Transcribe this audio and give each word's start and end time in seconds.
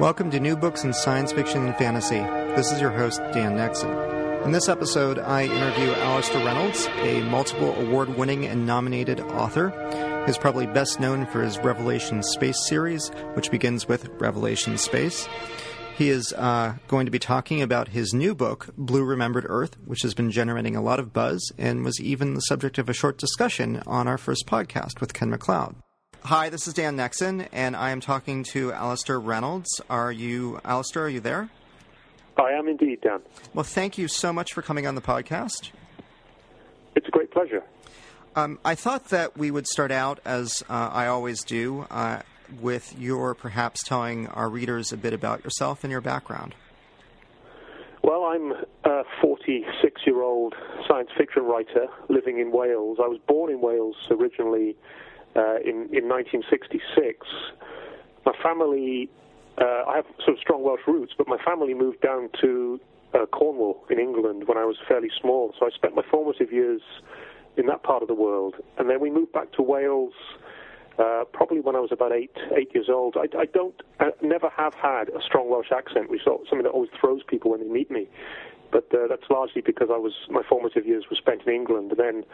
Welcome 0.00 0.30
to 0.30 0.40
New 0.40 0.56
Books 0.56 0.82
in 0.82 0.94
Science 0.94 1.30
Fiction 1.30 1.66
and 1.66 1.76
Fantasy. 1.76 2.20
This 2.56 2.72
is 2.72 2.80
your 2.80 2.90
host, 2.90 3.20
Dan 3.34 3.58
Nexon. 3.58 4.46
In 4.46 4.50
this 4.50 4.66
episode, 4.66 5.18
I 5.18 5.42
interview 5.42 5.92
Alastair 5.92 6.42
Reynolds, 6.42 6.86
a 7.02 7.20
multiple 7.24 7.74
award 7.74 8.16
winning 8.16 8.46
and 8.46 8.64
nominated 8.64 9.20
author. 9.20 10.24
He's 10.24 10.38
probably 10.38 10.66
best 10.66 11.00
known 11.00 11.26
for 11.26 11.42
his 11.42 11.58
Revelation 11.58 12.22
Space 12.22 12.66
series, 12.66 13.10
which 13.34 13.50
begins 13.50 13.88
with 13.88 14.08
Revelation 14.18 14.78
Space. 14.78 15.28
He 15.98 16.08
is 16.08 16.32
uh, 16.32 16.76
going 16.88 17.04
to 17.04 17.12
be 17.12 17.18
talking 17.18 17.60
about 17.60 17.88
his 17.88 18.14
new 18.14 18.34
book, 18.34 18.70
Blue 18.78 19.04
Remembered 19.04 19.44
Earth, 19.50 19.76
which 19.84 20.00
has 20.00 20.14
been 20.14 20.30
generating 20.30 20.76
a 20.76 20.82
lot 20.82 20.98
of 20.98 21.12
buzz 21.12 21.52
and 21.58 21.84
was 21.84 22.00
even 22.00 22.32
the 22.32 22.40
subject 22.40 22.78
of 22.78 22.88
a 22.88 22.94
short 22.94 23.18
discussion 23.18 23.82
on 23.86 24.08
our 24.08 24.16
first 24.16 24.46
podcast 24.46 24.98
with 25.02 25.12
Ken 25.12 25.28
MacLeod. 25.28 25.76
Hi, 26.24 26.50
this 26.50 26.68
is 26.68 26.74
Dan 26.74 26.98
Nexon, 26.98 27.48
and 27.50 27.74
I 27.74 27.90
am 27.90 28.00
talking 28.00 28.44
to 28.52 28.72
Alastair 28.72 29.18
Reynolds. 29.18 29.80
Are 29.88 30.12
you, 30.12 30.60
Alastair, 30.66 31.04
are 31.04 31.08
you 31.08 31.20
there? 31.20 31.48
I 32.36 32.50
am 32.50 32.68
indeed, 32.68 33.00
Dan. 33.00 33.20
Well, 33.54 33.64
thank 33.64 33.96
you 33.96 34.06
so 34.06 34.30
much 34.30 34.52
for 34.52 34.60
coming 34.60 34.86
on 34.86 34.94
the 34.94 35.00
podcast. 35.00 35.70
It's 36.94 37.08
a 37.08 37.10
great 37.10 37.30
pleasure. 37.30 37.62
Um, 38.36 38.58
I 38.64 38.74
thought 38.74 39.06
that 39.06 39.38
we 39.38 39.50
would 39.50 39.66
start 39.66 39.90
out, 39.90 40.20
as 40.26 40.62
uh, 40.68 40.90
I 40.92 41.06
always 41.06 41.42
do, 41.42 41.86
uh, 41.90 42.20
with 42.60 42.94
your 42.98 43.34
perhaps 43.34 43.82
telling 43.82 44.26
our 44.28 44.50
readers 44.50 44.92
a 44.92 44.98
bit 44.98 45.14
about 45.14 45.42
yourself 45.42 45.84
and 45.84 45.90
your 45.90 46.02
background. 46.02 46.54
Well, 48.02 48.24
I'm 48.24 48.52
a 48.84 49.04
46 49.22 50.02
year 50.06 50.22
old 50.22 50.54
science 50.86 51.08
fiction 51.16 51.44
writer 51.44 51.86
living 52.10 52.38
in 52.40 52.52
Wales. 52.52 52.98
I 53.02 53.08
was 53.08 53.18
born 53.26 53.50
in 53.50 53.60
Wales 53.62 53.96
originally 54.10 54.76
uh, 55.36 55.56
in, 55.64 55.88
in 55.92 56.08
1966. 56.08 57.26
My 58.26 58.32
family, 58.42 59.08
uh, 59.58 59.84
I 59.88 59.96
have 59.96 60.06
sort 60.24 60.36
of 60.36 60.40
strong 60.40 60.62
Welsh 60.62 60.80
roots, 60.86 61.12
but 61.16 61.28
my 61.28 61.38
family 61.44 61.74
moved 61.74 62.00
down 62.00 62.28
to 62.40 62.80
uh, 63.14 63.26
Cornwall 63.26 63.84
in 63.90 63.98
England 63.98 64.44
when 64.46 64.58
I 64.58 64.64
was 64.64 64.76
fairly 64.86 65.10
small. 65.20 65.52
So 65.58 65.66
I 65.66 65.70
spent 65.70 65.94
my 65.94 66.02
formative 66.10 66.52
years 66.52 66.82
in 67.56 67.66
that 67.66 67.82
part 67.82 68.02
of 68.02 68.08
the 68.08 68.14
world. 68.14 68.54
And 68.78 68.88
then 68.88 69.00
we 69.00 69.10
moved 69.10 69.32
back 69.32 69.52
to 69.52 69.62
Wales 69.62 70.12
uh, 70.98 71.24
probably 71.32 71.60
when 71.60 71.76
I 71.76 71.80
was 71.80 71.90
about 71.92 72.12
eight 72.12 72.36
eight 72.56 72.70
years 72.74 72.88
old. 72.90 73.16
I, 73.16 73.26
I 73.38 73.46
don't, 73.46 73.74
I 74.00 74.10
never 74.22 74.50
have 74.50 74.74
had 74.74 75.08
a 75.08 75.22
strong 75.24 75.50
Welsh 75.50 75.72
accent, 75.74 76.10
which 76.10 76.20
is 76.20 76.26
something 76.26 76.62
that 76.62 76.70
always 76.70 76.90
throws 77.00 77.22
people 77.26 77.52
when 77.52 77.60
they 77.60 77.68
meet 77.68 77.90
me. 77.90 78.08
But 78.72 78.86
uh, 78.94 79.08
that's 79.08 79.28
largely 79.30 79.62
because 79.62 79.88
I 79.90 79.96
was 79.96 80.12
my 80.30 80.42
formative 80.48 80.86
years 80.86 81.04
were 81.10 81.16
spent 81.16 81.42
in 81.46 81.52
England. 81.52 81.92
And 81.92 81.98
then, 81.98 82.24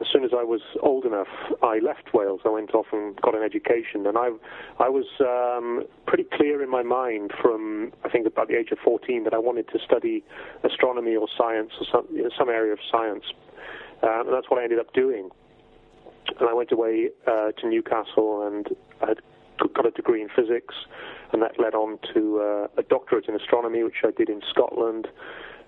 as 0.00 0.06
soon 0.12 0.24
as 0.24 0.30
I 0.32 0.42
was 0.42 0.60
old 0.80 1.04
enough, 1.04 1.28
I 1.62 1.78
left 1.78 2.14
Wales. 2.14 2.40
I 2.44 2.48
went 2.48 2.74
off 2.74 2.86
and 2.92 3.20
got 3.20 3.34
an 3.34 3.42
education, 3.42 4.06
and 4.06 4.16
I 4.16 4.30
I 4.78 4.88
was 4.88 5.06
um, 5.20 5.84
pretty 6.06 6.24
clear 6.24 6.62
in 6.62 6.70
my 6.70 6.82
mind 6.82 7.32
from 7.40 7.92
I 8.04 8.08
think 8.08 8.26
about 8.26 8.48
the 8.48 8.56
age 8.56 8.70
of 8.72 8.78
14 8.84 9.24
that 9.24 9.34
I 9.34 9.38
wanted 9.38 9.68
to 9.68 9.78
study 9.84 10.24
astronomy 10.64 11.14
or 11.14 11.28
science 11.36 11.72
or 11.80 11.86
some 11.90 12.06
you 12.14 12.22
know, 12.22 12.30
some 12.38 12.48
area 12.48 12.72
of 12.72 12.78
science, 12.90 13.24
um, 14.02 14.26
and 14.26 14.32
that's 14.32 14.48
what 14.50 14.60
I 14.60 14.64
ended 14.64 14.78
up 14.78 14.92
doing. 14.94 15.28
And 16.40 16.48
I 16.48 16.54
went 16.54 16.72
away 16.72 17.10
uh, 17.26 17.52
to 17.52 17.68
Newcastle 17.68 18.46
and 18.46 18.68
I 19.02 19.08
had 19.08 19.18
got 19.74 19.86
a 19.86 19.90
degree 19.90 20.22
in 20.22 20.28
physics, 20.34 20.74
and 21.32 21.42
that 21.42 21.58
led 21.58 21.74
on 21.74 21.98
to 22.14 22.40
uh, 22.40 22.80
a 22.80 22.82
doctorate 22.82 23.28
in 23.28 23.34
astronomy, 23.34 23.82
which 23.82 24.02
I 24.04 24.10
did 24.10 24.28
in 24.28 24.40
Scotland, 24.50 25.08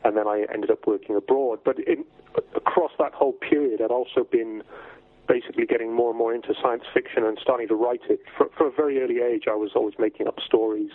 and 0.04 0.16
then 0.16 0.28
I 0.28 0.44
ended 0.52 0.70
up 0.70 0.86
working 0.86 1.16
abroad. 1.16 1.60
But 1.64 1.78
in, 1.80 2.04
across 2.54 2.92
that 2.98 3.14
whole 3.14 3.32
period, 3.32 3.80
I'd 3.80 3.90
also 3.90 4.24
been 4.30 4.62
basically 5.26 5.64
getting 5.66 5.94
more 5.94 6.10
and 6.10 6.18
more 6.18 6.34
into 6.34 6.54
science 6.62 6.84
fiction 6.92 7.24
and 7.24 7.38
starting 7.40 7.68
to 7.68 7.74
write 7.74 8.02
it. 8.08 8.20
For, 8.36 8.48
from 8.56 8.66
a 8.68 8.70
very 8.70 9.00
early 9.02 9.20
age, 9.22 9.44
I 9.50 9.54
was 9.54 9.70
always 9.74 9.94
making 9.98 10.28
up 10.28 10.38
stories. 10.44 10.92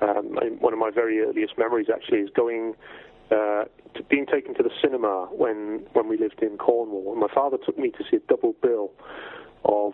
Um, 0.00 0.36
one 0.58 0.72
of 0.72 0.78
my 0.78 0.90
very 0.90 1.20
earliest 1.20 1.58
memories, 1.58 1.86
actually, 1.92 2.20
is 2.20 2.30
going 2.34 2.74
uh, 3.30 3.64
to 3.94 4.02
being 4.08 4.26
taken 4.26 4.54
to 4.54 4.62
the 4.62 4.70
cinema 4.82 5.28
when 5.30 5.86
when 5.92 6.08
we 6.08 6.16
lived 6.16 6.42
in 6.42 6.56
Cornwall. 6.56 7.12
And 7.12 7.20
my 7.20 7.32
father 7.32 7.58
took 7.64 7.78
me 7.78 7.90
to 7.90 8.04
see 8.10 8.16
a 8.16 8.20
double 8.20 8.54
bill 8.62 8.90
of 9.64 9.92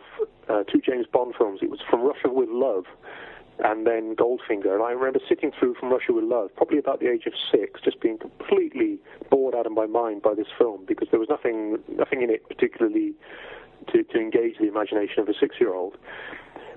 uh, 0.48 0.62
two 0.64 0.80
James 0.80 1.06
Bond 1.12 1.34
films. 1.36 1.60
It 1.62 1.70
was 1.70 1.80
From 1.90 2.02
Russia 2.02 2.30
with 2.30 2.48
Love 2.48 2.84
and 3.64 3.86
then 3.86 4.14
Goldfinger. 4.16 4.74
And 4.74 4.82
I 4.82 4.92
remember 4.92 5.20
sitting 5.28 5.52
through 5.58 5.74
From 5.74 5.90
Russia 5.90 6.12
with 6.12 6.24
Love, 6.24 6.50
probably 6.56 6.78
about 6.78 7.00
the 7.00 7.10
age 7.10 7.26
of 7.26 7.32
six, 7.50 7.80
just 7.82 8.00
being 8.00 8.18
completely 8.18 8.98
bored 9.30 9.54
out 9.54 9.66
of 9.66 9.72
my 9.72 9.86
mind 9.86 10.22
by 10.22 10.34
this 10.34 10.46
film 10.56 10.84
because 10.86 11.08
there 11.10 11.20
was 11.20 11.28
nothing 11.28 11.78
nothing 11.88 12.22
in 12.22 12.30
it 12.30 12.48
particularly 12.48 13.14
to, 13.92 14.02
to 14.04 14.18
engage 14.18 14.58
the 14.58 14.68
imagination 14.68 15.20
of 15.20 15.28
a 15.28 15.34
six-year-old. 15.38 15.96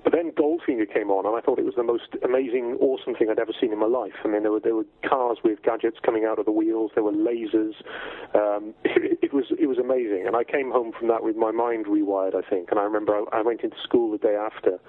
But 0.04 0.12
then 0.12 0.32
Goldfinger 0.32 0.92
came 0.92 1.10
on, 1.10 1.26
and 1.26 1.36
I 1.36 1.40
thought 1.40 1.60
it 1.60 1.64
was 1.64 1.76
the 1.76 1.84
most 1.84 2.16
amazing, 2.24 2.76
awesome 2.80 3.14
thing 3.14 3.28
I'd 3.30 3.38
ever 3.38 3.52
seen 3.60 3.72
in 3.72 3.78
my 3.78 3.86
life. 3.86 4.18
I 4.24 4.28
mean, 4.28 4.42
there 4.42 4.50
were 4.50 4.60
there 4.60 4.74
were 4.74 4.86
cars 5.08 5.38
with 5.44 5.62
gadgets 5.62 5.98
coming 6.02 6.24
out 6.24 6.40
of 6.40 6.44
the 6.44 6.50
wheels. 6.50 6.90
There 6.94 7.04
were 7.04 7.12
lasers. 7.12 7.74
Um, 8.34 8.74
it, 8.84 9.18
it 9.22 9.32
was 9.32 9.44
it 9.58 9.66
was 9.66 9.78
amazing, 9.78 10.24
and 10.26 10.34
I 10.34 10.42
came 10.42 10.72
home 10.72 10.92
from 10.98 11.06
that 11.08 11.22
with 11.22 11.36
my 11.36 11.52
mind 11.52 11.86
rewired. 11.86 12.34
I 12.34 12.42
think, 12.48 12.70
and 12.70 12.80
I 12.80 12.82
remember 12.82 13.14
I, 13.14 13.38
I 13.38 13.42
went 13.42 13.60
into 13.62 13.76
school 13.84 14.10
the 14.10 14.18
day 14.18 14.34
after 14.34 14.80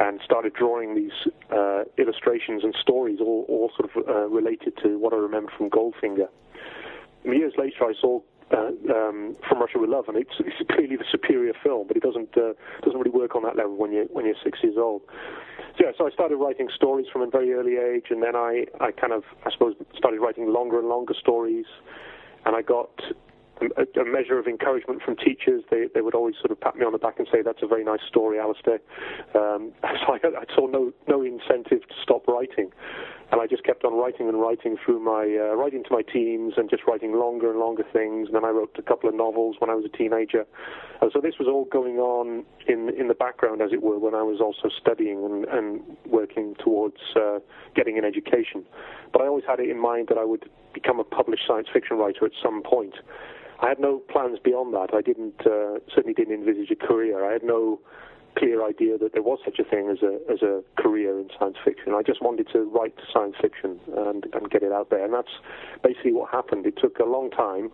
and 0.00 0.18
started 0.24 0.54
drawing 0.54 0.94
these 0.94 1.12
uh, 1.54 1.84
illustrations 1.98 2.64
and 2.64 2.74
stories, 2.80 3.18
all, 3.20 3.44
all 3.48 3.70
sort 3.76 3.90
of 3.94 4.08
uh, 4.08 4.26
related 4.28 4.72
to 4.82 4.98
what 4.98 5.12
I 5.12 5.16
remember 5.16 5.52
from 5.56 5.68
Goldfinger. 5.68 6.28
Years 7.24 7.52
later, 7.58 7.84
I 7.84 7.92
saw 8.00 8.20
uh, 8.50 8.70
um, 8.92 9.36
From 9.46 9.60
Russia 9.60 9.78
with 9.78 9.90
Love, 9.90 10.06
and 10.08 10.16
it's, 10.16 10.32
it's 10.40 10.70
clearly 10.70 10.96
the 10.96 11.04
superior 11.10 11.52
film, 11.62 11.86
but 11.86 11.96
it 11.96 12.02
doesn't 12.02 12.36
uh, 12.36 12.54
doesn't 12.82 12.98
really 12.98 13.10
work 13.10 13.36
on 13.36 13.42
that 13.42 13.56
level 13.56 13.76
when 13.76 13.92
you 13.92 14.08
when 14.10 14.24
you're 14.24 14.40
six 14.42 14.58
years 14.62 14.76
old. 14.78 15.02
So 15.76 15.84
yeah, 15.84 15.92
so 15.96 16.06
I 16.06 16.10
started 16.10 16.36
writing 16.36 16.68
stories 16.74 17.06
from 17.12 17.22
a 17.22 17.28
very 17.28 17.52
early 17.52 17.76
age, 17.76 18.06
and 18.10 18.22
then 18.22 18.34
I 18.34 18.64
I 18.80 18.90
kind 18.90 19.12
of 19.12 19.22
I 19.44 19.52
suppose 19.52 19.74
started 19.96 20.20
writing 20.20 20.52
longer 20.52 20.78
and 20.78 20.88
longer 20.88 21.14
stories, 21.14 21.66
and 22.46 22.56
I 22.56 22.62
got 22.62 22.90
a, 23.60 24.00
a, 24.00 24.04
measure 24.04 24.38
of 24.38 24.46
encouragement 24.46 25.02
from 25.02 25.16
teachers. 25.16 25.62
They 25.70 25.86
they 25.92 26.00
would 26.00 26.14
always 26.14 26.34
sort 26.36 26.50
of 26.50 26.60
pat 26.60 26.76
me 26.76 26.84
on 26.84 26.92
the 26.92 26.98
back 26.98 27.18
and 27.18 27.28
say, 27.32 27.42
"That's 27.42 27.62
a 27.62 27.66
very 27.66 27.84
nice 27.84 28.00
story, 28.08 28.38
Alastair." 28.38 28.80
Um, 29.34 29.72
so 29.82 30.14
I, 30.14 30.18
I, 30.24 30.54
saw 30.54 30.66
no 30.66 30.92
no 31.08 31.22
incentive 31.22 31.86
to 31.88 31.94
stop 32.02 32.26
writing, 32.28 32.70
and 33.32 33.40
I 33.40 33.46
just 33.46 33.64
kept 33.64 33.84
on 33.84 33.94
writing 33.94 34.28
and 34.28 34.40
writing 34.40 34.76
through 34.84 35.00
my 35.00 35.24
uh, 35.24 35.54
writing 35.54 35.84
to 35.84 35.90
my 35.90 36.02
teams 36.02 36.54
and 36.56 36.68
just 36.70 36.82
writing 36.86 37.12
longer 37.12 37.50
and 37.50 37.60
longer 37.60 37.84
things. 37.92 38.28
And 38.28 38.34
then 38.34 38.44
I 38.44 38.50
wrote 38.50 38.74
a 38.78 38.82
couple 38.82 39.08
of 39.08 39.14
novels 39.14 39.56
when 39.58 39.70
I 39.70 39.74
was 39.74 39.84
a 39.84 39.96
teenager. 39.96 40.44
And 41.00 41.10
so 41.12 41.20
this 41.20 41.34
was 41.38 41.48
all 41.48 41.64
going 41.66 41.98
on 41.98 42.44
in 42.66 42.90
in 42.90 43.08
the 43.08 43.14
background, 43.14 43.62
as 43.62 43.72
it 43.72 43.82
were, 43.82 43.98
when 43.98 44.14
I 44.14 44.22
was 44.22 44.40
also 44.40 44.68
studying 44.80 45.24
and, 45.24 45.44
and 45.46 45.96
working 46.06 46.54
towards 46.62 46.98
uh, 47.16 47.38
getting 47.74 47.98
an 47.98 48.04
education. 48.04 48.64
But 49.12 49.22
I 49.22 49.26
always 49.26 49.44
had 49.46 49.60
it 49.60 49.68
in 49.68 49.80
mind 49.80 50.08
that 50.08 50.18
I 50.18 50.24
would 50.24 50.48
become 50.72 51.00
a 51.00 51.04
published 51.04 51.42
science 51.46 51.68
fiction 51.72 51.98
writer 51.98 52.24
at 52.24 52.32
some 52.42 52.62
point. 52.62 52.94
I 53.62 53.68
had 53.68 53.78
no 53.78 53.98
plans 53.98 54.38
beyond 54.42 54.72
that. 54.74 54.94
I 54.94 55.02
didn't 55.02 55.40
uh, 55.46 55.80
certainly 55.94 56.14
didn't 56.14 56.34
envisage 56.34 56.70
a 56.70 56.76
career. 56.76 57.24
I 57.28 57.32
had 57.32 57.42
no 57.42 57.80
clear 58.36 58.64
idea 58.66 58.96
that 58.96 59.12
there 59.12 59.22
was 59.22 59.38
such 59.44 59.58
a 59.58 59.64
thing 59.64 59.90
as 59.90 60.02
a 60.02 60.18
as 60.32 60.40
a 60.42 60.62
career 60.80 61.18
in 61.18 61.28
science 61.38 61.56
fiction. 61.64 61.92
I 61.94 62.02
just 62.02 62.22
wanted 62.22 62.48
to 62.52 62.60
write 62.60 62.94
science 63.12 63.36
fiction 63.40 63.78
and 63.96 64.26
and 64.32 64.50
get 64.50 64.62
it 64.62 64.72
out 64.72 64.90
there, 64.90 65.04
and 65.04 65.12
that's 65.12 65.34
basically 65.82 66.12
what 66.12 66.30
happened. 66.30 66.66
It 66.66 66.78
took 66.80 66.98
a 66.98 67.04
long 67.04 67.30
time, 67.30 67.70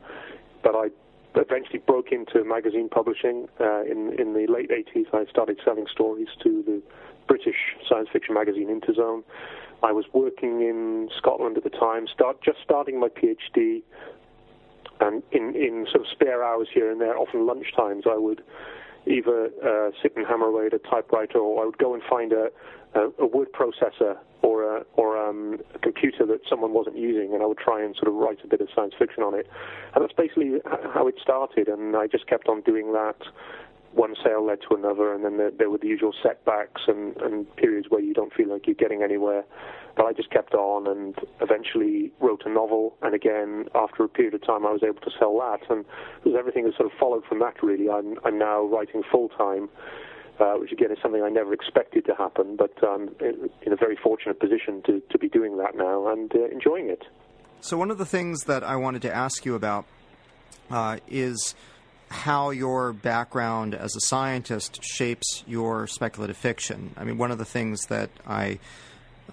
but 0.63 0.75
I 0.75 0.89
eventually 1.37 1.79
broke 1.79 2.11
into 2.11 2.43
magazine 2.45 2.89
publishing. 2.89 3.49
Uh, 3.61 3.83
in 3.83 4.13
in 4.19 4.33
the 4.33 4.47
late 4.49 4.71
80s, 4.71 5.07
I 5.13 5.31
started 5.31 5.61
selling 5.65 5.87
stories 5.93 6.29
to 6.43 6.63
the 6.67 6.83
British 7.29 7.77
science 7.89 8.09
fiction 8.13 8.35
magazine 8.35 8.69
Interzone. 8.69 9.23
I 9.83 9.93
was 9.93 10.07
working 10.15 10.63
in 10.63 11.11
Scotland 11.17 11.59
at 11.59 11.65
the 11.65 11.71
time, 11.71 12.07
start 12.09 12.43
just 12.43 12.59
starting 12.65 12.99
my 12.99 13.09
PhD 13.09 13.83
and 15.01 15.23
in, 15.33 15.55
in 15.55 15.87
sort 15.91 16.03
of 16.03 16.07
spare 16.13 16.43
hours 16.43 16.69
here 16.73 16.91
and 16.91 17.01
there, 17.01 17.17
often 17.17 17.47
lunch 17.47 17.67
times, 17.77 18.05
I 18.09 18.17
would 18.17 18.43
either 19.07 19.51
uh, 19.65 19.91
sit 20.03 20.17
and 20.17 20.27
hammer 20.27 20.47
away 20.47 20.67
at 20.67 20.75
a 20.75 20.79
typewriter, 20.79 21.39
or 21.39 21.63
I 21.63 21.67
would 21.67 21.79
go 21.79 21.95
and 21.95 22.03
find 22.09 22.33
a, 22.33 22.49
a, 22.95 23.09
a 23.21 23.27
word 23.27 23.49
processor 23.53 24.17
or 24.43 24.79
a, 24.79 24.85
or 24.95 25.17
um, 25.17 25.59
a 25.75 25.79
computer 25.79 26.27
that 26.27 26.41
someone 26.49 26.73
wasn't 26.73 26.97
using, 26.97 27.33
and 27.33 27.43
I 27.43 27.47
would 27.47 27.59
try 27.59 27.85
and 27.85 27.95
sort 27.95 28.09
of 28.09 28.15
write 28.15 28.39
a 28.45 28.49
bit 28.49 28.61
of 28.61 28.69
science 28.75 28.95
fiction 28.99 29.23
on 29.23 29.35
it. 29.35 29.49
And 29.95 30.03
that's 30.03 30.13
basically 30.13 30.61
how 30.93 31.07
it 31.07 31.17
started, 31.23 31.69
and 31.69 31.97
I 31.97 32.07
just 32.07 32.27
kept 32.27 32.49
on 32.49 32.63
doing 32.63 32.93
that 32.93 33.17
one 33.97 34.15
sale 34.23 34.45
led 34.45 34.59
to 34.69 34.77
another, 34.77 35.13
and 35.15 35.25
then 35.25 35.39
there, 35.39 35.51
there 35.51 35.71
were 35.71 35.79
the 35.79 35.89
usual 35.89 36.13
setbacks 36.23 36.83
and, 36.87 37.17
and 37.17 37.57
periods 37.57 37.89
where 37.89 38.01
you 38.01 38.13
don't 38.13 38.33
feel 38.33 38.49
like 38.53 38.67
you're 38.67 38.75
getting 38.75 39.03
anywhere. 39.03 39.43
But 39.97 40.05
I 40.05 40.13
just 40.13 40.31
kept 40.31 40.53
on 40.53 40.87
and 40.87 41.17
eventually 41.41 42.13
wrote 42.21 42.43
a 42.45 42.51
novel. 42.51 42.95
And 43.01 43.15
again, 43.15 43.65
after 43.75 44.05
a 44.05 44.09
period 44.09 44.35
of 44.35 44.45
time, 44.45 44.67
I 44.67 44.71
was 44.71 44.83
able 44.83 45.01
to 45.01 45.11
sell 45.19 45.39
that. 45.39 45.61
And 45.71 45.87
everything 46.37 46.67
has 46.67 46.75
sort 46.77 46.93
of 46.93 46.99
followed 46.99 47.25
from 47.25 47.39
that, 47.39 47.63
really, 47.63 47.89
I'm, 47.89 48.19
I'm 48.23 48.39
now 48.39 48.63
writing 48.65 49.03
full 49.11 49.31
time. 49.31 49.69
Uh, 50.39 50.53
which 50.57 50.71
again 50.71 50.93
is 50.93 50.99
something 51.01 51.23
I 51.23 51.31
never 51.31 51.55
expected 51.55 52.05
to 52.05 52.15
happen, 52.15 52.57
but 52.57 52.71
I'm 52.87 53.09
in, 53.21 53.49
in 53.63 53.73
a 53.73 53.77
very 53.77 53.97
fortunate 53.97 54.39
position 54.39 54.83
to, 54.85 55.03
to 55.09 55.17
be 55.17 55.31
doing 55.31 55.57
that 55.57 55.75
now 55.75 56.09
and 56.09 56.31
uh, 56.35 56.45
enjoying 56.53 56.91
it. 56.91 57.05
So, 57.63 57.79
one 57.79 57.91
of 57.91 57.97
the 57.97 58.05
things 58.05 58.43
that 58.43 58.63
I 58.63 58.77
wanted 58.77 59.01
to 59.01 59.15
ask 59.15 59.47
you 59.47 59.55
about 59.55 59.87
uh, 60.71 60.99
is 61.09 61.55
how 62.09 62.51
your 62.51 62.93
background 62.93 63.75
as 63.75 63.97
a 63.97 64.01
scientist 64.01 64.81
shapes 64.83 65.43
your 65.47 65.87
speculative 65.87 66.37
fiction. 66.37 66.93
I 66.97 67.05
mean, 67.05 67.19
one 67.19 67.31
of 67.31 67.39
the 67.39 67.45
things 67.45 67.81
that 67.89 68.11
I 68.27 68.59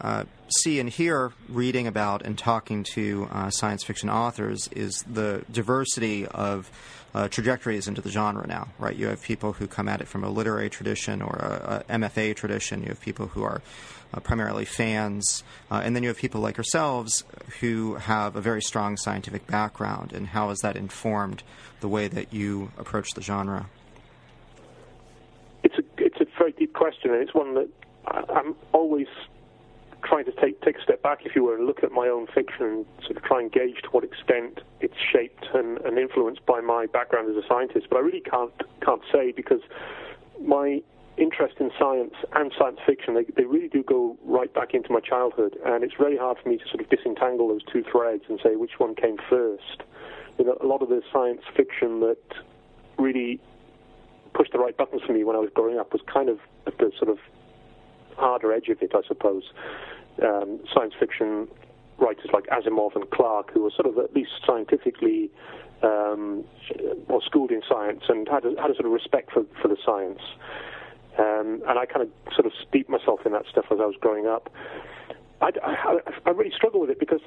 uh, 0.01 0.23
see 0.61 0.79
and 0.79 0.89
hear 0.89 1.31
reading 1.49 1.87
about 1.87 2.21
and 2.23 2.37
talking 2.37 2.83
to 2.83 3.27
uh, 3.31 3.49
science 3.49 3.83
fiction 3.83 4.09
authors 4.09 4.67
is 4.69 5.03
the 5.09 5.43
diversity 5.51 6.27
of 6.27 6.69
uh, 7.13 7.27
trajectories 7.27 7.87
into 7.87 8.01
the 8.01 8.09
genre 8.09 8.45
now, 8.47 8.67
right? 8.79 8.95
You 8.95 9.07
have 9.07 9.21
people 9.21 9.53
who 9.53 9.67
come 9.67 9.87
at 9.87 10.01
it 10.01 10.07
from 10.07 10.23
a 10.23 10.29
literary 10.29 10.69
tradition 10.69 11.21
or 11.21 11.35
a, 11.35 11.83
a 11.87 11.93
MFA 11.99 12.35
tradition. 12.35 12.81
You 12.81 12.89
have 12.89 13.01
people 13.01 13.27
who 13.27 13.43
are 13.43 13.61
uh, 14.13 14.19
primarily 14.19 14.65
fans, 14.65 15.43
uh, 15.69 15.81
and 15.83 15.95
then 15.95 16.03
you 16.03 16.09
have 16.09 16.17
people 16.17 16.41
like 16.41 16.57
yourselves 16.57 17.23
who 17.59 17.95
have 17.95 18.35
a 18.35 18.41
very 18.41 18.61
strong 18.61 18.97
scientific 18.97 19.45
background. 19.47 20.11
And 20.11 20.27
how 20.27 20.49
has 20.49 20.59
that 20.59 20.75
informed 20.75 21.43
the 21.81 21.87
way 21.87 22.07
that 22.07 22.33
you 22.33 22.71
approach 22.77 23.11
the 23.11 23.21
genre? 23.21 23.67
It's 25.63 25.75
a 25.77 25.83
it's 25.97 26.19
a 26.19 26.25
very 26.37 26.51
deep 26.51 26.73
question, 26.73 27.11
and 27.11 27.21
it's 27.21 27.33
one 27.33 27.53
that 27.55 27.69
I'm 28.05 28.55
always 28.71 29.07
trying 30.03 30.25
to 30.25 30.31
take 30.33 30.61
take 30.61 30.77
a 30.77 30.81
step 30.83 31.01
back, 31.01 31.19
if 31.25 31.35
you 31.35 31.43
were, 31.43 31.55
and 31.55 31.65
look 31.65 31.83
at 31.83 31.91
my 31.91 32.07
own 32.07 32.27
fiction 32.27 32.65
and 32.65 32.85
sort 33.03 33.17
of 33.17 33.23
try 33.23 33.39
and 33.39 33.51
gauge 33.51 33.81
to 33.83 33.89
what 33.89 34.03
extent 34.03 34.59
it's 34.81 34.97
shaped 35.11 35.45
and, 35.53 35.79
and 35.81 35.97
influenced 35.97 36.45
by 36.45 36.61
my 36.61 36.85
background 36.85 37.29
as 37.29 37.41
a 37.41 37.47
scientist. 37.47 37.87
But 37.89 37.97
I 37.97 38.01
really 38.01 38.21
can't 38.21 38.53
can't 38.81 39.01
say 39.11 39.31
because 39.31 39.61
my 40.41 40.81
interest 41.17 41.55
in 41.59 41.69
science 41.77 42.15
and 42.33 42.51
science 42.57 42.79
fiction 42.87 43.13
they, 43.13 43.23
they 43.35 43.45
really 43.45 43.67
do 43.67 43.83
go 43.83 44.17
right 44.25 44.53
back 44.53 44.73
into 44.73 44.91
my 44.91 44.99
childhood, 44.99 45.57
and 45.65 45.83
it's 45.83 45.95
very 45.97 46.17
hard 46.17 46.37
for 46.41 46.49
me 46.49 46.57
to 46.57 46.65
sort 46.67 46.81
of 46.81 46.89
disentangle 46.89 47.47
those 47.47 47.63
two 47.71 47.83
threads 47.91 48.23
and 48.29 48.39
say 48.43 48.55
which 48.55 48.79
one 48.79 48.95
came 48.95 49.17
first. 49.29 49.83
You 50.37 50.45
know, 50.45 50.57
a 50.61 50.65
lot 50.65 50.81
of 50.81 50.89
the 50.89 51.01
science 51.11 51.41
fiction 51.55 51.99
that 52.01 52.17
really 52.97 53.39
pushed 54.33 54.51
the 54.51 54.59
right 54.59 54.75
buttons 54.75 55.03
for 55.05 55.13
me 55.13 55.23
when 55.23 55.35
I 55.35 55.39
was 55.39 55.51
growing 55.53 55.77
up 55.77 55.93
was 55.93 56.01
kind 56.11 56.29
of 56.29 56.39
at 56.65 56.77
the 56.79 56.91
sort 56.97 57.09
of 57.09 57.19
harder 58.17 58.53
edge 58.53 58.69
of 58.69 58.81
it, 58.81 58.91
I 58.93 59.01
suppose. 59.07 59.43
Um, 60.21 60.59
science 60.73 60.93
fiction 60.99 61.47
writers 61.97 62.29
like 62.33 62.45
Asimov 62.47 62.95
and 62.95 63.09
Clarke, 63.11 63.51
who 63.53 63.63
were 63.63 63.71
sort 63.71 63.87
of 63.87 63.97
at 63.97 64.13
least 64.13 64.31
scientifically 64.45 65.31
um, 65.81 66.43
or 67.07 67.21
schooled 67.21 67.51
in 67.51 67.61
science 67.67 68.03
and 68.09 68.27
had 68.27 68.45
a, 68.45 68.59
had 68.61 68.71
a 68.71 68.75
sort 68.75 68.85
of 68.85 68.91
respect 68.91 69.31
for, 69.31 69.43
for 69.61 69.67
the 69.67 69.77
science. 69.85 70.21
Um, 71.19 71.61
and 71.67 71.77
I 71.77 71.85
kind 71.85 72.01
of 72.01 72.09
sort 72.33 72.45
of 72.45 72.53
steeped 72.67 72.89
myself 72.89 73.19
in 73.25 73.33
that 73.33 73.45
stuff 73.49 73.65
as 73.71 73.77
I 73.79 73.85
was 73.85 73.95
growing 73.99 74.25
up. 74.25 74.49
I, 75.41 75.51
I, 75.63 75.99
I 76.25 76.29
really 76.29 76.53
struggle 76.55 76.79
with 76.81 76.89
it 76.89 76.99
because 76.99 77.21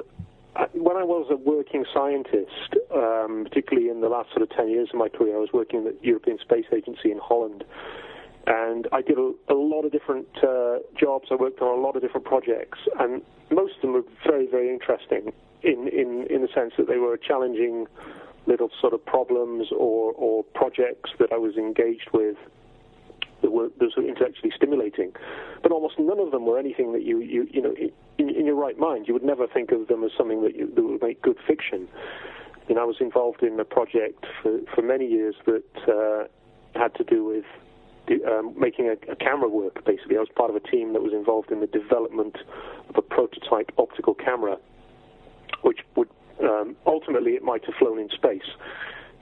I, 0.56 0.66
when 0.72 0.96
I 0.96 1.04
was 1.04 1.28
a 1.30 1.36
working 1.36 1.84
scientist, 1.92 2.74
um, 2.94 3.44
particularly 3.44 3.90
in 3.90 4.00
the 4.00 4.08
last 4.08 4.30
sort 4.30 4.42
of 4.42 4.50
10 4.50 4.70
years 4.70 4.88
of 4.92 4.98
my 4.98 5.08
career, 5.08 5.36
I 5.36 5.40
was 5.40 5.50
working 5.52 5.86
at 5.86 6.00
the 6.00 6.06
European 6.06 6.38
Space 6.38 6.66
Agency 6.74 7.12
in 7.12 7.18
Holland 7.22 7.62
and 8.46 8.86
I 8.92 9.02
did 9.02 9.18
a, 9.18 9.32
a 9.48 9.54
lot 9.54 9.84
of 9.84 9.92
different 9.92 10.28
uh, 10.42 10.78
jobs. 10.98 11.28
I 11.30 11.34
worked 11.34 11.60
on 11.60 11.78
a 11.78 11.80
lot 11.80 11.96
of 11.96 12.02
different 12.02 12.26
projects, 12.26 12.78
and 12.98 13.22
most 13.50 13.76
of 13.76 13.82
them 13.82 13.92
were 13.92 14.04
very, 14.24 14.46
very 14.46 14.70
interesting 14.70 15.32
in, 15.62 15.88
in, 15.88 16.26
in 16.30 16.42
the 16.42 16.48
sense 16.54 16.72
that 16.78 16.86
they 16.86 16.98
were 16.98 17.16
challenging 17.16 17.86
little 18.46 18.70
sort 18.80 18.92
of 18.92 19.04
problems 19.04 19.68
or, 19.72 20.12
or 20.12 20.44
projects 20.54 21.10
that 21.18 21.32
I 21.32 21.36
was 21.36 21.56
engaged 21.56 22.10
with 22.12 22.36
that 23.42 23.50
were, 23.50 23.68
that 23.78 23.90
were 23.96 24.06
intellectually 24.06 24.52
stimulating. 24.54 25.12
But 25.62 25.72
almost 25.72 25.98
none 25.98 26.20
of 26.20 26.30
them 26.30 26.46
were 26.46 26.58
anything 26.58 26.92
that 26.92 27.02
you, 27.02 27.20
you, 27.20 27.48
you 27.50 27.60
know, 27.60 27.74
in, 28.18 28.30
in 28.30 28.46
your 28.46 28.54
right 28.54 28.78
mind, 28.78 29.08
you 29.08 29.14
would 29.14 29.24
never 29.24 29.46
think 29.46 29.72
of 29.72 29.88
them 29.88 30.04
as 30.04 30.12
something 30.16 30.42
that, 30.42 30.54
you, 30.54 30.72
that 30.74 30.82
would 30.82 31.02
make 31.02 31.20
good 31.22 31.38
fiction. 31.46 31.88
You 32.68 32.76
know, 32.76 32.82
I 32.82 32.84
was 32.84 32.96
involved 33.00 33.42
in 33.42 33.58
a 33.58 33.64
project 33.64 34.24
for, 34.42 34.60
for 34.74 34.82
many 34.82 35.06
years 35.06 35.34
that 35.46 35.64
uh, 35.88 36.78
had 36.78 36.94
to 36.94 37.04
do 37.04 37.24
with 37.24 37.44
um, 38.26 38.54
making 38.58 38.88
a, 38.88 39.12
a, 39.12 39.16
camera 39.16 39.48
work, 39.48 39.84
basically. 39.84 40.16
I 40.16 40.20
was 40.20 40.28
part 40.34 40.50
of 40.50 40.56
a 40.56 40.60
team 40.60 40.92
that 40.92 41.02
was 41.02 41.12
involved 41.12 41.50
in 41.50 41.60
the 41.60 41.66
development 41.66 42.36
of 42.88 42.96
a 42.96 43.02
prototype 43.02 43.70
optical 43.78 44.14
camera, 44.14 44.56
which 45.62 45.80
would 45.96 46.08
um, 46.42 46.76
ultimately 46.86 47.32
it 47.32 47.42
might 47.42 47.64
have 47.64 47.74
flown 47.76 47.98
in 47.98 48.08
space. 48.10 48.48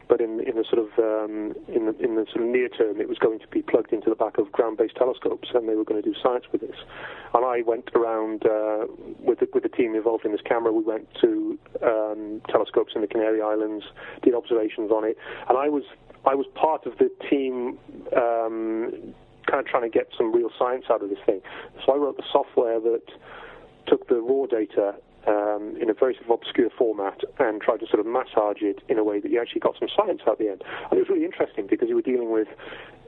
But 0.06 0.20
in, 0.20 0.40
in 0.40 0.56
the 0.56 0.64
sort 0.69 0.84
of 0.84 0.90
um, 0.98 1.54
in, 1.66 1.86
the, 1.86 1.96
in 1.98 2.16
the 2.16 2.26
sort 2.31 2.44
of 2.44 2.50
near 2.50 2.69
term, 2.69 3.00
it 3.00 3.08
was 3.08 3.16
going 3.16 3.38
to 3.38 3.48
be 3.48 3.62
plugged 3.62 3.90
into 3.90 4.10
the 4.10 4.16
back 4.16 4.36
of 4.36 4.52
ground-based 4.52 4.96
telescopes, 4.96 5.48
and 5.54 5.66
they 5.66 5.75
were 5.75 5.84
going 5.84 6.00
to 6.00 6.06
do 6.06 6.14
science 6.22 6.44
with 6.52 6.60
this. 6.60 6.76
And 7.32 7.44
I 7.44 7.62
went 7.62 7.88
around 7.94 8.44
uh, 8.44 8.84
with 9.19 9.40
the, 9.40 9.48
with 9.54 9.62
the 9.62 9.70
team 9.70 9.94
involved 9.94 10.26
in 10.26 10.32
this 10.32 10.42
camera. 10.42 10.72
We 10.72 10.84
went 10.84 11.08
to 11.22 11.58
um, 11.82 12.42
telescopes 12.50 12.92
in 12.94 13.00
the 13.00 13.06
Canary 13.06 13.40
Islands, 13.40 13.84
did 14.22 14.34
observations 14.34 14.90
on 14.90 15.04
it, 15.04 15.16
and 15.48 15.56
I 15.56 15.70
was 15.70 15.84
I 16.26 16.35
was 16.35 16.47
part 16.55 16.87
of 16.87 16.99
the 16.99 17.11
team 17.31 17.79
um, 18.17 19.15
kind 19.47 19.61
of 19.61 19.67
trying 19.67 19.82
to 19.82 19.91
get 19.91 20.09
some 20.17 20.32
real 20.32 20.50
science 20.59 20.87
out 20.91 21.03
of 21.03 21.11
this 21.11 21.19
thing. 21.26 21.41
So 21.85 21.93
I 21.93 21.97
wrote 21.97 22.17
the 22.17 22.25
software 22.32 22.81
that 22.81 23.03
took 23.87 24.09
the 24.09 24.17
raw 24.17 24.47
data 24.47 24.94
um, 25.26 25.76
in 25.81 25.91
a 25.91 25.94
very 25.94 26.15
sort 26.15 26.26
of 26.26 26.31
obscure 26.31 26.71
format 26.76 27.21
and 27.38 27.61
tried 27.61 27.81
to 27.81 27.87
sort 27.87 28.00
of 28.00 28.06
massage 28.06 28.61
it 28.61 28.81
in 28.88 28.99
a 28.99 29.05
way 29.05 29.21
that 29.21 29.31
you 29.31 29.41
actually 29.41 29.61
got 29.61 29.76
some 29.79 29.88
science 29.94 30.21
out 30.26 30.38
the 30.38 30.49
end. 30.49 30.62
And 30.91 30.99
it 30.99 30.99
was 30.99 31.09
really 31.09 31.25
interesting 31.25 31.67
because 31.69 31.88
you 31.88 31.94
were 31.94 32.03
dealing 32.03 32.31
with 32.31 32.49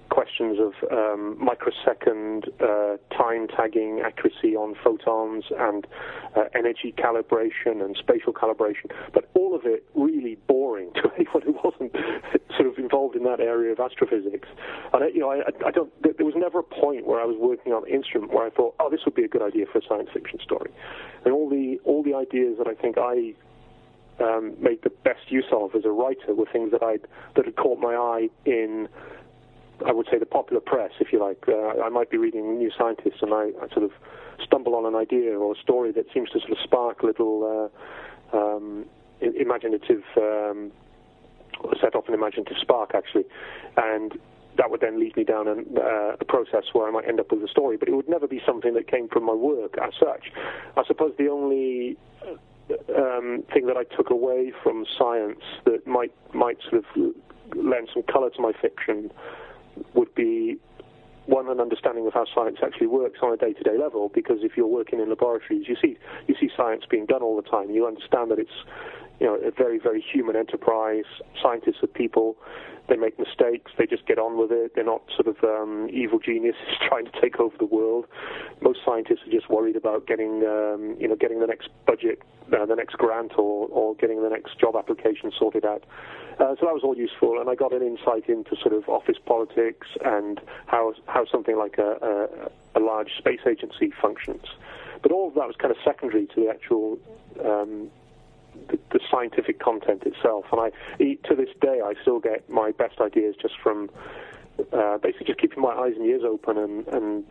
questions 0.09 0.59
of 0.59 0.73
um, 0.91 1.37
microsecond 1.43 2.47
uh, 2.61 2.97
time 3.17 3.49
tagging 3.49 4.03
accuracy 4.05 4.57
on 4.57 4.75
photons 4.83 5.45
and 5.59 5.87
uh, 6.37 6.45
energy 6.55 6.95
calibration 6.97 7.85
and 7.85 7.97
spatial 7.99 8.33
calibration, 8.33 8.91
but 9.13 9.29
all 9.35 9.55
of 9.55 9.63
it 9.65 9.85
really 9.95 10.37
boring 10.47 10.93
to 10.95 11.11
anyone 11.17 11.43
who 11.43 11.59
wasn't 11.65 11.93
sort 12.57 12.69
of 12.69 12.79
involved 12.79 13.17
in 13.17 13.25
that 13.25 13.41
area 13.41 13.73
of 13.73 13.81
astrophysics. 13.81 14.49
And 14.93 15.05
I, 15.05 15.09
you 15.09 15.21
know, 15.21 15.31
I, 15.31 15.43
I 15.67 15.71
don't. 15.71 15.91
There 16.03 16.27
was 16.27 16.35
never 16.37 16.61
a 16.61 16.63
point 16.63 17.07
where 17.07 17.21
I 17.21 17.25
was 17.25 17.37
working 17.39 17.73
on 17.73 17.87
an 17.87 17.95
instrument 17.95 18.33
where 18.33 18.47
I 18.47 18.51
thought, 18.51 18.75
oh, 18.81 18.91
this 18.91 19.01
would 19.05 19.15
be 19.15 19.25
a 19.25 19.29
good 19.29 19.43
idea 19.43 19.67
for 19.71 19.79
a 19.79 19.83
science 19.89 20.09
fiction 20.13 20.39
story. 20.43 20.71
And 21.25 21.33
all 21.33 21.49
the 21.49 21.79
all 21.85 22.03
the 22.03 22.15
ideas 22.15 22.59
that 22.59 22.67
I 22.67 22.75
think 22.75 22.97
I 22.99 23.35
um, 24.21 24.55
made 24.61 24.83
the 24.83 24.91
best 24.91 25.31
use 25.31 25.47
of 25.53 25.75
as 25.75 25.85
a 25.85 25.91
writer 25.91 26.35
were 26.35 26.47
things 26.53 26.71
that 26.73 26.83
I 26.83 26.99
that 27.35 27.45
had 27.45 27.57
caught 27.57 27.79
my 27.79 27.95
eye 27.95 28.29
in 28.45 28.89
I 29.85 29.93
would 29.93 30.07
say 30.11 30.19
the 30.19 30.27
popular 30.27 30.61
press, 30.61 30.93
if 31.01 31.13
you 31.13 31.21
like. 31.21 31.45
Uh, 31.49 31.83
I 31.83 31.89
might 31.89 32.11
be 32.11 32.17
reading 32.17 32.59
New 32.59 32.71
Scientist 32.77 33.17
and 33.21 33.35
I, 33.35 33.51
I, 33.61 33.69
sort 33.73 33.85
of 33.85 33.91
stumble 34.43 34.75
on 34.75 34.87
an 34.87 34.95
idea 34.95 35.39
or 35.39 35.53
a 35.53 35.61
story 35.61 35.93
that 35.93 36.07
seems 36.15 36.31
to 36.31 36.41
sort 36.41 36.53
of 36.53 36.59
spark 36.63 37.03
a 37.03 37.07
little 37.07 37.71
uh, 38.33 38.37
um, 38.37 38.87
imaginative, 39.21 40.03
um, 40.17 40.71
set 41.81 41.95
off 41.95 42.09
an 42.09 42.15
imaginative 42.15 42.57
spark 42.61 42.93
actually, 42.95 43.25
and 43.77 44.19
that 44.57 44.71
would 44.71 44.81
then 44.81 44.99
lead 44.99 45.15
me 45.17 45.25
down 45.25 45.47
uh, 45.49 46.17
a 46.19 46.25
process 46.25 46.65
where 46.73 46.89
I 46.89 46.91
might 46.91 47.07
end 47.07 47.21
up 47.21 47.31
with 47.31 47.43
a 47.43 47.49
story. 47.49 47.77
But 47.77 47.89
it 47.89 47.95
would 47.95 48.09
never 48.09 48.27
be 48.27 48.41
something 48.47 48.73
that 48.75 48.91
came 48.91 49.09
from 49.09 49.25
my 49.25 49.35
work 49.35 49.77
as 49.83 49.93
such. 49.99 50.33
I 50.77 50.85
suppose 50.87 51.13
the 51.19 51.29
only 51.29 51.99
um, 52.97 53.45
thing 53.53 53.67
that 53.67 53.77
I 53.77 53.85
took 53.85 54.11
away 54.11 54.53
from 54.63 54.87
science 54.99 55.43
that 55.65 55.87
might 55.87 56.13
might 56.35 56.59
sort 56.63 56.85
of 56.85 57.15
lend 57.55 57.91
some 57.93 58.03
colour 58.05 58.31
to 58.31 58.41
my 58.41 58.53
fiction 58.61 59.11
would 59.95 60.15
be 60.15 60.59
one 61.27 61.49
an 61.49 61.61
understanding 61.61 62.07
of 62.07 62.15
how 62.15 62.25
science 62.35 62.59
actually 62.63 62.87
works 62.87 63.19
on 63.21 63.33
a 63.33 63.37
day-to-day 63.37 63.77
level 63.77 64.11
because 64.15 64.39
if 64.43 64.57
you're 64.57 64.67
working 64.67 65.01
in 65.01 65.09
laboratories 65.09 65.67
you 65.69 65.77
see 65.83 65.97
you 66.29 66.37
see 66.41 66.49
science 66.57 66.85
being 66.89 67.05
done 67.05 67.23
all 67.23 67.37
the 67.37 67.49
time. 67.49 67.71
You 67.71 67.87
understand 67.87 68.31
that 68.31 68.39
it's 68.39 68.51
you 69.21 69.27
know 69.27 69.35
a 69.37 69.51
very 69.51 69.79
very 69.79 70.01
human 70.01 70.37
enterprise 70.37 71.05
scientists 71.43 71.83
are 71.83 71.89
people 71.89 72.37
they 72.89 72.97
make 72.97 73.19
mistakes 73.19 73.73
they 73.79 73.87
just 73.87 74.07
get 74.07 74.19
on 74.19 74.39
with 74.39 74.53
it 74.53 74.73
they're 74.75 74.85
not 74.85 75.03
sort 75.15 75.27
of 75.27 75.43
um, 75.45 75.89
evil 75.93 76.19
geniuses 76.19 76.61
trying 76.89 77.05
to 77.05 77.21
take 77.21 77.41
over 77.41 77.57
the 77.59 77.67
world 77.67 78.07
most 78.61 78.79
scientists 78.85 79.21
are 79.27 79.31
just 79.31 79.49
worried 79.51 79.77
about 79.77 80.07
getting 80.07 80.45
um, 80.47 80.97
you 80.99 81.09
know 81.09 81.17
getting 81.17 81.41
the 81.41 81.47
next 81.47 81.69
budget 81.87 82.21
uh, 82.53 82.65
the 82.67 82.77
next 82.77 82.95
grant 82.95 83.33
or 83.39 83.67
or 83.69 83.95
getting 83.97 84.23
the 84.23 84.31
next 84.31 84.59
job 84.59 84.77
application 84.77 85.33
sorted 85.39 85.65
out 85.65 85.85
uh, 86.39 86.55
so 86.61 86.67
that 86.67 86.75
was 86.75 86.83
all 86.85 86.97
useful, 86.97 87.41
and 87.41 87.49
I 87.49 87.55
got 87.55 87.73
an 87.73 87.81
insight 87.81 88.29
into 88.29 88.57
sort 88.61 88.75
of 88.75 88.87
office 88.91 89.17
politics 89.25 89.87
and 90.05 90.39
how 90.67 90.93
how 91.07 91.25
something 91.25 91.57
like 91.57 91.79
a, 91.79 91.97
a, 92.75 92.79
a 92.79 92.81
large 92.81 93.17
space 93.17 93.41
agency 93.49 93.91
functions. 94.03 94.45
But 95.03 95.13
all 95.13 95.29
of 95.29 95.35
that 95.35 95.47
was 95.47 95.57
kind 95.57 95.71
of 95.71 95.79
secondary 95.83 96.27
to 96.27 96.35
the 96.37 96.51
actual 96.51 96.99
um, 97.43 97.91
the, 98.69 98.79
the, 98.91 99.01
scientific 99.11 99.59
content 99.61 100.03
itself. 100.05 100.47
And 100.53 100.61
I, 100.61 100.71
to 101.29 101.35
this 101.35 101.49
day, 101.61 101.81
I 101.85 101.95
still 102.03 102.21
get 102.21 102.49
my 102.51 102.73
best 102.73 103.01
ideas 103.01 103.35
just 103.41 103.55
from 103.63 103.91
uh, 104.73 104.99
basically 104.99 105.27
just 105.27 105.39
keeping 105.39 105.63
my 105.63 105.73
eyes 105.73 105.95
and 105.97 106.07
ears 106.07 106.23
open 106.25 106.59
and, 106.59 106.87
and 106.89 107.25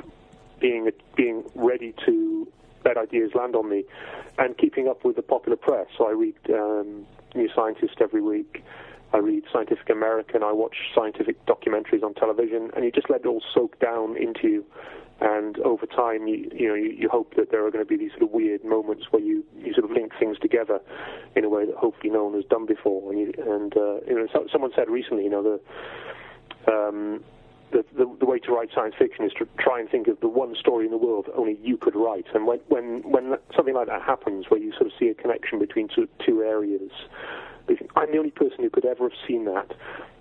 being 0.60 0.90
being 1.16 1.44
ready 1.56 1.94
to 2.06 2.48
let 2.86 2.98
ideas 2.98 3.32
land 3.34 3.56
on 3.56 3.68
me, 3.70 3.84
and 4.38 4.58
keeping 4.58 4.88
up 4.88 5.04
with 5.04 5.16
the 5.16 5.22
popular 5.22 5.58
press. 5.58 5.88
So 5.98 6.08
I 6.08 6.12
read 6.12 6.36
um, 6.54 7.06
New 7.34 7.50
Scientist 7.54 7.96
every 8.00 8.22
week. 8.22 8.64
I 9.12 9.18
read 9.18 9.44
Scientific 9.52 9.90
American. 9.90 10.44
I 10.44 10.52
watch 10.52 10.76
scientific 10.94 11.44
documentaries 11.46 12.04
on 12.04 12.14
television, 12.14 12.70
and 12.76 12.86
you 12.86 12.92
just 12.92 13.10
let 13.10 13.22
it 13.22 13.28
all 13.28 13.42
soak 13.54 13.80
down 13.80 14.18
into 14.18 14.48
you. 14.48 14.66
And 15.22 15.58
over 15.60 15.86
time, 15.86 16.28
you, 16.28 16.50
you 16.54 16.68
know, 16.68 16.76
you, 16.76 16.92
you 16.92 17.10
hope 17.10 17.36
that 17.36 17.50
there 17.50 17.66
are 17.66 17.72
going 17.72 17.84
to 17.84 17.88
be 17.88 17.96
these 17.98 18.12
sort 18.12 18.24
of 18.24 18.32
weird 18.32 18.66
moments 18.66 19.06
where 19.12 19.22
you, 19.22 19.46
you 19.58 19.74
sort 19.74 19.86
of 19.86 19.92
link 19.92 20.12
things 20.20 20.38
together 20.40 20.80
in 21.36 21.46
a 21.46 21.50
way 21.50 21.66
that 21.66 21.76
hopefully 21.76 22.10
no 22.12 22.26
one 22.26 22.34
has 22.34 22.44
done 22.46 22.66
before. 22.66 23.14
And, 23.14 23.22
you, 23.22 23.34
and 23.38 23.76
uh, 23.78 24.02
you 24.08 24.16
know, 24.16 24.28
so, 24.34 24.46
someone 24.52 24.72
said 24.76 24.90
recently, 24.90 25.24
you 25.24 25.30
know, 25.30 25.42
the 25.44 26.72
um, 26.72 27.24
the, 27.72 27.86
the, 27.98 28.18
the, 28.20 28.26
way 28.26 28.40
to 28.40 28.52
write 28.52 28.70
science 28.74 28.96
fiction 28.98 29.26
is 29.26 29.32
to 29.38 29.48
try 29.60 29.80
and 29.80 29.90
think 29.90 30.08
of 30.08 30.20
the 30.20 30.28
one 30.28 30.56
story 30.56 30.86
in 30.86 30.92
the 30.92 30.98
world 30.98 31.26
that 31.26 31.34
only 31.34 31.58
you 31.62 31.78
could 31.78 31.96
write. 31.96 32.26
And 32.34 32.48
when, 32.48 32.60
when, 32.68 33.02
when 33.04 33.36
something 33.56 33.74
like 33.74 33.88
that 33.88 34.02
happens, 34.02 34.46
where 34.50 34.60
you 34.60 34.72
sort 34.72 34.86
of 34.86 34.92
see 34.98 35.10
a 35.10 35.14
connection 35.14 35.60
between 35.60 35.90
two, 35.94 36.08
two 36.26 36.42
areas, 36.42 36.92
I'm 37.96 38.12
the 38.12 38.18
only 38.18 38.32
person 38.32 38.60
who 38.60 38.70
could 38.70 38.86
ever 38.86 39.10
have 39.10 39.18
seen 39.28 39.46
that. 39.46 39.74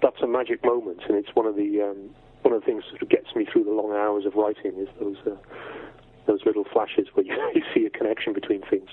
That's 0.03 0.21
a 0.23 0.27
magic 0.27 0.65
moment, 0.65 1.01
and 1.09 1.17
it's 1.17 1.35
one 1.35 1.47
of 1.47 1.57
the 1.57 1.83
um, 1.83 2.11
one 2.45 2.55
of 2.55 2.61
the 2.61 2.67
things 2.67 2.85
that 2.85 2.91
sort 2.91 3.03
of 3.03 3.09
gets 3.09 3.35
me 3.35 3.47
through 3.51 3.65
the 3.65 3.73
long 3.73 3.93
hours 3.93 4.27
of 4.27 4.35
writing 4.35 4.73
is 4.79 4.89
those 5.01 5.17
uh, 5.27 5.35
those 6.27 6.41
little 6.47 6.65
flashes 6.65 7.09
where 7.15 7.25
you, 7.25 7.33
you 7.55 7.63
see 7.75 7.87
a 7.87 7.91
connection 7.91 8.33
between 8.33 8.63
things. 8.63 8.91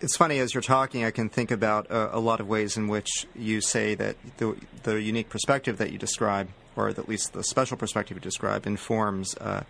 It's 0.00 0.16
funny 0.16 0.38
as 0.38 0.54
you're 0.54 0.62
talking, 0.62 1.04
I 1.04 1.10
can 1.10 1.28
think 1.28 1.50
about 1.50 1.86
a 1.90 2.18
lot 2.18 2.40
of 2.40 2.48
ways 2.48 2.78
in 2.78 2.88
which 2.88 3.26
you 3.34 3.60
say 3.60 3.94
that 3.96 4.16
the, 4.38 4.56
the 4.82 4.94
unique 4.94 5.28
perspective 5.28 5.76
that 5.76 5.92
you 5.92 5.98
describe, 5.98 6.48
or 6.74 6.88
at 6.88 7.06
least 7.06 7.34
the 7.34 7.44
special 7.44 7.76
perspective 7.76 8.16
you 8.16 8.20
describe, 8.22 8.66
informs 8.66 9.36
uh, 9.36 9.62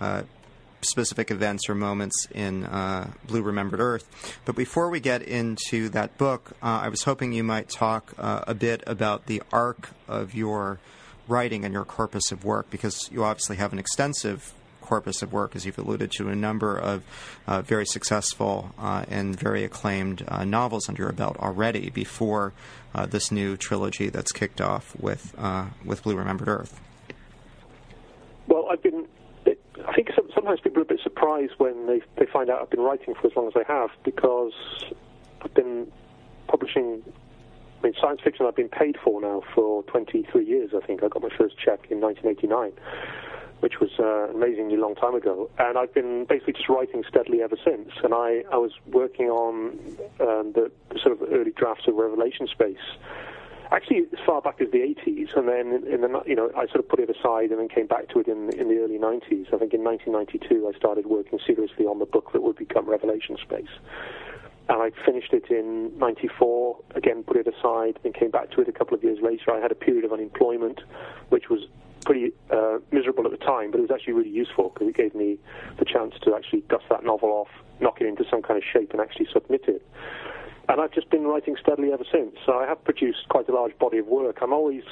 uh, 0.00 0.22
specific 0.80 1.30
events 1.30 1.68
or 1.68 1.76
moments 1.76 2.26
in 2.32 2.64
uh, 2.64 3.12
Blue 3.28 3.42
Remembered 3.42 3.78
Earth. 3.78 4.08
But 4.44 4.56
before 4.56 4.90
we 4.90 4.98
get 4.98 5.22
into 5.22 5.88
that 5.90 6.18
book, 6.18 6.50
uh, 6.60 6.80
I 6.82 6.88
was 6.88 7.04
hoping 7.04 7.32
you 7.32 7.44
might 7.44 7.68
talk 7.68 8.12
uh, 8.18 8.42
a 8.46 8.54
bit 8.54 8.82
about 8.88 9.26
the 9.26 9.40
arc 9.52 9.90
of 10.08 10.34
your 10.34 10.80
writing 11.28 11.64
and 11.64 11.72
your 11.72 11.84
corpus 11.84 12.32
of 12.32 12.44
work, 12.44 12.70
because 12.70 13.10
you 13.12 13.24
obviously 13.24 13.56
have 13.56 13.72
an 13.72 13.78
extensive 13.78 14.54
corpus 14.86 15.20
of 15.20 15.32
work, 15.32 15.56
as 15.56 15.66
you've 15.66 15.78
alluded 15.78 16.12
to, 16.12 16.28
a 16.28 16.36
number 16.36 16.78
of 16.78 17.02
uh, 17.46 17.60
very 17.60 17.84
successful 17.84 18.72
uh, 18.78 19.04
and 19.08 19.38
very 19.38 19.64
acclaimed 19.64 20.24
uh, 20.28 20.44
novels 20.44 20.88
under 20.88 21.02
your 21.02 21.12
belt 21.12 21.36
already 21.38 21.90
before 21.90 22.52
uh, 22.94 23.04
this 23.04 23.30
new 23.30 23.56
trilogy 23.56 24.08
that's 24.08 24.32
kicked 24.32 24.60
off 24.60 24.98
with 24.98 25.34
uh, 25.36 25.66
with 25.84 26.02
Blue 26.02 26.16
Remembered 26.16 26.48
Earth. 26.48 26.80
Well, 28.46 28.68
I've 28.70 28.82
been. 28.82 29.06
I 29.86 29.92
think 29.92 30.10
sometimes 30.34 30.60
people 30.60 30.80
are 30.80 30.82
a 30.82 30.86
bit 30.86 31.00
surprised 31.02 31.52
when 31.58 31.86
they 31.86 32.00
they 32.16 32.26
find 32.26 32.48
out 32.48 32.62
I've 32.62 32.70
been 32.70 32.80
writing 32.80 33.14
for 33.14 33.26
as 33.26 33.36
long 33.36 33.48
as 33.48 33.54
I 33.56 33.70
have 33.70 33.90
because 34.04 34.52
I've 35.42 35.54
been 35.54 35.90
publishing 36.46 37.02
I 37.78 37.82
mean, 37.82 37.94
science 38.00 38.20
fiction 38.22 38.46
I've 38.46 38.56
been 38.56 38.68
paid 38.68 38.96
for 39.02 39.20
now 39.20 39.42
for 39.54 39.82
23 39.84 40.44
years, 40.44 40.70
I 40.76 40.84
think. 40.86 41.02
I 41.02 41.08
got 41.08 41.22
my 41.22 41.30
first 41.36 41.56
check 41.58 41.90
in 41.90 42.00
1989 42.00 42.72
which 43.60 43.80
was 43.80 43.90
uh, 43.98 44.30
amazingly 44.34 44.76
long 44.76 44.94
time 44.94 45.14
ago. 45.14 45.50
And 45.58 45.78
I've 45.78 45.92
been 45.94 46.26
basically 46.28 46.54
just 46.54 46.68
writing 46.68 47.04
steadily 47.08 47.42
ever 47.42 47.56
since. 47.64 47.90
And 48.04 48.12
I, 48.12 48.44
I 48.52 48.56
was 48.56 48.72
working 48.86 49.26
on 49.26 49.78
um, 50.20 50.52
the, 50.52 50.70
the, 50.90 50.98
sort 51.02 51.20
of 51.20 51.32
early 51.32 51.52
drafts 51.52 51.88
of 51.88 51.94
Revelation 51.94 52.46
Space. 52.48 52.84
Actually, 53.72 54.06
as 54.12 54.18
far 54.24 54.40
back 54.40 54.60
as 54.60 54.70
the 54.70 54.78
80s, 54.78 55.36
and 55.36 55.48
then 55.48 55.82
in 55.92 56.00
the 56.02 56.22
you 56.24 56.36
know 56.36 56.52
I 56.56 56.66
sort 56.66 56.78
of 56.78 56.88
put 56.88 57.00
it 57.00 57.10
aside 57.10 57.50
and 57.50 57.58
then 57.58 57.68
came 57.68 57.88
back 57.88 58.08
to 58.10 58.20
it 58.20 58.28
in 58.28 58.50
in 58.54 58.68
the 58.68 58.78
early 58.78 58.96
90s. 58.96 59.52
I 59.52 59.58
think 59.58 59.74
in 59.74 59.82
1992 59.82 60.70
I 60.72 60.78
started 60.78 61.06
working 61.06 61.40
seriously 61.44 61.84
on 61.84 61.98
the 61.98 62.06
book 62.06 62.30
that 62.32 62.44
would 62.44 62.54
become 62.54 62.88
Revelation 62.88 63.36
Space 63.42 63.74
and 64.68 64.82
I 64.82 64.90
finished 65.04 65.32
it 65.32 65.50
in 65.50 65.96
94, 65.98 66.76
again 66.94 67.22
put 67.22 67.36
it 67.36 67.46
aside, 67.46 67.98
and 68.04 68.14
came 68.14 68.30
back 68.30 68.50
to 68.52 68.60
it 68.60 68.68
a 68.68 68.72
couple 68.72 68.96
of 68.96 69.04
years 69.04 69.18
later. 69.22 69.52
I 69.52 69.60
had 69.60 69.70
a 69.70 69.76
period 69.76 70.04
of 70.04 70.12
unemployment, 70.12 70.80
which 71.28 71.48
was 71.48 71.66
pretty 72.04 72.32
uh, 72.50 72.78
miserable 72.90 73.24
at 73.24 73.30
the 73.30 73.44
time, 73.44 73.70
but 73.70 73.78
it 73.78 73.82
was 73.82 73.90
actually 73.90 74.14
really 74.14 74.30
useful 74.30 74.70
because 74.70 74.88
it 74.88 74.96
gave 74.96 75.14
me 75.14 75.38
the 75.78 75.84
chance 75.84 76.14
to 76.22 76.34
actually 76.34 76.62
dust 76.68 76.84
that 76.90 77.04
novel 77.04 77.28
off, 77.30 77.48
knock 77.80 78.00
it 78.00 78.06
into 78.06 78.24
some 78.30 78.42
kind 78.42 78.56
of 78.56 78.64
shape, 78.64 78.92
and 78.92 79.00
actually 79.00 79.26
submit 79.32 79.64
it. 79.68 79.86
And 80.68 80.80
I've 80.80 80.92
just 80.92 81.10
been 81.10 81.24
writing 81.24 81.56
steadily 81.60 81.92
ever 81.92 82.04
since. 82.10 82.36
So 82.44 82.58
I 82.58 82.66
have 82.66 82.82
produced 82.82 83.28
quite 83.28 83.48
a 83.48 83.52
large 83.52 83.78
body 83.78 83.98
of 83.98 84.06
work. 84.06 84.38
I'm 84.40 84.52
always 84.52 84.82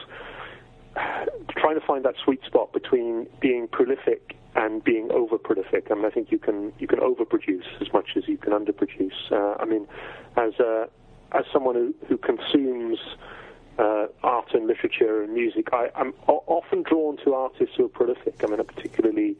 trying 1.57 1.78
to 1.78 1.87
find 1.87 2.04
that 2.04 2.14
sweet 2.23 2.45
spot 2.45 2.73
between 2.73 3.26
being 3.40 3.66
prolific 3.69 4.37
and 4.54 4.82
being 4.84 5.11
over 5.11 5.38
prolific. 5.38 5.88
I 5.90 5.94
mean, 5.94 6.04
I 6.04 6.11
think 6.11 6.30
you 6.30 6.38
can 6.38 6.73
you 6.78 6.87
can 6.87 7.00
overproduce 7.00 7.66
as 7.80 7.92
much 7.92 8.11
as 8.16 8.28
you 8.28 8.38
can 8.38 8.52
underproduce. 8.52 9.30
Uh, 9.30 9.56
I 9.61 9.64
mean, 9.64 9.87
as 10.37 10.58
uh, 10.61 10.87
as 11.32 11.44
someone 11.52 11.75
who, 11.75 11.94
who 12.06 12.16
consumes 12.16 12.99
uh, 13.78 14.06
art 14.23 14.54
and 14.54 14.66
literature 14.66 15.23
and 15.23 15.34
music, 15.34 15.68
I, 15.73 15.90
am 15.96 16.14
often 16.26 16.82
drawn 16.82 17.16
to 17.25 17.34
artists 17.34 17.75
who 17.76 17.87
are 17.87 17.88
prolific. 17.88 18.42
I 18.44 18.46
mean, 18.46 18.61
I 18.61 18.62
particularly 18.62 19.37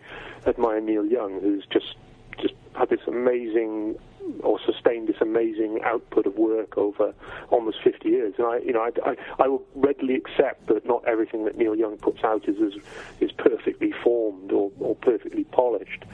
admire 0.47 0.80
Neil 0.80 1.06
Young, 1.06 1.40
who's 1.40 1.64
just 1.66 1.94
just 2.41 2.55
had 2.75 2.91
this 2.91 3.00
amazing 3.07 3.97
or 4.41 4.59
sustained 4.64 5.09
this 5.09 5.21
amazing 5.21 5.81
output 5.85 6.26
of 6.26 6.37
work 6.37 6.76
over 6.79 7.12
almost 7.50 7.79
50 7.83 8.09
years. 8.09 8.35
And 8.38 8.47
I, 8.47 8.59
you 8.59 8.73
know, 8.73 8.81
I, 8.81 9.11
I, 9.11 9.17
I 9.45 9.49
will 9.49 9.64
readily 9.75 10.14
accept 10.14 10.67
that 10.69 10.87
not 10.87 11.05
everything 11.07 11.45
that 11.45 11.59
Neil 11.59 11.75
Young 11.75 11.97
puts 11.99 12.25
out 12.25 12.49
is 12.49 12.57
is, 12.57 12.75
is 13.21 13.33
perfectly 13.33 13.93
formed 14.03 14.53
or, 14.53 14.71
or 14.81 14.95
perfectly 14.97 15.45
polished. 15.45 16.05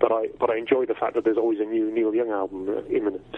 But 0.00 0.12
I 0.12 0.28
but 0.38 0.50
I 0.50 0.56
enjoy 0.56 0.86
the 0.86 0.94
fact 0.94 1.14
that 1.14 1.24
there's 1.24 1.38
always 1.38 1.60
a 1.60 1.64
new 1.64 1.90
Neil 1.92 2.14
Young 2.14 2.30
album 2.30 2.68
imminent. 2.90 3.36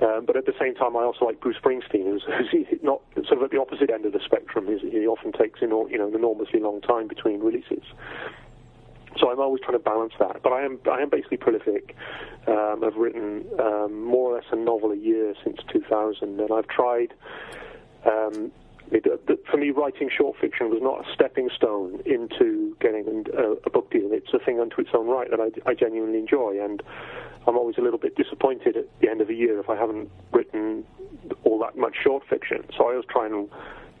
Um, 0.00 0.24
but 0.26 0.36
at 0.36 0.44
the 0.44 0.54
same 0.58 0.74
time, 0.74 0.96
I 0.96 1.02
also 1.02 1.24
like 1.24 1.40
Bruce 1.40 1.56
Springsteen, 1.62 2.04
who's, 2.04 2.24
who's 2.50 2.66
not 2.82 3.00
sort 3.14 3.38
of 3.38 3.42
at 3.44 3.50
the 3.52 3.60
opposite 3.60 3.90
end 3.90 4.04
of 4.04 4.12
the 4.12 4.20
spectrum. 4.24 4.66
He's, 4.66 4.80
he 4.80 5.06
often 5.06 5.30
takes 5.32 5.60
you 5.60 5.68
know, 5.68 5.86
an 5.86 6.14
enormously 6.14 6.58
long 6.58 6.80
time 6.80 7.06
between 7.06 7.40
releases. 7.40 7.84
So 9.18 9.30
I'm 9.30 9.40
always 9.40 9.60
trying 9.62 9.78
to 9.78 9.84
balance 9.84 10.12
that. 10.18 10.42
But 10.42 10.52
I 10.52 10.62
am 10.62 10.78
I 10.90 11.00
am 11.00 11.08
basically 11.10 11.36
prolific. 11.36 11.96
Um, 12.46 12.82
I've 12.84 12.96
written 12.96 13.44
um, 13.60 14.04
more 14.04 14.32
or 14.32 14.34
less 14.36 14.44
a 14.52 14.56
novel 14.56 14.92
a 14.92 14.96
year 14.96 15.34
since 15.44 15.58
2000, 15.72 16.40
and 16.40 16.52
I've 16.52 16.68
tried. 16.68 17.14
Um, 18.04 18.52
it, 18.90 19.06
uh, 19.06 19.34
for 19.50 19.56
me, 19.56 19.70
writing 19.70 20.10
short 20.14 20.36
fiction 20.38 20.68
was 20.68 20.80
not 20.82 21.06
a 21.06 21.14
stepping 21.14 21.48
stone 21.56 22.02
into 22.04 22.76
getting 22.80 23.24
a, 23.34 23.52
a 23.66 23.70
book 23.70 23.90
deal. 23.90 24.08
It's 24.12 24.32
a 24.34 24.38
thing 24.38 24.60
unto 24.60 24.80
its 24.80 24.90
own 24.92 25.08
right 25.08 25.30
that 25.30 25.40
I, 25.40 25.70
I 25.70 25.74
genuinely 25.74 26.18
enjoy, 26.18 26.62
and 26.62 26.82
I'm 27.46 27.56
always 27.56 27.78
a 27.78 27.80
little 27.80 27.98
bit 27.98 28.14
disappointed 28.16 28.76
at 28.76 28.86
the 29.00 29.08
end 29.08 29.20
of 29.20 29.28
the 29.28 29.34
year 29.34 29.58
if 29.58 29.70
I 29.70 29.76
haven't 29.76 30.10
written 30.32 30.84
all 31.44 31.58
that 31.60 31.76
much 31.76 31.96
short 32.02 32.24
fiction. 32.28 32.64
So 32.76 32.84
I 32.84 32.92
always 32.92 33.06
try 33.08 33.26
and 33.26 33.48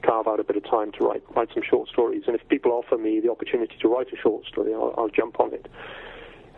carve 0.04 0.26
out 0.26 0.40
a 0.40 0.44
bit 0.44 0.56
of 0.56 0.64
time 0.64 0.92
to 0.92 1.04
write 1.04 1.22
write 1.34 1.48
some 1.54 1.62
short 1.68 1.88
stories. 1.88 2.24
And 2.26 2.34
if 2.36 2.46
people 2.48 2.72
offer 2.72 2.96
me 2.98 3.20
the 3.20 3.30
opportunity 3.30 3.76
to 3.80 3.88
write 3.88 4.08
a 4.12 4.16
short 4.16 4.44
story, 4.46 4.74
I'll, 4.74 4.94
I'll 4.96 5.08
jump 5.08 5.40
on 5.40 5.52
it. 5.54 5.66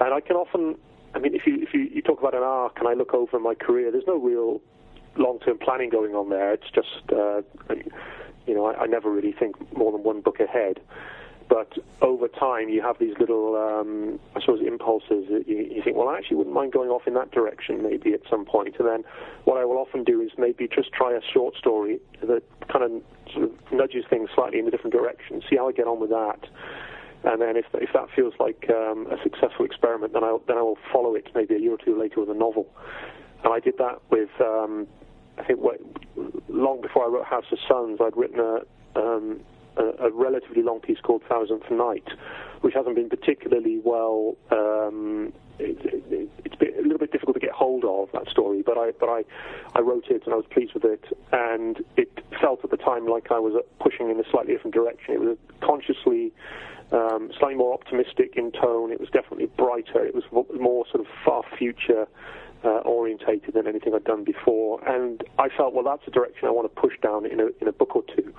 And 0.01 0.13
I 0.13 0.21
can 0.21 0.37
often, 0.37 0.77
I 1.15 1.19
mean, 1.19 1.35
if 1.35 1.47
you 1.47 1.63
if 1.63 1.73
you, 1.73 1.81
you 1.81 2.03
talk 2.03 2.19
about 2.19 2.35
an 2.35 2.43
arc, 2.43 2.79
and 2.79 2.89
I 2.89 2.95
look 2.95 3.15
over 3.15 3.39
my 3.39 3.55
career, 3.55 3.91
there's 3.91 4.07
no 4.07 4.19
real 4.19 4.61
long-term 5.17 5.59
planning 5.59 5.91
going 5.91 6.15
on 6.15 6.29
there. 6.29 6.53
It's 6.53 6.71
just, 6.75 7.11
uh, 7.11 7.41
you 8.47 8.55
know, 8.55 8.67
I, 8.67 8.83
I 8.83 8.87
never 8.87 9.11
really 9.11 9.33
think 9.33 9.57
more 9.77 9.91
than 9.93 10.03
one 10.03 10.21
book 10.21 10.41
ahead. 10.41 10.81
But 11.49 11.73
over 12.03 12.27
time, 12.27 12.69
you 12.69 12.83
have 12.83 12.99
these 12.99 13.15
little, 13.21 13.55
um, 13.57 14.19
I 14.35 14.41
suppose, 14.41 14.61
impulses 14.67 15.27
that 15.31 15.45
you, 15.47 15.59
you 15.59 15.83
think, 15.83 15.97
well, 15.97 16.09
I 16.09 16.19
actually 16.19 16.39
wouldn't 16.39 16.55
mind 16.55 16.73
going 16.73 16.91
off 16.91 17.07
in 17.07 17.15
that 17.15 17.31
direction 17.31 17.83
maybe 17.83 18.13
at 18.15 18.21
some 18.29 18.45
point. 18.45 18.77
And 18.79 18.89
then 18.89 19.05
what 19.45 19.57
I 19.57 19.65
will 19.65 19.79
often 19.79 20.03
do 20.03 20.21
is 20.21 20.31
maybe 20.37 20.67
just 20.67 20.93
try 20.93 21.13
a 21.13 21.21
short 21.33 21.55
story 21.57 22.01
that 22.21 22.43
kind 22.69 22.85
of 22.85 22.91
sort 23.33 23.45
of 23.45 23.51
nudges 23.73 24.05
things 24.11 24.29
slightly 24.35 24.59
in 24.59 24.67
a 24.67 24.71
different 24.71 24.93
direction, 24.93 25.41
see 25.49 25.57
how 25.57 25.69
I 25.69 25.73
get 25.73 25.87
on 25.87 26.01
with 26.01 26.11
that. 26.11 26.49
And 27.25 27.41
then 27.41 27.57
if, 27.57 27.67
if 27.75 27.91
that 27.93 28.09
feels 28.15 28.35
like 28.39 28.69
um, 28.71 29.07
a 29.11 29.17
successful 29.23 29.65
experiment, 29.65 30.13
then 30.13 30.25
I, 30.25 30.37
then 30.47 30.59
I 30.59 30.63
will 30.63 30.79
follow 30.93 31.15
it 31.15 31.29
maybe 31.35 31.55
a 31.55 31.59
year 31.59 31.73
or 31.73 31.79
two 31.79 31.99
later 31.99 32.21
with 32.21 32.31
a 32.31 32.35
novel. 32.35 32.67
And 33.45 33.53
I 33.53 33.61
did 33.61 33.79
that 33.79 34.01
with, 34.11 34.31
um, 34.41 34.87
I 35.39 35.45
think, 35.45 35.61
what, 35.61 35.81
long 36.49 36.81
before 36.81 37.05
I 37.05 37.09
wrote 37.09 37.25
House 37.25 37.45
of 37.53 37.59
Suns, 37.69 37.99
I'd 38.01 38.17
written 38.17 38.41
a, 38.41 38.61
um, 38.99 39.41
a, 39.77 40.07
a, 40.07 40.11
relatively 40.11 40.63
long 40.63 40.81
piece 40.81 40.99
called 41.01 41.23
Thousandth 41.29 41.71
Night, 41.71 42.09
which 42.61 42.75
hasn't 42.75 42.95
been 42.95 43.09
particularly 43.09 43.81
well. 43.85 44.37
Um, 44.51 45.33
it, 45.59 45.79
it, 46.11 46.31
it's 46.45 46.79
a 46.79 46.83
little 46.83 46.99
bit 46.99 47.13
difficult 47.13 47.35
to 47.35 47.41
get 47.41 47.53
hold 47.53 47.85
of 47.85 48.11
that 48.13 48.29
story, 48.29 48.63
but 48.63 48.77
I 48.77 48.93
but 48.99 49.09
I, 49.09 49.25
I 49.75 49.81
wrote 49.81 50.07
it 50.11 50.23
and 50.25 50.33
I 50.35 50.37
was 50.37 50.47
pleased 50.51 50.75
with 50.75 50.85
it, 50.85 51.05
and 51.33 51.83
it 51.97 52.11
felt 52.41 52.61
at 52.65 52.71
the 52.71 52.77
time 52.77 53.07
like 53.07 53.31
I 53.31 53.39
was 53.39 53.63
pushing 53.81 54.11
in 54.11 54.21
a 54.21 54.31
slightly 54.31 54.53
different 54.55 54.75
direction. 54.75 55.15
It 55.15 55.21
was 55.21 55.37
consciously. 55.61 56.33
Um, 56.93 57.33
slightly 57.37 57.57
more 57.57 57.75
optimistic 57.75 58.35
in 58.37 58.53
tone. 58.53 58.93
It 58.93 59.01
was 59.01 59.09
definitely 59.11 59.47
brighter. 59.47 60.07
It 60.07 60.15
was 60.15 60.23
more 60.31 60.85
sort 60.87 61.01
of 61.01 61.07
far 61.25 61.43
future 61.59 62.07
uh, 62.65 62.81
orientated 62.85 63.55
than 63.55 63.67
anything 63.67 63.95
I'd 63.95 64.05
done 64.05 64.25
before. 64.25 64.87
And 64.89 65.23
I 65.39 65.49
felt, 65.57 65.75
well, 65.75 65.85
that's 65.85 66.07
a 66.07 66.11
direction 66.11 66.49
I 66.49 66.51
want 66.51 66.73
to 66.73 66.81
push 66.81 66.95
down 67.03 67.27
in 67.27 67.41
a, 67.41 67.47
in 67.61 67.69
a 67.69 67.73
book 67.73 67.97
or 67.97 68.03
two. 68.15 68.33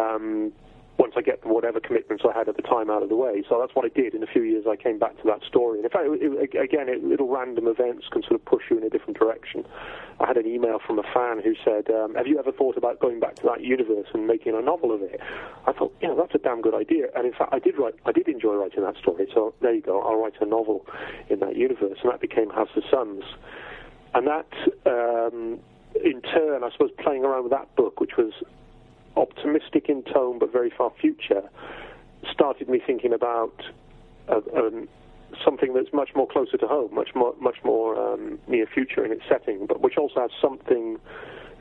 Um, 0.00 0.52
once 0.96 1.14
I 1.16 1.22
get 1.22 1.44
whatever 1.44 1.80
commitments 1.80 2.22
I 2.28 2.36
had 2.36 2.48
at 2.48 2.56
the 2.56 2.62
time 2.62 2.88
out 2.88 3.02
of 3.02 3.08
the 3.08 3.16
way. 3.16 3.42
So 3.48 3.58
that's 3.58 3.74
what 3.74 3.84
I 3.84 3.88
did. 3.88 4.14
In 4.14 4.22
a 4.22 4.26
few 4.26 4.42
years, 4.42 4.64
I 4.68 4.76
came 4.76 4.98
back 4.98 5.16
to 5.18 5.24
that 5.26 5.42
story. 5.42 5.78
And 5.78 5.84
in 5.84 5.90
fact, 5.90 6.06
it, 6.06 6.54
it, 6.54 6.62
again, 6.62 6.88
it, 6.88 7.02
little 7.02 7.28
random 7.28 7.66
events 7.66 8.06
can 8.12 8.22
sort 8.22 8.34
of 8.34 8.44
push 8.44 8.62
you 8.70 8.78
in 8.78 8.84
a 8.84 8.90
different 8.90 9.18
direction. 9.18 9.66
I 10.20 10.26
had 10.26 10.36
an 10.36 10.46
email 10.46 10.78
from 10.86 10.98
a 11.00 11.02
fan 11.02 11.42
who 11.42 11.54
said, 11.64 11.90
um, 11.90 12.14
"Have 12.14 12.28
you 12.28 12.38
ever 12.38 12.52
thought 12.52 12.76
about 12.76 13.00
going 13.00 13.18
back 13.18 13.34
to 13.36 13.42
that 13.44 13.60
universe 13.60 14.06
and 14.14 14.26
making 14.26 14.54
a 14.54 14.62
novel 14.62 14.94
of 14.94 15.02
it?" 15.02 15.20
I 15.66 15.72
thought, 15.72 15.92
"Yeah, 16.00 16.14
that's 16.16 16.34
a 16.34 16.38
damn 16.38 16.62
good 16.62 16.74
idea. 16.74 17.08
And 17.16 17.26
in 17.26 17.32
fact, 17.32 17.52
I 17.52 17.58
did 17.58 17.76
write, 17.76 17.94
I 18.06 18.12
did 18.12 18.28
enjoy 18.28 18.54
writing 18.54 18.84
that 18.84 18.96
story. 18.98 19.26
So 19.34 19.54
there 19.60 19.74
you 19.74 19.82
go. 19.82 20.00
I'll 20.00 20.20
write 20.20 20.34
a 20.40 20.46
novel 20.46 20.86
in 21.28 21.40
that 21.40 21.56
universe, 21.56 21.98
and 22.02 22.12
that 22.12 22.20
became 22.20 22.50
House 22.50 22.70
of 22.76 22.84
Suns. 22.90 23.24
And 24.14 24.28
that, 24.28 24.46
um, 24.86 25.58
in 26.04 26.22
turn, 26.22 26.62
I 26.62 26.70
suppose, 26.70 26.90
playing 27.02 27.24
around 27.24 27.42
with 27.42 27.52
that 27.52 27.74
book, 27.74 27.98
which 27.98 28.16
was 28.16 28.32
optimistic 29.16 29.88
in 29.88 30.02
tone 30.02 30.38
but 30.38 30.52
very 30.52 30.70
far 30.70 30.92
future, 31.00 31.42
started 32.32 32.68
me 32.68 32.80
thinking 32.84 33.12
about 33.12 33.62
uh, 34.28 34.40
um, 34.56 34.88
something 35.44 35.74
that's 35.74 35.92
much 35.92 36.10
more 36.14 36.26
closer 36.26 36.56
to 36.56 36.66
home, 36.66 36.94
much 36.94 37.10
more 37.14 37.34
much 37.40 37.58
more 37.64 37.96
um, 37.96 38.38
near 38.48 38.66
future 38.66 39.04
in 39.04 39.12
its 39.12 39.22
setting, 39.28 39.66
but 39.66 39.80
which 39.80 39.96
also 39.96 40.20
has 40.20 40.30
something 40.40 40.98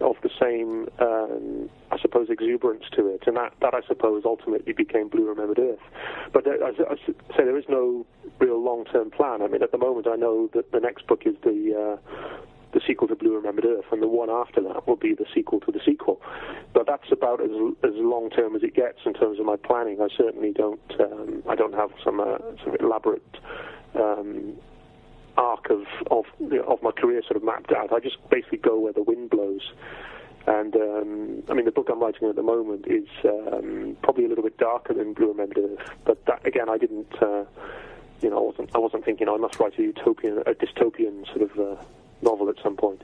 of 0.01 0.15
the 0.21 0.29
same, 0.41 0.87
um, 0.99 1.69
I 1.91 1.97
suppose, 1.99 2.29
exuberance 2.29 2.83
to 2.95 3.07
it, 3.07 3.23
and 3.27 3.37
that, 3.37 3.53
that 3.61 3.73
I 3.73 3.81
suppose 3.87 4.23
ultimately 4.25 4.73
became 4.73 5.07
Blue 5.07 5.27
Remembered 5.27 5.59
Earth. 5.59 5.79
But 6.33 6.45
there, 6.45 6.61
as 6.63 6.75
I 6.79 6.95
say, 7.05 7.13
there 7.37 7.57
is 7.57 7.65
no 7.69 8.05
real 8.39 8.61
long-term 8.61 9.11
plan. 9.11 9.41
I 9.41 9.47
mean, 9.47 9.63
at 9.63 9.71
the 9.71 9.77
moment, 9.77 10.07
I 10.07 10.15
know 10.15 10.49
that 10.53 10.71
the 10.71 10.79
next 10.79 11.07
book 11.07 11.23
is 11.25 11.35
the 11.43 11.97
uh, 11.97 12.41
the 12.73 12.81
sequel 12.85 13.07
to 13.07 13.15
Blue 13.15 13.35
Remembered 13.35 13.65
Earth, 13.65 13.85
and 13.91 14.01
the 14.01 14.07
one 14.07 14.29
after 14.29 14.61
that 14.61 14.87
will 14.87 14.95
be 14.95 15.13
the 15.13 15.25
sequel 15.33 15.59
to 15.61 15.71
the 15.71 15.79
sequel. 15.85 16.21
But 16.73 16.87
that's 16.87 17.11
about 17.11 17.41
as 17.41 17.51
as 17.83 17.93
long 17.95 18.29
term 18.29 18.55
as 18.55 18.63
it 18.63 18.75
gets 18.75 18.99
in 19.05 19.13
terms 19.13 19.39
of 19.39 19.45
my 19.45 19.55
planning. 19.55 20.01
I 20.01 20.07
certainly 20.15 20.51
don't 20.51 20.81
um, 20.99 21.43
I 21.47 21.55
don't 21.55 21.73
have 21.75 21.91
some 22.03 22.19
uh, 22.19 22.37
some 22.63 22.75
elaborate 22.79 23.37
um, 23.95 24.53
arc 25.37 25.69
of 25.69 25.83
of 26.11 26.25
of 26.67 26.81
my 26.81 26.91
career 26.91 27.21
sort 27.23 27.37
of 27.37 27.43
mapped 27.43 27.71
out. 27.71 27.93
I 27.93 27.99
just 27.99 28.17
basically 28.29 28.59
go 28.59 28.79
where 28.79 28.93
the 28.93 29.03
wind 29.03 29.29
blows. 29.29 29.71
And 30.45 30.75
um, 30.75 31.43
I 31.49 31.53
mean, 31.53 31.63
the 31.63 31.71
book 31.71 31.87
I'm 31.89 32.01
writing 32.01 32.27
at 32.27 32.35
the 32.35 32.43
moment 32.43 32.85
is 32.85 33.07
um, 33.23 33.95
probably 34.03 34.25
a 34.25 34.27
little 34.27 34.43
bit 34.43 34.57
darker 34.57 34.93
than 34.93 35.13
Blue 35.13 35.29
Remembered 35.29 35.57
Earth. 35.57 35.89
But 36.03 36.25
that, 36.25 36.45
again, 36.45 36.67
I 36.69 36.77
didn't, 36.77 37.13
uh, 37.21 37.45
you 38.19 38.29
know, 38.29 38.39
I 38.39 38.41
wasn't, 38.41 38.75
I 38.75 38.77
wasn't 38.79 39.05
thinking 39.05 39.29
I 39.29 39.37
must 39.37 39.57
write 39.61 39.79
a 39.79 39.81
utopian, 39.81 40.39
a 40.39 40.53
dystopian 40.53 41.25
sort 41.27 41.49
of 41.49 41.57
uh, 41.57 41.81
novel 42.23 42.49
at 42.49 42.55
some 42.63 42.75
point. 42.75 43.01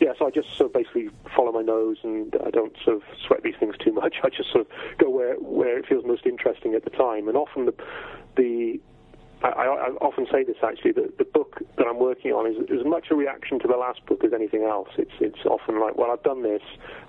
Yeah, 0.00 0.12
so 0.18 0.26
I 0.26 0.30
just 0.30 0.48
sort 0.56 0.70
of 0.70 0.72
basically 0.72 1.10
follow 1.36 1.52
my 1.52 1.62
nose, 1.62 1.98
and 2.02 2.34
I 2.44 2.50
don't 2.50 2.74
sort 2.84 2.96
of 2.96 3.02
sweat 3.26 3.42
these 3.42 3.54
things 3.60 3.74
too 3.78 3.92
much. 3.92 4.16
I 4.24 4.30
just 4.30 4.50
sort 4.50 4.66
of 4.66 4.98
go 4.98 5.10
where 5.10 5.34
where 5.36 5.78
it 5.78 5.86
feels 5.86 6.04
most 6.04 6.26
interesting 6.26 6.74
at 6.74 6.84
the 6.84 6.90
time, 6.90 7.28
and 7.28 7.36
often 7.36 7.66
the 7.66 7.74
the 8.36 8.80
I, 9.42 9.48
I 9.48 9.90
often 10.00 10.26
say 10.32 10.42
this 10.42 10.56
actually 10.62 10.92
that 10.92 11.18
the 11.18 11.24
book 11.24 11.60
that 11.76 11.86
I'm 11.86 11.98
working 11.98 12.32
on 12.32 12.50
is 12.50 12.56
as 12.70 12.86
much 12.86 13.08
a 13.10 13.14
reaction 13.14 13.58
to 13.60 13.68
the 13.68 13.76
last 13.76 14.04
book 14.06 14.24
as 14.24 14.32
anything 14.32 14.62
else. 14.62 14.88
It's 14.96 15.12
it's 15.20 15.44
often 15.44 15.80
like, 15.80 15.96
well, 15.96 16.10
I've 16.10 16.22
done 16.22 16.42
this, 16.42 16.62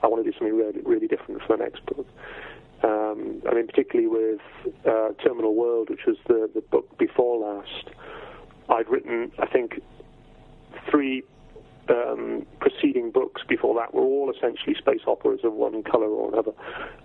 I 0.04 0.08
want 0.08 0.26
to 0.26 0.30
do 0.30 0.38
something 0.38 0.56
really 0.56 0.82
really 0.84 1.08
different 1.08 1.42
for 1.44 1.56
the 1.56 1.64
next 1.64 1.86
book. 1.86 2.08
Um, 2.84 3.42
I 3.50 3.56
mean, 3.56 3.68
particularly 3.68 4.08
with 4.08 4.42
uh, 4.86 5.14
Terminal 5.24 5.56
World, 5.56 5.90
which 5.90 6.06
was 6.06 6.18
the 6.28 6.50
the 6.54 6.62
book 6.62 6.98
before 6.98 7.40
last. 7.40 7.90
I'd 8.68 8.90
written, 8.90 9.32
I 9.38 9.46
think, 9.46 9.80
three 10.90 11.24
um, 11.90 12.46
preceding 12.60 13.12
books 13.12 13.42
before 13.48 13.76
that 13.76 13.94
were 13.94 14.02
all 14.02 14.32
essentially 14.36 14.76
space 14.76 15.02
operas 15.06 15.42
of 15.44 15.54
one 15.54 15.84
color 15.84 16.08
or 16.08 16.32
another, 16.32 16.52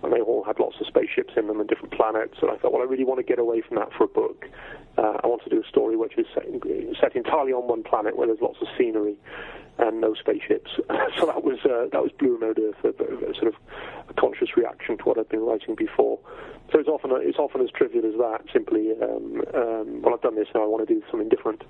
and 0.03 0.11
they 0.11 0.21
all 0.21 0.43
had 0.43 0.59
lots 0.59 0.75
of 0.79 0.87
spaceships 0.87 1.33
in 1.37 1.47
them 1.47 1.59
and 1.59 1.69
different 1.69 1.93
planets. 1.93 2.35
And 2.41 2.51
I 2.51 2.57
thought, 2.57 2.73
well, 2.73 2.81
I 2.81 2.85
really 2.85 3.03
want 3.03 3.19
to 3.19 3.23
get 3.23 3.39
away 3.39 3.61
from 3.61 3.77
that 3.77 3.93
for 3.93 4.05
a 4.05 4.07
book. 4.07 4.45
Uh, 4.97 5.17
I 5.23 5.27
want 5.27 5.43
to 5.43 5.49
do 5.49 5.61
a 5.61 5.67
story 5.67 5.95
which 5.95 6.17
is 6.17 6.25
set, 6.33 6.45
set, 6.99 7.15
entirely 7.15 7.53
on 7.53 7.67
one 7.67 7.83
planet 7.83 8.17
where 8.17 8.27
there's 8.27 8.41
lots 8.41 8.57
of 8.61 8.67
scenery 8.77 9.15
and 9.77 10.01
no 10.01 10.13
spaceships. 10.13 10.71
so 11.17 11.25
that 11.25 11.43
was 11.43 11.59
uh, 11.65 11.87
that 11.91 12.01
was 12.01 12.11
Blue 12.17 12.33
Remembered 12.33 12.59
Earth, 12.59 12.83
a, 12.99 13.29
a, 13.29 13.33
sort 13.35 13.47
of 13.47 13.55
a 14.09 14.13
conscious 14.13 14.57
reaction 14.57 14.97
to 14.97 15.03
what 15.03 15.17
I'd 15.17 15.29
been 15.29 15.45
writing 15.45 15.75
before. 15.75 16.19
So 16.71 16.79
it's 16.79 16.89
often 16.89 17.11
it's 17.21 17.39
often 17.39 17.61
as 17.61 17.69
trivial 17.71 18.05
as 18.05 18.17
that. 18.17 18.41
Simply, 18.51 18.91
um, 19.01 19.41
um, 19.53 20.01
well, 20.01 20.13
I've 20.13 20.21
done 20.21 20.35
this 20.35 20.47
now. 20.53 20.63
I 20.63 20.67
want 20.67 20.87
to 20.87 20.93
do 20.93 21.01
something 21.09 21.29
different. 21.29 21.63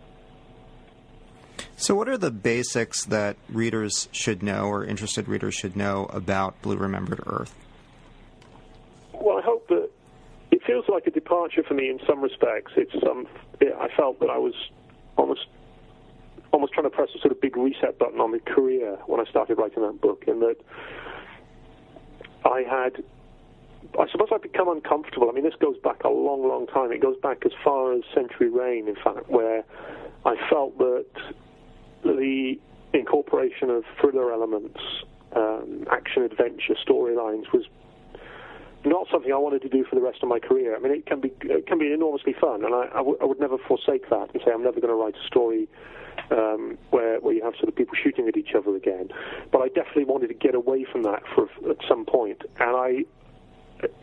So, 1.82 1.96
what 1.96 2.08
are 2.08 2.18
the 2.18 2.30
basics 2.30 3.06
that 3.06 3.38
readers 3.50 4.08
should 4.12 4.44
know 4.44 4.66
or 4.66 4.86
interested 4.86 5.28
readers 5.28 5.56
should 5.56 5.76
know 5.76 6.06
about 6.14 6.62
Blue 6.62 6.78
Remembered 6.78 7.22
Earth? 7.26 7.56
Well, 9.14 9.40
I 9.40 9.42
hope 9.42 9.68
that 9.70 9.90
it 10.52 10.62
feels 10.64 10.86
like 10.88 11.08
a 11.08 11.10
departure 11.10 11.64
for 11.64 11.74
me 11.74 11.90
in 11.90 12.00
some 12.06 12.22
respects. 12.22 12.74
It's 12.78 12.94
um, 13.10 13.26
I 13.60 13.88
felt 13.98 14.20
that 14.20 14.30
I 14.30 14.38
was 14.38 14.54
almost 15.18 15.48
almost 16.52 16.74
trying 16.74 16.84
to 16.84 16.92
press 16.92 17.10
a 17.16 17.20
sort 17.20 17.32
of 17.32 17.42
big 17.42 17.58
reset 17.58 17.98
button 17.98 18.20
on 18.20 18.34
my 18.34 18.40
career 18.46 19.00
when 19.08 19.20
I 19.20 19.28
started 19.28 19.58
writing 19.58 19.82
that 19.82 20.00
book, 20.00 20.26
and 20.28 20.40
that 20.44 20.58
I 22.46 22.62
had 22.62 23.04
I 24.00 24.08
suppose 24.12 24.28
I've 24.32 24.44
become 24.44 24.70
uncomfortable. 24.70 25.32
I 25.32 25.34
mean, 25.34 25.46
this 25.46 25.56
goes 25.60 25.80
back 25.80 26.04
a 26.04 26.10
long, 26.10 26.48
long 26.48 26.68
time. 26.68 26.92
It 26.92 27.02
goes 27.02 27.18
back 27.24 27.44
as 27.44 27.54
far 27.64 27.92
as 27.94 28.04
Century 28.14 28.50
Rain, 28.50 28.88
in 28.88 28.98
fact, 29.04 29.30
where 29.30 29.64
I 30.28 30.36
felt 30.48 30.78
that 30.78 31.08
the 32.04 32.56
incorporation 32.94 33.70
of 33.70 33.84
thriller 34.00 34.32
elements, 34.32 34.80
um, 35.36 35.86
action 35.92 36.24
adventure 36.24 36.76
storylines 36.86 37.52
was 37.54 37.66
not 38.84 39.08
something 39.12 39.32
I 39.32 39.38
wanted 39.38 39.62
to 39.62 39.70
do 39.70 39.84
for 39.88 39.96
the 39.96 40.02
rest 40.02 40.20
of 40.24 40.30
my 40.30 40.40
career. 40.40 40.76
I 40.76 40.80
mean, 40.80 40.92
it 40.92 41.06
can 41.06 41.22
be 41.22 41.32
it 41.44 41.68
can 41.68 41.78
be 41.78 41.94
enormously 41.94 42.34
fun, 42.34 42.66
and 42.66 42.74
I, 42.74 42.88
I, 42.94 42.98
w- 42.98 43.18
I 43.22 43.26
would 43.26 43.40
never 43.40 43.58
forsake 43.58 44.10
that 44.10 44.30
and 44.34 44.42
say 44.44 44.52
I'm 44.52 44.64
never 44.64 44.80
going 44.82 44.90
to 44.90 44.96
write 44.96 45.16
a 45.16 45.28
story 45.28 45.68
um, 46.32 46.78
where 46.90 47.20
where 47.20 47.34
you 47.34 47.44
have 47.44 47.54
sort 47.56 47.70
of 47.70 47.76
people 47.76 47.96
shooting 48.02 48.28
at 48.28 48.36
each 48.38 48.54
other 48.56 48.76
again. 48.76 49.10
But 49.52 49.60
I 49.60 49.68
definitely 49.68 50.06
wanted 50.06 50.28
to 50.28 50.34
get 50.34 50.56
away 50.56 50.86
from 50.92 51.04
that 51.04 51.24
for 51.36 51.48
at 51.70 51.78
some 51.88 52.06
point. 52.06 52.42
and 52.60 52.76
I. 52.76 53.06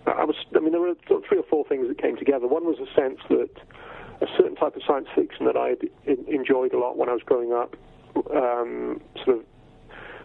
I 0.07 0.25
was. 0.25 0.35
I 0.57 0.59
mean, 0.59 0.73
there 0.73 0.81
were 0.81 0.95
three 1.07 1.39
or 1.39 1.45
four 1.49 1.65
things 1.69 1.87
that 1.87 2.03
came 2.03 2.17
together. 2.17 2.49
One 2.49 2.65
was 2.65 2.79
a 2.81 3.01
sense 3.01 3.21
that 3.29 3.51
type 4.59 4.77
of 4.77 4.83
science 4.87 5.09
fiction 5.15 5.47
that 5.47 5.57
I 5.57 5.75
enjoyed 6.31 6.73
a 6.73 6.79
lot 6.79 6.97
when 6.97 7.09
I 7.09 7.13
was 7.13 7.23
growing 7.25 7.53
up, 7.53 7.77
um, 8.35 9.01
sort 9.25 9.39
of 9.39 9.45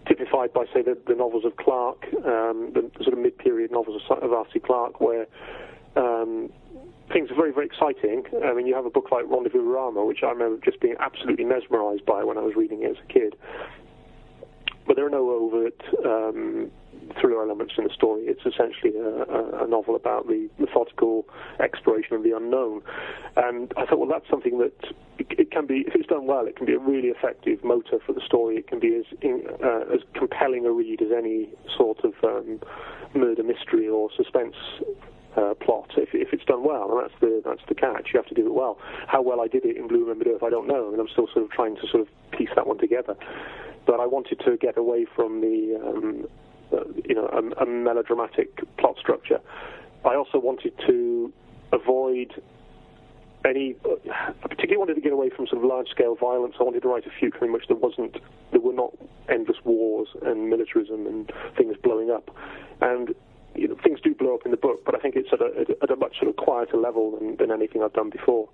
typified 0.08 0.54
by, 0.54 0.66
say, 0.74 0.82
the, 0.82 0.98
the 1.08 1.16
novels 1.16 1.46
of 1.46 1.56
Clarke, 1.58 2.06
um, 2.26 2.72
the, 2.74 2.90
sort 3.02 3.14
of 3.14 3.20
mid-period 3.20 3.72
novels 3.72 4.02
of, 4.10 4.24
of 4.24 4.34
Arthur 4.34 4.60
Clarke, 4.60 5.00
where 5.00 5.28
um, 5.96 6.52
things 7.12 7.30
are 7.32 7.36
very, 7.36 7.52
very 7.54 7.66
exciting. 7.66 8.24
I 8.44 8.54
mean, 8.54 8.68
you 8.68 8.76
have 8.76 8.86
a 8.86 8.90
book 8.90 9.10
like 9.12 9.26
Rendezvous 9.28 9.62
Rama, 9.62 10.06
which 10.06 10.24
I 10.24 10.30
remember 10.30 10.64
just 10.64 10.80
being 10.82 10.96
absolutely 11.00 11.46
mesmerized 11.46 12.06
by 12.06 12.24
when 12.24 12.38
I 12.38 12.42
was 12.42 12.56
reading 12.56 12.84
it 12.84 12.92
as 12.92 12.98
a 13.04 13.14
kid. 13.14 13.36
But 14.86 14.96
there 14.96 15.06
are 15.06 15.10
no 15.10 15.30
overt 15.30 15.82
um, 16.06 16.72
thriller 17.20 17.42
elements 17.42 17.74
in 17.78 17.86
the 17.86 17.94
story. 17.94 18.24
It's 18.24 18.46
essentially 18.46 18.94
a, 18.98 19.64
a, 19.64 19.68
novel 19.68 19.96
about 19.96 20.28
the 20.28 20.50
methodical 20.60 21.26
exploration 21.60 22.16
of 22.16 22.24
the 22.24 22.36
unknown. 22.36 22.82
And 23.36 23.74
I 23.78 23.86
thought, 23.86 24.00
well, 24.00 24.10
that's 24.10 24.30
something 24.30 24.60
that 24.60 24.74
it, 25.18 25.28
it, 25.40 25.52
can 25.52 25.66
be, 25.66 25.86
if 25.88 25.96
it's 25.96 26.08
done 26.08 26.26
well, 26.26 26.46
it 26.46 26.56
can 26.56 26.66
be 26.66 26.74
a 26.74 26.80
really 26.80 27.10
effective 27.10 27.64
motor 27.64 28.00
for 28.06 28.14
the 28.14 28.22
story. 28.26 28.58
It 28.58 28.68
can 28.68 28.80
be 28.80 28.96
as 28.96 29.06
in, 29.22 29.44
uh, 29.64 29.94
as 29.94 30.02
compelling 30.14 30.66
a 30.66 30.72
read 30.72 31.02
as 31.02 31.10
any 31.16 31.50
sort 31.78 32.04
of 32.04 32.14
um, 32.24 32.60
murder 33.16 33.44
mystery 33.44 33.88
or 33.88 34.10
suspense 34.16 34.56
uh, 35.36 35.54
plot 35.56 35.90
if, 35.98 36.10
if 36.14 36.34
it's 36.34 36.46
done 36.46 36.64
well, 36.64 36.92
and 36.92 37.02
that's 37.02 37.20
the 37.20 37.42
that's 37.44 37.62
the 37.68 37.76
catch. 37.76 38.10
You 38.14 38.20
have 38.20 38.28
to 38.28 38.36
do 38.36 38.46
it 38.46 38.54
well. 38.54 38.78
How 39.08 39.22
well 39.22 39.42
I 39.42 39.48
did 39.48 39.66
it 39.66 39.78
in 39.78 39.88
Blue 39.88 40.02
Remembered 40.02 40.28
Earth, 40.28 40.44
I 40.44 40.50
don't 40.50 40.68
know, 40.68 40.92
and 40.92 41.00
I'm 41.00 41.08
still 41.12 41.28
sort 41.34 41.46
of 41.46 41.52
trying 41.52 41.76
to 41.78 41.88
sort 41.88 42.02
of 42.02 42.08
piece 42.32 42.50
that 42.56 42.68
one 42.68 42.78
together. 42.78 43.16
But 43.86 44.00
I 44.00 44.06
wanted 44.06 44.40
to 44.46 44.58
get 44.58 44.78
away 44.78 45.06
from 45.16 45.42
the 45.42 45.80
um, 45.84 46.28
Uh, 46.74 46.84
you 47.08 47.16
know, 47.16 47.28
a, 47.28 47.64
a 47.64 47.66
melodramatic 47.66 48.60
plot 48.78 48.98
structure. 49.00 49.40
I 50.06 50.16
also 50.16 50.40
wanted 50.40 50.74
to 50.88 51.32
avoid 51.72 52.42
any. 53.46 53.76
Uh, 53.86 53.96
I 54.10 54.48
particularly 54.48 54.78
wanted 54.78 54.96
to 54.96 55.02
get 55.02 55.14
away 55.14 55.30
from 55.30 55.48
sort 55.48 55.64
of 55.64 55.70
large-scale 55.70 56.16
violence. 56.16 56.56
I 56.60 56.64
wanted 56.64 56.82
to 56.82 56.88
write 56.88 57.06
a 57.06 57.12
future 57.20 57.46
in 57.46 57.54
which 57.54 57.66
there 57.68 57.78
wasn't, 57.78 58.18
there 58.52 58.62
were 58.62 58.74
not 58.74 58.94
endless 59.30 59.58
wars 59.64 60.08
and 60.24 60.50
militarism 60.50 61.06
and 61.06 61.32
things 61.58 61.76
blowing 61.84 62.10
up. 62.10 62.36
And 62.82 63.14
you 63.56 63.68
know, 63.68 63.78
things 63.84 64.00
do 64.02 64.16
blow 64.16 64.34
up 64.34 64.46
in 64.46 64.52
the 64.52 64.58
book, 64.58 64.84
but 64.86 64.96
I 64.96 65.00
think 65.00 65.16
it's 65.16 65.30
at 65.32 65.40
a, 65.40 65.84
at 65.84 65.92
a 65.92 65.96
much 65.96 66.18
sort 66.18 66.30
of 66.30 66.38
quieter 66.38 66.78
level 66.78 67.18
than, 67.18 67.36
than 67.38 67.52
anything 67.52 67.84
I've 67.84 67.94
done 67.94 68.10
before. 68.10 68.50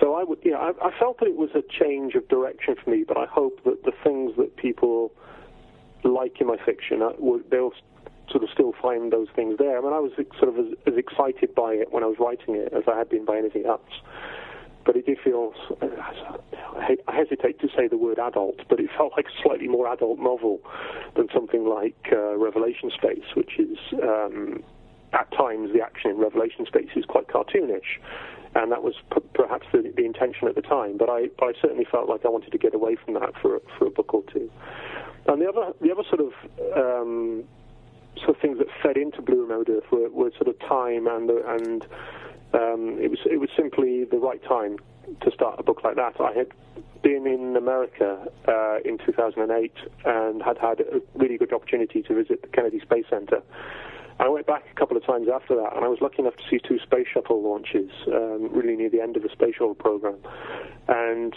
So 0.00 0.14
I 0.14 0.24
would, 0.24 0.38
yeah, 0.42 0.56
I, 0.56 0.70
I 0.88 0.98
felt 0.98 1.18
that 1.20 1.26
it 1.26 1.36
was 1.36 1.50
a 1.54 1.62
change 1.62 2.14
of 2.14 2.26
direction 2.28 2.76
for 2.82 2.90
me, 2.90 3.04
but 3.06 3.18
I 3.18 3.26
hope 3.26 3.62
that 3.64 3.84
the 3.84 3.92
things 4.02 4.32
that 4.38 4.56
people 4.56 5.12
like 6.04 6.40
in 6.40 6.46
my 6.46 6.56
fiction, 6.64 7.02
uh, 7.02 7.10
they'll 7.50 7.72
sort 8.30 8.44
of 8.44 8.50
still 8.50 8.72
find 8.80 9.12
those 9.12 9.28
things 9.34 9.58
there. 9.58 9.78
I 9.78 9.80
mean, 9.80 9.92
I 9.92 9.98
was 9.98 10.12
sort 10.38 10.48
of 10.48 10.58
as, 10.58 10.72
as, 10.86 10.94
excited 10.96 11.54
by 11.54 11.72
it 11.72 11.92
when 11.92 12.02
I 12.02 12.06
was 12.06 12.16
writing 12.18 12.56
it 12.56 12.72
as 12.72 12.84
I 12.86 12.96
had 12.96 13.08
been 13.08 13.24
by 13.24 13.36
anything 13.36 13.66
else. 13.66 13.90
But 14.84 14.96
it 14.96 15.06
did 15.06 15.18
feel, 15.22 15.54
I 15.80 16.96
hesitate 17.14 17.60
to 17.60 17.68
say 17.76 17.86
the 17.86 17.96
word 17.96 18.18
adult, 18.18 18.60
but 18.68 18.80
it 18.80 18.90
felt 18.96 19.12
like 19.16 19.26
a 19.26 19.42
slightly 19.42 19.68
more 19.68 19.92
adult 19.92 20.18
novel 20.18 20.60
than 21.14 21.28
something 21.32 21.68
like 21.68 22.08
uh, 22.10 22.36
Revelation 22.36 22.90
Space, 22.90 23.24
which 23.34 23.58
is, 23.58 23.78
um, 24.02 24.62
at 25.12 25.30
times 25.32 25.72
the 25.72 25.82
action 25.82 26.10
in 26.10 26.18
Revelation 26.18 26.66
Space 26.66 26.90
is 26.96 27.04
quite 27.04 27.28
cartoonish, 27.28 27.98
and 28.54 28.72
that 28.72 28.82
was 28.82 28.94
p- 29.12 29.20
perhaps 29.34 29.66
the, 29.72 29.92
the, 29.96 30.04
intention 30.04 30.48
at 30.48 30.54
the 30.54 30.62
time. 30.62 30.96
But 30.96 31.08
I, 31.08 31.28
I 31.40 31.52
certainly 31.60 31.86
felt 31.90 32.08
like 32.08 32.24
I 32.24 32.28
wanted 32.28 32.52
to 32.52 32.58
get 32.58 32.74
away 32.74 32.96
from 32.96 33.14
that 33.14 33.32
for 33.40 33.60
for 33.78 33.86
a 33.86 33.90
book 33.90 34.14
or 34.14 34.22
two. 34.32 34.50
And 35.26 35.40
the 35.40 35.48
other 35.48 35.72
the 35.80 35.90
other 35.92 36.04
sort 36.08 36.20
of 36.20 36.32
um, 36.76 37.44
sort 38.16 38.30
of 38.30 38.38
things 38.38 38.58
that 38.58 38.68
fed 38.82 38.96
into 38.96 39.22
Blue 39.22 39.42
Remembered 39.42 39.70
Earth 39.70 39.90
were, 39.90 40.10
were 40.10 40.30
sort 40.32 40.48
of 40.48 40.58
time 40.60 41.06
and 41.06 41.30
and 41.30 41.86
um, 42.54 42.98
it 43.00 43.10
was 43.10 43.20
it 43.24 43.40
was 43.40 43.50
simply 43.56 44.04
the 44.04 44.18
right 44.18 44.42
time 44.44 44.78
to 45.20 45.30
start 45.30 45.58
a 45.58 45.62
book 45.62 45.82
like 45.84 45.96
that. 45.96 46.20
I 46.20 46.32
had 46.32 46.48
been 47.02 47.26
in 47.26 47.56
America 47.56 48.26
uh, 48.46 48.78
in 48.84 48.98
2008 48.98 49.72
and 50.04 50.42
had 50.42 50.58
had 50.58 50.80
a 50.80 51.00
really 51.14 51.36
good 51.36 51.52
opportunity 51.52 52.02
to 52.02 52.14
visit 52.14 52.42
the 52.42 52.48
Kennedy 52.48 52.80
Space 52.80 53.04
Center. 53.10 53.42
I 54.18 54.28
went 54.28 54.46
back 54.46 54.64
a 54.70 54.74
couple 54.74 54.96
of 54.96 55.04
times 55.04 55.28
after 55.32 55.56
that, 55.56 55.74
and 55.74 55.84
I 55.84 55.88
was 55.88 56.00
lucky 56.00 56.20
enough 56.20 56.36
to 56.36 56.42
see 56.50 56.58
two 56.66 56.78
space 56.78 57.06
shuttle 57.12 57.42
launches, 57.42 57.90
um, 58.08 58.50
really 58.52 58.76
near 58.76 58.90
the 58.90 59.00
end 59.00 59.16
of 59.16 59.22
the 59.22 59.28
space 59.30 59.54
shuttle 59.54 59.74
program. 59.74 60.18
And 60.88 61.34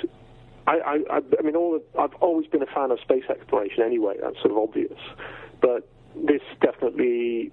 I, 0.67 1.01
I, 1.09 1.19
I 1.39 1.41
mean, 1.41 1.55
all 1.55 1.79
I've 1.99 2.13
always 2.15 2.47
been 2.47 2.61
a 2.61 2.67
fan 2.67 2.91
of 2.91 2.99
space 2.99 3.25
exploration 3.29 3.83
anyway. 3.83 4.15
That's 4.21 4.38
sort 4.38 4.51
of 4.51 4.57
obvious, 4.57 4.99
but 5.61 5.88
this 6.15 6.41
definitely 6.61 7.51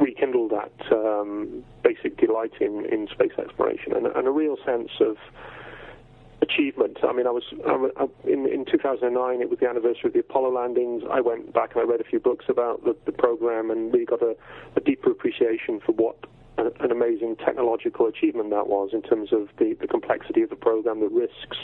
rekindled 0.00 0.50
that 0.50 0.92
um, 0.92 1.64
basic 1.82 2.16
delight 2.16 2.52
in, 2.60 2.84
in 2.90 3.08
space 3.12 3.32
exploration 3.38 3.94
and, 3.94 4.06
and, 4.06 4.26
a 4.26 4.30
real 4.30 4.56
sense 4.64 4.90
of 5.00 5.16
achievement. 6.44 6.98
I 7.02 7.12
mean, 7.12 7.26
I 7.26 7.30
was 7.30 7.44
I, 7.66 8.06
in, 8.28 8.46
in 8.46 8.64
2009. 8.70 9.40
It 9.40 9.50
was 9.50 9.58
the 9.58 9.68
anniversary 9.68 10.08
of 10.08 10.12
the 10.12 10.20
Apollo 10.20 10.54
landings. 10.54 11.02
I 11.10 11.20
went 11.20 11.52
back 11.52 11.72
and 11.74 11.82
I 11.82 11.84
read 11.84 12.00
a 12.00 12.04
few 12.04 12.20
books 12.20 12.44
about 12.48 12.84
the, 12.84 12.94
the 13.06 13.12
program 13.12 13.70
and 13.70 13.92
really 13.92 14.04
got 14.04 14.22
a, 14.22 14.36
a 14.76 14.80
deeper 14.80 15.10
appreciation 15.10 15.80
for 15.84 15.92
what 15.92 16.16
an 16.56 16.92
amazing 16.92 17.36
technological 17.36 18.06
achievement 18.06 18.50
that 18.50 18.68
was 18.68 18.90
in 18.92 19.02
terms 19.02 19.32
of 19.32 19.48
the, 19.58 19.76
the 19.80 19.88
complexity 19.88 20.42
of 20.42 20.50
the 20.50 20.56
program, 20.56 21.00
the 21.00 21.08
risks, 21.08 21.56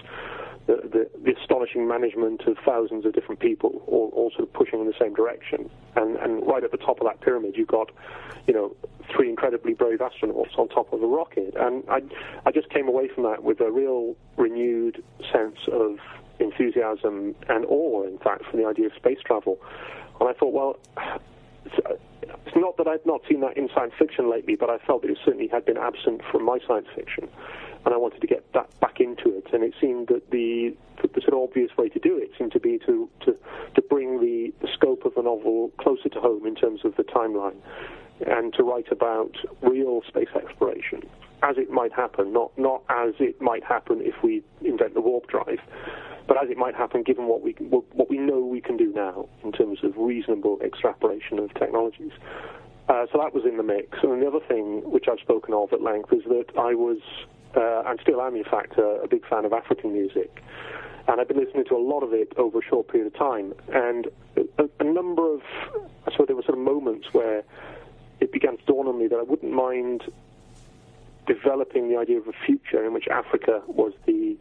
the, 0.67 0.77
the, 0.77 1.11
the, 1.25 1.41
astonishing 1.41 1.89
management 1.89 2.43
of 2.47 2.57
thousands 2.65 3.05
of 3.05 3.13
different 3.13 3.41
people, 3.41 3.83
all, 3.87 4.11
all 4.15 4.31
sort 4.31 4.43
of 4.43 4.53
pushing 4.53 4.81
in 4.81 4.87
the 4.87 4.95
same 5.01 5.15
direction. 5.15 5.71
And, 5.97 6.17
and 6.17 6.47
right 6.47 6.63
at 6.63 6.71
the 6.71 6.77
top 6.77 7.01
of 7.01 7.07
that 7.07 7.21
pyramid, 7.21 7.55
you've 7.57 7.69
got, 7.69 7.91
you 8.47 8.55
know, 8.55 8.77
three 9.15 9.29
incredibly 9.29 9.75
brave 9.75 10.01
astronauts 10.01 10.59
on 10.59 10.69
top 10.69 10.93
of 10.93 11.03
a 11.03 11.07
rocket. 11.07 11.55
And 11.57 11.83
I, 11.89 12.03
I 12.47 12.53
just 12.53 12.71
came 12.71 12.89
away 12.89 13.09
from 13.09 13.25
that 13.25 13.43
with 13.43 13.61
a 13.61 13.71
real 13.71 14.17
renewed 14.37 15.03
sense 15.33 15.59
of 15.73 15.99
enthusiasm 16.39 17.35
and 17.49 17.65
awe, 17.67 18.05
in 18.05 18.19
fact, 18.19 18.45
for 18.51 18.57
the 18.57 18.67
idea 18.67 18.87
of 18.87 18.93
space 18.95 19.19
travel. 19.25 19.59
And 20.21 20.29
I 20.29 20.33
thought, 20.35 20.53
well, 20.53 20.79
it's 21.65 22.57
not 22.57 22.77
that 22.77 22.87
I've 22.87 23.05
not 23.05 23.23
seen 23.29 23.41
that 23.41 23.57
in 23.57 23.69
science 23.75 23.93
fiction 23.99 24.31
lately, 24.31 24.57
but 24.57 24.71
I 24.71 24.79
felt 24.79 25.05
it 25.05 25.19
certainly 25.25 25.49
had 25.49 25.65
been 25.65 25.77
absent 25.77 26.23
from 26.31 26.45
my 26.45 26.59
science 26.67 26.87
fiction 26.95 27.29
and 27.85 27.95
I 27.95 27.97
wanted 27.97 28.21
to 28.21 28.27
get 28.27 28.53
that 28.53 28.69
back 28.81 29.01
into 29.01 29.37
it. 29.37 29.47
And 29.53 29.65
it 29.65 29.75
seemed 29.81 30.09
that 30.09 30.31
the, 30.31 30.75
the 31.03 31.21
sort 31.21 31.35
of 31.35 31.41
obvious 31.51 31.71
way 31.77 31.89
to 31.89 31.99
do 31.99 32.17
it 32.19 32.31
seemed 32.39 32.53
to 32.53 32.61
be 32.61 32.79
to, 32.87 33.09
to, 33.25 33.37
to 33.75 33.83
bring 33.83 34.21
the, 34.21 34.53
the 34.61 34.69
scope 34.73 35.05
of 35.05 35.15
the 35.15 35.23
novel 35.23 35.71
closer 35.79 36.09
to 36.09 36.21
home 36.21 36.47
in 36.47 36.55
terms 36.55 36.81
of 36.85 36.97
the 36.97 37.05
timeline 37.05 37.57
and 38.27 38.53
to 38.55 38.63
write 38.63 38.93
about 38.93 39.35
real 39.63 40.03
space 40.07 40.29
exploration 40.37 41.03
as 41.43 41.57
it 41.57 41.71
might 41.71 41.93
happen, 41.93 42.33
not, 42.33 42.57
not 42.59 42.83
as 42.91 43.15
it 43.19 43.41
might 43.41 43.65
happen 43.65 44.01
if 44.03 44.23
we 44.23 44.43
invent 44.63 44.95
the 44.95 45.01
warp 45.01 45.27
drive, 45.27 45.59
but 46.27 46.37
as 46.43 46.51
it 46.51 46.57
might 46.57 46.75
happen 46.75 47.03
given 47.03 47.27
what 47.27 47.43
we, 47.43 47.53
what 47.53 48.11
we 48.11 48.19
know 48.19 48.41
we 48.41 48.61
can 48.61 48.77
do 48.77 48.93
now 48.93 49.27
in 49.43 49.53
terms 49.53 49.79
of 49.83 49.97
reasonable 49.97 50.59
extrapolation 50.63 51.39
of 51.39 51.53
technologies. 51.55 52.13
Uh, 52.89 53.07
so 53.13 53.19
that 53.19 53.33
was 53.33 53.45
in 53.45 53.57
the 53.57 53.63
mix. 53.63 53.99
And 54.03 54.21
the 54.21 54.27
other 54.27 54.45
thing, 54.49 54.83
which 54.91 55.07
I've 55.11 55.21
spoken 55.21 55.55
of 55.55 55.73
at 55.73 55.81
length, 55.81 56.13
is 56.13 56.25
that 56.25 56.47
I 56.59 56.75
was 56.75 56.99
uh, 57.57 57.83
and 57.87 57.99
still 58.01 58.21
am, 58.23 58.37
in 58.37 58.45
fact, 58.45 58.79
a, 58.79 59.03
a 59.03 59.09
big 59.09 59.27
fan 59.27 59.45
of 59.45 59.53
African 59.53 59.93
music. 59.93 60.43
And 61.09 61.21
I've 61.21 61.29
been 61.29 61.39
listening 61.39 61.65
to 61.67 61.77
a 61.77 61.83
lot 61.83 62.03
of 62.03 62.13
it 62.13 62.33
over 62.37 62.59
a 62.59 62.63
short 62.63 62.89
period 62.89 63.13
of 63.13 63.19
time. 63.19 63.55
And 63.73 64.09
a, 64.59 64.69
a 64.79 64.85
number 64.85 65.35
of, 65.35 65.41
I 66.07 66.13
suppose 66.13 66.27
there 66.29 66.37
were 66.37 66.43
sort 66.43 66.59
of 66.59 66.65
moments 66.65 67.13
where 67.13 67.43
it 68.21 68.33
began 68.33 68.57
to 68.59 68.65
dawn 68.65 68.87
on 68.87 68.99
me 68.99 69.09
that 69.09 69.19
I 69.19 69.23
wouldn't 69.23 69.53
mind 69.53 70.03
developing 71.27 71.89
the 71.89 71.97
idea 71.97 72.19
of 72.19 72.29
a 72.29 72.33
future 72.47 72.85
in 72.85 72.93
which 72.93 73.09
Africa 73.09 73.63
was 73.67 73.93
the, 74.07 74.37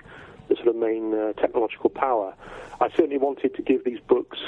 the 0.47 0.55
sort 0.55 0.67
of 0.67 0.75
main 0.75 1.13
uh, 1.13 1.33
technological 1.33 1.89
power. 1.89 2.33
I 2.81 2.89
certainly 2.89 3.17
wanted 3.17 3.55
to 3.55 3.61
give 3.61 3.83
these 3.83 3.99
books 4.07 4.39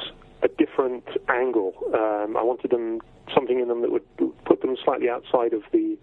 a 0.43 0.47
different 0.47 1.07
angle. 1.29 1.73
Um, 1.93 2.35
I 2.37 2.43
wanted 2.43 2.71
them 2.71 3.01
something 3.33 3.59
in 3.59 3.67
them 3.67 3.81
that 3.81 3.91
would 3.91 4.05
put 4.45 4.61
them 4.61 4.75
slightly 4.83 5.09
outside 5.09 5.53
of 5.53 5.63
the 5.71 5.97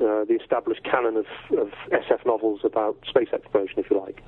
uh, 0.00 0.24
the 0.24 0.38
established 0.40 0.84
canon 0.84 1.16
of, 1.16 1.26
of, 1.58 1.70
SF 1.90 2.24
novels 2.26 2.60
about 2.64 2.96
space 3.08 3.28
exploration, 3.32 3.78
if 3.78 3.90
you 3.90 3.98
like. 3.98 4.22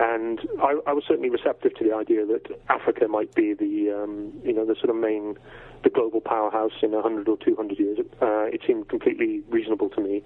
And 0.00 0.40
I, 0.62 0.78
I, 0.86 0.92
was 0.92 1.04
certainly 1.08 1.28
receptive 1.28 1.74
to 1.76 1.84
the 1.84 1.94
idea 1.94 2.24
that 2.26 2.46
Africa 2.68 3.08
might 3.08 3.34
be 3.34 3.52
the, 3.52 3.90
um, 3.90 4.32
you 4.44 4.52
know, 4.52 4.64
the 4.64 4.76
sort 4.76 4.90
of 4.90 4.96
main, 4.96 5.36
the 5.82 5.90
global 5.90 6.20
powerhouse 6.20 6.72
in 6.82 6.92
100 6.92 7.28
or 7.28 7.36
200 7.36 7.78
years. 7.78 7.98
Uh, 8.22 8.44
it 8.44 8.60
seemed 8.64 8.88
completely 8.88 9.42
reasonable 9.48 9.88
to 9.90 10.00
me. 10.00 10.22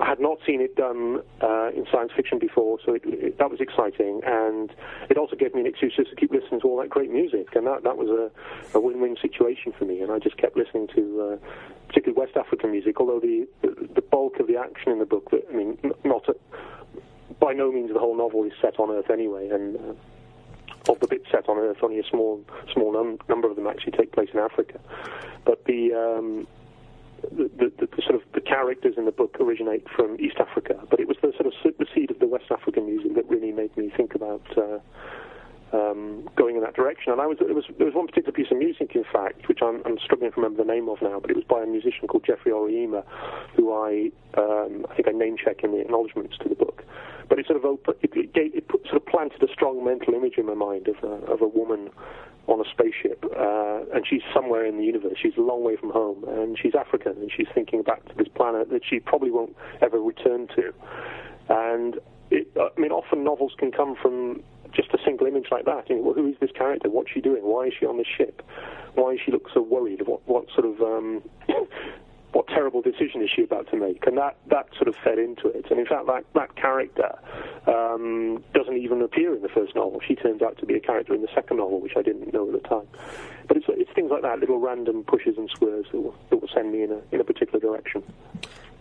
I 0.00 0.06
had 0.06 0.18
not 0.18 0.38
seen 0.46 0.62
it 0.62 0.76
done 0.76 1.20
uh, 1.42 1.70
in 1.76 1.86
science 1.92 2.10
fiction 2.16 2.38
before, 2.38 2.78
so 2.84 2.94
it, 2.94 3.02
it, 3.04 3.38
that 3.38 3.50
was 3.50 3.60
exciting, 3.60 4.22
and 4.24 4.72
it 5.10 5.18
also 5.18 5.36
gave 5.36 5.54
me 5.54 5.60
an 5.60 5.66
excuse 5.66 5.94
just 5.94 6.08
to 6.10 6.16
keep 6.16 6.32
listening 6.32 6.60
to 6.62 6.68
all 6.68 6.78
that 6.78 6.88
great 6.88 7.10
music, 7.10 7.54
and 7.54 7.66
that 7.66 7.82
that 7.82 7.98
was 7.98 8.08
a, 8.08 8.78
a 8.78 8.80
win-win 8.80 9.16
situation 9.20 9.72
for 9.78 9.84
me. 9.84 10.00
And 10.00 10.10
I 10.10 10.18
just 10.18 10.38
kept 10.38 10.56
listening 10.56 10.88
to, 10.94 11.02
uh, 11.20 11.46
particularly 11.88 12.18
West 12.18 12.36
African 12.36 12.70
music, 12.72 12.98
although 12.98 13.20
the, 13.20 13.46
the, 13.60 13.88
the 13.94 14.00
bulk 14.00 14.40
of 14.40 14.46
the 14.46 14.56
action 14.56 14.90
in 14.90 15.00
the 15.00 15.06
book, 15.06 15.28
I 15.32 15.54
mean, 15.54 15.78
not 16.02 16.26
a, 16.28 16.34
by 17.38 17.52
no 17.52 17.70
means 17.70 17.92
the 17.92 17.98
whole 17.98 18.16
novel 18.16 18.44
is 18.44 18.52
set 18.60 18.80
on 18.80 18.90
Earth 18.90 19.10
anyway, 19.10 19.48
and. 19.48 19.76
Uh, 19.76 19.92
of 20.88 20.98
the 20.98 21.06
bits 21.06 21.26
set 21.30 21.46
on 21.46 21.58
Earth, 21.58 21.76
only 21.82 21.98
a 21.98 22.04
small 22.04 22.42
small 22.72 22.90
num- 22.92 23.18
number 23.28 23.48
of 23.50 23.54
them 23.54 23.66
actually 23.66 23.92
take 23.92 24.12
place 24.12 24.30
in 24.32 24.40
Africa. 24.40 24.80
But 25.44 25.64
the 25.66 25.92
um, 25.92 26.46
the, 27.30 27.50
the, 27.78 27.86
the, 27.86 28.02
sort 28.02 28.14
of 28.14 28.22
the 28.34 28.40
characters 28.40 28.94
in 28.96 29.04
the 29.04 29.12
book 29.12 29.36
originate 29.40 29.86
from 29.94 30.16
East 30.20 30.36
Africa, 30.38 30.74
but 30.90 31.00
it 31.00 31.08
was 31.08 31.16
the 31.22 31.32
sort 31.36 31.46
of 31.46 31.52
the 31.78 31.86
seed 31.94 32.10
of 32.10 32.18
the 32.18 32.26
West 32.26 32.50
African 32.50 32.86
music 32.86 33.14
that 33.14 33.28
really 33.28 33.52
made 33.52 33.76
me 33.76 33.92
think 33.96 34.14
about 34.14 34.42
uh, 34.56 34.78
um, 35.72 36.28
going 36.36 36.56
in 36.56 36.62
that 36.62 36.74
direction. 36.74 37.12
And 37.12 37.20
I 37.20 37.26
was 37.26 37.38
there 37.38 37.54
was 37.54 37.64
there 37.78 37.86
was 37.86 37.94
one 37.94 38.06
particular 38.06 38.32
piece 38.32 38.50
of 38.50 38.58
music, 38.58 38.94
in 38.94 39.04
fact, 39.12 39.48
which 39.48 39.60
I'm, 39.62 39.82
I'm 39.84 39.98
struggling 39.98 40.32
to 40.32 40.36
remember 40.40 40.62
the 40.62 40.70
name 40.70 40.88
of 40.88 41.00
now, 41.02 41.20
but 41.20 41.30
it 41.30 41.36
was 41.36 41.44
by 41.44 41.62
a 41.62 41.66
musician 41.66 42.08
called 42.08 42.24
Geoffrey 42.24 42.52
Oryema, 42.52 43.04
who 43.56 43.72
I 43.72 44.10
um, 44.36 44.86
I 44.90 44.94
think 44.94 45.08
I 45.08 45.12
name 45.12 45.36
check 45.36 45.62
in 45.62 45.72
the 45.72 45.80
acknowledgements 45.80 46.36
to 46.38 46.48
the 46.48 46.54
book. 46.54 46.69
But 47.30 47.38
it 47.38 47.46
sort 47.46 47.56
of 47.56 47.64
opened, 47.64 47.96
it, 48.02 48.10
it, 48.12 48.30
it 48.34 48.68
put, 48.68 48.82
sort 48.84 48.96
of 48.96 49.06
planted 49.06 49.40
a 49.42 49.50
strong 49.52 49.84
mental 49.84 50.12
image 50.12 50.34
in 50.36 50.46
my 50.46 50.54
mind 50.54 50.88
of 50.88 50.96
a, 51.02 51.24
of 51.32 51.40
a 51.40 51.48
woman 51.48 51.88
on 52.48 52.60
a 52.60 52.68
spaceship, 52.68 53.24
uh, 53.24 53.82
and 53.94 54.04
she's 54.04 54.22
somewhere 54.34 54.66
in 54.66 54.76
the 54.76 54.84
universe. 54.84 55.14
She's 55.22 55.36
a 55.38 55.40
long 55.40 55.62
way 55.62 55.76
from 55.76 55.90
home, 55.90 56.24
and 56.26 56.58
she's 56.60 56.74
African, 56.74 57.12
and 57.12 57.30
she's 57.34 57.46
thinking 57.54 57.82
back 57.82 58.04
to 58.08 58.14
this 58.16 58.26
planet 58.34 58.70
that 58.70 58.82
she 58.84 58.98
probably 58.98 59.30
won't 59.30 59.54
ever 59.80 60.02
return 60.02 60.48
to. 60.56 60.74
And 61.48 62.00
it, 62.30 62.48
I 62.58 62.68
mean, 62.80 62.90
often 62.90 63.22
novels 63.22 63.52
can 63.56 63.70
come 63.70 63.94
from 63.94 64.42
just 64.72 64.90
a 64.92 64.98
single 65.04 65.28
image 65.28 65.46
like 65.52 65.64
that. 65.66 65.88
You 65.88 65.96
know, 65.96 66.02
well, 66.02 66.14
who 66.14 66.26
is 66.26 66.36
this 66.40 66.50
character? 66.50 66.90
What's 66.90 67.10
she 67.12 67.20
doing? 67.20 67.42
Why 67.42 67.66
is 67.66 67.74
she 67.78 67.86
on 67.86 67.98
this 67.98 68.06
ship? 68.06 68.42
Why 68.94 69.12
does 69.12 69.20
she 69.24 69.30
look 69.30 69.46
so 69.54 69.62
worried? 69.62 70.02
What, 70.06 70.20
what 70.26 70.46
sort 70.52 70.66
of 70.66 70.80
um, 70.80 71.22
what 72.32 72.46
terrible 72.48 72.80
decision 72.80 73.22
is 73.22 73.30
she 73.34 73.42
about 73.42 73.68
to 73.70 73.76
make? 73.76 74.06
And 74.06 74.16
that, 74.18 74.36
that 74.48 74.68
sort 74.76 74.88
of 74.88 74.94
fed 75.02 75.18
into 75.18 75.48
it. 75.48 75.66
And 75.70 75.80
in 75.80 75.86
fact, 75.86 76.06
that, 76.06 76.24
that 76.34 76.54
character 76.56 77.18
um, 77.66 78.42
doesn't 78.54 78.76
even 78.76 79.02
appear 79.02 79.34
in 79.34 79.42
the 79.42 79.48
first 79.48 79.74
novel. 79.74 80.00
She 80.06 80.14
turns 80.14 80.40
out 80.42 80.58
to 80.58 80.66
be 80.66 80.74
a 80.74 80.80
character 80.80 81.14
in 81.14 81.22
the 81.22 81.28
second 81.34 81.56
novel, 81.56 81.80
which 81.80 81.94
I 81.96 82.02
didn't 82.02 82.32
know 82.32 82.46
at 82.46 82.62
the 82.62 82.68
time. 82.68 82.86
But 83.48 83.56
it's, 83.56 83.66
it's 83.68 83.90
things 83.92 84.10
like 84.10 84.22
that, 84.22 84.38
little 84.38 84.60
random 84.60 85.02
pushes 85.04 85.36
and 85.36 85.50
swerves 85.56 85.88
that 85.90 86.00
will, 86.00 86.14
that 86.30 86.40
will 86.40 86.48
send 86.54 86.72
me 86.72 86.84
in 86.84 86.92
a, 86.92 87.00
in 87.12 87.20
a 87.20 87.24
particular 87.24 87.58
direction. 87.58 88.04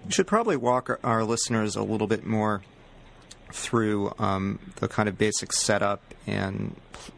We 0.05 0.11
should 0.11 0.27
probably 0.27 0.57
walk 0.57 0.99
our 1.03 1.23
listeners 1.23 1.75
a 1.75 1.83
little 1.83 2.07
bit 2.07 2.25
more 2.25 2.61
through 3.51 4.13
um, 4.19 4.59
the 4.75 4.87
kind 4.87 5.09
of 5.09 5.17
basic 5.17 5.51
setup 5.53 6.01
and 6.27 6.75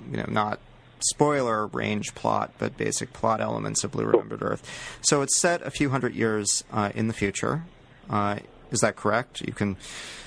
you 0.10 0.18
know 0.18 0.26
not 0.30 0.60
spoiler 1.04 1.68
range 1.68 2.16
plot, 2.16 2.52
but 2.58 2.78
basic 2.78 3.14
plot 3.14 3.42
elements 3.42 3.84
of 3.84 3.92
Blue 3.92 4.06
Remembered 4.06 4.42
Earth. 4.42 5.00
So 5.02 5.22
it's 5.22 5.40
set 5.40 5.62
a 5.62 5.72
few 5.72 5.90
hundred 5.90 6.16
years 6.16 6.64
uh, 6.72 6.92
in 6.96 7.08
the 7.08 7.14
future. 7.14 7.64
Uh, 8.10 8.40
is 8.72 8.80
that 8.80 8.96
correct? 8.96 9.42
You 9.42 9.54
can. 9.54 9.78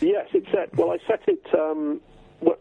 Yes, 0.01 0.29
it's 0.33 0.51
set. 0.51 0.75
Well, 0.77 0.91
I 0.91 0.99
set 1.07 1.23
it. 1.27 1.45
Um, 1.55 2.01
well, 2.41 2.57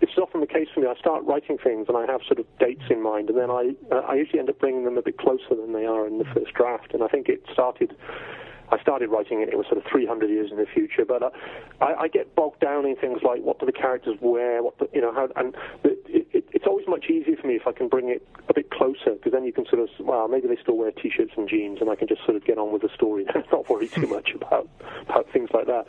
this 0.00 0.10
is 0.10 0.18
often 0.18 0.40
the 0.40 0.46
case 0.46 0.68
for 0.74 0.80
me. 0.80 0.86
I 0.86 0.94
start 0.96 1.24
writing 1.24 1.56
things 1.56 1.86
and 1.88 1.96
I 1.96 2.04
have 2.10 2.20
sort 2.26 2.38
of 2.38 2.46
dates 2.58 2.84
in 2.90 3.02
mind, 3.02 3.30
and 3.30 3.38
then 3.38 3.50
I 3.50 3.74
uh, 3.90 4.00
I 4.00 4.14
usually 4.14 4.38
end 4.38 4.50
up 4.50 4.58
bringing 4.58 4.84
them 4.84 4.98
a 4.98 5.02
bit 5.02 5.18
closer 5.18 5.54
than 5.56 5.72
they 5.72 5.86
are 5.86 6.06
in 6.06 6.18
the 6.18 6.24
first 6.26 6.52
draft. 6.54 6.92
And 6.92 7.02
I 7.02 7.08
think 7.08 7.28
it 7.28 7.42
started 7.52 7.96
I 8.70 8.80
started 8.80 9.08
writing 9.08 9.40
it, 9.42 9.48
it 9.48 9.56
was 9.56 9.66
sort 9.66 9.78
of 9.78 9.84
300 9.90 10.28
years 10.30 10.50
in 10.50 10.56
the 10.56 10.66
future, 10.66 11.04
but 11.04 11.22
uh, 11.22 11.30
I, 11.80 11.94
I, 12.02 12.08
get 12.08 12.34
bogged 12.34 12.60
down 12.60 12.86
in 12.86 12.96
things 12.96 13.20
like 13.22 13.42
what 13.42 13.58
do 13.60 13.66
the 13.66 13.72
characters 13.72 14.16
wear, 14.20 14.62
what 14.62 14.78
the, 14.78 14.88
you 14.92 15.00
know, 15.00 15.12
how, 15.12 15.28
and 15.36 15.54
it, 15.84 16.23
it's 16.54 16.66
always 16.68 16.86
much 16.86 17.06
easier 17.10 17.36
for 17.36 17.48
me 17.48 17.56
if 17.56 17.66
I 17.66 17.72
can 17.72 17.88
bring 17.88 18.08
it 18.08 18.26
a 18.48 18.54
bit 18.54 18.70
closer 18.70 19.14
because 19.14 19.32
then 19.32 19.44
you 19.44 19.52
can 19.52 19.66
sort 19.66 19.82
of, 19.82 19.88
well, 19.98 20.28
maybe 20.28 20.46
they 20.46 20.56
still 20.62 20.76
wear 20.76 20.92
t-shirts 20.92 21.32
and 21.36 21.48
jeans, 21.48 21.80
and 21.80 21.90
I 21.90 21.96
can 21.96 22.06
just 22.06 22.24
sort 22.24 22.36
of 22.36 22.44
get 22.44 22.58
on 22.58 22.72
with 22.72 22.82
the 22.82 22.90
story 22.94 23.26
and 23.34 23.44
not 23.50 23.68
worry 23.68 23.88
too 23.88 24.06
much 24.06 24.30
about 24.34 24.68
about 25.02 25.28
things 25.32 25.50
like 25.52 25.66
that. 25.66 25.86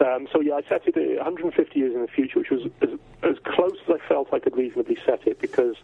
Um, 0.00 0.28
so 0.32 0.40
yeah, 0.40 0.54
I 0.54 0.62
set 0.68 0.86
it 0.86 0.94
150 0.96 1.78
years 1.78 1.94
in 1.94 2.00
the 2.00 2.06
future, 2.06 2.38
which 2.38 2.50
was 2.50 2.62
as, 2.80 2.90
as 3.24 3.36
close 3.44 3.76
as 3.88 3.96
I 4.00 4.08
felt 4.08 4.32
I 4.32 4.38
could 4.38 4.56
reasonably 4.56 4.96
set 5.04 5.26
it 5.26 5.40
because 5.40 5.74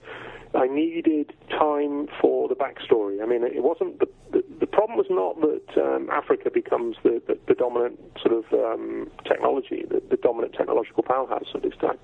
I 0.55 0.69
needed 0.69 1.33
time 1.51 2.07
for 2.21 2.49
the 2.49 2.55
backstory. 2.55 3.21
I 3.21 3.27
mean, 3.27 3.43
it 3.43 3.65
wasn't 3.65 3.99
the 3.99 4.09
the, 4.31 4.45
the 4.61 4.67
problem 4.67 4.97
was 4.97 5.09
not 5.11 5.41
that 5.41 5.83
um, 5.83 6.09
Africa 6.09 6.51
becomes 6.55 6.97
the, 7.03 7.21
the, 7.27 7.37
the, 7.49 7.55
dominant 7.55 7.99
sort 8.23 8.33
of 8.33 8.45
um, 8.53 9.11
technology, 9.25 9.85
the, 9.91 10.01
the 10.09 10.17
dominant 10.17 10.53
technological 10.53 11.03
powerhouse 11.03 11.49
at 11.53 11.63
this 11.63 11.75
time. 11.81 11.99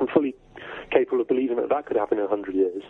I'm 0.00 0.08
fully 0.08 0.34
capable 0.90 1.20
of 1.20 1.28
believing 1.28 1.56
that 1.56 1.68
that 1.68 1.86
could 1.86 1.96
happen 1.96 2.18
in 2.18 2.24
a 2.24 2.28
hundred 2.28 2.54
years. 2.54 2.82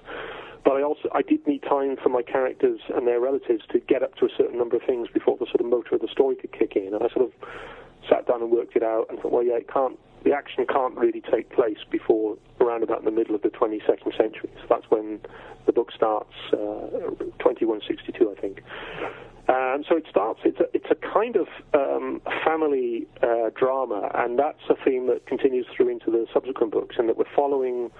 But 0.65 0.77
I 0.77 0.83
also 0.83 1.09
I 1.15 1.23
did 1.23 1.47
need 1.47 1.63
time 1.63 1.97
for 2.03 2.09
my 2.09 2.23
characters 2.23 2.81
and 2.95 3.07
their 3.07 3.21
relatives 3.21 3.63
to 3.73 3.79
get 3.81 4.03
up 4.03 4.15
to 4.17 4.27
a 4.27 4.29
certain 4.37 4.59
number 4.59 4.77
of 4.77 4.83
things 4.83 5.09
before 5.13 5.37
the 5.39 5.47
sort 5.47 5.61
of 5.61 5.67
motor 5.67 5.95
of 5.95 6.01
the 6.01 6.09
story 6.09 6.37
could 6.37 6.53
kick 6.53 6.77
in. 6.77 6.95
And 6.95 7.03
I 7.03 7.09
sort 7.09 7.27
of 7.27 7.33
sat 8.09 8.27
down 8.27 8.43
and 8.43 8.51
worked 8.51 8.77
it 8.77 8.83
out 8.83 9.07
and 9.09 9.19
thought, 9.19 9.33
well, 9.33 9.45
yeah, 9.45 9.57
it 9.57 9.69
can't. 9.73 9.99
The 10.29 10.35
action 10.35 10.67
can't 10.67 10.95
really 10.95 11.23
take 11.23 11.49
place 11.49 11.79
before 11.91 12.37
around 12.61 12.83
about 12.83 13.03
the 13.03 13.11
middle 13.11 13.35
of 13.35 13.41
the 13.41 13.49
22nd 13.49 14.15
century. 14.15 14.51
So 14.57 14.67
that's 14.69 14.85
when 14.91 15.21
the 15.65 15.73
book 15.73 15.91
starts, 15.91 16.35
uh, 16.53 17.17
2162, 17.41 18.31
I 18.37 18.39
think. 18.39 18.63
And 19.49 19.87
so 19.89 19.97
it 19.97 20.05
starts. 20.11 20.41
It's 20.45 20.61
a, 20.61 20.67
it's 20.75 20.91
a 20.91 20.97
kind 20.97 21.37
of 21.37 21.49
um, 21.73 22.21
family 22.45 23.07
uh, 23.23 23.49
drama, 23.57 24.11
and 24.17 24.39
that's 24.39 24.61
a 24.69 24.75
theme 24.85 25.07
that 25.07 25.25
continues 25.25 25.65
through 25.75 25.89
into 25.89 26.11
the 26.11 26.27
subsequent 26.35 26.73
books, 26.73 26.97
and 26.99 27.09
that 27.09 27.17
we're 27.17 27.25
following 27.35 27.91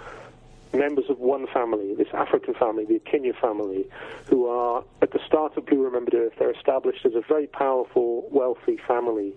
members 0.75 1.09
of 1.09 1.19
one 1.21 1.47
family, 1.47 1.95
this 1.95 2.09
African 2.13 2.53
family, 2.53 2.85
the 2.85 2.99
Akinya 2.99 3.41
family, 3.41 3.89
who 4.27 4.47
are 4.49 4.85
at 5.01 5.13
the 5.13 5.21
start 5.27 5.57
of 5.57 5.65
Blue 5.65 5.83
Remembered 5.83 6.13
Earth. 6.13 6.35
They're 6.39 6.53
established 6.53 7.07
as 7.07 7.15
a 7.15 7.23
very 7.27 7.47
powerful, 7.47 8.29
wealthy 8.31 8.79
family 8.87 9.33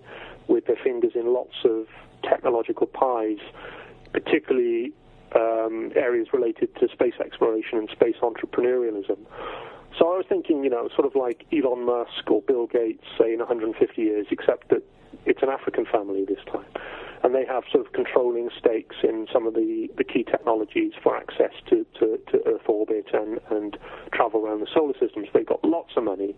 with 0.46 0.66
their 0.66 0.76
fingers 0.76 1.12
in 1.14 1.32
lots 1.32 1.56
of 1.64 1.86
technological 2.22 2.86
pies, 2.86 3.38
particularly 4.12 4.92
um, 5.34 5.92
areas 5.96 6.28
related 6.32 6.74
to 6.76 6.88
space 6.88 7.14
exploration 7.24 7.78
and 7.78 7.88
space 7.90 8.16
entrepreneurialism. 8.22 9.18
So 9.98 10.12
I 10.12 10.16
was 10.16 10.26
thinking, 10.28 10.64
you 10.64 10.70
know, 10.70 10.88
sort 10.94 11.06
of 11.06 11.14
like 11.14 11.46
Elon 11.52 11.84
Musk 11.84 12.30
or 12.30 12.42
Bill 12.42 12.66
Gates, 12.66 13.04
say 13.18 13.32
in 13.32 13.38
150 13.38 14.00
years, 14.00 14.26
except 14.30 14.68
that 14.70 14.82
it's 15.26 15.42
an 15.42 15.48
African 15.48 15.86
family 15.86 16.24
this 16.24 16.42
time. 16.50 16.66
And 17.22 17.34
they 17.34 17.46
have 17.46 17.62
sort 17.70 17.86
of 17.86 17.92
controlling 17.92 18.50
stakes 18.58 18.96
in 19.04 19.28
some 19.32 19.46
of 19.46 19.54
the, 19.54 19.88
the 19.96 20.02
key 20.02 20.24
technologies 20.24 20.92
for 21.02 21.16
access 21.16 21.52
to, 21.70 21.86
to, 22.00 22.18
to 22.32 22.42
Earth 22.46 22.66
orbit 22.66 23.06
and, 23.12 23.38
and 23.50 23.78
travel 24.12 24.44
around 24.44 24.60
the 24.60 24.66
solar 24.74 24.94
system. 24.94 25.22
So 25.24 25.30
they've 25.34 25.46
got 25.46 25.62
lots 25.64 25.92
of 25.96 26.02
money. 26.02 26.34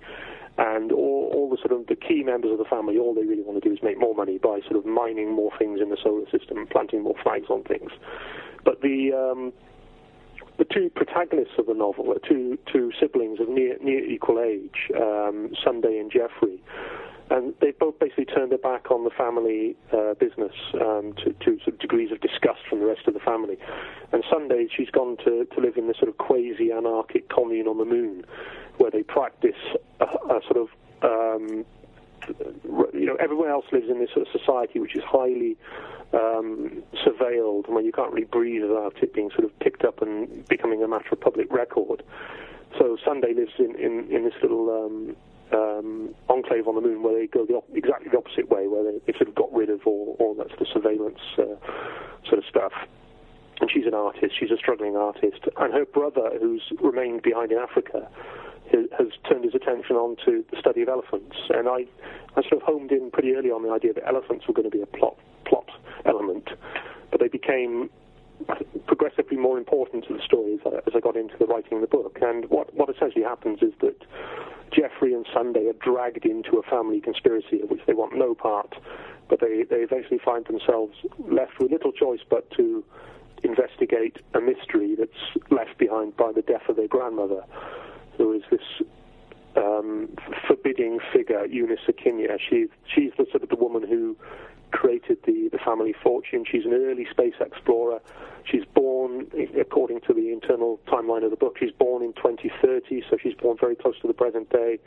And 0.58 0.92
all, 0.92 1.32
all 1.34 1.50
the 1.50 1.56
sort 1.56 1.72
of 1.72 1.86
the 1.86 1.96
key 1.96 2.22
members 2.22 2.52
of 2.52 2.58
the 2.58 2.64
family, 2.64 2.98
all 2.98 3.14
they 3.14 3.24
really 3.24 3.42
want 3.42 3.62
to 3.62 3.68
do 3.68 3.74
is 3.74 3.82
make 3.82 3.98
more 3.98 4.14
money 4.14 4.38
by 4.38 4.60
sort 4.60 4.76
of 4.76 4.84
mining 4.84 5.32
more 5.34 5.50
things 5.58 5.80
in 5.80 5.88
the 5.88 5.96
solar 6.02 6.28
system 6.30 6.58
and 6.58 6.68
planting 6.68 7.02
more 7.02 7.16
flags 7.22 7.46
on 7.48 7.64
things. 7.64 7.90
But 8.64 8.80
the 8.80 9.12
um, 9.12 9.52
the 10.58 10.64
two 10.64 10.90
protagonists 10.94 11.54
of 11.58 11.66
the 11.66 11.74
novel 11.74 12.12
are 12.12 12.20
two 12.28 12.58
two 12.72 12.92
siblings 13.00 13.40
of 13.40 13.48
near 13.48 13.76
near 13.82 14.04
equal 14.04 14.38
age, 14.40 14.90
um, 14.94 15.52
Sunday 15.64 15.98
and 15.98 16.10
Geoffrey, 16.10 16.62
and 17.30 17.54
they 17.60 17.70
both 17.72 17.98
basically 17.98 18.26
turned 18.26 18.50
their 18.50 18.58
back 18.58 18.90
on 18.90 19.04
the 19.04 19.10
family 19.10 19.76
uh, 19.92 20.14
business 20.14 20.52
um, 20.74 21.14
to, 21.16 21.32
to 21.40 21.58
sort 21.58 21.68
of 21.68 21.78
degrees 21.78 22.12
of 22.12 22.20
disgust 22.20 22.60
from 22.68 22.80
the 22.80 22.86
rest 22.86 23.06
of 23.06 23.14
the 23.14 23.20
family. 23.20 23.56
And 24.12 24.22
Sunday, 24.30 24.68
she's 24.74 24.90
gone 24.90 25.16
to, 25.24 25.46
to 25.46 25.60
live 25.60 25.76
in 25.76 25.88
this 25.88 25.96
sort 25.96 26.08
of 26.08 26.18
quasi 26.18 26.70
anarchic 26.70 27.28
commune 27.28 27.66
on 27.66 27.78
the 27.78 27.84
moon, 27.84 28.24
where 28.76 28.90
they 28.90 29.02
practice 29.02 29.56
a, 30.00 30.04
a 30.04 30.40
sort 30.46 30.56
of 30.56 30.68
um, 31.02 31.64
you 32.92 33.06
know, 33.06 33.16
everyone 33.16 33.48
else 33.48 33.66
lives 33.72 33.88
in 33.88 33.98
this 34.00 34.10
sort 34.14 34.26
of 34.26 34.32
society 34.32 34.78
which 34.78 34.96
is 34.96 35.02
highly 35.04 35.56
um, 36.12 36.82
surveilled, 37.04 37.66
and 37.66 37.74
where 37.74 37.84
you 37.84 37.92
can't 37.92 38.12
really 38.12 38.26
breathe 38.26 38.62
without 38.62 38.94
it 39.02 39.12
being 39.12 39.30
sort 39.30 39.44
of 39.44 39.58
picked 39.58 39.84
up 39.84 40.00
and 40.00 40.46
becoming 40.48 40.82
a 40.82 40.88
matter 40.88 41.08
of 41.12 41.20
public 41.20 41.52
record. 41.52 42.02
So 42.78 42.96
Sunday 43.04 43.34
lives 43.34 43.52
in, 43.58 43.74
in, 43.76 44.10
in 44.10 44.24
this 44.24 44.34
little 44.42 44.70
um, 44.70 45.16
um, 45.54 46.14
enclave 46.28 46.66
on 46.66 46.74
the 46.74 46.80
moon 46.80 47.02
where 47.02 47.18
they 47.18 47.26
go 47.26 47.46
the 47.46 47.54
op- 47.54 47.68
exactly 47.72 48.08
the 48.10 48.18
opposite 48.18 48.50
way, 48.50 48.66
where 48.66 48.84
they, 48.84 48.98
they 49.06 49.16
sort 49.16 49.28
of 49.28 49.34
got 49.34 49.52
rid 49.52 49.70
of 49.70 49.86
all, 49.86 50.16
all 50.18 50.34
that 50.34 50.48
sort 50.48 50.60
of 50.62 50.68
surveillance 50.68 51.20
uh, 51.38 51.56
sort 52.26 52.38
of 52.38 52.44
stuff. 52.48 52.72
And 53.60 53.70
she's 53.70 53.86
an 53.86 53.94
artist, 53.94 54.34
she's 54.38 54.50
a 54.50 54.56
struggling 54.56 54.96
artist. 54.96 55.46
And 55.56 55.72
her 55.72 55.84
brother, 55.84 56.30
who's 56.40 56.62
remained 56.82 57.22
behind 57.22 57.52
in 57.52 57.58
Africa, 57.58 58.08
has 58.98 59.08
turned 59.28 59.44
his 59.44 59.54
attention 59.54 59.96
on 59.96 60.16
to 60.24 60.44
the 60.50 60.58
study 60.58 60.82
of 60.82 60.88
elephants. 60.88 61.36
And 61.50 61.68
I, 61.68 61.86
I 62.36 62.42
sort 62.42 62.54
of 62.54 62.62
homed 62.62 62.90
in 62.90 63.10
pretty 63.12 63.32
early 63.34 63.50
on 63.50 63.62
the 63.62 63.70
idea 63.70 63.92
that 63.94 64.06
elephants 64.06 64.48
were 64.48 64.54
going 64.54 64.68
to 64.68 64.76
be 64.76 64.82
a 64.82 64.86
plot 64.86 65.16
plot 65.46 65.68
element, 66.04 66.48
but 67.10 67.20
they 67.20 67.28
became 67.28 67.90
progressively 68.86 69.36
more 69.36 69.58
important 69.58 70.04
to 70.06 70.14
the 70.14 70.22
story 70.22 70.54
as 70.54 70.60
I, 70.66 70.76
as 70.86 70.94
I 70.94 71.00
got 71.00 71.16
into 71.16 71.34
the 71.38 71.46
writing 71.46 71.74
of 71.74 71.80
the 71.80 71.86
book. 71.86 72.18
And 72.20 72.48
what, 72.50 72.74
what 72.74 72.88
essentially 72.94 73.24
happens 73.24 73.60
is 73.62 73.72
that 73.80 73.96
Geoffrey 74.72 75.14
and 75.14 75.26
Sunday 75.32 75.68
are 75.68 75.74
dragged 75.74 76.24
into 76.24 76.58
a 76.58 76.62
family 76.62 77.00
conspiracy 77.00 77.60
of 77.62 77.70
which 77.70 77.82
they 77.86 77.94
want 77.94 78.16
no 78.16 78.34
part, 78.34 78.74
but 79.28 79.40
they, 79.40 79.64
they 79.68 79.82
eventually 79.82 80.18
find 80.24 80.44
themselves 80.46 80.94
left 81.18 81.58
with 81.58 81.70
little 81.70 81.92
choice 81.92 82.20
but 82.28 82.50
to 82.52 82.84
investigate 83.42 84.18
a 84.34 84.40
mystery 84.40 84.96
that's 84.98 85.50
left 85.50 85.76
behind 85.78 86.16
by 86.16 86.32
the 86.32 86.42
death 86.42 86.62
of 86.68 86.76
their 86.76 86.88
grandmother, 86.88 87.44
who 88.16 88.32
is 88.32 88.42
this 88.50 88.86
um, 89.56 90.08
forbidding 90.46 90.98
figure, 91.12 91.44
Eunice 91.46 91.80
Akinya. 91.88 92.38
She's 92.38 92.68
she's 92.92 93.12
the 93.16 93.26
sort 93.30 93.42
of 93.42 93.48
the 93.50 93.56
woman 93.56 93.86
who 93.86 94.16
created 94.74 95.18
the, 95.24 95.48
the 95.52 95.58
family 95.58 95.94
fortune. 96.02 96.44
She's 96.50 96.64
an 96.64 96.74
early 96.74 97.06
space 97.08 97.34
explorer. 97.40 98.00
She's 98.44 98.64
born, 98.74 99.28
according 99.58 100.00
to 100.02 100.12
the 100.12 100.32
internal 100.32 100.80
timeline 100.88 101.24
of 101.24 101.30
the 101.30 101.36
book, 101.36 101.56
she's 101.58 101.70
born 101.70 102.02
in 102.02 102.12
2030, 102.14 103.04
so 103.08 103.16
she's 103.22 103.34
born 103.34 103.56
very 103.58 103.76
close 103.76 103.94
to 104.02 104.08
the 104.08 104.12
present 104.12 104.50
day. 104.50 104.78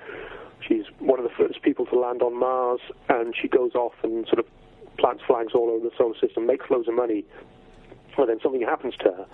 She's 0.68 0.84
one 1.00 1.20
of 1.20 1.24
the 1.24 1.32
first 1.38 1.62
people 1.62 1.86
to 1.86 1.98
land 1.98 2.22
on 2.22 2.38
Mars, 2.38 2.82
and 3.08 3.34
she 3.34 3.48
goes 3.48 3.76
off 3.76 3.94
and 4.04 4.28
sort 4.28 4.40
of 4.40 4.46
plants 4.98 5.24
flags 5.26 5.54
all 5.56 5.70
over 5.70 5.88
the 5.88 5.96
solar 5.98 6.18
system, 6.20 6.46
makes 6.46 6.70
loads 6.70 6.90
of 6.90 6.94
money, 6.94 7.24
and 8.18 8.30
then 8.30 8.40
something 8.44 8.62
happens 8.62 8.96
to 8.98 9.06
her 9.06 9.26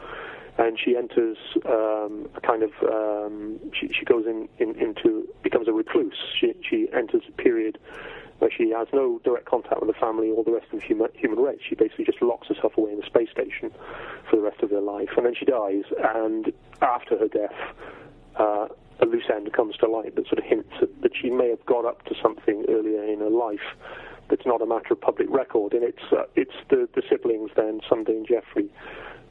and 0.56 0.78
she 0.80 0.96
enters 0.96 1.36
um, 1.66 2.30
a 2.36 2.42
kind 2.42 2.62
of 2.62 2.70
um, 2.84 3.60
she, 3.74 3.88
she 3.88 4.06
goes 4.06 4.28
in, 4.28 4.48
in, 4.60 4.76
into 4.80 5.28
becomes 5.42 5.68
a 5.68 5.74
recluse. 5.74 6.14
She, 6.40 6.54
she 6.70 6.88
enters 6.94 7.24
a 7.28 7.32
period 7.32 7.80
where 8.40 8.52
she 8.52 8.72
has 8.72 8.88
no 8.94 9.20
direct 9.24 9.46
contact 9.46 9.80
with 9.82 9.88
the 9.88 10.00
family 10.00 10.30
or 10.30 10.44
the 10.44 10.52
rest 10.52 10.66
of 10.74 10.80
the 10.80 10.86
human, 10.86 11.10
human 11.16 11.40
race. 11.40 11.60
She 11.68 11.76
basically 11.76 12.06
just 12.06 12.22
locks 12.22 12.48
herself 12.48 12.78
away 12.78 12.92
in 12.92 13.00
the 13.00 13.06
space 13.06 13.30
station 13.32 13.72
for 14.30 14.36
the 14.36 14.42
rest 14.42 14.62
of 14.62 14.70
her 14.72 14.82
life, 14.82 15.10
and 15.16 15.26
then 15.26 15.36
she 15.36 15.46
dies. 15.46 15.84
And 15.98 16.52
after 16.82 17.18
her 17.18 17.28
death, 17.28 17.56
uh, 18.36 18.68
a 19.00 19.06
loose 19.06 19.30
end 19.34 19.52
comes 19.54 19.76
to 19.78 19.88
light 19.88 20.16
that 20.16 20.28
sort 20.28 20.40
of 20.40 20.46
hints 20.46 20.74
at, 20.82 21.02
that 21.02 21.12
she 21.20 21.30
may 21.30 21.50
have 21.50 21.66
got 21.66 21.86
up 21.86 22.04
to 22.06 22.16
something 22.22 22.66
earlier 22.70 23.04
in 23.04 23.20
her 23.20 23.30
life 23.30 23.76
that's 24.30 24.46
not 24.46 24.62
a 24.62 24.66
matter 24.66 24.94
of 24.94 25.02
public 25.02 25.30
record. 25.30 25.74
And 25.74 25.84
it's 25.84 26.04
uh, 26.12 26.24
it's 26.36 26.56
the, 26.70 26.88
the 26.96 27.04
siblings 27.10 27.52
then, 27.56 27.82
Sunday 27.88 28.14
and 28.14 28.28
Geoffrey, 28.28 28.70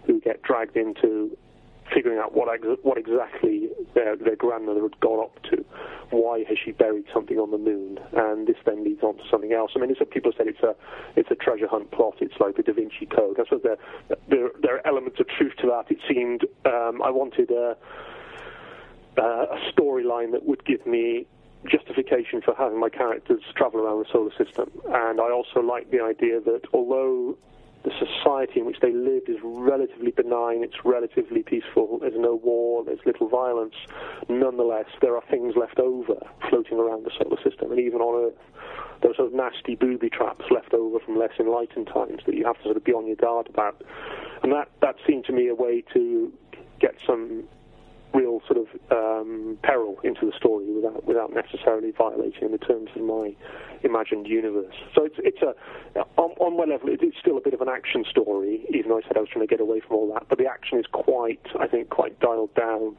who 0.06 0.20
get 0.20 0.42
dragged 0.42 0.76
into 0.76 1.36
figuring 1.94 2.18
out 2.18 2.34
what 2.34 2.52
ex- 2.52 2.80
what 2.82 2.98
exactly 2.98 3.68
their, 3.94 4.16
their 4.16 4.36
grandmother 4.36 4.82
had 4.82 4.98
gone 5.00 5.24
up 5.24 5.42
to. 5.44 5.64
Why 6.10 6.44
has 6.48 6.58
she 6.62 6.72
buried 6.72 7.04
something 7.12 7.38
on 7.38 7.50
the 7.50 7.58
moon? 7.58 7.98
And 8.12 8.46
this 8.46 8.56
then 8.64 8.84
leads 8.84 9.02
on 9.02 9.16
to 9.16 9.22
something 9.30 9.52
else. 9.52 9.72
I 9.74 9.78
mean, 9.78 9.94
some 9.98 10.08
people 10.08 10.32
said 10.36 10.46
it's 10.46 10.62
a 10.62 10.74
it's 11.16 11.30
a 11.30 11.34
treasure 11.34 11.68
hunt 11.68 11.90
plot. 11.90 12.16
It's 12.20 12.38
like 12.38 12.56
the 12.56 12.62
Da 12.62 12.72
Vinci 12.72 13.06
Code. 13.06 13.36
That's 13.36 13.50
what 13.50 13.62
there 13.62 13.78
there, 14.28 14.50
there 14.60 14.76
are 14.76 14.86
elements 14.86 15.20
of 15.20 15.28
truth 15.28 15.54
to 15.60 15.66
that. 15.68 15.90
It 15.90 15.98
seemed 16.08 16.44
um, 16.66 17.02
I 17.02 17.10
wanted 17.10 17.50
a 17.50 17.76
a 19.16 19.58
storyline 19.70 20.32
that 20.32 20.46
would 20.46 20.64
give 20.64 20.86
me 20.86 21.26
justification 21.70 22.40
for 22.42 22.54
having 22.54 22.80
my 22.80 22.88
characters 22.88 23.42
travel 23.54 23.80
around 23.80 24.00
the 24.00 24.10
solar 24.10 24.32
system. 24.36 24.70
And 24.88 25.20
I 25.20 25.30
also 25.30 25.60
like 25.60 25.90
the 25.90 26.02
idea 26.02 26.40
that 26.40 26.62
although 26.72 27.36
the 27.84 27.90
society 27.98 28.60
in 28.60 28.66
which 28.66 28.80
they 28.80 28.92
live 28.92 29.22
is 29.26 29.38
relatively 29.42 30.10
benign, 30.10 30.62
it's 30.62 30.84
relatively 30.84 31.42
peaceful, 31.42 31.98
there's 32.00 32.16
no 32.16 32.34
war, 32.36 32.84
there's 32.84 33.00
little 33.04 33.28
violence. 33.28 33.74
Nonetheless, 34.28 34.86
there 35.00 35.16
are 35.16 35.22
things 35.30 35.54
left 35.56 35.78
over 35.78 36.14
floating 36.48 36.78
around 36.78 37.04
the 37.04 37.10
solar 37.18 37.40
system, 37.42 37.70
and 37.70 37.80
even 37.80 38.00
on 38.00 38.26
Earth. 38.26 38.38
There 39.00 39.10
are 39.10 39.14
sort 39.14 39.28
of 39.28 39.34
nasty 39.34 39.74
booby 39.74 40.08
traps 40.08 40.44
left 40.50 40.74
over 40.74 41.00
from 41.00 41.18
less 41.18 41.32
enlightened 41.40 41.88
times 41.88 42.22
that 42.26 42.36
you 42.36 42.44
have 42.44 42.56
to 42.58 42.62
sort 42.62 42.76
of 42.76 42.84
be 42.84 42.92
on 42.92 43.06
your 43.06 43.16
guard 43.16 43.48
about. 43.48 43.82
And 44.44 44.52
that, 44.52 44.70
that 44.80 44.94
seemed 45.06 45.24
to 45.24 45.32
me 45.32 45.48
a 45.48 45.54
way 45.54 45.82
to 45.92 46.32
get 46.80 46.94
some 47.04 47.44
real 48.14 48.40
sort 48.46 48.58
of 48.58 48.66
um, 48.90 49.58
peril 49.62 49.96
into 50.04 50.26
the 50.26 50.32
story 50.36 50.70
without 50.70 51.04
without 51.04 51.32
necessarily 51.32 51.92
violating 51.92 52.50
the 52.50 52.58
terms 52.58 52.90
of 52.94 53.02
my 53.02 53.34
imagined 53.82 54.26
universe. 54.26 54.74
So 54.94 55.04
it's 55.04 55.16
it's 55.18 55.42
a 55.42 55.54
on, 56.16 56.30
on 56.38 56.56
one 56.56 56.70
level 56.70 56.88
it 56.88 57.02
is 57.02 57.14
still 57.20 57.36
a 57.36 57.40
bit 57.40 57.54
of 57.54 57.60
an 57.60 57.68
action 57.68 58.04
story, 58.08 58.64
even 58.70 58.90
though 58.90 58.98
I 58.98 59.02
said 59.02 59.16
I 59.16 59.20
was 59.20 59.28
trying 59.28 59.46
to 59.46 59.50
get 59.50 59.60
away 59.60 59.80
from 59.80 59.96
all 59.96 60.12
that. 60.14 60.26
But 60.28 60.38
the 60.38 60.46
action 60.46 60.78
is 60.78 60.86
quite, 60.92 61.44
I 61.58 61.66
think, 61.66 61.90
quite 61.90 62.18
dialed 62.20 62.54
down, 62.54 62.96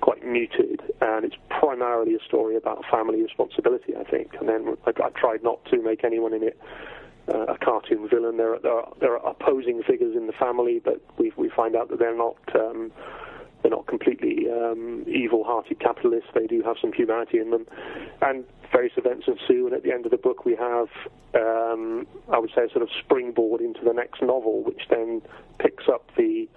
quite 0.00 0.24
muted, 0.24 0.82
and 1.00 1.24
it's 1.24 1.36
primarily 1.48 2.14
a 2.14 2.24
story 2.26 2.56
about 2.56 2.84
family 2.90 3.22
responsibility. 3.22 3.94
I 3.96 4.04
think, 4.04 4.34
and 4.40 4.48
then 4.48 4.76
I, 4.86 4.90
I 5.02 5.10
tried 5.10 5.42
not 5.42 5.64
to 5.66 5.82
make 5.82 6.04
anyone 6.04 6.34
in 6.34 6.42
it 6.42 6.58
uh, 7.32 7.54
a 7.54 7.58
cartoon 7.58 8.08
villain. 8.08 8.36
There 8.36 8.54
are, 8.54 8.58
there 8.60 8.72
are, 8.72 8.92
there 9.00 9.18
are 9.18 9.30
opposing 9.30 9.82
figures 9.82 10.16
in 10.16 10.26
the 10.26 10.32
family, 10.32 10.80
but 10.82 11.00
we 11.18 11.32
we 11.36 11.48
find 11.48 11.76
out 11.76 11.88
that 11.90 11.98
they're 11.98 12.16
not. 12.16 12.36
Um, 12.54 12.92
they're 13.62 13.70
not 13.70 13.86
completely 13.86 14.46
um, 14.50 15.04
evil-hearted 15.06 15.80
capitalists. 15.80 16.30
They 16.34 16.46
do 16.46 16.62
have 16.62 16.76
some 16.80 16.92
humanity 16.92 17.38
in 17.38 17.50
them, 17.50 17.66
and 18.22 18.44
various 18.70 18.92
events 18.96 19.26
ensue. 19.26 19.66
And 19.66 19.74
at 19.74 19.82
the 19.82 19.92
end 19.92 20.04
of 20.04 20.10
the 20.10 20.16
book, 20.16 20.44
we 20.44 20.54
have, 20.56 20.88
um, 21.34 22.06
I 22.32 22.38
would 22.38 22.50
say, 22.54 22.64
a 22.64 22.70
sort 22.70 22.82
of 22.82 22.88
springboard 23.04 23.60
into 23.60 23.80
the 23.84 23.92
next 23.92 24.22
novel, 24.22 24.62
which 24.62 24.82
then 24.90 25.22
picks 25.58 25.84
up 25.88 26.10
the 26.16 26.48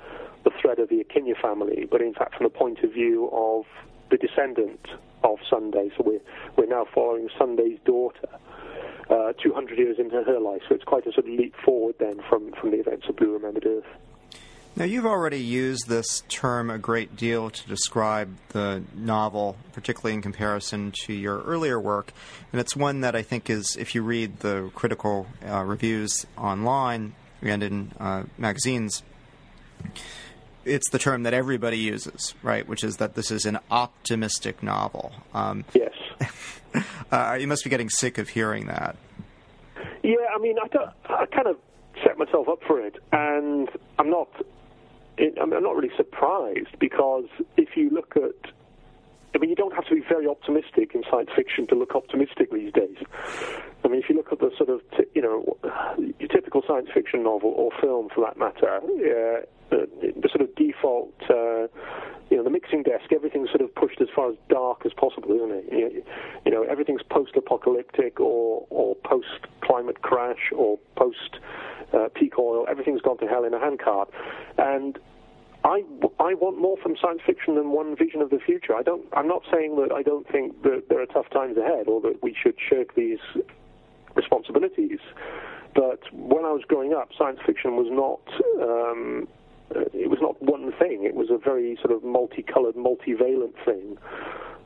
the 0.44 0.52
thread 0.60 0.80
of 0.80 0.90
the 0.90 1.04
Akinya 1.04 1.40
family, 1.40 1.88
but 1.90 2.02
in 2.02 2.16
fact 2.16 2.36
from 2.36 2.46
the 2.46 2.50
point 2.50 2.80
of 2.80 2.92
view 2.92 3.30
of 3.32 3.64
the 4.10 4.18
descendant 4.18 4.88
of 5.24 5.38
Sunday. 5.48 5.92
So 5.96 6.04
we're 6.04 6.22
we're 6.58 6.70
now 6.70 6.86
following 6.94 7.30
Sunday's 7.38 7.80
daughter. 7.86 8.28
Uh, 9.10 9.34
200 9.44 9.78
years 9.78 9.98
into 10.00 10.24
her 10.24 10.40
life, 10.40 10.62
so 10.70 10.76
it's 10.76 10.86
quite 10.86 11.06
a 11.06 11.12
sort 11.12 11.26
of 11.28 11.34
leap 11.34 11.54
forward 11.66 11.94
then 12.00 12.22
from, 12.30 12.54
from 12.54 12.72
the 12.72 12.80
events 12.80 13.06
of 13.10 13.16
Blue 13.18 13.34
Remembered 13.34 13.66
Earth. 13.66 13.84
Now, 14.74 14.86
you've 14.86 15.06
already 15.06 15.40
used 15.40 15.90
this 15.90 16.24
term 16.30 16.70
a 16.70 16.78
great 16.78 17.18
deal 17.18 17.50
to 17.50 17.68
describe 17.68 18.38
the 18.50 18.84
novel, 18.96 19.58
particularly 19.74 20.14
in 20.14 20.22
comparison 20.22 20.94
to 21.06 21.14
your 21.14 21.42
earlier 21.42 21.80
work. 21.80 22.14
And 22.54 22.62
it's 22.62 22.76
one 22.76 23.02
that 23.02 23.14
I 23.14 23.22
think 23.22 23.50
is, 23.50 23.76
if 23.76 23.94
you 23.94 24.02
read 24.02 24.40
the 24.40 24.72
critical 24.74 25.28
uh, 25.46 25.64
reviews 25.64 26.26
online 26.38 27.14
and 27.42 27.62
in 27.62 27.92
uh, 28.00 28.24
magazines, 28.38 29.04
it's 30.64 30.90
the 30.90 31.00
term 31.00 31.24
that 31.24 31.34
everybody 31.34 31.78
uses, 31.78 32.34
right? 32.42 32.66
Which 32.66 32.84
is 32.84 32.98
that 32.98 33.16
this 33.16 33.30
is 33.30 33.46
an 33.46 33.60
optimistic 33.70 34.64
novel. 34.64 35.12
Um, 35.34 35.66
yes. 35.74 35.94
uh, 37.12 37.38
you 37.40 37.48
must 37.48 37.66
be 37.66 37.70
getting 37.70 37.90
sick 37.90 38.18
of 38.18 38.30
hearing 38.30 38.68
that. 38.68 38.96
Yeah, 40.02 40.16
I 40.34 40.40
mean, 40.40 40.56
I, 40.60 41.14
I 41.14 41.26
kind 41.26 41.48
of 41.48 41.58
set 42.06 42.18
myself 42.18 42.48
up 42.48 42.60
for 42.66 42.80
it, 42.80 42.96
and 43.12 43.70
I'm 44.00 44.10
not 44.10 44.30
it, 45.18 45.38
I'm 45.42 45.50
not 45.50 45.76
really 45.76 45.96
surprised 45.96 46.80
because 46.80 47.26
if 47.58 47.76
you 47.76 47.90
look 47.90 48.16
at 48.16 48.52
I 49.34 49.38
mean, 49.38 49.50
you 49.50 49.56
don't 49.56 49.74
have 49.74 49.86
to 49.88 49.96
be 49.96 50.02
very 50.08 50.28
optimistic 50.28 50.94
in 50.94 51.04
science 51.10 51.30
fiction 51.36 51.68
to 51.68 51.76
look 51.76 51.96
optimistic 51.96 52.52
these 52.52 52.74
days. 52.74 52.98
I 53.84 53.88
mean, 53.88 54.02
if 54.02 54.10
you 54.10 54.16
look 54.16 54.32
at 54.32 54.40
the 54.40 54.52
sort 54.58 54.70
of, 54.70 54.82
t- 54.92 55.10
you 55.16 55.22
know, 55.22 55.58
your 56.20 56.28
typical 56.30 56.62
science 56.68 56.90
fiction 56.94 57.24
novel 57.24 57.54
or 57.56 57.72
film, 57.80 58.10
for 58.14 58.26
that 58.26 58.38
matter, 58.38 58.78
uh, 58.78 59.46
the, 59.70 59.88
the, 60.22 60.30
sort 60.30 60.42
of 60.42 60.54
default, 60.56 61.14
uh, 61.30 61.68
you 62.30 62.38
know, 62.38 62.44
the 62.44 62.50
mixing 62.50 62.84
desk, 62.84 63.12
everything's 63.14 63.50
sort 63.50 63.62
of 63.62 63.74
pushed 63.74 64.02
as 64.02 64.08
far 64.16 64.30
as 64.30 64.36
dark 64.50 64.86
as 64.86 64.92
possible, 64.94 65.34
isn't 65.34 65.52
it? 65.52 65.66
You, 65.72 66.04
you 66.46 66.52
know, 66.52 66.64
everything's 66.64 67.02
post-apocalyptic 67.10 68.20
or 68.20 68.66
or 68.70 68.96
post-climate 68.96 70.02
crash 70.02 70.52
or 70.56 70.78
post 70.96 71.40
uh, 71.94 72.10
peak 72.14 72.38
oil. 72.38 72.66
Everything's 72.70 73.02
gone 73.02 73.18
to 73.20 73.28
hell 73.28 73.46
in 73.46 73.54
a 73.54 73.60
handcart, 73.60 74.10
and 74.58 75.00
I, 75.64 75.84
I 76.20 76.34
want 76.34 76.60
more 76.60 76.78
from 76.82 76.96
science 77.02 77.22
fiction 77.26 77.56
than 77.56 77.70
one 77.72 77.96
vision 77.96 78.22
of 78.22 78.30
the 78.30 78.40
future. 78.40 78.76
I 78.76 78.82
don't. 78.82 79.06
I'm 79.14 79.28
not 79.28 79.44
saying 79.52 79.76
that 79.78 79.94
I 79.94 80.02
don't 80.02 80.28
think 80.32 80.64
that 80.64 80.86
there 80.90 81.02
are 81.02 81.06
tough 81.06 81.30
times 81.30 81.58
ahead 81.58 81.88
or 81.88 82.02
that 82.02 82.24
we 82.24 82.36
should 82.42 82.56
shirk 82.70 82.96
these 82.96 83.20
responsibilities. 84.16 85.00
But 85.76 86.02
when 86.12 86.46
I 86.46 86.52
was 86.52 86.64
growing 86.68 86.94
up, 86.94 87.10
science 87.18 87.40
fiction 87.46 87.76
was 87.76 87.88
not. 87.90 88.22
Um, 88.62 89.28
it 89.94 90.10
was 90.10 90.20
not 90.20 90.42
one 90.42 90.74
thing. 90.80 91.06
It 91.06 91.16
was 91.16 91.30
a 91.30 91.38
very 91.38 91.78
sort 91.82 91.94
of 91.94 92.04
multicolored, 92.04 92.76
multivalent 92.76 93.54
thing 93.64 93.98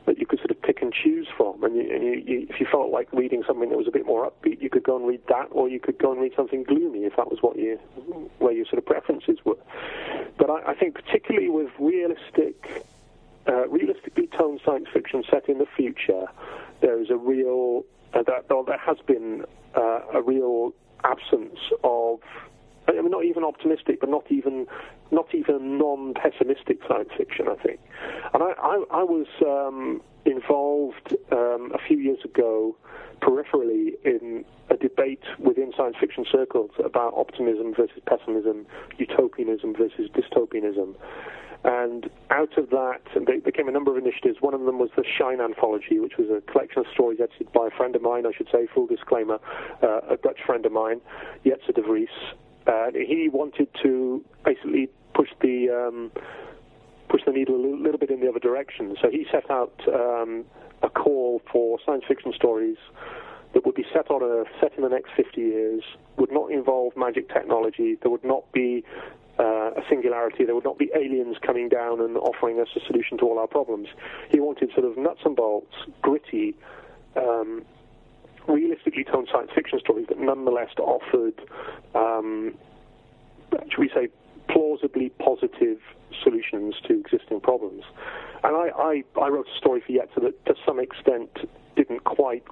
that 0.06 0.18
you 0.18 0.26
could 0.26 0.38
sort 0.38 0.50
of 0.50 0.60
pick 0.62 0.82
and 0.82 0.92
choose 0.92 1.28
from. 1.36 1.62
And, 1.62 1.76
you, 1.76 1.82
and 1.82 2.02
you, 2.02 2.22
you, 2.24 2.46
if 2.48 2.60
you 2.60 2.66
felt 2.70 2.90
like 2.90 3.12
reading 3.12 3.42
something 3.46 3.68
that 3.68 3.76
was 3.76 3.88
a 3.88 3.90
bit 3.90 4.06
more 4.06 4.30
upbeat, 4.30 4.62
you 4.62 4.70
could 4.70 4.84
go 4.84 4.96
and 4.96 5.06
read 5.06 5.20
that, 5.28 5.48
or 5.50 5.68
you 5.68 5.80
could 5.80 5.98
go 5.98 6.12
and 6.12 6.20
read 6.20 6.32
something 6.34 6.64
gloomy 6.64 7.00
if 7.00 7.14
that 7.16 7.28
was 7.28 7.38
what 7.40 7.56
you, 7.56 7.78
where 8.38 8.52
your 8.52 8.64
sort 8.66 8.78
of 8.78 8.86
preferences 8.86 9.38
were. 9.44 9.58
But 10.38 10.50
I, 10.50 10.72
I 10.72 10.74
think 10.74 10.94
particularly 10.94 11.48
with 11.48 11.70
realistic, 11.78 12.84
uh, 13.48 13.68
realistically 13.68 14.28
toned 14.28 14.60
science 14.64 14.88
fiction 14.92 15.24
set 15.30 15.48
in 15.48 15.58
the 15.58 15.66
future, 15.76 16.26
there 16.80 17.00
is 17.00 17.10
a 17.10 17.16
real, 17.16 17.84
uh, 18.14 18.22
that, 18.22 18.48
there 18.48 18.78
has 18.78 18.98
been 19.06 19.44
uh, 19.74 20.00
a 20.14 20.22
real 20.22 20.74
absence 21.04 21.58
of 21.84 22.20
I 22.88 22.92
mean, 22.92 23.10
not 23.10 23.24
even 23.24 23.44
optimistic, 23.44 24.00
but 24.00 24.08
not 24.08 24.30
even 24.30 24.66
not 25.10 25.34
even 25.34 25.78
non-pessimistic 25.78 26.78
science 26.88 27.10
fiction. 27.16 27.48
I 27.48 27.56
think, 27.56 27.80
and 28.32 28.42
I 28.42 28.52
I, 28.58 28.84
I 28.90 29.02
was 29.02 29.26
um, 29.42 30.02
involved 30.26 31.16
um, 31.32 31.72
a 31.74 31.78
few 31.86 31.98
years 31.98 32.18
ago 32.24 32.76
peripherally 33.22 33.94
in 34.04 34.44
a 34.68 34.76
debate 34.76 35.22
within 35.38 35.72
science 35.76 35.96
fiction 35.98 36.24
circles 36.30 36.70
about 36.84 37.14
optimism 37.16 37.74
versus 37.74 38.00
pessimism, 38.06 38.66
utopianism 38.98 39.74
versus 39.74 40.10
dystopianism. 40.10 40.94
And 41.64 42.10
out 42.30 42.56
of 42.58 42.70
that, 42.70 43.00
there 43.26 43.40
became 43.40 43.68
a 43.68 43.72
number 43.72 43.90
of 43.90 43.96
initiatives. 43.96 44.36
One 44.40 44.54
of 44.54 44.60
them 44.60 44.78
was 44.78 44.90
the 44.96 45.04
Shine 45.04 45.40
Anthology, 45.40 45.98
which 45.98 46.16
was 46.18 46.28
a 46.28 46.40
collection 46.52 46.80
of 46.80 46.86
stories 46.92 47.18
edited 47.20 47.50
by 47.52 47.68
a 47.68 47.70
friend 47.76 47.96
of 47.96 48.02
mine, 48.02 48.26
I 48.26 48.32
should 48.36 48.48
say, 48.52 48.68
full 48.72 48.86
disclaimer, 48.86 49.38
uh, 49.82 50.00
a 50.10 50.16
Dutch 50.16 50.40
friend 50.44 50.64
of 50.66 50.72
mine, 50.72 51.00
Jetze 51.44 51.74
de 51.74 51.82
Vries, 51.82 52.08
uh, 52.66 52.90
he 52.92 53.28
wanted 53.32 53.68
to 53.82 54.24
basically 54.44 54.88
push 55.14 55.28
the 55.40 55.70
um, 55.70 56.12
push 57.08 57.22
the 57.26 57.32
needle 57.32 57.54
a 57.54 57.60
little, 57.60 57.98
bit 57.98 58.10
in 58.10 58.20
the 58.20 58.28
other 58.28 58.38
direction. 58.38 58.96
So 59.00 59.10
he 59.10 59.26
set 59.30 59.50
out 59.50 59.72
um, 59.88 60.44
a 60.82 60.88
call 60.88 61.42
for 61.50 61.78
science 61.84 62.04
fiction 62.06 62.32
stories 62.34 62.76
that 63.54 63.64
would 63.64 63.74
be 63.74 63.86
set 63.92 64.10
on 64.10 64.22
Earth, 64.22 64.48
set 64.60 64.74
in 64.76 64.82
the 64.82 64.88
next 64.88 65.10
50 65.16 65.40
years, 65.40 65.82
would 66.18 66.32
not 66.32 66.50
involve 66.50 66.96
magic 66.96 67.28
technology. 67.28 67.96
There 68.02 68.10
would 68.10 68.24
not 68.24 68.50
be 68.52 68.84
uh, 69.38 69.70
a 69.76 69.82
singularity. 69.88 70.44
There 70.44 70.54
would 70.54 70.64
not 70.64 70.78
be 70.78 70.90
aliens 70.94 71.36
coming 71.44 71.68
down 71.68 72.00
and 72.00 72.16
offering 72.16 72.60
us 72.60 72.68
a 72.76 72.80
solution 72.86 73.18
to 73.18 73.24
all 73.24 73.38
our 73.38 73.46
problems. 73.46 73.88
He 74.30 74.40
wanted 74.40 74.70
sort 74.74 74.84
of 74.84 74.96
nuts 74.96 75.20
and 75.24 75.36
bolts, 75.36 75.74
gritty, 76.02 76.54
um, 77.16 77.64
realistically 78.48 79.04
told 79.04 79.28
science 79.32 79.50
fiction 79.54 79.78
stories 79.80 80.06
that 80.08 80.18
nonetheless 80.18 80.70
offered, 80.78 81.40
um, 81.94 82.54
should 83.70 83.80
we 83.80 83.90
say, 83.94 84.08
plausibly 84.48 85.10
positive 85.18 85.78
solutions 86.22 86.74
to 86.86 86.98
existing 86.98 87.40
problems. 87.40 87.82
And 88.44 88.56
I, 88.56 88.70
I, 88.76 89.04
I 89.20 89.28
wrote 89.28 89.46
a 89.52 89.58
story 89.58 89.82
for 89.84 89.92
Jetze 89.92 90.22
that, 90.22 90.44
to 90.46 90.54
some 90.64 90.78
extent, 90.78 91.30
didn't 91.76 92.04
quite 92.04 92.48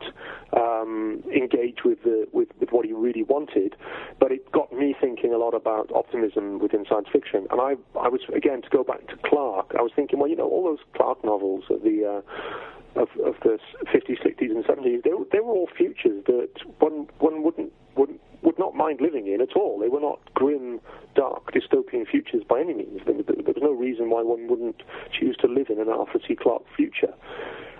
um, 0.52 1.22
engage 1.34 1.78
with, 1.84 2.02
the, 2.04 2.28
with, 2.32 2.48
with 2.60 2.70
what 2.70 2.84
he 2.84 2.92
really 2.92 3.22
wanted, 3.22 3.74
but 4.20 4.30
it 4.30 4.50
got 4.52 4.72
me 4.72 4.94
thinking 5.00 5.32
a 5.32 5.38
lot 5.38 5.54
about 5.54 5.90
optimism 5.92 6.58
within 6.58 6.84
science 6.88 7.08
fiction. 7.10 7.46
And 7.50 7.60
I, 7.60 7.74
I 7.98 8.08
was 8.08 8.20
again 8.34 8.62
to 8.62 8.68
go 8.68 8.84
back 8.84 9.06
to 9.08 9.16
Clarke. 9.24 9.74
I 9.78 9.82
was 9.82 9.92
thinking, 9.96 10.18
well, 10.18 10.28
you 10.28 10.36
know, 10.36 10.48
all 10.48 10.64
those 10.64 10.84
Clarke 10.94 11.24
novels, 11.24 11.64
of 11.70 11.82
the 11.82 12.04
uh, 12.04 13.00
of, 13.00 13.08
of 13.24 13.34
the 13.42 13.58
50s, 13.86 14.22
60s, 14.22 14.50
and 14.50 14.64
70s, 14.64 15.02
they, 15.02 15.10
they 15.32 15.40
were 15.40 15.52
all 15.52 15.68
futures 15.76 16.22
that 16.26 16.50
one 16.78 17.08
one 17.18 17.42
wouldn't 17.42 17.72
would 17.96 18.18
would 18.42 18.58
not 18.58 18.74
mind 18.74 19.00
living 19.00 19.26
in 19.26 19.40
at 19.40 19.56
all. 19.56 19.78
They 19.78 19.88
were 19.88 20.00
not 20.00 20.20
grim, 20.34 20.80
dark, 21.14 21.52
dystopian 21.52 22.06
futures 22.06 22.42
by 22.46 22.60
any 22.60 22.74
means. 22.74 23.00
There, 23.06 23.14
was 23.14 23.56
no 23.60 23.72
reason 23.72 24.10
why 24.10 24.22
one 24.22 24.48
wouldn't 24.48 24.82
choose 25.18 25.36
to 25.38 25.46
live 25.46 25.70
in 25.70 25.80
an 25.80 25.88
Arthur 25.88 26.18
C. 26.28 26.36
Clarke 26.36 26.64
future. 26.76 27.14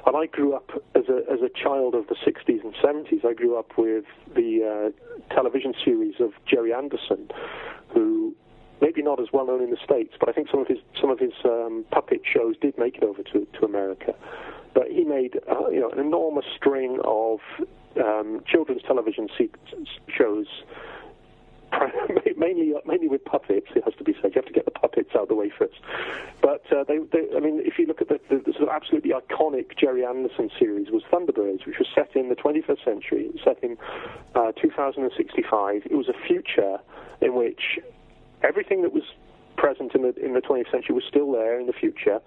And 0.07 0.17
I 0.17 0.27
grew 0.27 0.55
up 0.55 0.71
as 0.95 1.05
a 1.09 1.23
as 1.31 1.41
a 1.41 1.49
child 1.49 1.95
of 1.95 2.07
the 2.09 2.15
60s 2.15 2.63
and 2.63 2.75
70s. 2.75 3.25
I 3.25 3.35
grew 3.35 3.59
up 3.59 3.77
with 3.79 4.05
the 4.35 4.93
uh, 4.93 5.35
television 5.35 5.75
series 5.85 6.15
of 6.21 6.33
Gerry 6.47 6.73
Anderson, 6.73 7.29
who 7.93 8.35
maybe 8.81 9.03
not 9.03 9.21
as 9.21 9.29
well 9.33 9.47
known 9.47 9.63
in 9.63 9.71
the 9.71 9.79
states, 9.83 10.15
but 10.21 10.29
I 10.29 10.33
think 10.33 10.49
some 10.51 10.61
of 10.61 10.67
his 10.67 10.79
some 11.01 11.11
of 11.11 11.19
his 11.19 11.33
um, 11.45 11.85
puppet 11.91 12.21
shows 12.25 12.57
did 12.61 12.77
make 12.79 12.97
it 12.97 13.03
over 13.03 13.23
to 13.23 13.47
to 13.47 13.65
America. 13.65 14.15
Made 15.15 15.39
uh, 15.49 15.69
you 15.69 15.81
know 15.81 15.91
an 15.91 16.01
enormous 16.01 16.45
string 16.57 16.99
of 17.05 17.39
um, 17.97 18.43
children's 18.49 18.83
television 18.83 19.29
shows, 20.09 20.47
mainly 22.37 22.75
mainly 22.85 23.07
with 23.07 23.25
puppets. 23.25 23.69
It 23.77 23.85
has 23.85 23.95
to 23.99 24.03
be 24.03 24.15
said. 24.21 24.35
You 24.35 24.43
have 24.43 24.47
to 24.47 24.53
get 24.53 24.65
the 24.65 24.73
puppets 24.73 25.11
out 25.15 25.23
of 25.23 25.29
the 25.29 25.37
way 25.37 25.53
first. 25.57 25.79
But 26.43 26.65
uh, 26.73 26.83
they, 26.89 26.99
they, 27.13 27.29
I 27.37 27.39
mean, 27.39 27.61
if 27.65 27.79
you 27.79 27.87
look 27.87 28.01
at 28.01 28.09
the, 28.09 28.19
the, 28.29 28.43
the, 28.45 28.53
sort 28.55 28.65
of 28.65 28.71
absolutely 28.71 29.13
iconic 29.13 29.79
Gerry 29.79 30.05
Anderson 30.05 30.51
series, 30.59 30.91
was 30.91 31.05
Thunderbirds, 31.13 31.65
which 31.65 31.79
was 31.79 31.87
set 31.95 32.17
in 32.17 32.29
the 32.29 32.35
21st 32.35 32.85
century, 32.85 33.31
set 33.45 33.63
in 33.63 33.77
uh, 34.35 34.51
2065. 34.61 35.83
It 35.87 35.95
was 35.95 36.09
a 36.09 36.27
future 36.27 36.79
in 37.21 37.37
which 37.37 37.79
everything 38.43 38.83
that 38.83 38.93
was 38.93 39.05
present 39.57 39.95
in 39.95 40.03
the 40.03 40.15
in 40.25 40.35
the 40.35 40.41
20th 40.41 40.71
century 40.71 40.95
was 40.95 41.05
still 41.09 41.33
there 41.33 41.59
in 41.59 41.67
the 41.67 41.73
future, 41.73 42.21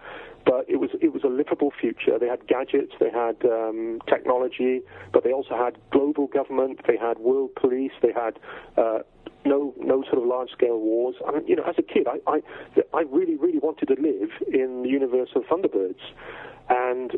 but 0.45 0.65
it 0.67 0.77
was 0.77 0.89
it 1.01 1.13
was 1.13 1.23
a 1.23 1.27
livable 1.27 1.71
future. 1.79 2.17
They 2.19 2.27
had 2.27 2.47
gadgets, 2.47 2.93
they 2.99 3.09
had 3.09 3.37
um, 3.45 4.01
technology, 4.07 4.81
but 5.13 5.23
they 5.23 5.31
also 5.31 5.55
had 5.55 5.77
global 5.91 6.27
government, 6.27 6.81
they 6.87 6.97
had 6.97 7.19
world 7.19 7.51
police, 7.55 7.91
they 8.01 8.13
had 8.13 8.39
uh, 8.77 8.99
no 9.45 9.73
no 9.77 10.03
sort 10.03 10.19
of 10.19 10.25
large 10.25 10.49
scale 10.51 10.79
wars. 10.79 11.15
I 11.27 11.31
mean, 11.31 11.47
you 11.47 11.55
know, 11.55 11.63
as 11.63 11.75
a 11.77 11.81
kid, 11.81 12.07
I, 12.07 12.19
I 12.29 12.41
I 12.93 13.01
really 13.01 13.35
really 13.35 13.59
wanted 13.59 13.87
to 13.87 13.95
live 14.01 14.29
in 14.51 14.83
the 14.83 14.89
universe 14.89 15.29
of 15.35 15.43
Thunderbirds, 15.43 16.03
and 16.69 17.17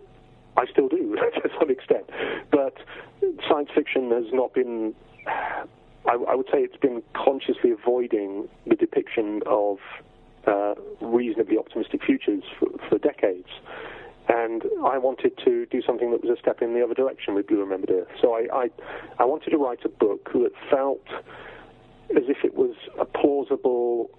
I 0.58 0.66
still 0.72 0.88
do 0.88 1.16
to 1.44 1.50
some 1.60 1.70
extent. 1.70 2.10
But 2.52 2.76
science 3.50 3.70
fiction 3.74 4.12
has 4.12 4.26
not 4.32 4.54
been. 4.54 4.94
I, 6.08 6.14
I 6.30 6.36
would 6.36 6.48
say 6.48 6.60
it's 6.60 6.78
been 6.78 7.02
consciously 7.14 7.72
avoiding 7.72 8.48
the 8.66 8.76
depiction 8.76 9.42
of 9.46 9.78
uh, 10.48 10.76
reasonably 11.02 11.58
optimistic 11.58 12.04
futures 12.04 12.44
for, 12.60 12.68
for 12.90 12.98
decades. 12.98 13.50
And 14.30 14.64
I 14.86 14.98
wanted 15.00 15.38
to 15.44 15.66
do 15.66 15.82
something 15.82 16.12
that 16.12 16.22
was 16.22 16.38
a 16.38 16.40
step 16.40 16.62
in 16.62 16.76
the 16.76 16.84
other 16.84 16.94
direction 16.94 17.34
with 17.34 17.48
Blue 17.48 17.60
Remembered 17.60 17.90
Earth. 17.90 18.08
So 18.22 18.34
I, 18.34 18.48
I, 18.54 18.70
I 19.18 19.26
wanted 19.26 19.50
to 19.50 19.58
write 19.58 19.84
a 19.86 19.90
book 19.90 20.30
that 20.34 20.52
felt 20.70 21.02
as 22.16 22.24
if 22.28 22.38
it 22.44 22.54
was 22.54 22.76
a 23.00 23.06
plausible 23.06 24.10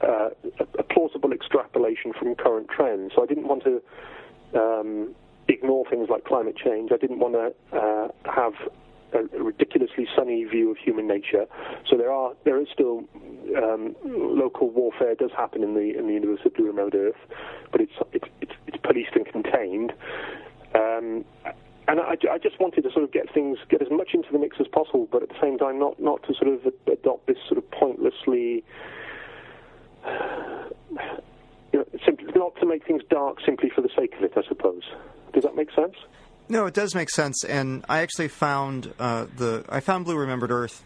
uh, 0.00 0.28
a, 0.78 0.82
plausible 0.84 1.32
extrapolation 1.32 2.12
from 2.12 2.34
current 2.36 2.68
trends. 2.68 3.12
So 3.16 3.22
I 3.22 3.26
didn't 3.26 3.48
want 3.48 3.64
to 3.64 3.82
um, 4.54 5.14
ignore 5.48 5.84
things 5.90 6.08
like 6.08 6.24
climate 6.24 6.56
change. 6.56 6.90
I 6.92 6.96
didn't 6.96 7.18
want 7.18 7.34
to 7.34 7.76
uh, 7.76 8.08
have 8.32 8.52
a 9.12 9.42
ridiculously 9.42 10.06
sunny 10.16 10.44
view 10.44 10.70
of 10.70 10.76
human 10.76 11.06
nature. 11.06 11.46
So 11.88 11.96
there 11.96 12.12
are 12.12 12.32
there 12.44 12.60
is 12.60 12.68
still 12.72 13.04
um, 13.56 13.96
local 14.04 14.70
warfare 14.70 15.14
does 15.14 15.30
happen 15.36 15.62
in 15.62 15.74
the 15.74 15.96
in 15.98 16.06
the 16.06 16.12
universe 16.14 16.40
of 16.44 16.54
Blue 16.54 16.66
Remembered 16.66 16.94
Earth, 16.94 17.36
but 17.72 17.80
it's 17.80 17.92
it's 18.12 18.28
it's, 18.40 18.52
it's 18.66 18.76
policed 18.82 19.14
and 19.14 19.26
contained. 19.26 19.92
Um, 20.74 21.24
and 21.88 22.00
I, 22.00 22.16
I, 22.30 22.36
just 22.36 22.60
wanted 22.60 22.82
to 22.82 22.92
sort 22.92 23.02
of 23.02 23.12
get 23.12 23.32
things, 23.32 23.56
get 23.70 23.80
as 23.80 23.88
much 23.90 24.10
into 24.12 24.28
the 24.30 24.38
mix 24.38 24.58
as 24.60 24.68
possible, 24.68 25.08
but 25.10 25.22
at 25.22 25.30
the 25.30 25.40
same 25.40 25.56
time, 25.56 25.78
not 25.78 25.98
not 25.98 26.22
to 26.24 26.34
sort 26.34 26.52
of 26.52 26.60
adopt 26.86 27.26
this 27.26 27.38
sort 27.48 27.56
of 27.56 27.70
pointlessly, 27.70 28.62
you 31.72 31.78
know, 31.78 31.84
simply, 32.04 32.26
not 32.36 32.54
to 32.60 32.66
make 32.66 32.86
things 32.86 33.02
dark 33.08 33.38
simply 33.44 33.70
for 33.74 33.80
the 33.80 33.88
sake 33.96 34.12
of 34.18 34.22
it. 34.22 34.32
I 34.36 34.42
suppose. 34.46 34.82
Does 35.32 35.44
that 35.44 35.56
make 35.56 35.70
sense? 35.72 35.94
No, 36.50 36.64
it 36.64 36.72
does 36.72 36.94
make 36.94 37.10
sense, 37.10 37.44
and 37.44 37.84
I 37.90 38.00
actually 38.00 38.28
found 38.28 38.94
uh, 38.98 39.26
the 39.36 39.64
I 39.68 39.80
found 39.80 40.06
Blue 40.06 40.16
Remembered 40.16 40.50
Earth. 40.50 40.82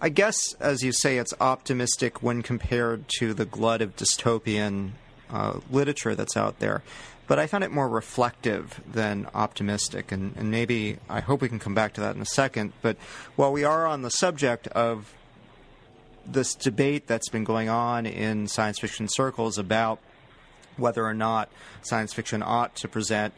I 0.00 0.08
guess, 0.08 0.54
as 0.54 0.82
you 0.82 0.92
say, 0.92 1.18
it's 1.18 1.32
optimistic 1.40 2.22
when 2.22 2.42
compared 2.42 3.04
to 3.18 3.32
the 3.32 3.44
glut 3.44 3.80
of 3.80 3.94
dystopian 3.94 4.92
uh, 5.30 5.60
literature 5.70 6.16
that's 6.16 6.36
out 6.36 6.58
there. 6.58 6.82
But 7.28 7.38
I 7.38 7.46
found 7.46 7.62
it 7.62 7.70
more 7.70 7.88
reflective 7.88 8.80
than 8.90 9.28
optimistic, 9.34 10.10
and, 10.10 10.34
and 10.36 10.50
maybe 10.50 10.98
I 11.08 11.20
hope 11.20 11.42
we 11.42 11.48
can 11.48 11.60
come 11.60 11.74
back 11.74 11.92
to 11.94 12.00
that 12.00 12.16
in 12.16 12.22
a 12.22 12.26
second. 12.26 12.72
But 12.82 12.96
while 13.36 13.52
we 13.52 13.62
are 13.62 13.86
on 13.86 14.02
the 14.02 14.10
subject 14.10 14.66
of 14.68 15.14
this 16.26 16.56
debate 16.56 17.06
that's 17.06 17.28
been 17.28 17.44
going 17.44 17.68
on 17.68 18.04
in 18.04 18.48
science 18.48 18.80
fiction 18.80 19.06
circles 19.08 19.58
about 19.58 20.00
whether 20.76 21.04
or 21.04 21.14
not 21.14 21.50
science 21.82 22.12
fiction 22.12 22.42
ought 22.42 22.74
to 22.76 22.88
present 22.88 23.32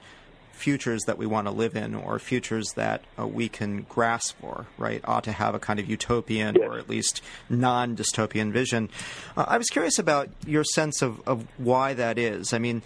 futures 0.53 1.03
that 1.05 1.18
we 1.18 1.26
want 1.26 1.46
to 1.46 1.50
live 1.50 1.76
in 1.76 1.94
or 1.94 2.18
futures 2.18 2.72
that 2.76 3.03
uh, 3.18 3.26
we 3.26 3.48
can 3.48 3.82
grasp 3.88 4.38
for, 4.40 4.66
right? 4.78 5.00
Ought 5.05 5.24
to 5.24 5.32
have 5.32 5.55
a 5.55 5.59
kind 5.59 5.80
of 5.80 5.88
utopian 5.88 6.57
or 6.62 6.78
at 6.78 6.88
least 6.88 7.22
non 7.48 7.96
dystopian 7.96 8.53
vision. 8.53 8.88
Uh, 9.36 9.44
I 9.48 9.59
was 9.59 9.68
curious 9.68 9.98
about 9.98 10.28
your 10.46 10.64
sense 10.64 11.03
of, 11.03 11.26
of 11.26 11.46
why 11.59 11.94
that 11.94 12.18
is. 12.18 12.53
I 12.53 12.59
mean, 12.59 12.82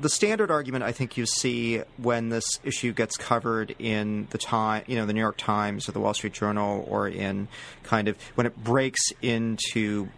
the 0.00 0.08
standard 0.08 0.50
argument 0.50 0.84
I 0.84 0.92
think 0.92 1.16
you 1.16 1.26
see 1.26 1.82
when 1.96 2.28
this 2.28 2.44
issue 2.62 2.92
gets 2.92 3.16
covered 3.16 3.74
in 3.78 4.28
the 4.30 4.38
time, 4.38 4.84
you 4.86 4.96
know, 4.96 5.06
the 5.06 5.12
New 5.12 5.20
York 5.20 5.36
Times 5.36 5.88
or 5.88 5.92
the 5.92 6.00
Wall 6.00 6.14
Street 6.14 6.32
Journal, 6.32 6.86
or 6.88 7.08
in 7.08 7.48
kind 7.82 8.08
of 8.08 8.16
when 8.34 8.46
it 8.46 8.56
breaks 8.62 9.00
into 9.22 10.08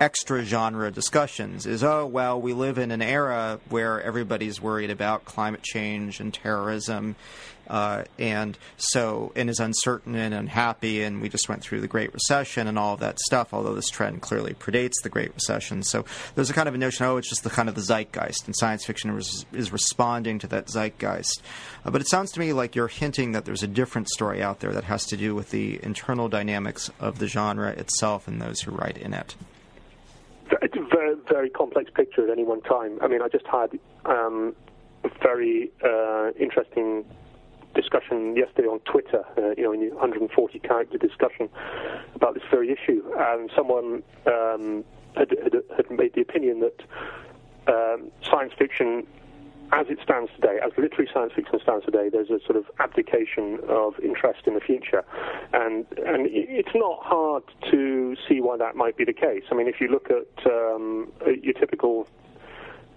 extra 0.00 0.44
genre 0.44 0.90
discussions 0.90 1.64
is 1.64 1.82
oh 1.82 2.04
well 2.04 2.40
we 2.40 2.52
live 2.52 2.76
in 2.76 2.90
an 2.90 3.00
era 3.00 3.58
where 3.70 4.02
everybody's 4.02 4.60
worried 4.60 4.90
about 4.90 5.24
climate 5.24 5.62
change 5.62 6.20
and 6.20 6.34
terrorism 6.34 7.16
uh, 7.68 8.04
and 8.18 8.58
so 8.76 9.32
and 9.34 9.48
is 9.48 9.58
uncertain 9.58 10.14
and 10.14 10.34
unhappy 10.34 11.02
and 11.02 11.20
we 11.20 11.28
just 11.28 11.48
went 11.48 11.62
through 11.62 11.80
the 11.80 11.88
great 11.88 12.12
recession 12.12 12.66
and 12.66 12.78
all 12.78 12.94
of 12.94 13.00
that 13.00 13.18
stuff 13.20 13.54
although 13.54 13.74
this 13.74 13.88
trend 13.88 14.20
clearly 14.20 14.52
predates 14.52 15.02
the 15.02 15.08
great 15.08 15.34
recession. 15.34 15.82
So 15.82 16.04
there's 16.34 16.50
a 16.50 16.52
kind 16.52 16.68
of 16.68 16.74
a 16.74 16.78
notion 16.78 17.06
oh 17.06 17.16
it's 17.16 17.28
just 17.28 17.42
the 17.42 17.50
kind 17.50 17.68
of 17.68 17.74
the 17.74 17.80
zeitgeist 17.80 18.46
and 18.46 18.54
science 18.54 18.84
fiction 18.84 19.16
is, 19.16 19.46
is 19.52 19.72
responding 19.72 20.38
to 20.40 20.46
that 20.48 20.66
zeitgeist. 20.66 21.42
Uh, 21.84 21.90
but 21.90 22.00
it 22.00 22.08
sounds 22.08 22.30
to 22.32 22.40
me 22.40 22.52
like 22.52 22.76
you're 22.76 22.88
hinting 22.88 23.32
that 23.32 23.46
there's 23.46 23.62
a 23.62 23.68
different 23.68 24.08
story 24.10 24.42
out 24.42 24.60
there 24.60 24.72
that 24.72 24.84
has 24.84 25.06
to 25.06 25.16
do 25.16 25.34
with 25.34 25.50
the 25.50 25.82
internal 25.82 26.28
dynamics 26.28 26.90
of 27.00 27.18
the 27.18 27.26
genre 27.26 27.70
itself 27.70 28.28
and 28.28 28.40
those 28.40 28.60
who 28.60 28.70
write 28.70 28.98
in 28.98 29.14
it 29.14 29.34
it's 30.62 30.76
a 30.76 30.86
very, 30.94 31.16
very 31.28 31.50
complex 31.50 31.90
picture 31.94 32.24
at 32.24 32.30
any 32.30 32.44
one 32.44 32.62
time. 32.62 32.98
I 33.02 33.08
mean, 33.08 33.22
I 33.22 33.28
just 33.28 33.46
had 33.46 33.78
um, 34.04 34.54
a 35.04 35.10
very 35.22 35.70
uh, 35.84 36.30
interesting 36.38 37.04
discussion 37.74 38.36
yesterday 38.36 38.68
on 38.68 38.80
Twitter, 38.80 39.22
uh, 39.36 39.50
you 39.56 39.62
know, 39.64 39.72
in 39.72 39.94
140 39.94 40.58
character 40.60 40.98
discussion 40.98 41.48
about 42.14 42.34
this 42.34 42.42
very 42.50 42.70
issue, 42.72 43.02
and 43.18 43.50
someone 43.54 44.02
um, 44.26 44.84
had, 45.14 45.30
had, 45.42 45.54
had, 45.76 45.90
made 45.90 46.14
the 46.14 46.22
opinion 46.22 46.60
that 46.60 46.82
um, 47.68 48.10
science 48.22 48.52
fiction 48.58 49.06
as 49.72 49.86
it 49.88 49.98
stands 50.02 50.30
today, 50.34 50.58
as 50.64 50.72
literary 50.78 51.08
science 51.12 51.32
fiction 51.34 51.58
stands 51.62 51.84
today, 51.84 52.08
there's 52.10 52.30
a 52.30 52.40
sort 52.44 52.56
of 52.56 52.64
abdication 52.78 53.58
of 53.68 53.98
interest 54.00 54.46
in 54.46 54.54
the 54.54 54.60
future, 54.60 55.04
and 55.52 55.86
and 55.98 56.26
it's 56.30 56.74
not 56.74 57.02
hard 57.02 57.42
to 57.70 58.16
see 58.28 58.40
why 58.40 58.56
that 58.56 58.76
might 58.76 58.96
be 58.96 59.04
the 59.04 59.12
case. 59.12 59.42
I 59.50 59.54
mean, 59.54 59.68
if 59.68 59.80
you 59.80 59.88
look 59.88 60.08
at 60.10 60.46
um, 60.46 61.12
your 61.42 61.54
typical 61.54 62.06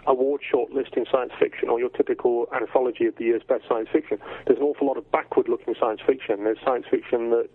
award 0.08 0.42
shortlist 0.42 0.96
in 0.98 1.06
science 1.12 1.34
fiction 1.40 1.70
or 1.70 1.80
your 1.80 1.90
typical 1.90 2.48
anthology 2.56 3.06
of 3.06 3.16
the 3.18 3.26
year's 3.26 3.44
best 3.44 3.64
science 3.68 3.90
fiction, 3.92 4.18
there's 4.46 4.60
an 4.60 4.66
awful 4.66 4.88
lot 4.88 4.98
of 4.98 5.10
backward-looking 5.12 5.76
science 5.80 6.02
fiction. 6.06 6.44
There's 6.44 6.58
science 6.64 6.86
fiction 6.90 7.30
that 7.32 7.50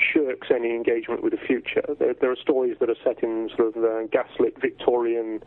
shirks 0.00 0.48
any 0.50 0.70
engagement 0.74 1.22
with 1.22 1.32
the 1.32 1.46
future. 1.46 1.84
There, 1.98 2.14
there 2.14 2.30
are 2.30 2.36
stories 2.36 2.76
that 2.80 2.90
are 2.90 2.96
set 3.04 3.22
in 3.22 3.50
sort 3.56 3.76
of 3.76 3.84
uh, 3.84 4.06
gaslit 4.10 4.60
Victorian 4.60 5.42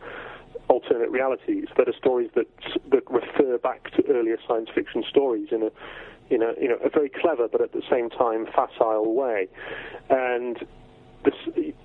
alternate 0.69 1.09
realities 1.09 1.65
that 1.77 1.87
are 1.87 1.93
stories 1.93 2.29
that 2.35 2.47
that 2.89 3.03
refer 3.09 3.57
back 3.57 3.91
to 3.91 4.03
earlier 4.07 4.37
science 4.47 4.69
fiction 4.73 5.03
stories 5.09 5.49
in 5.51 5.63
a 5.63 5.71
in 6.33 6.41
a 6.41 6.53
you 6.59 6.69
know 6.69 6.77
a 6.83 6.89
very 6.89 7.09
clever 7.09 7.47
but 7.47 7.61
at 7.61 7.73
the 7.73 7.81
same 7.89 8.09
time 8.09 8.47
facile 8.55 9.13
way, 9.13 9.47
and 10.09 10.65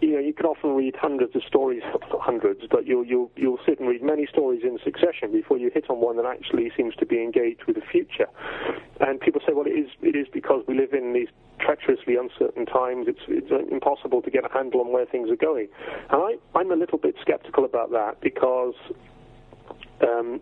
you 0.00 0.12
know, 0.12 0.18
you 0.18 0.32
can 0.32 0.46
often 0.46 0.74
read 0.74 0.96
hundreds 0.96 1.34
of 1.36 1.42
stories, 1.44 1.82
hundreds, 2.20 2.62
but 2.70 2.86
you'll, 2.86 3.04
you'll, 3.04 3.30
you'll 3.36 3.58
sit 3.66 3.78
and 3.78 3.88
read 3.88 4.02
many 4.02 4.26
stories 4.26 4.62
in 4.64 4.78
succession 4.82 5.32
before 5.32 5.58
you 5.58 5.70
hit 5.72 5.88
on 5.90 6.00
one 6.00 6.16
that 6.16 6.26
actually 6.26 6.70
seems 6.76 6.94
to 6.96 7.06
be 7.06 7.22
engaged 7.22 7.64
with 7.66 7.76
the 7.76 7.82
future. 7.82 8.26
And 9.00 9.20
people 9.20 9.40
say, 9.46 9.52
well, 9.52 9.66
it 9.66 9.70
is, 9.70 9.90
it 10.02 10.16
is 10.16 10.26
because 10.32 10.64
we 10.66 10.76
live 10.76 10.92
in 10.92 11.12
these 11.12 11.28
treacherously 11.60 12.16
uncertain 12.16 12.66
times. 12.66 13.06
It's, 13.08 13.20
it's 13.28 13.70
impossible 13.70 14.22
to 14.22 14.30
get 14.30 14.44
a 14.44 14.52
handle 14.52 14.80
on 14.80 14.92
where 14.92 15.06
things 15.06 15.30
are 15.30 15.36
going. 15.36 15.68
And 16.10 16.22
I, 16.22 16.58
I'm 16.58 16.72
a 16.72 16.76
little 16.76 16.98
bit 16.98 17.14
skeptical 17.20 17.64
about 17.64 17.90
that 17.92 18.20
because 18.20 18.74
um, 20.00 20.40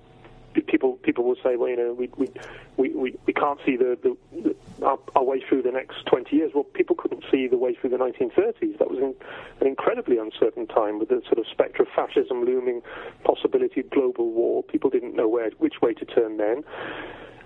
people 0.63 0.95
people 1.03 1.25
will 1.25 1.37
say, 1.43 1.57
well, 1.57 1.69
you 1.69 1.77
know, 1.77 1.93
we 1.93 2.11
we 2.17 2.31
we, 2.77 3.15
we, 3.27 3.33
can't 3.33 3.59
see 3.65 3.77
the, 3.77 3.99
the 4.03 4.55
our, 4.83 4.99
our, 5.15 5.25
way 5.25 5.43
through 5.47 5.63
the 5.63 5.71
next 5.71 6.05
20 6.07 6.35
years. 6.35 6.53
Well, 6.55 6.65
people 6.65 6.97
couldn't 6.97 7.25
see 7.31 7.47
the 7.49 7.57
way 7.57 7.75
through 7.75 7.91
the 7.91 7.97
1930s. 7.97 8.79
That 8.79 8.91
was 8.91 8.99
an, 8.99 9.15
an 9.61 9.67
incredibly 9.67 10.19
uncertain 10.19 10.67
time 10.67 10.99
with 10.99 11.09
the 11.09 11.23
sort 11.27 11.39
of 11.39 11.47
spectre 11.51 11.83
of 11.83 11.89
fascism 11.95 12.45
looming, 12.45 12.83
possibility 13.25 13.81
of 13.81 13.91
global 13.91 14.31
war. 14.31 14.63
People 14.63 14.91
didn't 14.91 15.15
know 15.15 15.29
where 15.29 15.51
which 15.59 15.81
way 15.83 15.95
to 15.95 16.05
turn 16.05 16.37
then. 16.37 16.65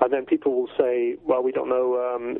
And 0.01 0.13
then 0.13 0.25
people 0.25 0.55
will 0.55 0.71
say, 0.79 1.17
well, 1.25 1.43
we 1.43 1.53
don't 1.53 1.69
know. 1.69 2.15
Um, 2.15 2.39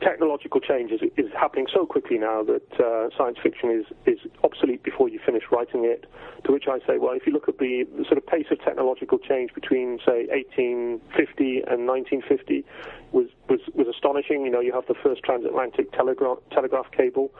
technological 0.00 0.60
change 0.60 0.90
is, 0.90 1.00
is, 1.16 1.30
happening 1.32 1.66
so 1.72 1.86
quickly 1.86 2.18
now 2.18 2.42
that 2.42 2.80
uh, 2.80 3.08
science 3.16 3.38
fiction 3.42 3.70
is, 3.70 3.86
is 4.06 4.18
obsolete 4.42 4.82
before 4.82 5.08
you 5.08 5.20
finish 5.24 5.44
writing 5.50 5.84
it. 5.84 6.06
To 6.44 6.52
which 6.52 6.64
I 6.68 6.78
say, 6.86 6.98
well, 6.98 7.14
if 7.14 7.26
you 7.26 7.32
look 7.32 7.48
at 7.48 7.58
the, 7.58 7.86
the 7.96 8.04
sort 8.04 8.18
of 8.18 8.26
pace 8.26 8.46
of 8.50 8.60
technological 8.60 9.18
change 9.18 9.54
between, 9.54 9.98
say, 10.04 10.26
1850 10.28 11.64
and 11.66 11.86
1950, 11.86 12.64
was, 13.12 13.28
was, 13.48 13.60
was 13.74 13.86
astonishing. 13.88 14.44
You 14.44 14.50
know, 14.50 14.60
you 14.60 14.72
have 14.72 14.86
the 14.86 14.94
first 15.02 15.22
transatlantic 15.22 15.92
telegraph, 15.92 16.38
telegraph 16.50 16.90
cable 16.92 17.30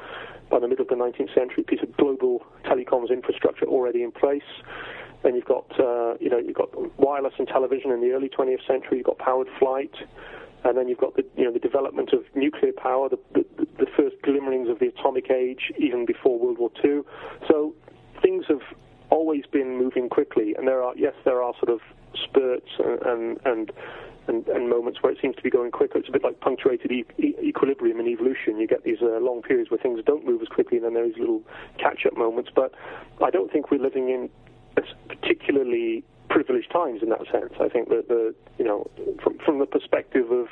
by 0.50 0.60
the 0.60 0.68
middle 0.68 0.82
of 0.82 0.88
the 0.88 0.96
19th 0.96 1.34
century, 1.34 1.64
piece 1.64 1.82
of 1.82 1.96
global 1.96 2.44
telecoms 2.64 3.10
infrastructure 3.10 3.66
already 3.66 4.02
in 4.02 4.12
place. 4.12 4.42
Then 5.22 5.34
you've 5.34 5.46
got, 5.46 5.68
uh, 5.80 6.14
you 6.20 6.28
know, 6.28 6.38
you've 6.38 6.56
got 6.56 6.70
wireless 6.98 7.34
and 7.38 7.48
television 7.48 7.90
in 7.90 8.00
the 8.00 8.12
early 8.12 8.28
20th 8.28 8.66
century. 8.66 8.98
You've 8.98 9.06
got 9.06 9.18
powered 9.18 9.48
flight 9.58 9.94
and 10.64 10.76
then 10.76 10.88
you've 10.88 10.98
got 10.98 11.14
the 11.16 11.24
you 11.36 11.44
know 11.44 11.52
the 11.52 11.58
development 11.58 12.12
of 12.12 12.24
nuclear 12.34 12.72
power, 12.72 13.08
the, 13.08 13.18
the, 13.34 13.66
the 13.78 13.86
first 13.96 14.16
glimmerings 14.22 14.68
of 14.68 14.78
the 14.78 14.86
atomic 14.86 15.30
age, 15.30 15.72
even 15.78 16.06
before 16.06 16.38
World 16.38 16.58
War 16.58 16.70
II. 16.84 17.02
So 17.48 17.74
things 18.22 18.44
have 18.48 18.62
always 19.10 19.44
been 19.46 19.78
moving 19.78 20.08
quickly, 20.08 20.54
and 20.56 20.66
there 20.66 20.82
are 20.82 20.94
yes, 20.96 21.14
there 21.24 21.42
are 21.42 21.52
sort 21.60 21.70
of 21.70 21.80
spurts 22.14 22.70
and 22.78 23.38
and 23.44 23.72
and, 24.26 24.48
and, 24.48 24.70
moments 24.70 25.02
where 25.02 25.12
it 25.12 25.18
seems 25.20 25.36
to 25.36 25.42
be 25.42 25.50
going 25.50 25.70
quicker. 25.70 25.98
It's 25.98 26.08
a 26.08 26.12
bit 26.12 26.24
like 26.24 26.40
punctuated 26.40 26.90
e- 26.90 27.04
e- 27.18 27.34
equilibrium 27.42 28.00
in 28.00 28.08
evolution. 28.08 28.56
You 28.56 28.66
get 28.66 28.82
these 28.82 29.02
uh, 29.02 29.18
long 29.20 29.42
periods 29.42 29.70
where 29.70 29.78
things 29.78 30.00
don't 30.06 30.24
move 30.24 30.40
as 30.40 30.48
quickly, 30.48 30.78
and 30.78 30.86
then 30.86 30.94
there 30.94 31.04
is 31.04 31.12
little 31.18 31.42
catch-up 31.78 32.16
moments. 32.16 32.48
But 32.54 32.72
I 33.22 33.28
don't 33.28 33.52
think 33.52 33.70
we're 33.70 33.82
living 33.82 34.08
in 34.08 34.30
particularly 35.08 36.04
privileged 36.34 36.70
times 36.72 37.00
in 37.00 37.10
that 37.10 37.22
sense. 37.30 37.54
I 37.60 37.68
think 37.68 37.88
that 37.90 38.08
the 38.08 38.34
you 38.58 38.64
know 38.64 38.90
from 39.22 39.38
from 39.38 39.60
the 39.60 39.66
perspective 39.66 40.32
of 40.32 40.48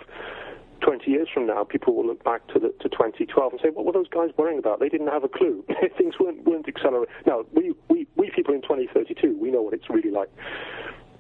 20 0.81 1.11
years 1.11 1.29
from 1.33 1.47
now, 1.47 1.65
people 1.65 1.95
will 1.95 2.07
look 2.07 2.23
back 2.25 2.47
to 2.49 2.59
the, 2.59 2.69
to 2.81 2.89
2012 2.89 3.53
and 3.53 3.61
say, 3.61 3.69
"What 3.71 3.85
were 3.85 3.93
those 3.93 4.09
guys 4.09 4.31
worrying 4.37 4.59
about? 4.59 4.79
They 4.79 4.89
didn't 4.89 5.09
have 5.09 5.25
a 5.25 5.29
clue. 5.29 5.65
Things 5.99 6.15
weren't 6.21 6.45
weren't 6.45 6.69
accelerating." 6.69 7.13
Now, 7.27 7.45
we, 7.53 7.75
we 7.89 8.07
we 8.15 8.31
people 8.31 8.55
in 8.55 8.63
2032, 8.63 9.37
we 9.39 9.51
know 9.51 9.63
what 9.63 9.75
it's 9.75 9.91
really 9.91 10.11
like. 10.11 10.31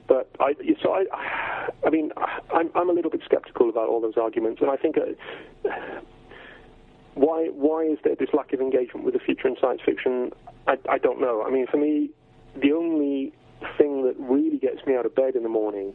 But 0.07 0.31
I, 0.39 0.55
so 0.83 0.93
I, 0.93 1.71
I 1.85 1.91
mean, 1.91 2.13
I'm 2.55 2.71
I'm 2.75 2.89
a 2.89 2.93
little 2.93 3.11
bit 3.11 3.23
skeptical 3.25 3.69
about 3.69 3.89
all 3.89 4.01
those 4.01 4.17
arguments, 4.17 4.61
and 4.61 4.71
I 4.71 4.77
think. 4.77 4.97
Uh, 4.97 5.71
why 7.15 7.49
why 7.53 7.85
is 7.85 7.99
there 8.05 8.15
this 8.15 8.31
lack 8.33 8.55
of 8.55 8.61
engagement 8.63 9.05
with 9.05 9.13
the 9.13 9.21
future 9.21 9.47
in 9.47 9.55
science 9.61 9.83
fiction? 9.85 10.33
I, 10.67 10.79
I 10.89 10.97
don't 10.97 11.21
know. 11.21 11.43
I 11.47 11.51
mean, 11.51 11.67
for 11.67 11.77
me, 11.77 12.09
the 12.57 12.73
only 12.73 13.35
thing 13.79 14.05
that 14.05 14.15
really 14.19 14.59
gets 14.59 14.85
me 14.87 14.97
out 14.97 15.07
of 15.07 15.15
bed 15.15 15.35
in 15.37 15.43
the 15.43 15.49
morning 15.49 15.95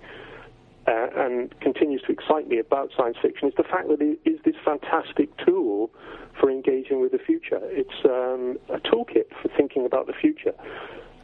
uh, 0.88 1.08
and 1.18 1.60
continues 1.60 2.02
to 2.04 2.12
excite 2.12 2.48
me 2.48 2.60
about 2.60 2.92
science 2.96 3.18
fiction 3.22 3.48
is 3.48 3.54
the 3.58 3.64
fact 3.64 3.90
that 3.90 4.02
it 4.02 4.20
is 4.26 4.40
this 4.46 4.56
fantastic 4.64 5.36
tool 5.46 5.92
for 6.40 6.50
engaging 6.50 7.02
with 7.02 7.12
the 7.12 7.18
future. 7.18 7.60
It's 7.64 8.06
um, 8.06 8.58
a 8.70 8.80
toolkit 8.80 9.30
for 9.42 9.50
thinking 9.58 9.86
about 9.86 10.08
the 10.08 10.14
future. 10.14 10.54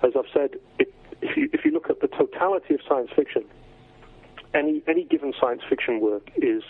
As 0.01 0.11
I've 0.17 0.31
said, 0.33 0.59
it, 0.79 0.93
if, 1.21 1.37
you, 1.37 1.49
if 1.53 1.63
you 1.63 1.71
look 1.71 1.89
at 1.89 2.01
the 2.01 2.07
totality 2.07 2.73
of 2.73 2.81
science 2.87 3.09
fiction, 3.15 3.45
any, 4.53 4.83
any 4.87 5.05
given 5.05 5.33
science 5.39 5.61
fiction 5.69 6.01
work 6.01 6.29
is 6.35 6.63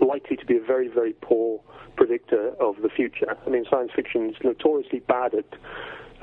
likely 0.00 0.36
to 0.36 0.46
be 0.46 0.56
a 0.56 0.62
very, 0.62 0.88
very 0.88 1.12
poor 1.12 1.60
predictor 1.96 2.50
of 2.60 2.76
the 2.82 2.88
future. 2.88 3.36
I 3.44 3.50
mean, 3.50 3.64
science 3.68 3.90
fiction 3.94 4.30
is 4.30 4.36
notoriously 4.44 5.00
bad 5.00 5.34
at 5.34 5.46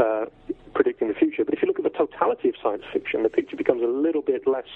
uh, 0.04 0.26
predicting 0.74 1.08
the 1.08 1.14
future. 1.14 1.46
But 1.46 1.54
if 1.54 1.62
you 1.62 1.68
look 1.68 1.80
at 1.80 1.84
the 1.84 1.98
totality 1.98 2.50
of 2.50 2.56
science 2.62 2.84
fiction, 2.92 3.24
the 3.24 3.30
picture 3.30 3.56
becomes 3.56 3.82
a 3.82 3.88
little 3.88 4.22
bit 4.22 4.48
less 4.48 4.68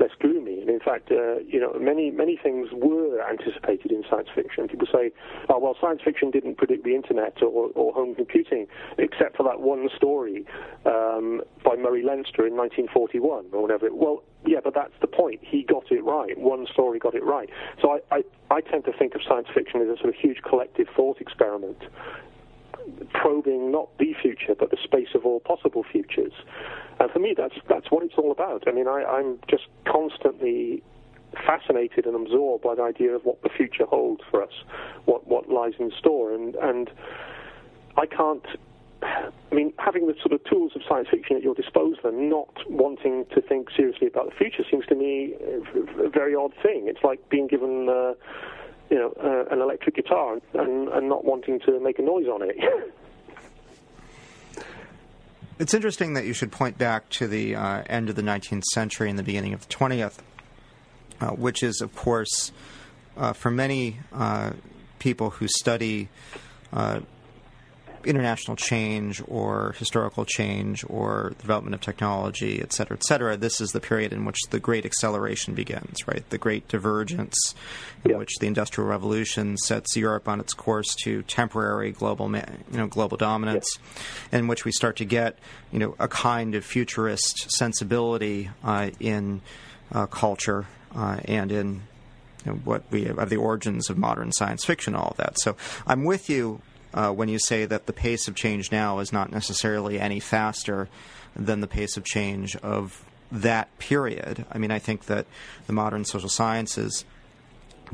less 0.00 0.10
gloomy. 0.20 0.60
And 0.60 0.70
in 0.70 0.80
fact, 0.80 1.10
uh, 1.10 1.38
you 1.38 1.60
know, 1.60 1.72
many 1.78 2.10
many 2.10 2.36
things 2.36 2.68
were 2.72 3.20
anticipated 3.28 3.90
in 3.90 4.04
science 4.08 4.28
fiction. 4.34 4.68
People 4.68 4.86
say, 4.92 5.12
"Oh, 5.48 5.58
well, 5.58 5.76
science 5.80 6.00
fiction 6.04 6.30
didn't 6.30 6.56
predict 6.56 6.84
the 6.84 6.94
internet 6.94 7.42
or, 7.42 7.70
or 7.74 7.92
home 7.92 8.14
computing, 8.14 8.66
except 8.96 9.36
for 9.36 9.42
that 9.44 9.60
one 9.60 9.88
story 9.96 10.46
um, 10.86 11.42
by 11.64 11.76
Murray 11.76 12.02
Leinster 12.02 12.46
in 12.46 12.56
1941 12.56 13.46
or 13.52 13.62
whatever." 13.62 13.88
Well, 13.92 14.22
yeah, 14.46 14.60
but 14.62 14.74
that's 14.74 14.94
the 15.00 15.08
point. 15.08 15.40
He 15.42 15.62
got 15.62 15.90
it 15.90 16.04
right. 16.04 16.38
One 16.38 16.66
story 16.72 16.98
got 16.98 17.14
it 17.14 17.24
right. 17.24 17.50
So 17.82 17.98
I, 17.98 18.16
I, 18.16 18.22
I 18.50 18.60
tend 18.60 18.84
to 18.84 18.92
think 18.92 19.14
of 19.14 19.20
science 19.28 19.48
fiction 19.52 19.82
as 19.82 19.88
a 19.88 19.96
sort 19.96 20.10
of 20.10 20.14
huge 20.14 20.42
collective 20.42 20.88
thought 20.94 21.20
experiment 21.20 21.82
probing 23.12 23.70
not 23.70 23.96
the 23.98 24.14
future, 24.20 24.54
but 24.58 24.70
the 24.70 24.78
space 24.82 25.08
of 25.14 25.24
all 25.24 25.40
possible 25.40 25.84
futures. 25.90 26.32
And 27.00 27.10
for 27.10 27.18
me, 27.18 27.34
that's 27.36 27.54
that's 27.68 27.90
what 27.90 28.04
it's 28.04 28.14
all 28.16 28.32
about. 28.32 28.64
I 28.66 28.72
mean, 28.72 28.88
I, 28.88 29.04
I'm 29.04 29.38
just 29.48 29.64
constantly 29.86 30.82
fascinated 31.46 32.06
and 32.06 32.14
absorbed 32.14 32.64
by 32.64 32.74
the 32.74 32.82
idea 32.82 33.14
of 33.14 33.22
what 33.24 33.42
the 33.42 33.50
future 33.50 33.84
holds 33.84 34.22
for 34.30 34.42
us, 34.42 34.52
what 35.04 35.26
what 35.26 35.48
lies 35.48 35.74
in 35.78 35.92
store, 35.98 36.34
and 36.34 36.54
and 36.56 36.90
I 37.96 38.06
can't. 38.06 38.44
I 39.00 39.54
mean, 39.54 39.72
having 39.78 40.08
the 40.08 40.14
sort 40.20 40.32
of 40.32 40.42
tools 40.44 40.72
of 40.74 40.82
science 40.88 41.06
fiction 41.08 41.36
at 41.36 41.42
your 41.42 41.54
disposal 41.54 42.00
and 42.04 42.28
not 42.28 42.52
wanting 42.68 43.26
to 43.32 43.40
think 43.40 43.68
seriously 43.76 44.08
about 44.08 44.30
the 44.30 44.34
future 44.34 44.64
seems 44.68 44.86
to 44.86 44.96
me 44.96 45.34
a 46.02 46.08
very 46.08 46.34
odd 46.34 46.52
thing. 46.62 46.88
It's 46.88 47.04
like 47.04 47.28
being 47.28 47.46
given. 47.46 47.88
Uh, 47.88 48.14
you 48.90 48.96
know, 48.96 49.12
uh, 49.22 49.52
an 49.52 49.60
electric 49.60 49.96
guitar 49.96 50.38
and, 50.54 50.88
and 50.88 51.08
not 51.08 51.24
wanting 51.24 51.60
to 51.60 51.80
make 51.80 51.98
a 51.98 52.02
noise 52.02 52.26
on 52.26 52.42
it. 52.42 52.56
it's 55.58 55.74
interesting 55.74 56.14
that 56.14 56.24
you 56.24 56.32
should 56.32 56.52
point 56.52 56.78
back 56.78 57.08
to 57.10 57.26
the 57.26 57.54
uh, 57.54 57.82
end 57.88 58.08
of 58.08 58.16
the 58.16 58.22
19th 58.22 58.64
century 58.72 59.10
and 59.10 59.18
the 59.18 59.22
beginning 59.22 59.52
of 59.52 59.66
the 59.66 59.74
20th, 59.74 60.18
uh, 61.20 61.30
which 61.30 61.62
is, 61.62 61.80
of 61.80 61.94
course, 61.94 62.52
uh, 63.16 63.32
for 63.32 63.50
many 63.50 63.98
uh, 64.12 64.52
people 64.98 65.30
who 65.30 65.48
study 65.48 66.08
uh, 66.72 67.00
international 68.08 68.56
change 68.56 69.22
or 69.28 69.74
historical 69.78 70.24
change 70.24 70.84
or 70.88 71.34
development 71.38 71.74
of 71.74 71.80
technology, 71.80 72.60
et 72.62 72.72
cetera, 72.72 72.96
et 72.96 73.04
cetera, 73.04 73.36
this 73.36 73.60
is 73.60 73.70
the 73.72 73.80
period 73.80 74.12
in 74.12 74.24
which 74.24 74.38
the 74.50 74.58
great 74.58 74.86
acceleration 74.86 75.54
begins, 75.54 76.08
right? 76.08 76.28
The 76.30 76.38
great 76.38 76.66
divergence 76.68 77.54
in 78.04 78.12
yeah. 78.12 78.16
which 78.16 78.30
the 78.40 78.46
Industrial 78.46 78.88
Revolution 78.88 79.56
sets 79.58 79.94
Europe 79.96 80.26
on 80.26 80.40
its 80.40 80.54
course 80.54 80.94
to 81.04 81.22
temporary 81.22 81.92
global, 81.92 82.34
you 82.34 82.78
know, 82.78 82.86
global 82.86 83.18
dominance, 83.18 83.68
yeah. 84.32 84.38
in 84.38 84.48
which 84.48 84.64
we 84.64 84.72
start 84.72 84.96
to 84.96 85.04
get, 85.04 85.38
you 85.70 85.78
know, 85.78 85.94
a 85.98 86.08
kind 86.08 86.54
of 86.54 86.64
futurist 86.64 87.50
sensibility 87.50 88.50
uh, 88.64 88.90
in 88.98 89.42
uh, 89.92 90.06
culture 90.06 90.66
uh, 90.96 91.18
and 91.26 91.52
in 91.52 91.82
what 92.64 92.82
we 92.90 93.04
have 93.04 93.28
the 93.28 93.36
origins 93.36 93.90
of 93.90 93.98
modern 93.98 94.32
science 94.32 94.64
fiction, 94.64 94.94
all 94.94 95.08
of 95.10 95.16
that. 95.18 95.38
So 95.40 95.56
I'm 95.86 96.04
with 96.04 96.30
you 96.30 96.62
uh, 96.98 97.12
when 97.12 97.28
you 97.28 97.38
say 97.38 97.64
that 97.64 97.86
the 97.86 97.92
pace 97.92 98.26
of 98.26 98.34
change 98.34 98.72
now 98.72 98.98
is 98.98 99.12
not 99.12 99.30
necessarily 99.30 100.00
any 100.00 100.18
faster 100.18 100.88
than 101.36 101.60
the 101.60 101.68
pace 101.68 101.96
of 101.96 102.02
change 102.02 102.56
of 102.56 103.04
that 103.30 103.78
period. 103.78 104.44
I 104.50 104.58
mean, 104.58 104.72
I 104.72 104.80
think 104.80 105.04
that 105.04 105.26
the 105.68 105.72
modern 105.72 106.04
social 106.04 106.28
sciences 106.28 107.04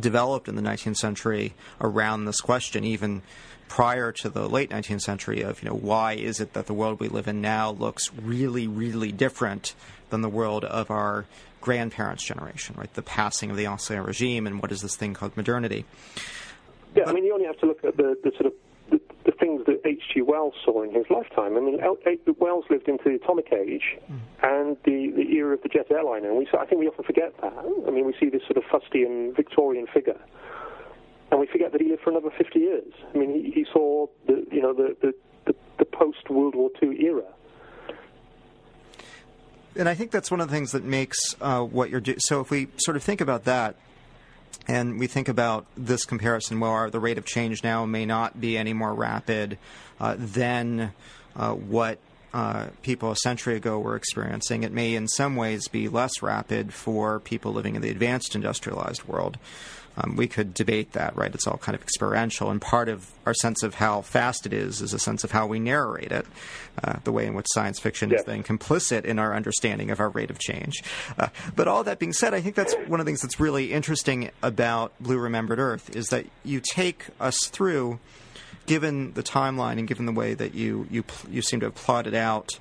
developed 0.01 0.49
in 0.49 0.57
the 0.57 0.63
19th 0.63 0.97
century 0.97 1.53
around 1.83 2.25
this 2.25 2.41
question, 2.41 2.83
even 2.83 3.21
prior 3.69 4.11
to 4.11 4.31
the 4.31 4.49
late 4.49 4.71
19th 4.71 5.03
century, 5.03 5.43
of 5.43 5.63
you 5.63 5.69
know 5.69 5.77
why 5.77 6.15
is 6.15 6.41
it 6.41 6.55
that 6.55 6.65
the 6.67 6.75
world 6.75 6.99
we 6.99 7.09
live 7.09 7.29
in 7.29 7.43
now 7.43 7.73
looks 7.73 8.11
really, 8.15 8.67
really 8.67 9.13
different 9.13 9.75
than 10.09 10.23
the 10.23 10.31
world 10.31 10.65
of 10.65 10.91
our 10.91 11.27
grandparents' 11.61 12.25
generation, 12.25 12.75
right? 12.79 12.93
The 12.95 13.03
passing 13.03 13.51
of 13.51 13.59
the 13.59 13.67
Ancien 13.67 14.03
regime 14.03 14.47
and 14.47 14.63
what 14.63 14.73
is 14.73 14.81
this 14.81 14.97
thing 14.97 15.13
called 15.13 15.37
modernity. 15.37 15.85
Yeah, 16.95 17.03
but, 17.05 17.09
I 17.09 17.13
mean, 17.13 17.25
you 17.25 17.35
only 17.35 17.47
have 17.47 17.59
to 17.59 17.67
look 17.67 17.85
at 17.85 17.97
the, 17.99 18.17
the 18.23 18.31
sort 18.31 18.47
of 18.47 18.53
things 19.45 19.63
that 19.67 19.81
H.G. 19.85 20.23
Wells 20.23 20.55
saw 20.65 20.83
in 20.83 20.95
his 20.95 21.05
lifetime. 21.11 21.57
I 21.57 21.61
mean, 21.61 21.79
Wells 22.39 22.65
lived 22.71 22.89
into 22.89 23.05
the 23.05 23.17
atomic 23.17 23.53
age 23.53 23.99
mm. 24.11 24.19
and 24.43 24.77
the, 24.85 25.13
the 25.15 25.37
era 25.37 25.55
of 25.55 25.63
the 25.63 25.69
jet 25.69 25.87
airliner, 25.91 26.29
and 26.29 26.39
we, 26.39 26.49
I 26.59 26.65
think 26.65 26.81
we 26.81 26.89
often 26.89 27.05
forget 27.05 27.35
that. 27.43 27.53
I 27.87 27.91
mean, 27.91 28.07
we 28.07 28.15
see 28.19 28.31
this 28.31 28.43
sort 28.43 28.57
of 28.57 28.65
fustian 28.65 29.35
Victorian 29.37 29.87
figure, 29.93 30.19
and 31.31 31.41
we 31.41 31.47
forget 31.47 31.73
that 31.73 31.81
he 31.81 31.89
lived 31.89 32.03
for 32.03 32.11
another 32.11 32.31
50 32.37 32.59
years. 32.59 32.93
I 33.15 33.19
mean, 33.19 33.35
he, 33.35 33.51
he 33.51 33.67
saw 33.71 34.07
the, 34.27 34.47
you 34.51 34.63
know, 34.63 34.73
the, 34.73 34.97
the, 35.03 35.15
the, 35.45 35.55
the 35.79 35.85
post-World 35.85 36.55
War 36.55 36.71
II 36.83 37.05
era. 37.05 37.25
And 39.77 39.89
I 39.89 39.95
think 39.95 40.11
that's 40.11 40.31
one 40.31 40.41
of 40.41 40.49
the 40.49 40.55
things 40.55 40.73
that 40.73 40.85
makes 40.85 41.19
uh, 41.41 41.61
what 41.61 41.91
you're 41.91 42.01
doing. 42.01 42.21
So 42.21 42.41
if 42.41 42.51
we 42.51 42.69
sort 42.79 42.97
of 42.97 43.03
think 43.03 43.21
about 43.21 43.45
that, 43.45 43.77
and 44.67 44.99
we 44.99 45.07
think 45.07 45.29
about 45.29 45.67
this 45.77 46.05
comparison, 46.05 46.61
well, 46.61 46.91
the 46.91 47.01
rate 47.01 47.19
of 47.19 47.25
change 47.25 47.63
now 47.63 47.85
may 47.85 48.07
not 48.07 48.41
be 48.41 48.57
any 48.57 48.73
more 48.73 48.95
rapid 48.95 49.59
uh, 50.01 50.17
than 50.19 50.93
uh, 51.37 51.53
what 51.53 51.99
uh, 52.33 52.67
people 52.83 53.13
a 53.13 53.17
century 53.17 53.57
ago 53.57 53.79
were 53.79 53.95
experiencing. 53.95 54.65
It 54.65 54.73
may, 54.73 54.95
in 54.95 55.07
some 55.07 55.37
ways, 55.37 55.69
be 55.69 55.89
less 55.89 56.21
rapid 56.21 56.75
for 56.75 57.21
people 57.21 57.53
living 57.53 57.77
in 57.77 57.83
the 57.83 57.91
advanced 57.91 58.35
industrialized 58.35 59.05
world. 59.05 59.39
Um, 59.97 60.17
we 60.17 60.27
could 60.27 60.55
debate 60.55 60.93
that, 60.93 61.17
right? 61.17 61.33
It's 61.33 61.47
all 61.47 61.57
kind 61.57 61.77
of 61.77 61.83
experiential, 61.83 62.51
and 62.51 62.61
part 62.61 62.89
of 62.89 63.11
our 63.27 63.35
sense 63.35 63.63
of 63.63 63.75
how 63.75 64.03
fast 64.03 64.45
it 64.45 64.53
is 64.53 64.81
is 64.81 64.93
a 64.93 64.99
sense 64.99 65.23
of 65.23 65.31
how 65.31 65.47
we 65.47 65.59
narrate 65.59 66.11
it, 66.11 66.27
uh, 66.83 66.97
the 67.05 67.13
way 67.13 67.27
in 67.27 67.35
which 67.35 67.47
science 67.55 67.79
fiction 67.79 68.13
is 68.13 68.25
then 68.25 68.43
complicit 68.43 69.05
in 69.05 69.19
our 69.19 69.35
understanding 69.35 69.91
of 69.91 70.01
our 70.01 70.09
rate 70.09 70.31
of 70.31 70.39
change. 70.39 70.83
Uh, 71.19 71.29
but 71.55 71.69
all 71.69 71.85
that 71.85 71.99
being 71.99 72.13
said, 72.13 72.35
I 72.35 72.41
think 72.41 72.57
that's 72.57 72.75
one 72.89 72.99
of 72.99 73.07
the 73.07 73.11
things 73.11 73.23
that's 73.23 73.39
really 73.39 73.73
interesting 73.73 74.31
about 74.43 74.93
Blue 75.01 75.19
Remembered 75.19 75.59
Earth 75.61 75.95
is 75.95 76.09
that 76.09 76.27
you 76.45 76.61
take 76.61 77.07
us 77.21 77.47
through, 77.47 78.01
given 78.67 79.13
the 79.13 79.23
timeline 79.23 79.79
and 79.79 79.87
given 79.87 80.07
the 80.07 80.13
way 80.13 80.35
that 80.35 80.55
you 80.55 80.89
you 80.91 81.05
you 81.31 81.43
seem 81.43 81.61
to 81.61 81.67
have 81.67 81.75
plotted 81.75 82.15
out 82.15 82.59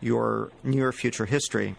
your 0.00 0.50
near 0.62 0.92
future 0.92 1.24
history 1.24 1.74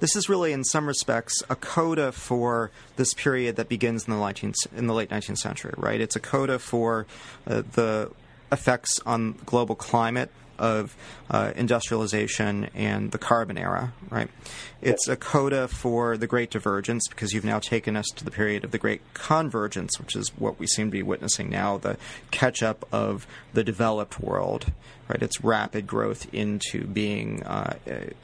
this 0.00 0.16
is 0.16 0.28
really, 0.28 0.52
in 0.52 0.64
some 0.64 0.86
respects, 0.86 1.42
a 1.48 1.56
coda 1.56 2.12
for 2.12 2.70
this 2.96 3.14
period 3.14 3.56
that 3.56 3.68
begins 3.68 4.06
in 4.06 4.14
the, 4.14 4.20
19th, 4.20 4.54
in 4.76 4.86
the 4.86 4.94
late 4.94 5.10
19th 5.10 5.38
century, 5.38 5.74
right? 5.76 6.00
It's 6.00 6.16
a 6.16 6.20
coda 6.20 6.58
for 6.58 7.06
uh, 7.46 7.62
the 7.72 8.10
effects 8.50 9.00
on 9.04 9.34
global 9.44 9.74
climate 9.74 10.30
of 10.58 10.96
uh, 11.30 11.52
industrialization 11.56 12.68
and 12.74 13.12
the 13.12 13.18
carbon 13.18 13.56
era, 13.56 13.92
right? 14.10 14.28
It's 14.82 15.08
a 15.08 15.16
coda 15.16 15.68
for 15.68 16.16
the 16.16 16.26
Great 16.26 16.50
Divergence 16.50 17.06
because 17.08 17.32
you've 17.32 17.44
now 17.44 17.58
taken 17.58 17.96
us 17.96 18.06
to 18.16 18.24
the 18.24 18.30
period 18.30 18.64
of 18.64 18.72
the 18.72 18.78
Great 18.78 19.00
Convergence, 19.14 19.98
which 19.98 20.16
is 20.16 20.30
what 20.36 20.58
we 20.58 20.66
seem 20.66 20.88
to 20.88 20.92
be 20.92 21.02
witnessing 21.02 21.48
now 21.48 21.78
the 21.78 21.96
catch 22.30 22.62
up 22.62 22.86
of 22.92 23.26
the 23.52 23.64
developed 23.64 24.20
world 24.20 24.72
right? 25.08 25.22
Its 25.22 25.42
rapid 25.42 25.86
growth 25.86 26.32
into 26.32 26.86
being 26.86 27.42
uh, 27.42 27.74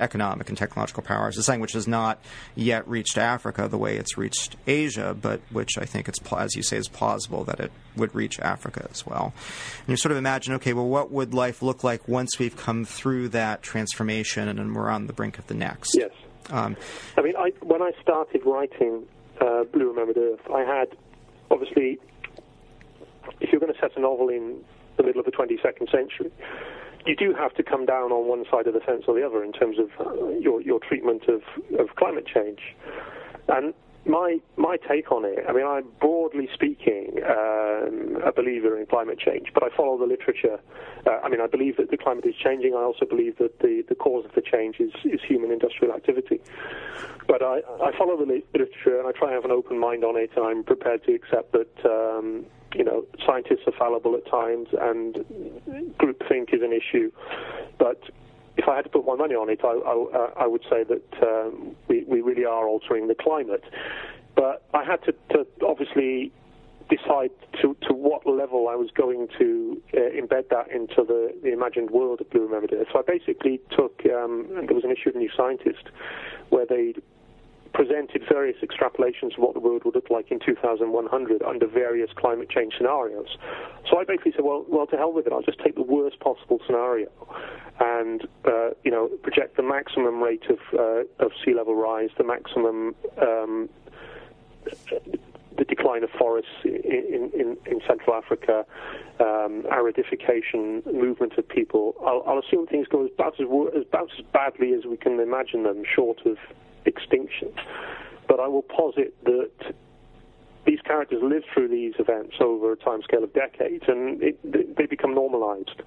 economic 0.01 0.49
and 0.49 0.59
technological 0.59 1.03
powers 1.03 1.37
is 1.37 1.47
something 1.47 1.61
which 1.61 1.72
has 1.72 1.89
not 1.89 2.18
yet 2.55 2.87
reached 2.89 3.16
Africa 3.16 3.68
the 3.68 3.78
way 3.78 3.97
it's 3.97 4.16
reached 4.18 4.57
Asia, 4.66 5.16
but 5.20 5.41
which 5.51 5.78
I 5.78 5.85
think 5.85 6.09
it's, 6.09 6.18
as 6.32 6.55
you 6.55 6.62
say, 6.62 6.76
is 6.76 6.89
plausible 6.89 7.45
that 7.45 7.61
it 7.61 7.72
would 7.97 8.14
reach 8.14 8.39
Africa 8.41 8.87
as 8.91 9.07
well. 9.07 9.32
And 9.80 9.89
you 9.89 9.97
sort 9.97 10.12
of 10.12 10.18
imagine, 10.18 10.55
okay, 10.55 10.72
well, 10.72 10.89
what 10.89 11.11
would 11.11 11.35
life 11.35 11.62
look 11.62 11.85
like 11.85 12.07
once 12.09 12.39
we've 12.39 12.57
come 12.57 12.85
through 12.85 13.28
that 13.30 13.62
transformation 13.62 14.49
and 14.49 14.74
we're 14.74 14.91
on 14.91 15.07
the 15.07 15.12
brink 15.12 15.39
of 15.39 15.47
the 15.47 15.55
next? 15.55 15.97
Yes. 15.97 16.11
Um, 16.51 16.76
I 17.16 17.22
mean, 17.22 17.37
I, 17.37 17.53
when 17.62 17.82
I 17.82 17.93
started 18.03 18.43
writing 18.45 19.07
uh, 19.41 19.64
Blue 19.64 19.89
Remembered 19.89 20.18
Earth, 20.18 20.41
I 20.53 20.61
had 20.61 20.89
obviously, 21.51 21.99
if 23.41 23.51
you're 23.51 23.61
going 23.61 23.72
to 23.72 23.80
set 23.80 23.97
a 23.97 24.01
novel 24.01 24.28
in 24.28 24.62
the 24.97 25.03
middle 25.03 25.20
of 25.20 25.26
the 25.26 25.32
22nd 25.32 25.90
century, 25.90 26.30
you 27.07 27.16
do 27.16 27.34
have 27.34 27.55
to 27.55 27.62
come 27.62 27.84
down 27.84 28.12
on 28.12 28.28
one 28.28 28.45
side 28.51 28.66
of 28.66 28.74
the 28.74 28.80
fence 28.80 29.05
or 29.07 29.14
the 29.14 29.24
other 29.26 29.45
in 29.45 29.53
terms 29.53 29.76
of 29.78 29.90
uh, 30.07 30.28
your 30.38 30.61
your 30.62 30.80
treatment 30.80 31.24
of, 31.28 31.42
of 31.78 31.95
climate 31.97 32.26
change. 32.26 32.61
And 33.49 33.74
my 34.07 34.38
my 34.57 34.76
take 34.76 35.11
on 35.12 35.24
it, 35.24 35.45
I 35.49 35.53
mean, 35.53 35.66
I'm 35.66 35.86
broadly 36.01 36.49
speaking 36.53 37.20
um, 37.24 38.18
a 38.24 38.32
believer 38.32 38.78
in 38.78 38.86
climate 38.86 39.18
change, 39.18 39.49
but 39.53 39.62
I 39.62 39.74
follow 39.74 39.99
the 39.99 40.07
literature. 40.07 40.61
Uh, 41.07 41.20
I 41.22 41.28
mean, 41.28 41.40
I 41.40 41.47
believe 41.47 41.76
that 41.76 41.90
the 41.90 41.97
climate 41.97 42.24
is 42.26 42.34
changing. 42.34 42.74
I 42.74 42.82
also 42.82 43.07
believe 43.07 43.38
that 43.38 43.61
the, 43.61 43.84
the 43.88 43.95
cause 43.95 44.24
of 44.24 44.32
the 44.34 44.42
change 44.42 44.76
is, 44.80 44.92
is 45.05 45.20
human 45.26 45.51
industrial 45.51 45.95
activity. 45.95 46.40
But 47.26 47.42
I, 47.42 47.61
I 47.82 47.97
follow 47.97 48.16
the 48.16 48.26
literature 48.26 48.99
and 48.99 49.09
I 49.09 49.12
try 49.12 49.28
and 49.28 49.34
have 49.34 49.45
an 49.45 49.51
open 49.51 49.78
mind 49.78 50.05
on 50.05 50.16
it, 50.16 50.30
and 50.36 50.45
I'm 50.45 50.64
prepared 50.64 51.05
to 51.05 51.14
accept 51.14 51.53
that 51.53 51.84
um, 51.84 52.47
you 52.75 52.85
know 52.85 53.07
scientists 53.27 53.62
are 53.66 53.72
fallible 53.79 54.14
at 54.16 54.29
times 54.31 54.68
and 54.81 55.16
groupthink 55.99 56.53
is 56.53 56.62
an 56.62 56.72
issue. 56.72 57.11
But 57.79 58.03
if 58.57 58.68
I 58.68 58.77
had 58.77 58.83
to 58.83 58.91
put 58.91 59.07
my 59.07 59.16
money 59.16 59.35
on 59.35 59.51
it, 59.51 59.61
I, 59.64 59.68
I, 59.68 60.45
I 60.45 60.47
would 60.47 60.62
say 60.70 60.85
that 60.85 61.22
um, 61.22 61.75
we, 61.89 62.05
we 62.05 62.20
really 62.20 62.45
are 62.45 62.66
altering 62.68 63.09
the 63.09 63.14
climate. 63.14 63.64
But 64.37 64.64
I 64.72 64.85
had 64.85 65.03
to, 65.05 65.12
to 65.31 65.47
obviously 65.66 66.33
decide 66.89 67.31
to, 67.62 67.77
to 67.89 67.95
what 67.95 68.27
level 68.27 68.68
I 68.68 68.75
was 68.75 68.91
going 68.95 69.29
to 69.39 69.83
uh, 69.95 69.99
embed 69.99 70.51
that 70.51 70.70
into 70.70 71.03
the, 71.05 71.35
the 71.43 71.53
imagined 71.53 71.91
world 71.91 72.20
of 72.20 72.31
Blue 72.31 72.43
Remembered 72.43 72.72
Earth. 72.72 72.89
So 72.93 72.99
I 72.99 73.03
basically 73.07 73.61
took, 73.70 74.03
um, 74.07 74.47
there 74.51 74.75
was 74.75 74.85
an 74.85 74.91
issue 74.91 75.09
of 75.09 75.16
New 75.16 75.31
Scientist 75.37 75.89
where 76.51 76.66
they 76.66 76.95
presented 77.75 78.22
various 78.29 78.57
extrapolations 78.62 79.37
of 79.37 79.39
what 79.39 79.53
the 79.53 79.61
world 79.61 79.83
would 79.85 79.95
look 79.95 80.09
like 80.09 80.31
in 80.31 80.39
2100 80.39 81.43
under 81.43 81.66
various 81.66 82.11
climate 82.16 82.49
change 82.49 82.75
scenarios. 82.77 83.37
So 83.91 83.99
I 83.99 84.05
basically 84.05 84.33
said, 84.33 84.45
well, 84.45 84.64
well, 84.68 84.87
to 84.87 84.97
hell 84.97 85.12
with 85.12 85.27
it. 85.27 85.33
I'll 85.33 85.43
just 85.43 85.59
take 85.59 85.75
the 85.75 85.83
worst 85.83 86.20
possible 86.20 86.61
scenario 86.66 87.09
and 87.81 88.22
uh, 88.45 88.70
you 88.85 88.91
know 88.91 89.09
project 89.22 89.57
the 89.57 89.62
maximum 89.62 90.22
rate 90.22 90.45
of 90.49 90.59
uh, 90.79 91.25
of 91.25 91.33
sea 91.45 91.55
level 91.55 91.75
rise, 91.75 92.11
the 92.16 92.22
maximum 92.22 92.95
um, 93.20 93.68
the 95.57 95.64
decline 95.64 96.03
of 96.03 96.11
forests 96.11 96.51
in, 96.64 97.31
in, 97.33 97.57
in 97.66 97.81
Central 97.87 98.16
Africa, 98.16 98.64
um, 99.20 99.62
aridification, 99.70 100.85
movement 100.93 101.33
of 101.39 101.49
people. 101.49 101.95
I'll, 102.05 102.25
I'll 102.27 102.39
assume 102.41 102.66
things 102.66 102.89
go 102.89 103.07
about 103.07 103.39
as, 103.41 103.47
about 103.47 104.11
as 104.18 104.25
badly 104.33 104.72
as 104.72 104.85
we 104.85 104.97
can 104.97 105.20
imagine 105.20 105.62
them, 105.62 105.85
short 105.85 106.27
of 106.27 106.39
extinction. 106.87 107.53
But 108.28 108.41
I 108.41 108.49
will 108.49 108.62
posit 108.62 109.14
that 109.24 109.74
these 110.66 110.80
characters 110.80 111.22
live 111.22 111.43
through 111.53 111.68
these 111.68 111.95
events 111.99 112.37
over 112.41 112.72
a 112.72 112.76
timescale 112.76 113.22
of 113.22 113.32
decades, 113.35 113.85
and 113.87 114.22
it, 114.22 114.76
they 114.76 114.87
become 114.87 115.14
normalized. 115.14 115.82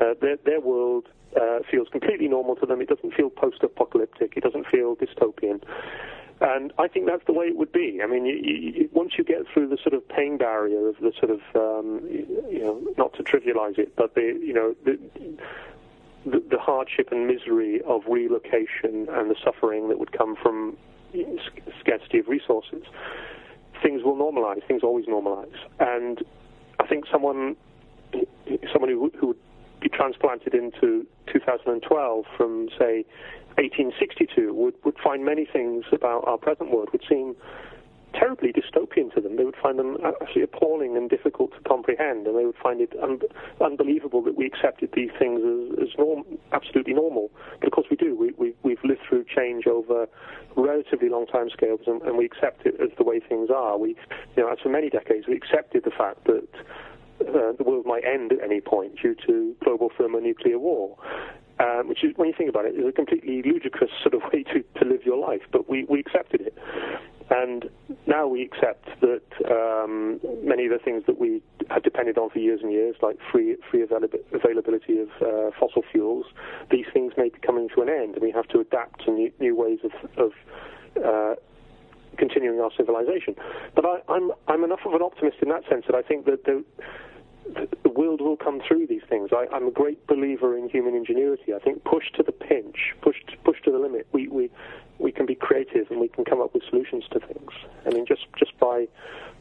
Uh, 0.00 0.14
their, 0.20 0.36
their, 0.44 0.60
world 0.60 1.08
uh, 1.36 1.58
feels 1.70 1.88
completely 1.88 2.28
normal 2.28 2.56
to 2.56 2.66
them. 2.66 2.80
It 2.80 2.88
doesn't 2.88 3.14
feel 3.14 3.30
post-apocalyptic. 3.30 4.34
It 4.36 4.42
doesn't 4.42 4.66
feel 4.68 4.96
dystopian. 4.96 5.62
And 6.40 6.72
I 6.78 6.88
think 6.88 7.06
that's 7.06 7.24
the 7.26 7.32
way 7.32 7.46
it 7.46 7.56
would 7.56 7.72
be. 7.72 8.00
I 8.02 8.06
mean, 8.06 8.24
you, 8.24 8.34
you, 8.34 8.88
once 8.92 9.12
you 9.16 9.22
get 9.22 9.42
through 9.52 9.68
the 9.68 9.78
sort 9.80 9.94
of 9.94 10.08
pain 10.08 10.38
barrier 10.38 10.88
of 10.88 10.96
the 11.00 11.12
sort 11.18 11.30
of, 11.30 11.40
um, 11.54 12.00
you 12.10 12.60
know, 12.60 12.82
not 12.96 13.12
to 13.14 13.22
trivialize 13.22 13.78
it, 13.78 13.94
but 13.96 14.14
the, 14.14 14.38
you 14.42 14.52
know, 14.52 14.74
the, 14.84 14.98
the, 16.24 16.42
the, 16.50 16.58
hardship 16.58 17.08
and 17.10 17.26
misery 17.26 17.80
of 17.86 18.02
relocation 18.08 19.08
and 19.10 19.30
the 19.30 19.36
suffering 19.42 19.88
that 19.88 19.98
would 19.98 20.12
come 20.12 20.36
from 20.36 20.76
scarcity 21.80 22.18
of 22.18 22.28
resources, 22.28 22.82
things 23.82 24.02
will 24.04 24.16
normalize. 24.16 24.66
Things 24.66 24.82
always 24.82 25.06
normalize. 25.06 25.54
And 25.80 26.22
I 26.80 26.86
think 26.86 27.04
someone, 27.10 27.56
someone 28.72 28.90
who, 28.90 29.10
who 29.18 29.28
would 29.28 29.38
be 29.80 29.88
transplanted 29.88 30.54
into 30.54 31.06
2012 31.32 32.24
from, 32.36 32.68
say, 32.78 33.04
1862 33.58 34.54
would, 34.54 34.74
would 34.84 34.96
find 35.02 35.24
many 35.24 35.44
things 35.44 35.84
about 35.92 36.26
our 36.26 36.38
present 36.38 36.70
world 36.70 36.88
would 36.92 37.04
seem 37.08 37.34
terribly 38.12 38.52
dystopian 38.52 39.12
to 39.14 39.20
them. 39.20 39.36
They 39.36 39.44
would 39.44 39.56
find 39.60 39.78
them 39.78 39.96
actually 40.20 40.42
appalling 40.42 40.96
and 40.96 41.08
difficult 41.08 41.52
to 41.52 41.60
comprehend, 41.68 42.26
and 42.26 42.38
they 42.38 42.44
would 42.44 42.56
find 42.62 42.80
it 42.80 42.92
un- 43.02 43.20
unbelievable 43.60 44.22
that 44.22 44.36
we 44.36 44.46
accepted 44.46 44.90
these 44.94 45.10
things 45.18 45.40
as, 45.42 45.88
as 45.88 45.98
norm- 45.98 46.24
absolutely 46.52 46.94
normal. 46.94 47.30
But 47.60 47.68
of 47.68 47.72
course, 47.72 47.86
we 47.90 47.96
do. 47.96 48.16
We, 48.16 48.32
we, 48.38 48.54
we've 48.62 48.82
lived 48.84 49.00
through 49.08 49.24
change 49.24 49.66
over 49.66 50.06
relatively 50.56 51.08
long 51.08 51.26
time 51.26 51.50
scales, 51.50 51.80
and, 51.86 52.02
and 52.02 52.16
we 52.16 52.24
accept 52.24 52.66
it 52.66 52.80
as 52.80 52.90
the 52.98 53.04
way 53.04 53.20
things 53.20 53.50
are. 53.50 53.78
We, 53.78 53.96
you 54.36 54.42
know, 54.42 54.48
as 54.52 54.58
for 54.62 54.68
many 54.68 54.90
decades, 54.90 55.26
we 55.26 55.34
accepted 55.34 55.84
the 55.84 55.90
fact 55.90 56.24
that 56.24 56.48
uh, 57.20 57.52
the 57.56 57.64
world 57.64 57.86
might 57.86 58.04
end 58.04 58.32
at 58.32 58.42
any 58.42 58.60
point 58.60 58.96
due 59.00 59.14
to 59.26 59.54
global 59.62 59.90
thermonuclear 59.96 60.58
war. 60.58 60.96
Um, 61.60 61.88
which 61.88 62.02
is, 62.02 62.12
when 62.16 62.28
you 62.28 62.34
think 62.36 62.48
about 62.48 62.64
it, 62.64 62.74
is 62.74 62.84
a 62.88 62.92
completely 62.92 63.42
ludicrous 63.44 63.90
sort 64.02 64.14
of 64.14 64.22
way 64.32 64.42
to, 64.42 64.64
to 64.80 64.88
live 64.88 65.04
your 65.04 65.18
life, 65.18 65.42
but 65.52 65.68
we, 65.68 65.84
we 65.84 66.00
accepted 66.00 66.40
it. 66.40 66.58
And 67.30 67.70
now 68.06 68.26
we 68.26 68.42
accept 68.42 68.88
that 69.00 69.22
um, 69.50 70.20
many 70.42 70.66
of 70.66 70.72
the 70.72 70.78
things 70.78 71.04
that 71.06 71.18
we 71.18 71.42
had 71.70 71.82
depended 71.82 72.18
on 72.18 72.30
for 72.30 72.38
years 72.38 72.60
and 72.62 72.72
years, 72.72 72.96
like 73.02 73.16
free 73.30 73.56
free 73.70 73.82
availability 73.82 74.98
of 74.98 75.08
uh, 75.20 75.50
fossil 75.58 75.82
fuels, 75.90 76.26
these 76.70 76.86
things 76.92 77.12
may 77.16 77.28
be 77.28 77.38
coming 77.38 77.68
to 77.74 77.82
an 77.82 77.88
end, 77.88 78.14
and 78.14 78.22
we 78.22 78.30
have 78.30 78.48
to 78.48 78.60
adapt 78.60 79.04
to 79.04 79.12
new, 79.12 79.32
new 79.40 79.56
ways 79.56 79.78
of, 79.84 79.92
of 80.18 80.32
uh, 81.04 81.34
continuing 82.18 82.60
our 82.60 82.70
civilization. 82.76 83.34
But 83.74 83.84
I, 83.86 83.96
am 83.96 84.02
I'm, 84.08 84.32
I'm 84.48 84.64
enough 84.64 84.80
of 84.84 84.94
an 84.94 85.02
optimist 85.02 85.38
in 85.42 85.48
that 85.48 85.62
sense 85.68 85.84
that 85.86 85.94
I 85.94 86.02
think 86.02 86.26
that 86.26 86.44
the 86.44 86.64
the 87.44 87.90
world 87.90 88.20
will 88.20 88.36
come 88.36 88.60
through 88.66 88.86
these 88.86 89.02
things. 89.08 89.30
I, 89.32 89.46
am 89.54 89.66
a 89.66 89.70
great 89.70 90.06
believer 90.06 90.56
in 90.56 90.68
human 90.68 90.94
ingenuity. 90.94 91.52
I 91.54 91.58
think 91.58 91.84
push 91.84 92.04
to 92.16 92.22
the 92.22 92.32
pinch, 92.32 92.94
push 93.00 93.16
to, 93.28 93.36
push 93.44 93.60
to 93.64 93.72
the 93.72 93.78
limit, 93.78 94.06
we, 94.12 94.28
we 94.28 94.50
we 94.98 95.10
can 95.10 95.26
be 95.26 95.34
creative 95.34 95.90
and 95.90 96.00
we 96.00 96.06
can 96.08 96.24
come 96.24 96.40
up 96.40 96.54
with 96.54 96.62
solutions 96.68 97.04
to 97.10 97.18
things. 97.18 97.50
I 97.84 97.90
mean, 97.90 98.06
just 98.06 98.26
just 98.38 98.56
by 98.58 98.86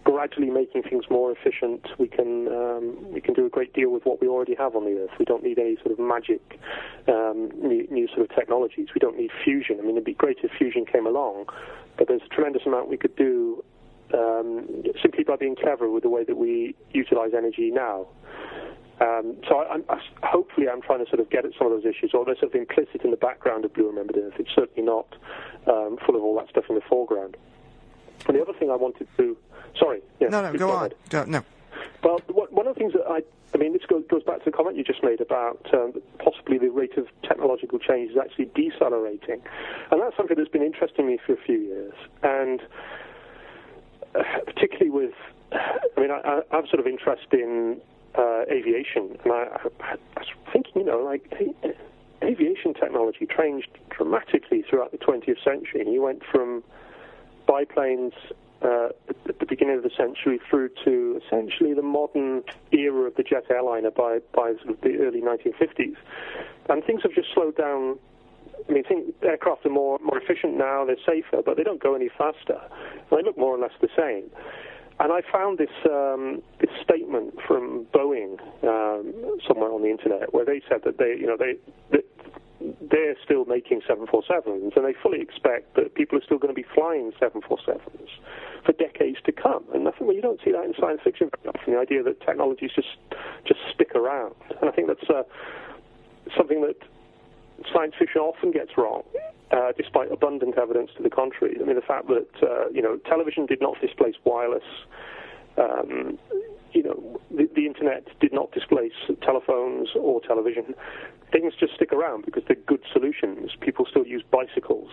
gradually 0.03 0.49
making 0.49 0.83
things 0.83 1.05
more 1.09 1.31
efficient, 1.31 1.87
we 1.99 2.07
can 2.07 2.47
um, 2.47 3.11
we 3.11 3.21
can 3.21 3.33
do 3.33 3.45
a 3.45 3.49
great 3.49 3.73
deal 3.73 3.91
with 3.91 4.03
what 4.05 4.19
we 4.21 4.27
already 4.27 4.55
have 4.55 4.75
on 4.75 4.85
the 4.85 4.99
Earth. 5.01 5.11
We 5.19 5.25
don't 5.25 5.43
need 5.43 5.59
any 5.59 5.75
sort 5.77 5.91
of 5.91 5.99
magic 5.99 6.59
um, 7.07 7.51
new, 7.55 7.87
new 7.91 8.07
sort 8.07 8.21
of 8.21 8.35
technologies. 8.35 8.87
We 8.95 8.99
don't 8.99 9.17
need 9.17 9.31
fusion. 9.43 9.77
I 9.79 9.83
mean, 9.83 9.91
it'd 9.91 10.05
be 10.05 10.13
great 10.13 10.37
if 10.43 10.51
fusion 10.57 10.85
came 10.85 11.05
along, 11.05 11.45
but 11.97 12.07
there's 12.07 12.23
a 12.25 12.33
tremendous 12.33 12.63
amount 12.65 12.89
we 12.89 12.97
could 12.97 13.15
do 13.15 13.63
um, 14.13 14.83
simply 15.01 15.23
by 15.23 15.35
being 15.35 15.55
clever 15.55 15.89
with 15.89 16.03
the 16.03 16.09
way 16.09 16.23
that 16.23 16.37
we 16.37 16.75
utilize 16.91 17.31
energy 17.35 17.71
now. 17.71 18.07
Um, 19.01 19.37
so 19.49 19.57
I, 19.57 19.79
I, 19.89 19.99
hopefully 20.21 20.69
I'm 20.69 20.81
trying 20.81 21.03
to 21.03 21.09
sort 21.09 21.19
of 21.19 21.29
get 21.31 21.43
at 21.43 21.53
some 21.57 21.71
of 21.71 21.73
those 21.73 21.91
issues, 21.91 22.11
or 22.13 22.23
they're 22.23 22.35
sort 22.35 22.53
of 22.53 22.55
implicit 22.55 23.01
in 23.03 23.09
the 23.09 23.17
background 23.17 23.65
of 23.65 23.73
Blue 23.73 23.87
Remembered 23.87 24.17
Earth. 24.17 24.35
It's 24.37 24.51
certainly 24.53 24.83
not 24.83 25.07
um, 25.65 25.97
full 26.05 26.15
of 26.15 26.21
all 26.23 26.35
that 26.37 26.49
stuff 26.49 26.65
in 26.69 26.75
the 26.75 26.81
foreground. 26.81 27.35
And 28.27 28.37
the 28.37 28.41
other 28.41 28.53
thing 28.53 28.69
I 28.69 28.75
wanted 28.75 29.07
to, 29.17 29.35
sorry, 29.79 30.01
yeah, 30.19 30.27
no, 30.27 30.43
no, 30.43 30.57
go, 30.57 30.69
on, 30.69 30.91
go, 31.09 31.23
no. 31.25 31.43
Well, 32.03 32.19
one 32.29 32.67
of 32.67 32.75
the 32.75 32.79
things 32.79 32.93
that 32.93 33.05
I, 33.09 33.21
I 33.55 33.57
mean, 33.57 33.73
this 33.73 33.81
goes, 33.87 34.03
goes 34.07 34.23
back 34.23 34.39
to 34.39 34.45
the 34.45 34.51
comment 34.51 34.77
you 34.77 34.83
just 34.83 35.03
made 35.03 35.19
about 35.19 35.65
um, 35.73 35.93
possibly 36.19 36.59
the 36.59 36.69
rate 36.69 36.95
of 36.97 37.07
technological 37.23 37.79
change 37.79 38.11
is 38.11 38.17
actually 38.17 38.51
decelerating, 38.53 39.41
and 39.89 39.99
that's 40.01 40.15
something 40.15 40.37
that's 40.37 40.49
been 40.49 40.63
interesting 40.63 41.07
me 41.07 41.17
for 41.25 41.33
a 41.33 41.41
few 41.41 41.57
years, 41.57 41.93
and 42.21 42.61
particularly 44.45 44.89
with, 44.89 45.13
I 45.51 45.99
mean, 45.99 46.11
I, 46.11 46.41
I 46.51 46.55
have 46.55 46.67
sort 46.67 46.79
of 46.79 46.87
interest 46.87 47.27
in 47.31 47.81
uh, 48.17 48.43
aviation, 48.49 49.17
and 49.23 49.33
I, 49.33 49.47
I, 49.81 49.95
was 50.17 50.27
thinking, 50.51 50.73
you 50.75 50.83
know, 50.85 50.99
like 50.99 51.33
aviation 52.23 52.73
technology 52.73 53.27
changed 53.27 53.69
dramatically 53.89 54.63
throughout 54.69 54.91
the 54.91 54.97
20th 54.97 55.43
century. 55.43 55.81
And 55.81 55.93
you 55.93 56.01
went 56.01 56.21
from 56.31 56.63
biplanes 57.47 58.13
uh, 58.61 58.89
at 59.09 59.39
the 59.39 59.45
beginning 59.45 59.77
of 59.77 59.83
the 59.83 59.89
century 59.97 60.39
through 60.49 60.69
to 60.85 61.19
essentially 61.25 61.73
the 61.73 61.81
modern 61.81 62.43
era 62.71 63.07
of 63.07 63.15
the 63.15 63.23
jet 63.23 63.45
airliner 63.49 63.91
by 63.91 64.19
by 64.33 64.53
sort 64.63 64.69
of 64.69 64.81
the 64.81 64.97
early 64.99 65.21
1950s, 65.21 65.95
and 66.69 66.83
things 66.83 67.01
have 67.03 67.13
just 67.13 67.29
slowed 67.33 67.57
down. 67.57 67.97
I 68.67 68.71
mean, 68.71 68.83
think 68.83 69.15
aircraft 69.23 69.65
are 69.65 69.69
more 69.69 69.99
more 69.99 70.17
efficient 70.17 70.57
now; 70.57 70.85
they're 70.85 70.95
safer, 71.05 71.41
but 71.45 71.57
they 71.57 71.63
don't 71.63 71.81
go 71.81 71.95
any 71.95 72.09
faster. 72.09 72.59
They 73.09 73.23
look 73.23 73.37
more 73.37 73.55
or 73.55 73.59
less 73.59 73.73
the 73.81 73.89
same. 73.97 74.29
and 74.99 75.11
I 75.11 75.21
found 75.31 75.57
this 75.57 75.73
um, 75.85 76.41
this 76.59 76.69
statement 76.83 77.35
from 77.47 77.85
Boeing 77.93 78.39
um, 78.63 79.39
somewhere 79.47 79.71
on 79.71 79.81
the 79.81 79.89
internet 79.89 80.33
where 80.33 80.45
they 80.45 80.61
said 80.69 80.81
that 80.85 80.97
they, 80.97 81.15
you 81.19 81.25
know, 81.25 81.37
they, 81.37 81.55
they 81.91 82.03
they're 82.91 83.15
still 83.23 83.45
making 83.45 83.81
747s, 83.89 84.75
and 84.75 84.85
they 84.85 84.93
fully 85.01 85.21
expect 85.21 85.75
that 85.75 85.95
people 85.95 86.17
are 86.17 86.23
still 86.23 86.37
going 86.37 86.53
to 86.53 86.61
be 86.61 86.67
flying 86.75 87.11
747s 87.19 88.09
for 88.65 88.73
decades 88.73 89.17
to 89.25 89.31
come. 89.31 89.63
And 89.73 89.87
I 89.87 89.91
think 89.91 90.01
well, 90.01 90.13
you 90.15 90.21
don't 90.21 90.39
see 90.43 90.51
that 90.51 90.63
in 90.63 90.73
science 90.79 91.01
fiction 91.03 91.29
very 91.41 91.55
often. 91.55 91.73
The 91.73 91.79
idea 91.79 92.03
that 92.03 92.21
technologies 92.21 92.71
just 92.75 92.93
just 93.45 93.59
stick 93.73 93.95
around, 93.95 94.35
and 94.61 94.69
I 94.69 94.73
think 94.73 94.87
that's 94.87 95.09
uh, 95.09 95.23
something 96.37 96.61
that 96.61 96.77
science 97.73 97.93
fiction 97.97 98.21
often 98.21 98.51
gets 98.51 98.71
wrong. 98.77 99.03
Uh, 99.51 99.73
despite 99.75 100.09
abundant 100.11 100.57
evidence 100.57 100.91
to 100.95 101.03
the 101.03 101.09
contrary, 101.09 101.57
I 101.59 101.65
mean 101.65 101.75
the 101.75 101.81
fact 101.81 102.07
that 102.07 102.29
uh, 102.41 102.69
you 102.71 102.81
know 102.81 102.95
television 103.05 103.45
did 103.45 103.59
not 103.59 103.75
displace 103.81 104.15
wireless, 104.23 104.63
um, 105.57 106.17
you 106.71 106.83
know 106.83 107.19
the, 107.29 107.49
the, 107.53 107.65
internet 107.65 108.07
did 108.21 108.31
not 108.31 108.53
displace 108.53 108.93
telephones 109.21 109.89
or 109.99 110.21
television. 110.21 110.73
Things 111.33 111.53
just 111.59 111.73
stick 111.75 111.91
around 111.91 112.23
because 112.23 112.43
they're 112.47 112.63
good 112.65 112.81
solutions. 112.93 113.51
People 113.59 113.85
still 113.89 114.05
use 114.05 114.23
bicycles, 114.31 114.89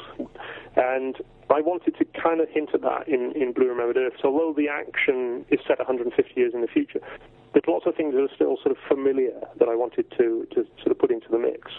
and 0.74 1.14
I 1.50 1.60
wanted 1.60 1.96
to 1.98 2.04
kind 2.20 2.40
of 2.40 2.48
hint 2.48 2.70
at 2.74 2.80
that 2.82 3.06
in 3.06 3.32
in 3.40 3.52
Blue 3.52 3.68
Remembered 3.68 3.96
Earth. 3.96 4.14
So 4.20 4.26
although 4.28 4.54
the 4.56 4.68
action 4.68 5.44
is 5.50 5.60
set 5.68 5.78
150 5.78 6.32
years 6.34 6.52
in 6.52 6.62
the 6.62 6.66
future, 6.66 7.00
there's 7.52 7.64
lots 7.68 7.86
of 7.86 7.94
things 7.94 8.14
that 8.14 8.22
are 8.22 8.34
still 8.34 8.56
sort 8.56 8.72
of 8.72 8.78
familiar 8.88 9.38
that 9.60 9.68
I 9.68 9.76
wanted 9.76 10.10
to 10.18 10.48
to 10.50 10.66
sort 10.82 10.90
of 10.90 10.98
put 10.98 11.12
into 11.12 11.28
the 11.30 11.38
mix 11.38 11.70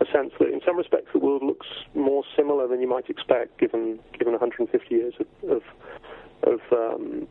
a 0.00 0.06
sense 0.12 0.32
that 0.38 0.48
in 0.48 0.60
some 0.64 0.76
respects 0.76 1.08
the 1.12 1.18
world 1.18 1.42
looks 1.42 1.66
more 1.94 2.22
similar 2.36 2.68
than 2.68 2.80
you 2.80 2.88
might 2.88 3.08
expect 3.10 3.58
given 3.58 3.98
given 4.18 4.32
150 4.32 4.94
years 4.94 5.14
of 5.18 5.50
of 5.50 5.62
of, 6.42 6.60
um, 6.72 7.26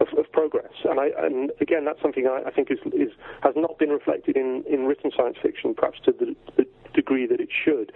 of, 0.00 0.08
of 0.18 0.30
progress. 0.32 0.72
And, 0.84 0.98
I, 0.98 1.10
and 1.18 1.50
again, 1.60 1.84
that's 1.84 2.00
something 2.00 2.26
I, 2.26 2.48
I 2.48 2.50
think 2.50 2.70
is, 2.70 2.78
is, 2.92 3.12
has 3.42 3.54
not 3.56 3.78
been 3.78 3.90
reflected 3.90 4.36
in, 4.36 4.64
in 4.68 4.86
written 4.86 5.10
science 5.16 5.36
fiction, 5.42 5.74
perhaps 5.74 5.98
to 6.06 6.12
the, 6.12 6.34
the 6.56 6.66
degree 6.94 7.26
that 7.26 7.40
it 7.40 7.48
should. 7.64 7.92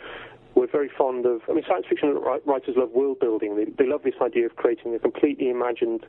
We're 0.54 0.70
very 0.70 0.90
fond 0.96 1.26
of. 1.26 1.42
I 1.48 1.52
mean, 1.52 1.64
science 1.66 1.86
fiction 1.88 2.14
writers 2.46 2.76
love 2.76 2.90
world 2.92 3.18
building. 3.18 3.56
They, 3.56 3.64
they 3.64 3.90
love 3.90 4.02
this 4.04 4.14
idea 4.22 4.46
of 4.46 4.54
creating 4.54 4.94
a 4.94 5.00
completely 5.00 5.50
imagined 5.50 6.06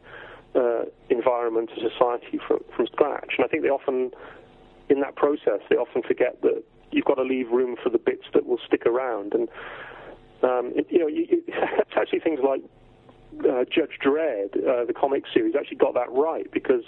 uh, 0.54 0.84
environment, 1.10 1.72
a 1.76 1.90
society 1.90 2.40
from 2.48 2.60
from 2.76 2.86
scratch. 2.86 3.34
And 3.38 3.46
I 3.46 3.48
think 3.48 3.64
they 3.64 3.70
often, 3.70 4.12
in 4.88 5.00
that 5.02 5.16
process, 5.16 5.62
they 5.68 5.78
often 5.78 6.04
forget 6.04 6.44
that 6.44 6.64
you've 6.96 7.06
got 7.06 7.16
to 7.16 7.24
leave 7.24 7.52
room 7.52 7.76
for 7.82 7.90
the 7.90 7.98
bits 7.98 8.24
that 8.34 8.46
will 8.46 8.60
stick 8.66 8.86
around. 8.86 9.34
And 9.34 9.50
um, 10.42 10.72
it, 10.76 10.88
you 10.90 11.00
know, 11.00 11.08
you, 11.08 11.28
it's 11.48 11.92
actually 11.96 12.20
things 12.20 12.40
like 12.44 12.62
uh, 13.42 13.66
Judge 13.66 14.00
Dredd, 14.04 14.56
uh, 14.56 14.86
the 14.86 14.94
comic 14.94 15.24
series, 15.34 15.56
actually 15.56 15.78
got 15.78 15.94
that 15.94 16.12
right 16.12 16.50
because 16.52 16.84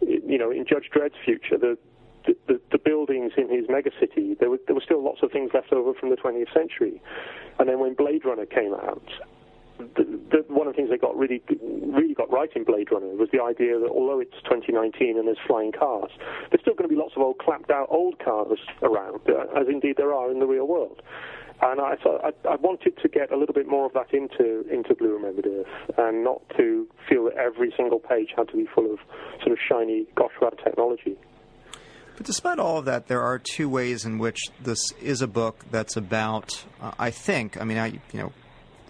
you 0.00 0.38
know 0.38 0.50
in 0.50 0.64
Judge 0.66 0.90
Dredd's 0.94 1.14
future, 1.24 1.56
the 1.56 1.78
the, 2.26 2.36
the, 2.46 2.60
the 2.72 2.78
buildings 2.78 3.32
in 3.36 3.48
his 3.48 3.66
megacity, 3.66 4.38
there 4.38 4.50
were, 4.50 4.58
there 4.66 4.74
were 4.74 4.82
still 4.84 5.02
lots 5.02 5.20
of 5.22 5.32
things 5.32 5.50
left 5.54 5.72
over 5.72 5.94
from 5.94 6.10
the 6.10 6.16
20th 6.16 6.52
century. 6.52 7.00
And 7.58 7.68
then 7.68 7.78
when 7.78 7.94
Blade 7.94 8.24
Runner 8.24 8.44
came 8.44 8.74
out, 8.74 9.08
the, 9.78 10.04
the, 10.30 10.44
one 10.48 10.66
of 10.66 10.74
the 10.74 10.76
things 10.76 10.90
they 10.90 10.98
got 10.98 11.16
really 11.16 11.42
really 11.62 12.14
got 12.14 12.30
right 12.32 12.50
in 12.54 12.64
Blade 12.64 12.90
Runner 12.90 13.06
was 13.14 13.28
the 13.32 13.42
idea 13.42 13.78
that 13.78 13.90
although 13.90 14.20
it's 14.20 14.34
2019 14.44 15.18
and 15.18 15.26
there's 15.26 15.38
flying 15.46 15.72
cars, 15.72 16.10
there's 16.50 16.60
still 16.60 16.74
going 16.74 16.88
to 16.88 16.94
be 16.94 17.00
lots 17.00 17.14
of 17.16 17.22
old 17.22 17.38
clapped 17.38 17.70
out 17.70 17.88
old 17.90 18.18
cars 18.18 18.58
around, 18.82 19.20
uh, 19.28 19.60
as 19.60 19.68
indeed 19.68 19.96
there 19.96 20.12
are 20.12 20.30
in 20.30 20.40
the 20.40 20.46
real 20.46 20.66
world. 20.66 21.00
And 21.60 21.80
I, 21.80 21.96
so 22.02 22.20
I, 22.22 22.30
I, 22.48 22.54
wanted 22.54 22.98
to 23.02 23.08
get 23.08 23.32
a 23.32 23.36
little 23.36 23.54
bit 23.54 23.66
more 23.66 23.86
of 23.86 23.92
that 23.94 24.14
into 24.14 24.64
into 24.70 24.94
Blue 24.94 25.14
Remembered 25.14 25.46
Earth, 25.46 25.98
and 25.98 26.22
not 26.22 26.40
to 26.56 26.86
feel 27.08 27.24
that 27.24 27.34
every 27.36 27.72
single 27.76 27.98
page 27.98 28.28
had 28.36 28.48
to 28.48 28.56
be 28.56 28.66
full 28.72 28.92
of 28.92 29.00
sort 29.40 29.52
of 29.52 29.58
shiny 29.68 30.06
gosh 30.14 30.30
technology. 30.62 31.16
But 32.16 32.26
despite 32.26 32.60
all 32.60 32.78
of 32.78 32.84
that, 32.84 33.08
there 33.08 33.22
are 33.22 33.40
two 33.40 33.68
ways 33.68 34.04
in 34.04 34.18
which 34.18 34.38
this 34.62 34.92
is 35.02 35.20
a 35.20 35.26
book 35.26 35.64
that's 35.72 35.96
about. 35.96 36.64
Uh, 36.80 36.92
I 36.96 37.10
think. 37.10 37.60
I 37.60 37.64
mean, 37.64 37.78
I 37.78 37.86
you 37.86 38.20
know 38.20 38.32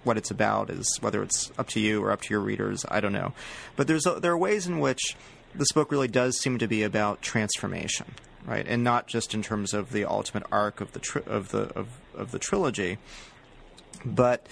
what 0.09 0.16
it's 0.16 0.30
about 0.30 0.70
is 0.70 0.96
whether 1.02 1.22
it's 1.22 1.52
up 1.59 1.68
to 1.68 1.80
you 1.80 2.02
or 2.02 2.11
up 2.11 2.22
to 2.22 2.30
your 2.30 2.40
readers. 2.40 2.84
I 2.88 3.00
don't 3.00 3.12
know, 3.12 3.34
but 3.76 3.86
there's 3.86 4.04
there 4.04 4.32
are 4.32 4.38
ways 4.38 4.66
in 4.66 4.80
which 4.80 5.14
this 5.54 5.70
book 5.72 5.92
really 5.92 6.09
does 6.09 6.40
seem 6.40 6.59
to 6.59 6.66
be 6.66 6.82
about 6.82 7.20
transformation, 7.20 8.14
right? 8.46 8.66
And 8.66 8.82
not 8.82 9.06
just 9.06 9.34
in 9.34 9.42
terms 9.42 9.74
of 9.74 9.92
the 9.92 10.06
ultimate 10.06 10.44
arc 10.50 10.80
of 10.80 10.92
the 10.92 10.98
tri- 10.98 11.22
of 11.26 11.50
the 11.50 11.70
of, 11.78 11.88
of 12.14 12.30
the 12.30 12.38
trilogy, 12.38 12.96
but 14.02 14.46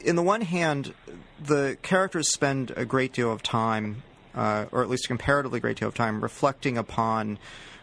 in 0.00 0.14
the 0.14 0.22
one 0.22 0.42
hand, 0.42 0.94
the 1.42 1.76
characters 1.82 2.32
spend 2.32 2.72
a 2.76 2.84
great 2.84 3.12
deal 3.12 3.32
of 3.32 3.42
time, 3.42 4.04
uh, 4.36 4.66
or 4.70 4.82
at 4.82 4.88
least 4.88 5.06
a 5.06 5.08
comparatively 5.08 5.58
great 5.58 5.78
deal 5.78 5.88
of 5.88 5.94
time, 5.94 6.22
reflecting 6.22 6.78
upon 6.78 7.40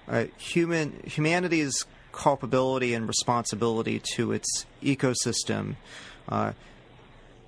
uh, 0.07 0.25
human 0.37 1.03
humanity's 1.05 1.85
culpability 2.13 2.93
and 2.93 3.09
responsibility 3.09 4.01
to 4.15 4.31
its 4.31 4.65
ecosystem 4.81 5.75
uh, 6.29 6.53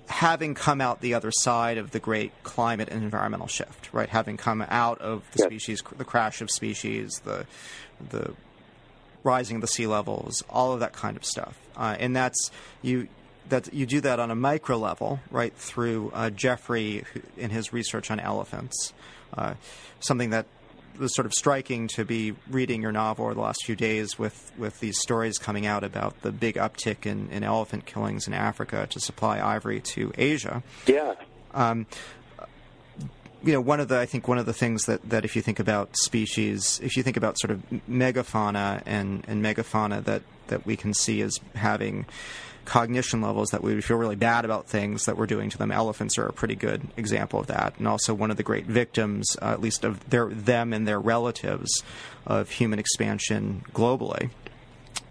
having 0.08 0.54
come 0.54 0.80
out 0.80 1.00
the 1.00 1.14
other 1.14 1.30
side 1.30 1.78
of 1.78 1.90
the 1.90 2.00
great 2.00 2.32
climate 2.42 2.88
and 2.90 3.02
environmental 3.02 3.46
shift, 3.46 3.88
right? 3.92 4.08
Having 4.08 4.38
come 4.38 4.64
out 4.68 5.00
of 5.00 5.22
the 5.32 5.42
species, 5.42 5.82
the 5.96 6.04
crash 6.04 6.40
of 6.40 6.50
species, 6.50 7.20
the 7.24 7.46
the 8.10 8.34
rising 9.24 9.56
of 9.56 9.60
the 9.60 9.68
sea 9.68 9.86
levels, 9.86 10.42
all 10.48 10.72
of 10.72 10.80
that 10.80 10.92
kind 10.92 11.16
of 11.16 11.24
stuff, 11.24 11.58
uh, 11.76 11.96
and 11.98 12.14
that's 12.14 12.50
you. 12.82 13.08
That 13.48 13.72
you 13.72 13.86
do 13.86 14.02
that 14.02 14.20
on 14.20 14.30
a 14.30 14.34
micro 14.34 14.76
level, 14.76 15.20
right? 15.30 15.54
Through 15.54 16.12
uh, 16.12 16.28
Geoffrey 16.28 17.04
in 17.38 17.48
his 17.48 17.72
research 17.72 18.10
on 18.10 18.20
elephants, 18.20 18.92
uh, 19.32 19.54
something 20.00 20.28
that 20.30 20.44
was 20.98 21.14
sort 21.14 21.26
of 21.26 21.32
striking 21.32 21.88
to 21.88 22.04
be 22.04 22.34
reading 22.50 22.82
your 22.82 22.92
novel 22.92 23.26
over 23.26 23.34
the 23.34 23.40
last 23.40 23.64
few 23.64 23.76
days 23.76 24.18
with, 24.18 24.52
with 24.58 24.80
these 24.80 24.98
stories 24.98 25.38
coming 25.38 25.66
out 25.66 25.84
about 25.84 26.20
the 26.22 26.32
big 26.32 26.56
uptick 26.56 27.06
in, 27.06 27.30
in 27.30 27.44
elephant 27.44 27.86
killings 27.86 28.26
in 28.26 28.34
Africa 28.34 28.86
to 28.90 29.00
supply 29.00 29.40
ivory 29.40 29.80
to 29.80 30.12
Asia. 30.16 30.62
Yeah. 30.86 31.14
Um, 31.54 31.86
you 33.42 33.52
know, 33.52 33.60
one 33.60 33.80
of 33.80 33.88
the 33.88 33.98
I 33.98 34.06
think 34.06 34.26
one 34.26 34.38
of 34.38 34.46
the 34.46 34.52
things 34.52 34.86
that, 34.86 35.08
that 35.08 35.24
if 35.24 35.36
you 35.36 35.42
think 35.42 35.60
about 35.60 35.96
species, 35.96 36.80
if 36.82 36.96
you 36.96 37.02
think 37.02 37.16
about 37.16 37.38
sort 37.38 37.52
of 37.52 37.62
megafauna 37.88 38.82
and, 38.84 39.24
and 39.28 39.44
megafauna 39.44 40.02
that, 40.04 40.22
that 40.48 40.66
we 40.66 40.76
can 40.76 40.92
see 40.92 41.22
as 41.22 41.38
having 41.54 42.06
cognition 42.68 43.22
levels 43.22 43.48
that 43.48 43.62
we 43.62 43.80
feel 43.80 43.96
really 43.96 44.14
bad 44.14 44.44
about 44.44 44.66
things 44.66 45.06
that 45.06 45.16
we're 45.16 45.26
doing 45.26 45.48
to 45.48 45.56
them. 45.56 45.72
Elephants 45.72 46.18
are 46.18 46.26
a 46.26 46.32
pretty 46.34 46.54
good 46.54 46.86
example 46.98 47.40
of 47.40 47.46
that, 47.46 47.72
and 47.78 47.88
also 47.88 48.12
one 48.12 48.30
of 48.30 48.36
the 48.36 48.42
great 48.42 48.66
victims, 48.66 49.24
uh, 49.40 49.46
at 49.46 49.60
least 49.60 49.84
of 49.84 50.10
their 50.10 50.26
them 50.26 50.74
and 50.74 50.86
their 50.86 51.00
relatives, 51.00 51.82
of 52.26 52.50
human 52.50 52.78
expansion 52.78 53.64
globally. 53.72 54.28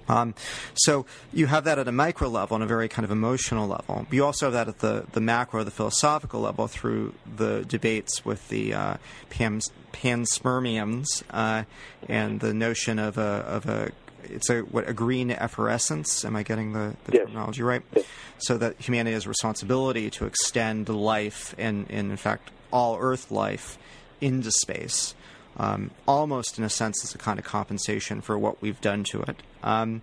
Um, 0.07 0.35
so 0.75 1.07
you 1.33 1.47
have 1.47 1.63
that 1.63 1.79
at 1.79 1.87
a 1.87 1.91
micro 1.91 2.29
level, 2.29 2.55
on 2.55 2.61
a 2.61 2.67
very 2.67 2.87
kind 2.87 3.03
of 3.03 3.09
emotional 3.09 3.67
level. 3.67 4.05
You 4.11 4.23
also 4.23 4.45
have 4.45 4.53
that 4.53 4.67
at 4.67 4.79
the, 4.79 5.05
the 5.11 5.19
macro, 5.19 5.63
the 5.63 5.71
philosophical 5.71 6.41
level, 6.41 6.67
through 6.67 7.15
the 7.35 7.65
debates 7.67 8.23
with 8.23 8.47
the 8.49 8.75
uh, 8.75 8.97
panspermians 9.31 11.23
uh, 11.31 11.63
and 12.07 12.39
the 12.39 12.53
notion 12.53 12.99
of 12.99 13.17
a, 13.17 13.21
of 13.21 13.65
a 13.65 13.91
it's 14.23 14.49
a 14.49 14.61
what 14.61 14.87
a 14.87 14.93
green 14.93 15.31
efflorescence. 15.31 16.25
Am 16.25 16.35
I 16.35 16.43
getting 16.43 16.73
the, 16.73 16.95
the 17.05 17.13
yes. 17.13 17.21
terminology 17.23 17.63
right? 17.63 17.81
Yes. 17.95 18.05
So 18.39 18.57
that 18.57 18.79
humanity 18.79 19.13
has 19.13 19.25
a 19.25 19.29
responsibility 19.29 20.09
to 20.11 20.25
extend 20.25 20.89
life 20.89 21.55
and, 21.57 21.87
and 21.89 22.11
in 22.11 22.17
fact 22.17 22.51
all 22.71 22.97
Earth 22.99 23.31
life 23.31 23.77
into 24.21 24.51
space, 24.51 25.15
um, 25.57 25.91
almost 26.07 26.57
in 26.57 26.63
a 26.63 26.69
sense 26.69 27.03
as 27.03 27.15
a 27.15 27.17
kind 27.17 27.39
of 27.39 27.45
compensation 27.45 28.21
for 28.21 28.37
what 28.37 28.61
we've 28.61 28.81
done 28.81 29.03
to 29.05 29.21
it. 29.21 29.37
Um, 29.63 30.01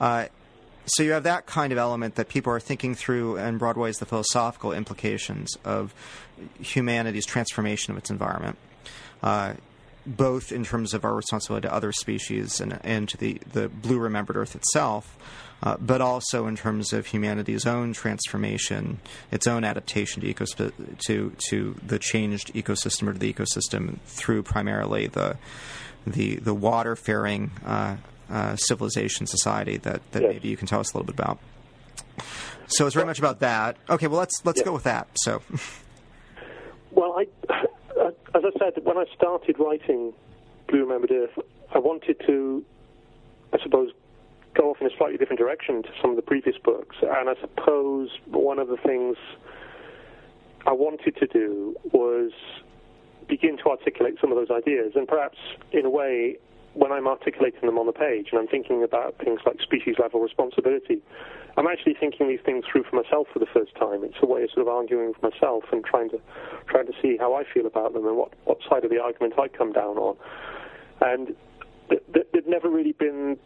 uh, 0.00 0.26
so 0.86 1.02
you 1.02 1.12
have 1.12 1.24
that 1.24 1.46
kind 1.46 1.72
of 1.72 1.78
element 1.78 2.14
that 2.14 2.28
people 2.28 2.52
are 2.52 2.60
thinking 2.60 2.94
through, 2.94 3.36
and 3.36 3.58
Broadway 3.58 3.90
is 3.90 3.98
the 3.98 4.06
philosophical 4.06 4.72
implications 4.72 5.54
of 5.64 5.94
humanity's 6.60 7.26
transformation 7.26 7.92
of 7.92 7.98
its 7.98 8.10
environment. 8.10 8.56
Uh, 9.22 9.54
both 10.16 10.50
in 10.52 10.64
terms 10.64 10.94
of 10.94 11.04
our 11.04 11.14
responsibility 11.14 11.68
to 11.68 11.74
other 11.74 11.92
species 11.92 12.60
and, 12.60 12.80
and 12.82 13.08
to 13.08 13.16
the, 13.16 13.40
the 13.52 13.68
blue 13.68 13.98
remembered 13.98 14.36
Earth 14.36 14.56
itself, 14.56 15.18
uh, 15.62 15.76
but 15.78 16.00
also 16.00 16.46
in 16.46 16.56
terms 16.56 16.92
of 16.92 17.06
humanity's 17.06 17.66
own 17.66 17.92
transformation, 17.92 19.00
its 19.30 19.46
own 19.46 19.64
adaptation 19.64 20.22
to, 20.22 20.32
ecosp- 20.32 20.98
to, 21.06 21.34
to 21.48 21.76
the 21.84 21.98
changed 21.98 22.52
ecosystem 22.54 23.08
or 23.08 23.12
to 23.12 23.18
the 23.18 23.32
ecosystem 23.32 23.98
through 24.06 24.42
primarily 24.42 25.06
the, 25.06 25.36
the, 26.06 26.36
the 26.36 26.54
water 26.54 26.96
faring 26.96 27.50
uh, 27.66 27.96
uh, 28.30 28.56
civilization 28.56 29.26
society 29.26 29.76
that, 29.78 30.00
that 30.12 30.22
yes. 30.22 30.32
maybe 30.32 30.48
you 30.48 30.56
can 30.56 30.66
tell 30.66 30.80
us 30.80 30.92
a 30.92 30.98
little 30.98 31.06
bit 31.06 31.18
about. 31.18 31.38
So 32.68 32.86
it's 32.86 32.94
very 32.94 33.06
much 33.06 33.18
about 33.18 33.40
that. 33.40 33.76
Okay, 33.88 34.06
well 34.06 34.18
let's 34.18 34.44
let's 34.44 34.60
go 34.60 34.72
with 34.72 34.84
that. 34.84 35.08
So, 35.14 35.42
well, 36.90 37.18
I 37.18 37.26
as 38.38 38.44
I 38.44 38.58
said, 38.58 38.84
when 38.84 38.96
I 38.96 39.04
started 39.16 39.56
writing 39.58 40.12
Blue 40.68 40.80
Remembered 40.80 41.10
Earth, 41.10 41.38
I 41.74 41.78
wanted 41.78 42.20
to, 42.26 42.64
I 43.52 43.58
suppose, 43.62 43.90
go 44.54 44.70
off 44.70 44.76
in 44.80 44.86
a 44.86 44.96
slightly 44.96 45.16
different 45.16 45.40
direction 45.40 45.82
to 45.82 45.88
some 46.00 46.10
of 46.10 46.16
the 46.16 46.22
previous 46.22 46.56
books. 46.62 46.96
And 47.02 47.28
I 47.28 47.34
suppose 47.40 48.10
one 48.26 48.58
of 48.58 48.68
the 48.68 48.76
things 48.76 49.16
I 50.66 50.72
wanted 50.72 51.16
to 51.16 51.26
do 51.26 51.76
was 51.92 52.30
begin 53.28 53.56
to 53.58 53.70
articulate 53.70 54.14
some 54.20 54.30
of 54.30 54.38
those 54.38 54.56
ideas, 54.56 54.92
and 54.94 55.06
perhaps 55.06 55.38
in 55.72 55.84
a 55.84 55.90
way, 55.90 56.38
when 56.78 56.92
I'm 56.92 57.08
articulating 57.08 57.66
them 57.66 57.76
on 57.76 57.86
the 57.86 57.92
page 57.92 58.28
and 58.30 58.38
I'm 58.38 58.46
thinking 58.46 58.84
about 58.84 59.18
things 59.18 59.40
like 59.44 59.60
species 59.60 59.96
level 59.98 60.20
responsibility, 60.20 61.02
I'm 61.56 61.66
actually 61.66 61.94
thinking 61.98 62.28
these 62.28 62.40
things 62.44 62.64
through 62.70 62.84
for 62.84 62.94
myself 62.94 63.26
for 63.32 63.40
the 63.40 63.50
first 63.52 63.74
time. 63.74 64.04
It's 64.04 64.22
a 64.22 64.26
way 64.26 64.44
of 64.44 64.50
sort 64.50 64.62
of 64.62 64.68
arguing 64.68 65.08
with 65.08 65.20
myself 65.20 65.64
and 65.72 65.84
trying 65.84 66.08
to 66.10 66.20
trying 66.68 66.86
to 66.86 66.92
see 67.02 67.16
how 67.18 67.34
I 67.34 67.42
feel 67.52 67.66
about 67.66 67.94
them 67.94 68.06
and 68.06 68.16
what, 68.16 68.32
what 68.44 68.58
side 68.70 68.84
of 68.84 68.90
the 68.90 69.02
argument 69.02 69.34
I 69.38 69.48
come 69.48 69.72
down 69.72 69.98
on. 69.98 70.16
And 71.00 71.34
th- 71.88 72.02
th- 72.14 72.26
there'd 72.32 72.46
never 72.46 72.70
really 72.70 72.92
been 72.92 73.36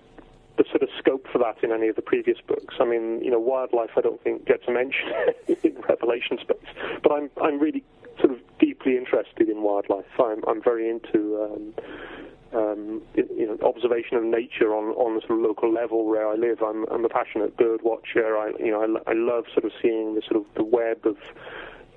the 0.58 0.64
sort 0.68 0.82
of 0.82 0.90
scope 0.98 1.26
for 1.32 1.38
that 1.38 1.64
in 1.64 1.72
any 1.72 1.88
of 1.88 1.96
the 1.96 2.02
previous 2.02 2.36
books. 2.46 2.74
I 2.78 2.84
mean, 2.84 3.22
you 3.24 3.30
know, 3.30 3.40
wildlife 3.40 3.90
I 3.96 4.02
don't 4.02 4.22
think 4.22 4.44
gets 4.44 4.64
a 4.68 4.72
mention 4.72 5.08
in 5.62 5.76
Revelation 5.88 6.36
space, 6.38 6.68
but 7.02 7.12
I'm 7.12 7.30
I'm 7.42 7.58
really 7.58 7.82
sort 8.20 8.32
of 8.32 8.40
deeply 8.58 8.98
interested 8.98 9.48
in 9.48 9.62
wildlife. 9.62 10.04
I'm 10.18 10.44
I'm 10.46 10.62
very 10.62 10.90
into 10.90 11.42
um, 11.42 11.74
um, 12.55 13.03
you 13.14 13.46
know 13.46 13.57
observation 13.66 14.16
of 14.16 14.24
nature 14.24 14.74
on 14.74 14.94
on 14.96 15.14
the 15.14 15.20
sort 15.22 15.38
of 15.38 15.44
local 15.44 15.72
level 15.72 16.07
where 16.07 16.28
I 16.28 16.34
live. 16.34 16.62
I'm 16.62 16.84
I'm 16.90 17.05
a 17.05 17.09
passionate 17.09 17.57
bird 17.57 17.80
watcher. 17.82 18.36
I 18.36 18.53
you 18.59 18.70
know 18.70 18.82
I, 18.82 19.11
I 19.11 19.14
love 19.14 19.44
sort 19.55 19.64
of 19.64 19.72
seeing 19.80 20.14
the 20.14 20.22
sort 20.28 20.36
of 20.36 20.46
the 20.57 20.64
web 20.64 21.05
of 21.05 21.16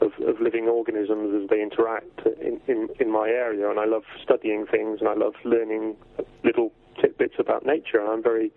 of, 0.02 0.12
of, 0.28 0.42
living 0.42 0.68
organisms 0.68 1.44
as 1.44 1.50
they 1.50 1.62
interact 1.62 2.20
in, 2.42 2.60
in, 2.68 2.90
in 3.00 3.10
my 3.10 3.30
area, 3.30 3.70
and 3.70 3.80
I 3.80 3.86
love 3.86 4.04
studying 4.22 4.66
things, 4.70 5.00
and 5.00 5.08
I 5.08 5.14
love 5.14 5.34
learning 5.46 5.96
little 6.44 6.74
tidbits 7.02 7.36
about 7.40 7.66
nature. 7.66 8.02
And 8.02 8.10
I'm 8.10 8.22
very 8.22 8.52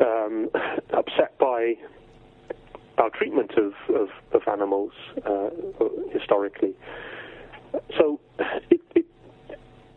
um, 0.00 0.50
upset 0.92 1.38
by 1.38 1.74
our 2.98 3.10
treatment 3.10 3.52
of, 3.56 3.72
of, 3.94 4.08
of 4.32 4.42
animals 4.46 4.92
uh, 5.26 5.48
historically. 6.12 6.74
So, 7.98 8.20
it, 8.70 8.81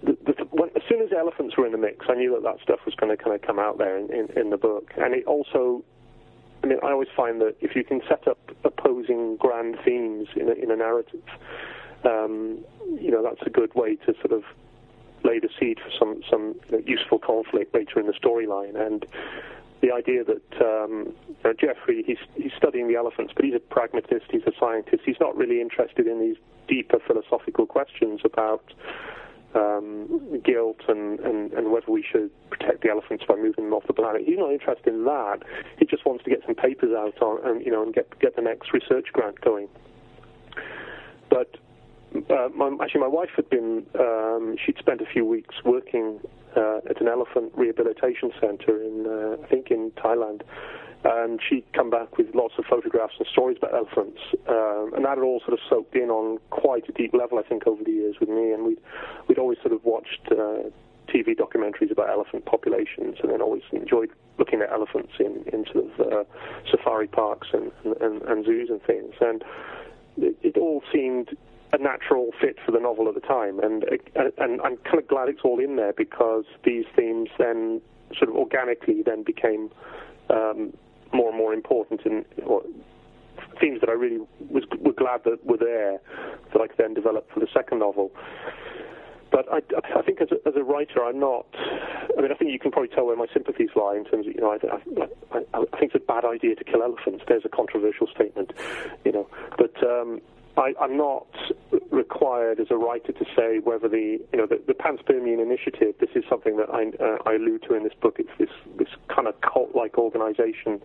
the, 0.06 0.18
the, 0.26 0.44
when, 0.52 0.70
as 0.76 0.84
soon 0.88 1.02
as 1.02 1.10
elephants 1.18 1.58
were 1.58 1.66
in 1.66 1.72
the 1.72 1.78
mix, 1.78 2.06
I 2.10 2.14
knew 2.16 2.32
that 2.34 2.44
that 2.44 2.62
stuff 2.62 2.80
was 2.86 2.96
going 2.96 3.16
to 3.16 3.22
kind 3.22 3.36
of 3.36 3.42
come 3.42 3.60
out 3.60 3.78
there 3.78 3.98
in, 3.98 4.12
in, 4.14 4.30
in 4.38 4.50
the 4.50 4.58
book. 4.58 4.92
And 4.98 5.14
it 5.14 5.26
also, 5.26 5.84
I 6.64 6.68
mean, 6.68 6.80
I 6.84 6.92
always 6.92 7.10
find 7.16 7.42
that 7.42 7.56
if 7.62 7.76
you 7.76 7.84
can 7.84 8.02
set 8.08 8.28
up 8.28 8.40
opposing 8.64 9.38
grand 9.38 9.78
themes 9.84 10.28
in 10.36 10.50
a, 10.50 10.54
in 10.54 10.72
a 10.72 10.76
narrative, 10.76 11.24
um, 12.04 12.64
you 13.00 13.10
know, 13.10 13.24
that's 13.24 13.42
a 13.46 13.50
good 13.50 13.74
way 13.74 13.96
to 13.96 14.14
sort 14.22 14.32
of 14.32 14.44
lay 15.24 15.40
the 15.40 15.50
seed 15.60 15.80
for 15.80 15.90
some 15.98 16.22
some 16.30 16.56
you 16.70 16.78
know, 16.78 16.84
useful 16.86 17.18
conflict 17.18 17.74
later 17.74 18.00
in 18.00 18.06
the 18.06 18.14
storyline. 18.14 18.80
And 18.80 19.06
the 19.82 19.92
idea 19.92 20.24
that 20.24 20.62
um, 20.62 21.14
you 21.28 21.36
know, 21.44 21.54
Geoffrey 21.54 22.04
he's 22.06 22.20
he's 22.36 22.52
studying 22.56 22.88
the 22.88 22.96
elephants, 22.96 23.34
but 23.36 23.44
he's 23.44 23.56
a 23.56 23.60
pragmatist, 23.60 24.26
he's 24.30 24.44
a 24.46 24.54
scientist. 24.60 25.02
He's 25.04 25.20
not 25.20 25.36
really 25.36 25.62
interested 25.62 26.06
in 26.06 26.20
these 26.20 26.38
deeper 26.68 27.00
philosophical 27.06 27.66
questions 27.66 28.22
about 28.24 28.64
um, 29.56 30.42
guilt 30.44 30.82
and, 30.88 31.20
and, 31.22 31.54
and 31.54 31.72
whether 31.72 31.92
we 31.92 32.04
should 32.04 32.30
protect 32.50 32.84
the 32.84 32.90
elephants 32.90 33.24
by 33.28 33.36
moving 33.36 33.66
them 33.66 33.74
off 33.74 33.88
the 33.88 33.94
planet. 33.94 34.24
He's 34.26 34.38
not 34.38 34.52
interested 34.52 34.94
in 34.94 35.06
that. 35.06 35.40
He 35.80 35.86
just 35.86 36.06
wants 36.06 36.24
to 36.26 36.30
get 36.30 36.42
some 36.46 36.56
papers 36.56 36.92
out 36.96 37.22
on 37.22 37.46
and 37.46 37.66
you 37.66 37.72
know 37.72 37.84
and 37.84 37.94
get 37.94 38.20
get 38.20 38.36
the 38.36 38.42
next 38.42 38.74
research 38.74 39.08
grant 39.14 39.40
going. 39.42 39.68
But 41.30 41.58
uh, 42.30 42.50
my, 42.56 42.72
actually, 42.82 43.02
my 43.02 43.08
wife 43.08 43.32
had 43.36 43.50
been, 43.50 43.86
um, 44.00 44.56
she'd 44.64 44.78
spent 44.78 45.02
a 45.02 45.06
few 45.06 45.26
weeks 45.26 45.56
working 45.64 46.20
uh, 46.56 46.80
at 46.90 47.02
an 47.02 47.08
elephant 47.08 47.52
rehabilitation 47.56 48.32
center 48.40 48.82
in, 48.82 49.06
uh, 49.06 49.44
I 49.44 49.48
think, 49.48 49.72
in 49.72 49.92
Thailand. 49.92 50.42
And 51.06 51.40
she'd 51.48 51.72
come 51.74 51.92
back 51.92 52.18
with 52.18 52.34
lots 52.34 52.56
of 52.58 52.66
photographs 52.66 53.14
and 53.20 53.28
stories 53.28 53.58
about 53.58 53.76
elephants. 53.76 54.20
Um, 54.48 54.92
and 54.96 55.06
that 55.06 55.18
had 55.18 55.20
all 55.20 55.40
sort 55.42 55.54
of 55.54 55.60
soaked 55.70 55.96
in 55.96 56.10
on 56.10 56.40
quite 56.50 56.90
a 56.90 56.92
deep 56.92 57.14
level, 57.14 57.38
I 57.38 57.44
think, 57.44 57.68
over 57.68 57.84
the 57.84 57.92
years 57.92 58.16
with 58.20 58.30
me. 58.30 58.52
And 58.52 58.66
we'd, 58.66 58.80
we'd 59.28 59.38
always 59.38 59.60
sort 59.60 59.74
of 59.74 59.86
watched 59.86 60.22
uh, 60.32 60.70
TV 61.08 61.38
documentaries 61.38 61.92
about 61.92 62.10
elephant 62.10 62.46
populations 62.46 63.18
and 63.22 63.32
then 63.32 63.40
always 63.40 63.62
enjoyed 63.72 64.10
looking 64.40 64.62
at 64.62 64.72
elephants 64.72 65.14
in, 65.20 65.44
in 65.54 65.66
sort 65.72 65.86
of 65.86 66.00
uh, 66.00 66.24
safari 66.72 67.08
parks 67.08 67.50
and, 67.54 67.72
and, 68.02 68.24
and 68.24 68.46
zoos 68.46 68.70
and 68.70 68.82
things. 68.82 69.14
And 69.22 69.44
it, 70.18 70.36
it 70.42 70.58
all 70.58 70.82
seemed 70.92 71.38
a 71.74 71.78
natural 71.78 72.32
fit 72.40 72.58
for 72.66 72.72
the 72.72 72.80
novel 72.80 73.08
at 73.08 73.16
the 73.16 73.22
time, 73.22 73.60
and 73.60 73.84
and 74.38 74.62
I'm 74.62 74.78
kind 74.78 75.00
of 75.00 75.08
glad 75.08 75.28
it's 75.30 75.42
all 75.44 75.60
in 75.60 75.76
there 75.76 75.94
because 75.94 76.46
these 76.64 76.86
themes 76.96 77.30
then 77.38 77.82
sort 78.18 78.30
of 78.30 78.36
organically 78.36 79.02
then 79.04 79.24
became 79.24 79.70
um, 80.30 80.74
more 81.16 81.30
and 81.30 81.38
more 81.38 81.54
important 81.54 82.02
or, 82.46 82.62
themes 83.60 83.80
that 83.82 83.90
I 83.90 83.94
really 83.94 84.20
was 84.50 84.64
were 84.80 84.94
glad 84.94 85.24
that 85.24 85.46
were 85.46 85.58
there 85.58 86.00
that 86.52 86.62
I 86.62 86.68
could 86.68 86.78
then 86.78 86.94
develop 86.94 87.30
for 87.34 87.40
the 87.40 87.48
second 87.54 87.80
novel. 87.80 88.12
But 89.32 89.48
I, 89.52 89.60
I 89.98 90.02
think 90.02 90.22
as 90.22 90.30
a, 90.32 90.48
as 90.48 90.56
a 90.56 90.64
writer, 90.64 91.04
I'm 91.04 91.20
not. 91.20 91.46
I 92.18 92.22
mean, 92.22 92.32
I 92.32 92.36
think 92.36 92.52
you 92.52 92.60
can 92.60 92.72
probably 92.72 92.90
tell 92.90 93.06
where 93.06 93.18
my 93.18 93.26
sympathies 93.34 93.70
lie 93.76 93.96
in 93.98 94.06
terms 94.06 94.28
of, 94.28 94.34
you 94.34 94.40
know, 94.40 94.52
I, 94.52 95.38
I, 95.38 95.60
I 95.60 95.78
think 95.78 95.94
it's 95.94 96.04
a 96.04 96.08
bad 96.08 96.24
idea 96.24 96.56
to 96.56 96.64
kill 96.64 96.82
elephants. 96.82 97.24
There's 97.28 97.44
a 97.44 97.50
controversial 97.50 98.08
statement, 98.08 98.54
you 99.04 99.12
know. 99.12 99.28
But 99.58 99.76
um, 99.84 100.22
I, 100.58 100.74
am 100.82 100.98
not 100.98 101.28
required 101.92 102.60
as 102.60 102.68
a 102.70 102.78
writer 102.78 103.12
to 103.12 103.26
say 103.36 103.60
whether 103.60 103.88
the 103.88 104.20
you 104.32 104.38
know 104.38 104.46
the, 104.46 104.62
the 104.66 104.74
panspermian 104.74 105.42
initiative. 105.42 105.96
This 106.00 106.12
is 106.16 106.24
something 106.30 106.58
that 106.58 106.70
I, 106.70 106.92
uh, 107.04 107.18
I 107.26 107.36
allude 107.36 107.64
to 107.64 107.76
in 107.76 107.84
this 107.84 107.94
book. 108.02 108.18
It's 108.20 108.30
this 108.40 108.50
this 108.78 108.90
kind 109.14 109.28
of 109.28 109.40
cult-like 109.42 109.98
organization 109.98 110.82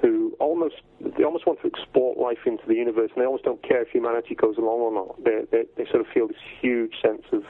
who 0.00 0.36
almost 0.40 0.76
they 1.00 1.24
almost 1.24 1.46
want 1.46 1.60
to 1.62 1.66
export 1.66 2.18
life 2.18 2.46
into 2.46 2.66
the 2.66 2.74
universe, 2.74 3.10
and 3.14 3.22
they 3.22 3.26
almost 3.26 3.44
don't 3.44 3.62
care 3.62 3.82
if 3.82 3.88
humanity 3.88 4.34
goes 4.34 4.56
along 4.56 4.80
or 4.80 4.92
not. 4.92 5.24
They 5.24 5.44
they, 5.50 5.64
they 5.76 5.90
sort 5.90 6.00
of 6.00 6.06
feel 6.12 6.28
this 6.28 6.36
huge 6.60 6.94
sense 7.02 7.24
of 7.32 7.44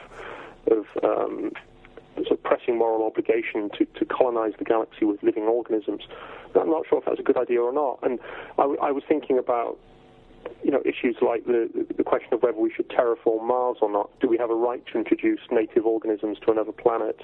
of 0.70 0.86
um, 1.04 1.52
sort 2.16 2.32
of 2.32 2.42
pressing 2.42 2.78
moral 2.78 3.06
obligation 3.06 3.70
to, 3.78 3.84
to 3.98 4.04
colonize 4.04 4.52
the 4.58 4.64
galaxy 4.64 5.04
with 5.04 5.22
living 5.22 5.44
organisms. 5.44 6.02
I'm 6.54 6.70
not 6.70 6.86
sure 6.88 6.98
if 6.98 7.04
that's 7.04 7.18
a 7.18 7.22
good 7.22 7.36
idea 7.36 7.60
or 7.60 7.72
not. 7.72 7.98
And 8.02 8.20
I, 8.58 8.62
I 8.62 8.90
was 8.92 9.02
thinking 9.08 9.38
about 9.38 9.78
you 10.62 10.70
know, 10.70 10.80
issues 10.84 11.16
like 11.20 11.44
the, 11.46 11.68
the 11.96 12.04
question 12.04 12.34
of 12.34 12.42
whether 12.42 12.58
we 12.58 12.72
should 12.72 12.88
terraform 12.88 13.46
Mars 13.46 13.78
or 13.80 13.90
not. 13.90 14.10
Do 14.20 14.28
we 14.28 14.38
have 14.38 14.50
a 14.50 14.54
right 14.54 14.84
to 14.92 14.98
introduce 14.98 15.40
native 15.50 15.86
organisms 15.86 16.38
to 16.44 16.52
another 16.52 16.72
planet, 16.72 17.20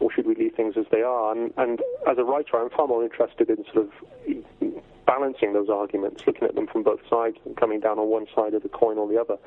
or 0.00 0.12
should 0.12 0.26
we 0.26 0.34
leave 0.34 0.54
things 0.54 0.74
as 0.76 0.86
they 0.90 1.02
are? 1.02 1.32
And, 1.32 1.52
and 1.56 1.80
as 2.08 2.18
a 2.18 2.24
writer, 2.24 2.56
I'm 2.56 2.70
far 2.70 2.86
more 2.86 3.04
interested 3.04 3.48
in 3.48 3.64
sort 3.72 3.86
of 3.86 4.82
balancing 5.06 5.52
those 5.52 5.68
arguments, 5.68 6.22
looking 6.26 6.44
at 6.44 6.54
them 6.54 6.66
from 6.66 6.82
both 6.82 7.00
sides, 7.08 7.36
and 7.44 7.56
coming 7.56 7.80
down 7.80 7.98
on 7.98 8.08
one 8.08 8.26
side 8.34 8.54
of 8.54 8.62
the 8.62 8.68
coin 8.68 8.98
or 8.98 9.08
the 9.08 9.20
other. 9.20 9.38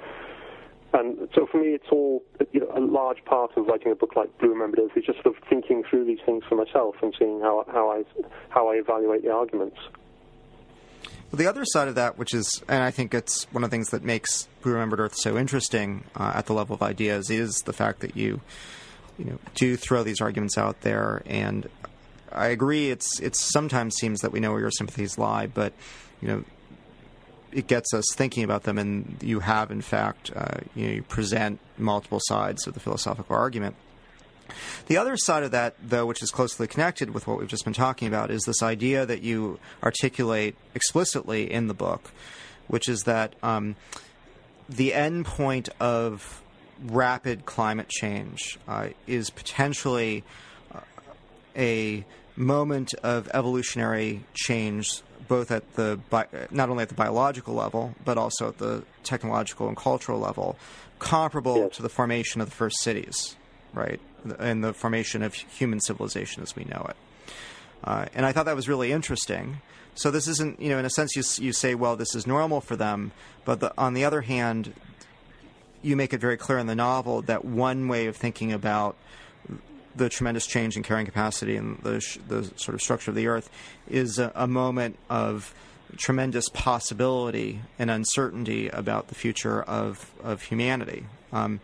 And 0.93 1.30
so 1.36 1.45
for 1.51 1.61
me, 1.61 1.70
it's 1.70 1.88
all 1.91 2.24
you 2.53 2.61
know, 2.61 2.72
a 2.76 2.80
large 2.80 3.24
part 3.26 3.51
of 3.57 3.68
writing 3.68 3.91
a 3.91 3.95
book 3.95 4.15
like 4.15 4.36
Blue 4.39 4.49
Remembered 4.49 4.80
Earth 4.80 4.95
is 4.95 5.05
just 5.05 5.22
sort 5.22 5.36
of 5.36 5.43
thinking 5.49 5.84
through 5.88 6.05
these 6.05 6.20
things 6.26 6.43
for 6.47 6.55
myself 6.55 6.95
and 7.01 7.13
seeing 7.20 7.41
how, 7.41 7.65
how 7.72 7.91
I 7.91 8.03
how 8.49 8.70
I 8.70 8.76
evaluate 8.76 9.24
the 9.24 9.32
arguments. 9.32 9.78
The 11.34 11.48
other 11.48 11.66
side 11.66 11.88
of 11.90 11.96
that, 11.96 12.18
which 12.18 12.34
is, 12.34 12.64
and 12.70 12.82
I 12.82 12.92
think 12.92 13.14
it's 13.14 13.44
one 13.52 13.64
of 13.64 13.70
the 13.70 13.76
things 13.76 13.90
that 13.90 14.04
makes 14.04 14.48
Blue 14.62 14.74
Remembered 14.74 15.00
Earth 15.00 15.16
so 15.16 15.38
interesting 15.38 16.06
uh, 16.16 16.32
at 16.36 16.46
the 16.46 16.54
level 16.54 16.74
of 16.74 16.82
ideas, 16.82 17.30
is 17.30 17.58
the 17.66 17.74
fact 17.74 18.00
that 18.00 18.16
you, 18.16 18.40
you 19.18 19.26
know, 19.26 19.40
do 19.54 19.76
throw 19.76 20.04
these 20.04 20.22
arguments 20.22 20.58
out 20.58 20.82
there. 20.82 21.22
And 21.26 21.70
I 22.32 22.48
agree, 22.48 22.92
it's 22.92 23.20
it 23.20 23.36
sometimes 23.36 23.96
seems 23.96 24.22
that 24.22 24.32
we 24.32 24.40
know 24.40 24.52
where 24.52 24.62
your 24.62 24.72
sympathies 24.72 25.18
lie, 25.18 25.48
but 25.48 25.74
you 26.22 26.30
know, 26.30 26.44
it 27.52 27.68
gets 27.68 27.94
us 27.94 28.06
thinking 28.14 28.44
about 28.44 28.64
them, 28.64 28.78
and 28.78 29.18
you 29.22 29.42
have, 29.42 29.70
in 29.70 29.82
fact, 29.82 30.32
uh, 30.36 30.60
you, 30.76 30.88
know, 30.88 30.94
you 30.94 31.04
present 31.04 31.60
multiple 31.78 32.20
sides 32.24 32.68
of 32.68 32.74
the 32.74 32.80
philosophical 32.80 33.36
argument. 33.36 33.76
The 34.88 34.98
other 34.98 35.18
side 35.18 35.43
of 35.43 35.52
that, 35.52 35.76
though, 35.82 36.06
which 36.06 36.22
is 36.22 36.32
closely 36.32 36.68
connected 36.68 37.14
with 37.14 37.28
what 37.28 37.39
we've 37.39 37.48
just 37.48 37.66
been 37.66 37.74
talking 37.74 38.08
about, 38.08 38.32
is 38.32 38.43
this 38.43 38.62
idea 38.62 39.06
that 39.06 39.22
you 39.22 39.60
articulate 39.84 40.56
explicitly 40.76 41.52
in 41.52 41.68
the 41.68 41.74
book, 41.74 42.12
which 42.68 42.88
is 42.88 43.02
that 43.04 43.34
um, 43.43 43.76
the 44.70 44.93
end 44.93 45.26
point 45.26 45.70
of 45.80 46.41
rapid 46.86 47.45
climate 47.45 47.89
change 47.89 48.60
uh, 48.68 48.89
is 49.08 49.30
potentially 49.30 50.24
uh, 50.74 50.80
a 51.56 52.06
moment 52.36 52.93
of 53.04 53.30
evolutionary 53.34 54.24
change 54.34 55.02
both 55.28 55.52
at 55.52 55.74
the 55.74 56.00
bi- 56.10 56.28
not 56.52 56.70
only 56.70 56.84
at 56.84 56.89
the 56.89 56.95
biological 56.95 57.56
level 57.56 57.95
but 58.06 58.18
also 58.18 58.50
at 58.50 58.60
the 58.60 58.84
technological 59.04 59.68
and 59.68 59.76
cultural 59.76 60.20
level 60.20 60.56
comparable 61.00 61.58
yes. 61.58 61.76
to 61.76 61.82
the 61.82 61.89
formation 61.89 62.39
of 62.39 62.50
the 62.50 62.56
first 62.56 62.80
cities 62.82 63.36
right 63.78 64.00
and 64.40 64.64
the 64.64 64.74
formation 64.74 65.24
of 65.24 65.34
human 65.34 65.80
civilization 65.80 66.44
as 66.44 66.56
we 66.56 66.66
know 66.66 66.86
it. 66.90 66.96
Uh, 67.84 68.06
and 68.14 68.26
I 68.26 68.32
thought 68.32 68.46
that 68.46 68.56
was 68.56 68.68
really 68.68 68.92
interesting. 68.92 69.62
So 69.96 70.12
this 70.12 70.28
isn't, 70.28 70.60
you 70.60 70.70
know, 70.70 70.80
in 70.80 70.86
a 70.86 70.90
sense, 70.90 71.16
you 71.16 71.24
you 71.44 71.54
say, 71.54 71.76
well, 71.76 71.96
this 71.96 72.16
is 72.16 72.28
normal 72.28 72.62
for 72.62 72.76
them, 72.76 73.12
but 73.46 73.60
the, 73.60 73.74
on 73.78 73.94
the 73.94 74.04
other 74.04 74.22
hand, 74.22 74.74
you 75.82 75.96
make 75.96 76.14
it 76.14 76.20
very 76.20 76.38
clear 76.38 76.58
in 76.58 76.68
the 76.68 76.76
novel 76.76 77.22
that 77.24 77.46
one 77.46 77.88
way 77.88 78.08
of 78.08 78.16
thinking 78.16 78.52
about 78.52 78.96
the 79.96 80.10
tremendous 80.10 80.46
change 80.46 80.78
in 80.78 80.84
carrying 80.84 81.06
capacity 81.06 81.56
and 81.56 81.80
the, 81.80 82.00
sh- 82.00 82.20
the 82.28 82.44
sort 82.56 82.76
of 82.76 82.82
structure 82.82 83.12
of 83.12 83.16
the 83.16 83.28
Earth 83.28 83.50
is 83.90 84.20
a, 84.20 84.32
a 84.36 84.48
moment 84.48 84.98
of 85.10 85.54
tremendous 85.96 86.50
possibility 86.50 87.62
and 87.80 87.90
uncertainty 87.90 88.68
about 88.70 89.08
the 89.08 89.16
future 89.16 89.64
of, 89.64 90.12
of 90.24 90.44
humanity. 90.44 91.06
Um, 91.32 91.60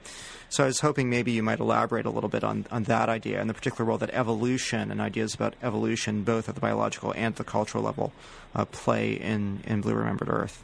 so 0.50 0.64
I 0.64 0.68
was 0.68 0.82
hoping 0.82 1.10
maybe 1.10 1.32
you 1.32 1.42
might 1.42 1.60
elaborate 1.60 2.06
a 2.06 2.10
little 2.10 2.30
bit 2.30 2.44
on, 2.44 2.66
on 2.70 2.84
that 2.84 3.10
idea 3.10 3.42
and 3.42 3.50
the 3.50 3.54
particular 3.54 3.86
role 3.86 3.98
that 3.98 4.12
evolution 4.12 4.92
and 4.92 5.02
ideas 5.02 5.34
about 5.34 5.56
evolution, 5.64 6.24
both 6.24 6.48
at 6.48 6.56
the 6.56 6.62
biological 6.62 7.14
and 7.16 7.36
the 7.36 7.44
cultural 7.44 7.84
level, 7.84 8.14
uh, 8.54 8.66
play 8.66 9.14
in, 9.14 9.62
in 9.66 9.82
Blue 9.82 9.96
Remembered 9.96 10.30
Earth. 10.30 10.62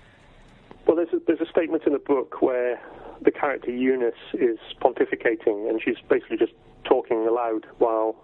Well, 0.85 0.95
there's 0.95 1.13
a, 1.13 1.19
there's 1.25 1.41
a 1.41 1.49
statement 1.49 1.83
in 1.85 1.93
the 1.93 1.99
book 1.99 2.41
where 2.41 2.79
the 3.21 3.31
character 3.31 3.71
Eunice 3.71 4.13
is 4.33 4.59
pontificating, 4.81 5.69
and 5.69 5.81
she's 5.81 5.97
basically 6.07 6.37
just 6.37 6.53
talking 6.83 7.27
aloud 7.27 7.65
while 7.79 8.15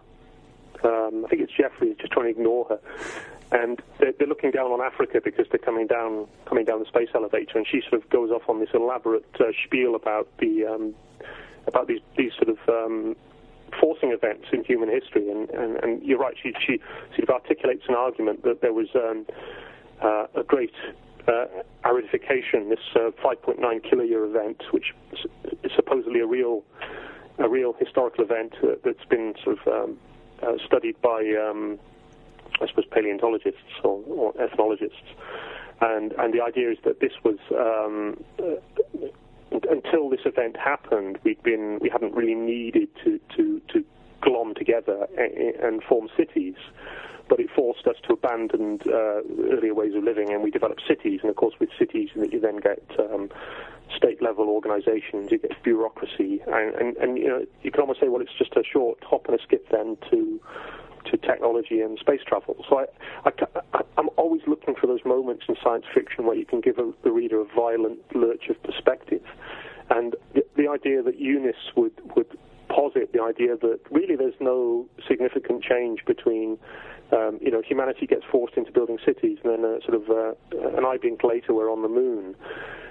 um, 0.83 1.25
I 1.25 1.29
think 1.29 1.41
it's 1.41 1.51
Geoffrey 1.51 1.95
just 1.99 2.11
trying 2.11 2.25
to 2.25 2.39
ignore 2.39 2.65
her, 2.65 2.79
and 3.55 3.81
they're, 3.99 4.13
they're, 4.17 4.27
looking 4.27 4.51
down 4.51 4.71
on 4.71 4.81
Africa 4.81 5.21
because 5.23 5.45
they're 5.49 5.59
coming 5.59 5.87
down 5.87 6.27
coming 6.45 6.65
down 6.65 6.79
the 6.79 6.85
space 6.85 7.09
elevator, 7.15 7.57
and 7.57 7.65
she 7.67 7.81
sort 7.89 8.01
of 8.03 8.09
goes 8.09 8.29
off 8.31 8.43
on 8.49 8.59
this 8.59 8.69
elaborate 8.73 9.25
uh, 9.39 9.45
spiel 9.65 9.95
about 9.95 10.27
the 10.39 10.65
um, 10.65 10.93
about 11.67 11.87
these 11.87 12.01
these 12.17 12.31
sort 12.33 12.49
of 12.49 12.57
um, 12.67 13.15
forcing 13.79 14.11
events 14.11 14.45
in 14.51 14.63
human 14.63 14.89
history, 14.89 15.29
and, 15.29 15.49
and, 15.51 15.83
and 15.83 16.03
you're 16.03 16.19
right, 16.19 16.35
she 16.41 16.53
she 16.65 16.79
sort 17.15 17.29
of 17.29 17.29
articulates 17.29 17.83
an 17.87 17.95
argument 17.95 18.43
that 18.43 18.61
there 18.61 18.73
was 18.73 18.87
um, 18.95 19.25
uh, 20.01 20.27
a 20.35 20.43
great 20.43 20.73
uh, 21.27 21.45
aridification, 21.83 22.69
this 22.69 22.79
uh, 22.95 23.09
5.9 23.23 23.57
kiloyear 23.59 24.29
event, 24.29 24.61
which 24.71 24.93
is 25.63 25.71
supposedly 25.75 26.19
a 26.19 26.27
real 26.27 26.63
a 27.39 27.49
real 27.49 27.73
historical 27.79 28.23
event 28.23 28.53
uh, 28.63 28.75
that's 28.83 29.03
been 29.09 29.33
sort 29.43 29.57
of 29.59 29.67
um, 29.67 29.97
uh, 30.41 30.53
studied 30.65 30.99
by, 31.01 31.21
um, 31.35 31.77
I 32.61 32.67
suppose, 32.67 32.85
paleontologists 32.91 33.59
or, 33.83 34.01
or, 34.07 34.41
ethnologists. 34.41 35.09
And, 35.81 36.13
and 36.13 36.33
the 36.33 36.41
idea 36.41 36.71
is 36.71 36.77
that 36.85 36.99
this 36.99 37.11
was, 37.23 37.37
um, 37.51 38.23
uh, 38.39 39.07
until 39.69 40.09
this 40.09 40.21
event 40.25 40.57
happened, 40.57 41.19
we'd 41.23 41.41
been, 41.43 41.79
we 41.81 41.89
hadn't 41.89 42.13
really 42.13 42.35
needed 42.35 42.89
to, 43.03 43.19
to, 43.35 43.61
to 43.73 43.83
glom 44.21 44.55
together 44.55 45.07
and 45.61 45.83
form 45.83 46.09
cities 46.17 46.55
but 47.27 47.39
it 47.39 47.49
forced 47.55 47.87
us 47.87 47.95
to 48.07 48.13
abandon 48.13 48.79
uh, 48.87 49.21
earlier 49.51 49.73
ways 49.73 49.95
of 49.95 50.03
living, 50.03 50.31
and 50.31 50.43
we 50.43 50.51
developed 50.51 50.81
cities. 50.87 51.21
And 51.21 51.29
of 51.29 51.35
course, 51.35 51.55
with 51.59 51.69
cities, 51.77 52.09
you 52.15 52.39
then 52.39 52.57
get 52.57 52.83
um, 52.99 53.29
state-level 53.95 54.47
organisations, 54.47 55.31
you 55.31 55.39
get 55.39 55.51
bureaucracy, 55.63 56.41
and, 56.47 56.75
and, 56.75 56.97
and 56.97 57.17
you 57.17 57.27
know 57.27 57.45
you 57.63 57.71
can 57.71 57.81
almost 57.81 57.99
say, 57.99 58.09
well, 58.09 58.21
it's 58.21 58.37
just 58.37 58.55
a 58.55 58.63
short 58.63 59.03
hop 59.03 59.27
and 59.27 59.39
a 59.39 59.43
skip 59.43 59.67
then 59.69 59.97
to 60.11 60.39
to 61.11 61.17
technology 61.17 61.81
and 61.81 61.97
space 61.99 62.21
travel. 62.27 62.55
So 62.69 62.79
I, 62.79 63.29
I, 63.73 63.81
I'm 63.97 64.09
always 64.17 64.41
looking 64.47 64.75
for 64.79 64.87
those 64.87 65.03
moments 65.05 65.45
in 65.47 65.55
science 65.63 65.85
fiction 65.93 66.25
where 66.25 66.35
you 66.35 66.45
can 66.45 66.61
give 66.61 66.77
a, 66.77 66.91
the 67.03 67.11
reader 67.11 67.41
a 67.41 67.45
violent 67.55 67.99
lurch 68.13 68.49
of 68.49 68.61
perspective. 68.63 69.23
And 69.89 70.15
the, 70.33 70.45
the 70.55 70.67
idea 70.67 71.03
that 71.03 71.19
Eunice 71.19 71.55
would, 71.75 71.93
would 72.15 72.37
posit 72.69 73.13
the 73.13 73.21
idea 73.21 73.55
that 73.57 73.79
really 73.91 74.15
there's 74.15 74.39
no 74.39 74.87
significant 75.07 75.63
change 75.63 76.03
between 76.05 76.57
um, 77.11 77.37
you 77.41 77.51
know, 77.51 77.61
humanity 77.61 78.07
gets 78.07 78.23
forced 78.31 78.57
into 78.57 78.71
building 78.71 78.97
cities, 79.05 79.37
and 79.43 79.53
then 79.53 79.65
uh, 79.65 79.79
sort 79.85 79.95
of 79.95 80.09
uh, 80.09 80.77
an 80.77 80.85
eye 80.85 80.97
blink 80.97 81.23
later, 81.23 81.53
we're 81.53 81.71
on 81.71 81.81
the 81.81 81.89
moon. 81.89 82.35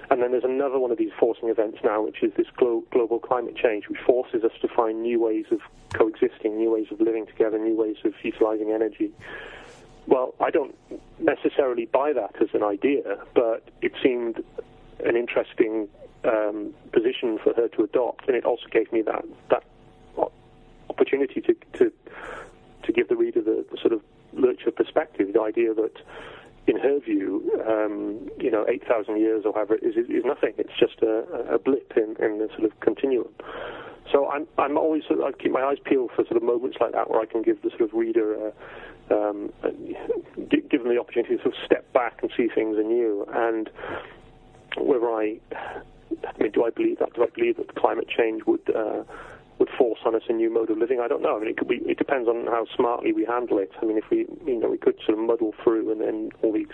And 0.09 0.21
then 0.21 0.31
there's 0.31 0.43
another 0.43 0.77
one 0.79 0.91
of 0.91 0.97
these 0.97 1.11
forcing 1.19 1.49
events 1.49 1.79
now, 1.83 2.03
which 2.03 2.21
is 2.21 2.31
this 2.37 2.47
glo- 2.55 2.83
global 2.91 3.19
climate 3.19 3.55
change, 3.55 3.89
which 3.89 3.99
forces 4.05 4.43
us 4.43 4.51
to 4.61 4.67
find 4.67 5.01
new 5.01 5.19
ways 5.19 5.45
of 5.51 5.59
coexisting, 5.93 6.55
new 6.55 6.71
ways 6.71 6.87
of 6.91 7.01
living 7.01 7.25
together, 7.25 7.57
new 7.57 7.75
ways 7.75 7.97
of 8.05 8.13
utilizing 8.23 8.71
energy. 8.71 9.11
Well, 10.07 10.35
I 10.39 10.51
don't 10.51 10.75
necessarily 11.19 11.85
buy 11.85 12.13
that 12.13 12.39
as 12.39 12.49
an 12.53 12.63
idea, 12.63 13.17
but 13.33 13.63
it 13.81 13.93
seemed 14.01 14.43
an 15.03 15.17
interesting 15.17 15.89
um, 16.27 16.73
position 16.91 17.37
for 17.43 17.53
her 17.53 17.67
to 17.69 17.83
adopt, 17.83 18.27
and 18.27 18.35
it 18.35 18.45
also 18.45 18.67
gave 18.71 18.91
me 18.91 19.01
that 19.03 19.25
that 19.49 19.63
opportunity 20.89 21.41
to 21.41 21.55
to 21.77 21.91
to 22.83 22.91
give 22.91 23.07
the 23.07 23.15
reader 23.15 23.41
the, 23.41 23.65
the 23.71 23.77
sort 23.77 23.93
of 23.93 24.01
lurch 24.33 24.63
of 24.67 24.75
perspective, 24.75 25.33
the 25.33 25.41
idea 25.41 25.73
that 25.73 25.93
in 26.67 26.79
her 26.79 26.99
view, 26.99 27.61
um, 27.67 28.29
you 28.39 28.49
know, 28.49 28.65
8,000 28.67 29.19
years 29.19 29.43
or 29.45 29.53
however 29.53 29.75
is, 29.75 29.95
is 29.95 30.25
nothing. 30.25 30.53
It's 30.57 30.77
just 30.79 31.01
a, 31.01 31.53
a 31.53 31.59
blip 31.59 31.93
in, 31.95 32.15
in 32.23 32.39
the 32.39 32.47
sort 32.57 32.63
of 32.63 32.79
continuum. 32.79 33.29
So 34.11 34.29
I'm, 34.29 34.47
I'm 34.57 34.77
always, 34.77 35.03
I 35.09 35.31
keep 35.31 35.51
my 35.51 35.61
eyes 35.61 35.77
peeled 35.83 36.11
for 36.15 36.23
sort 36.25 36.37
of 36.37 36.43
moments 36.43 36.77
like 36.79 36.93
that 36.93 37.09
where 37.09 37.19
I 37.19 37.25
can 37.25 37.41
give 37.43 37.61
the 37.61 37.69
sort 37.69 37.81
of 37.81 37.93
reader, 37.93 38.51
uh, 39.11 39.15
um, 39.15 39.53
give 40.49 40.83
them 40.83 40.89
the 40.89 40.99
opportunity 40.99 41.37
to 41.37 41.43
sort 41.43 41.55
of 41.55 41.65
step 41.65 41.91
back 41.93 42.19
and 42.21 42.31
see 42.35 42.47
things 42.53 42.77
anew. 42.77 43.25
And 43.31 43.69
whether 44.77 45.09
I, 45.09 45.39
I 46.11 46.43
mean, 46.43 46.51
do 46.51 46.63
I 46.65 46.69
believe 46.69 46.99
that? 46.99 47.13
Do 47.13 47.23
I 47.23 47.29
believe 47.33 47.57
that 47.57 47.75
climate 47.75 48.07
change 48.07 48.43
would, 48.45 48.61
uh, 48.75 49.03
would 49.59 49.69
force 49.77 49.99
on 50.05 50.15
us 50.15 50.23
a 50.29 50.33
new 50.33 50.53
mode 50.53 50.69
of 50.69 50.77
living. 50.77 50.99
I 50.99 51.07
don't 51.07 51.21
know. 51.21 51.37
I 51.37 51.39
mean, 51.39 51.49
it 51.49 51.67
be. 51.67 51.77
It 51.85 51.97
depends 51.97 52.27
on 52.27 52.45
how 52.47 52.65
smartly 52.75 53.13
we 53.13 53.25
handle 53.25 53.57
it. 53.57 53.71
I 53.81 53.85
mean, 53.85 53.97
if 53.97 54.09
we, 54.09 54.25
you 54.45 54.59
know, 54.59 54.69
we 54.69 54.77
could 54.77 54.97
sort 55.05 55.17
of 55.17 55.25
muddle 55.25 55.53
through 55.63 55.91
and 55.91 56.01
then 56.01 56.29
all 56.41 56.51
these 56.51 56.67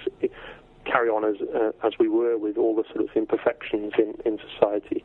carry 0.86 1.10
on 1.10 1.24
as 1.24 1.36
uh, 1.54 1.72
as 1.86 1.94
we 2.00 2.10
were 2.10 2.38
with 2.38 2.58
all 2.58 2.76
the 2.76 2.84
sort 2.94 3.02
of 3.08 3.16
imperfections 3.16 3.94
in 3.98 4.16
in 4.26 4.40
society. 4.54 5.04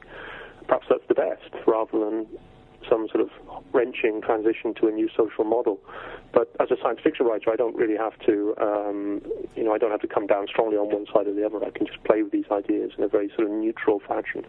Perhaps 0.66 0.87
that's 0.89 1.07
the 1.09 1.14
best, 1.14 1.51
rather 1.66 1.99
than 1.99 2.27
some 2.89 3.09
sort 3.09 3.20
of 3.20 3.30
wrenching 3.72 4.20
transition 4.22 4.74
to 4.80 4.89
a 4.89 4.91
new 4.91 5.09
social 5.16 5.45
model. 5.45 5.80
But 6.32 6.55
as 6.61 6.70
a 6.70 6.76
science 6.82 7.01
fiction 7.03 7.26
writer, 7.26 7.51
I 7.51 7.57
don't 7.57 7.76
really 7.76 7.97
have 7.97 8.18
to, 8.26 8.55
um, 8.61 9.22
you 9.57 9.64
know, 9.64 9.72
I 9.72 9.78
don't 9.78 9.91
have 9.91 10.03
to 10.03 10.09
come 10.09 10.26
down 10.26 10.47
strongly 10.49 10.76
on 10.76 10.91
one 10.91 11.07
side 11.12 11.26
or 11.26 11.34
the 11.34 11.45
other. 11.45 11.64
I 11.64 11.70
can 11.70 11.87
just 11.87 12.03
play 12.05 12.22
with 12.22 12.32
these 12.32 12.51
ideas 12.51 12.93
in 12.97 13.05
a 13.05 13.09
very 13.09 13.28
sort 13.37 13.49
of 13.49 13.53
neutral 13.53 14.01
fashion 14.01 14.45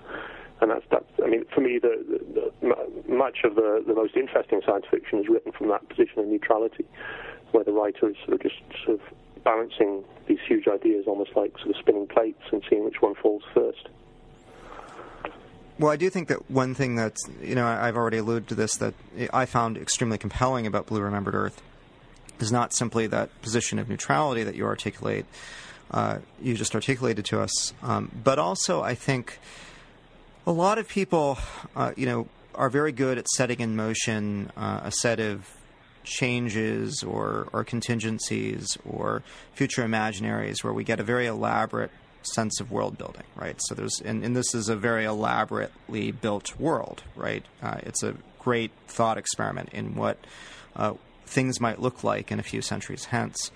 and 0.61 0.71
that's 0.71 0.85
that's. 0.89 1.05
I 1.23 1.27
mean, 1.27 1.45
for 1.53 1.61
me, 1.61 1.79
the, 1.79 2.03
the, 2.33 3.13
much 3.13 3.39
of 3.43 3.55
the 3.55 3.83
the 3.85 3.93
most 3.93 4.15
interesting 4.15 4.61
science 4.65 4.85
fiction 4.89 5.19
is 5.19 5.25
written 5.29 5.51
from 5.51 5.69
that 5.69 5.87
position 5.87 6.19
of 6.19 6.27
neutrality, 6.27 6.85
where 7.51 7.63
the 7.63 7.71
writer 7.71 8.09
is 8.09 8.15
sort 8.25 8.33
of 8.33 8.41
just 8.41 8.55
sort 8.83 8.99
of 8.99 9.43
balancing 9.43 10.03
these 10.27 10.39
huge 10.47 10.67
ideas, 10.67 11.05
almost 11.07 11.31
like 11.35 11.53
sort 11.59 11.69
of 11.69 11.75
spinning 11.79 12.07
plates 12.07 12.41
and 12.51 12.63
seeing 12.69 12.83
which 12.85 13.01
one 13.01 13.13
falls 13.15 13.43
first. 13.53 13.89
Well, 15.79 15.91
I 15.91 15.95
do 15.95 16.09
think 16.09 16.29
that 16.29 16.49
one 16.49 16.73
thing 16.73 16.95
that's, 16.95 17.21
you 17.41 17.53
know, 17.53 17.67
I've 17.67 17.95
already 17.95 18.17
alluded 18.17 18.47
to 18.49 18.55
this, 18.55 18.75
that 18.77 18.95
I 19.31 19.45
found 19.45 19.77
extremely 19.77 20.17
compelling 20.17 20.65
about 20.65 20.87
Blue 20.87 21.01
Remembered 21.01 21.35
Earth 21.35 21.61
is 22.39 22.51
not 22.51 22.73
simply 22.73 23.05
that 23.07 23.41
position 23.43 23.77
of 23.77 23.87
neutrality 23.87 24.43
that 24.43 24.55
you 24.55 24.65
articulate, 24.65 25.25
uh, 25.91 26.19
you 26.41 26.55
just 26.55 26.73
articulated 26.73 27.25
to 27.25 27.41
us, 27.41 27.73
um, 27.83 28.11
but 28.23 28.39
also 28.39 28.81
I 28.81 28.95
think 28.95 29.39
a 30.47 30.51
lot 30.51 30.79
of 30.79 30.87
people, 30.87 31.37
uh, 31.75 31.91
you 31.95 32.05
know, 32.05 32.27
are 32.55 32.69
very 32.69 32.91
good 32.91 33.19
at 33.19 33.27
setting 33.29 33.59
in 33.59 33.75
motion 33.75 34.51
uh, 34.57 34.81
a 34.83 34.91
set 34.91 35.19
of 35.19 35.47
changes 36.03 37.03
or, 37.03 37.49
or 37.53 37.63
contingencies 37.63 38.77
or 38.83 39.21
future 39.53 39.83
imaginaries 39.83 40.63
where 40.63 40.73
we 40.73 40.83
get 40.83 40.99
a 40.99 41.03
very 41.03 41.27
elaborate 41.27 41.91
sense 42.21 42.59
of 42.59 42.71
world 42.71 42.97
building, 42.97 43.23
right? 43.35 43.59
So 43.67 43.75
there's, 43.75 44.01
and, 44.03 44.23
and 44.23 44.35
this 44.35 44.53
is 44.53 44.69
a 44.69 44.75
very 44.75 45.05
elaborately 45.05 46.11
built 46.11 46.59
world, 46.59 47.03
right? 47.15 47.45
Uh, 47.61 47.79
it's 47.83 48.03
a 48.03 48.15
great 48.39 48.71
thought 48.87 49.17
experiment 49.17 49.69
in 49.73 49.95
what 49.95 50.17
uh, 50.75 50.93
things 51.25 51.59
might 51.59 51.79
look 51.79 52.03
like 52.03 52.31
in 52.31 52.39
a 52.39 52.43
few 52.43 52.61
centuries 52.61 53.05
hence. 53.05 53.51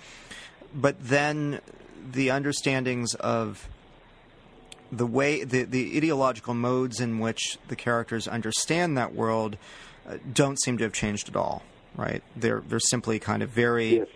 But 0.74 0.96
then 1.00 1.62
the 2.12 2.32
understandings 2.32 3.14
of 3.16 3.68
the 4.92 5.08
way 5.08 5.44
the, 5.44 5.64
the 5.64 5.96
ideological 5.96 6.54
modes 6.54 7.00
in 7.00 7.20
which 7.20 7.58
the 7.68 7.76
characters 7.76 8.28
understand 8.28 8.98
that 8.98 9.14
world 9.14 9.58
uh, 10.08 10.18
don't 10.34 10.62
seem 10.62 10.78
to 10.78 10.84
have 10.84 10.94
changed 10.94 11.30
at 11.30 11.36
all 11.36 11.64
right 11.96 12.24
they're 12.36 12.62
they're 12.68 12.80
simply 12.80 13.20
kind 13.20 13.42
of 13.42 13.50
very 13.50 13.98
yes. 13.98 14.08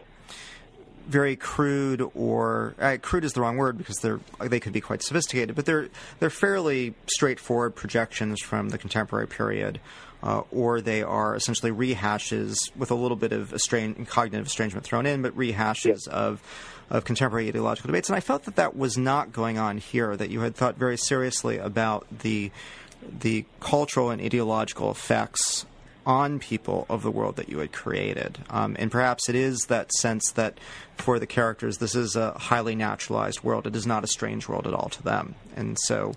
Very 1.07 1.35
crude 1.35 2.01
or 2.15 2.75
uh, 2.79 2.97
crude 3.01 3.23
is 3.23 3.33
the 3.33 3.41
wrong 3.41 3.57
word 3.57 3.77
because 3.77 3.97
they're 3.97 4.19
they 4.41 4.59
could 4.59 4.73
be 4.73 4.81
quite 4.81 5.03
sophisticated 5.03 5.55
but 5.55 5.65
they're 5.65 5.87
they're 6.19 6.29
fairly 6.29 6.93
straightforward 7.07 7.75
projections 7.75 8.41
from 8.41 8.69
the 8.69 8.77
contemporary 8.77 9.27
period 9.27 9.79
uh, 10.25 10.41
or 10.51 10.81
they 10.81 11.03
are 11.03 11.35
essentially 11.35 11.71
rehashes 11.71 12.55
with 12.75 12.89
a 12.89 12.95
little 12.95 13.15
bit 13.15 13.31
of 13.31 13.51
cognitive 14.07 14.47
estrangement 14.47 14.83
thrown 14.83 15.05
in, 15.05 15.21
but 15.21 15.37
rehashes 15.37 15.85
yes. 15.85 16.07
of 16.07 16.41
of 16.87 17.03
contemporary 17.03 17.47
ideological 17.47 17.87
debates. 17.87 18.09
And 18.09 18.15
I 18.15 18.19
felt 18.19 18.43
that 18.43 18.57
that 18.57 18.75
was 18.75 18.97
not 18.97 19.31
going 19.31 19.57
on 19.57 19.77
here. 19.77 20.15
That 20.15 20.29
you 20.29 20.41
had 20.41 20.55
thought 20.55 20.77
very 20.77 20.97
seriously 20.97 21.57
about 21.57 22.07
the 22.19 22.51
the 23.19 23.45
cultural 23.59 24.09
and 24.09 24.21
ideological 24.21 24.89
effects 24.89 25.65
on 26.05 26.39
people 26.39 26.85
of 26.89 27.03
the 27.03 27.11
world 27.11 27.35
that 27.35 27.49
you 27.49 27.59
had 27.59 27.71
created. 27.71 28.37
Um, 28.49 28.75
and 28.77 28.91
perhaps 28.91 29.27
it 29.29 29.35
is 29.35 29.65
that 29.67 29.91
sense 29.93 30.31
that 30.31 30.59
for 30.97 31.19
the 31.19 31.27
characters, 31.27 31.77
this 31.77 31.95
is 31.95 32.15
a 32.15 32.31
highly 32.33 32.75
naturalized 32.75 33.43
world. 33.43 33.67
It 33.67 33.75
is 33.75 33.87
not 33.87 34.03
a 34.03 34.07
strange 34.07 34.47
world 34.47 34.67
at 34.67 34.73
all 34.73 34.89
to 34.89 35.03
them. 35.03 35.35
And 35.55 35.77
so 35.83 36.13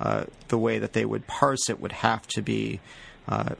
uh, 0.00 0.24
the 0.48 0.58
way 0.58 0.78
that 0.78 0.92
they 0.92 1.04
would 1.04 1.26
parse 1.26 1.68
it 1.68 1.80
would 1.80 1.92
have 1.92 2.26
to 2.28 2.42
be 2.42 2.80
uh, 3.28 3.54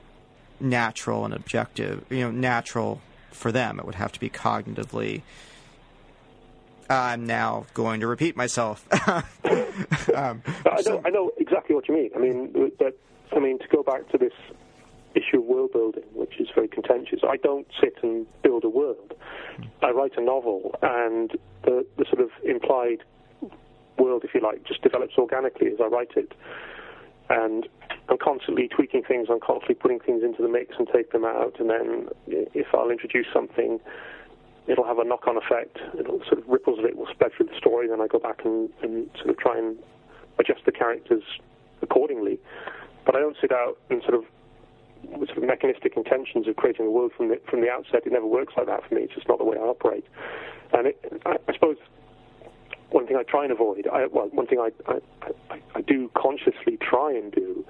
natural 0.61 1.25
and 1.25 1.35
objective, 1.35 2.05
you 2.11 2.21
know, 2.21 2.31
natural 2.31 3.01
for 3.31 3.51
them. 3.51 3.79
It 3.79 3.85
would 3.85 3.97
have 3.97 4.13
to 4.13 4.21
be 4.21 4.31
cognitively 4.31 5.23
I'm 6.91 7.27
now 7.27 7.67
going 7.75 8.01
to 8.01 8.07
repeat 8.07 8.37
myself. 8.37 8.87
um, 9.09 10.43
I, 10.67 10.83
know, 10.85 11.03
I 11.05 11.11
know 11.11 11.33
exactly 11.39 11.75
what 11.75 11.89
you 11.89 11.95
mean. 11.95 12.11
I 12.15 12.19
mean, 12.19 12.73
but 12.79 12.99
I 13.33 13.39
mean 13.39 13.59
to 13.59 13.69
go 13.69 13.83
back 13.83 14.09
to 14.11 14.19
this 14.19 14.33
issue 15.15 15.39
of 15.39 15.45
world 15.45 15.73
building, 15.73 16.05
which 16.15 16.41
is 16.41 16.49
very 16.55 16.69
contentious. 16.69 17.21
I 17.27 17.37
don't 17.37 17.67
sit 17.81 17.95
and 18.03 18.27
build 18.43 18.65
a 18.65 18.69
world. 18.69 19.15
I 19.83 19.91
write 19.91 20.13
a 20.17 20.23
novel, 20.23 20.75
and 20.83 21.33
the, 21.65 21.87
the 21.99 22.05
sort 22.07 22.21
of 22.21 22.31
implied 22.45 23.05
world, 23.99 24.23
if 24.25 24.35
you 24.35 24.41
like, 24.41 24.65
just 24.65 24.83
develops 24.83 25.17
organically 25.19 25.69
as 25.69 25.79
I 25.83 25.87
write 25.87 26.13
it. 26.17 26.33
And 27.31 27.69
I'm 28.09 28.19
constantly 28.19 28.69
tweaking 28.69 29.03
things, 29.03 29.29
I'm 29.31 29.41
constantly 29.41 29.77
putting 29.77 30.01
things 30.01 30.23
into 30.23 30.43
the 30.43 30.49
mix 30.49 30.75
and 30.79 30.89
take 30.93 31.13
them 31.13 31.25
out, 31.25 31.57
and 31.61 31.71
then 31.71 32.09
if 32.27 32.67
I'll 32.75 32.91
introduce 32.91 33.27
something, 33.33 33.81
it'll 34.67 34.85
have 34.85 34.99
a 34.99 35.05
knock-on 35.05 35.37
effect. 35.37 35.79
It'll 35.99 36.21
sort 36.25 36.39
of 36.39 36.49
ripples 36.49 36.79
of 36.79 36.85
it 36.85 36.97
will 36.97 37.09
spread 37.11 37.33
through 37.37 37.47
the 37.47 37.57
story, 37.57 37.89
then 37.89 38.01
I 38.01 38.07
go 38.07 38.19
back 38.19 38.45
and, 38.45 38.71
and 38.83 39.09
sort 39.17 39.31
of 39.31 39.39
try 39.39 39.59
and 39.59 39.77
adjust 40.39 40.65
the 40.67 40.73
characters 40.73 41.23
accordingly. 41.81 42.39
But 43.05 43.17
I 43.17 43.21
don't 43.21 43.37
sit 43.41 43.53
out 43.53 43.79
and 43.91 44.03
sort 44.03 44.15
of 44.15 44.25
sort 45.11 45.39
of 45.39 45.45
mechanistic 45.45 45.97
intentions 45.97 46.49
of 46.49 46.57
creating 46.57 46.87
a 46.87 46.91
world 46.91 47.13
from 47.17 47.29
the 47.29 47.41
from 47.49 47.61
the 47.61 47.71
outset. 47.71 48.07
It 48.07 48.13
never 48.13 48.27
works 48.27 48.55
like 48.57 48.67
that 48.67 48.89
for 48.89 48.95
me. 48.95 49.03
It's 49.03 49.15
just 49.15 49.29
not 49.29 49.39
the 49.39 49.45
way 49.45 49.57
I 49.57 49.63
operate. 49.63 50.05
And 50.73 50.89
it, 50.89 51.23
I, 51.27 51.37
I 51.49 51.53
suppose 51.53 51.77
one 52.93 53.07
thing 53.07 53.17
I 53.17 53.23
try 53.23 53.45
and 53.45 53.53
avoid, 53.53 53.87
I, 53.91 54.07
well, 54.07 54.29
one 54.33 54.47
thing 54.47 54.61
I, 54.61 54.71
I, 54.91 55.59
I, 55.75 55.81
do 55.81 56.11
consciously 56.15 56.77
try 56.81 57.13
and 57.13 57.33
do 57.33 57.65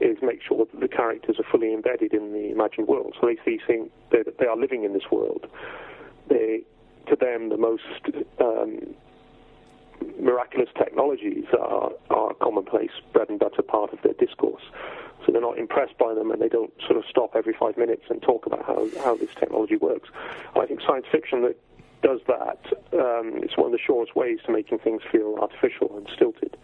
is 0.00 0.16
make 0.22 0.40
sure 0.46 0.66
that 0.66 0.80
the 0.80 0.88
characters 0.88 1.36
are 1.38 1.44
fully 1.50 1.74
embedded 1.74 2.14
in 2.14 2.32
the 2.32 2.50
imagined 2.52 2.86
world. 2.86 3.16
So 3.20 3.26
they 3.26 3.36
see 3.44 3.60
things, 3.66 3.90
they, 4.12 4.18
they 4.38 4.46
are 4.46 4.56
living 4.56 4.84
in 4.84 4.92
this 4.92 5.02
world. 5.10 5.46
They, 6.28 6.62
to 7.08 7.16
them, 7.16 7.48
the 7.48 7.56
most 7.56 7.82
um, 8.40 8.94
miraculous 10.20 10.68
technologies 10.76 11.44
are, 11.58 11.90
are 12.10 12.34
commonplace, 12.34 12.90
bread 13.12 13.28
and 13.28 13.38
butter 13.38 13.62
part 13.62 13.92
of 13.92 14.00
their 14.02 14.14
discourse. 14.14 14.62
So 15.24 15.32
they're 15.32 15.42
not 15.42 15.58
impressed 15.58 15.98
by 15.98 16.14
them 16.14 16.30
and 16.30 16.40
they 16.40 16.48
don't 16.48 16.72
sort 16.86 16.96
of 16.96 17.04
stop 17.08 17.34
every 17.34 17.54
five 17.58 17.76
minutes 17.76 18.04
and 18.08 18.22
talk 18.22 18.46
about 18.46 18.64
how, 18.64 18.88
how 19.02 19.16
this 19.16 19.30
technology 19.38 19.76
works. 19.76 20.08
I 20.56 20.66
think 20.66 20.80
science 20.86 21.06
fiction 21.10 21.42
that 21.42 21.56
does 22.02 22.20
that, 22.28 22.58
um, 22.92 23.40
it's 23.42 23.56
one 23.56 23.66
of 23.66 23.72
the 23.72 23.78
surest 23.84 24.14
ways 24.14 24.38
to 24.46 24.52
making 24.52 24.78
things 24.78 25.02
feel 25.10 25.36
artificial 25.40 25.96
and 25.96 26.08
stilted. 26.14 26.56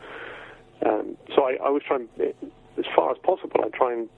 Um, 0.87 1.17
so 1.35 1.45
I, 1.45 1.57
I 1.65 1.71
was 1.71 1.83
trying, 1.87 2.09
as 2.79 2.85
far 2.95 3.11
as 3.11 3.19
possible, 3.19 3.61
I 3.65 3.69
try 3.77 3.93
and, 3.93 4.09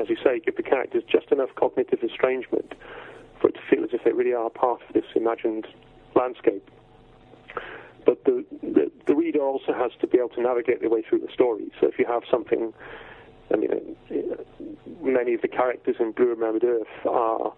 as 0.00 0.08
you 0.08 0.16
say, 0.22 0.40
give 0.40 0.56
the 0.56 0.62
characters 0.62 1.02
just 1.10 1.32
enough 1.32 1.50
cognitive 1.56 2.02
estrangement 2.02 2.74
for 3.40 3.48
it 3.48 3.54
to 3.54 3.60
feel 3.68 3.84
as 3.84 3.90
if 3.92 4.04
they 4.04 4.12
really 4.12 4.34
are 4.34 4.50
part 4.50 4.80
of 4.86 4.94
this 4.94 5.04
imagined 5.16 5.66
landscape. 6.14 6.70
But 8.04 8.24
the, 8.24 8.44
the, 8.62 8.90
the 9.06 9.14
reader 9.14 9.40
also 9.40 9.72
has 9.72 9.92
to 10.00 10.06
be 10.06 10.18
able 10.18 10.30
to 10.30 10.42
navigate 10.42 10.80
their 10.80 10.90
way 10.90 11.02
through 11.08 11.20
the 11.20 11.32
story. 11.32 11.70
So 11.80 11.88
if 11.88 11.98
you 11.98 12.06
have 12.06 12.22
something, 12.30 12.72
I 13.52 13.56
mean, 13.56 13.96
many 15.02 15.34
of 15.34 15.42
the 15.42 15.48
characters 15.48 15.96
in 16.00 16.12
Blue 16.12 16.28
Remembered 16.28 16.64
Earth 16.64 17.06
are 17.06 17.52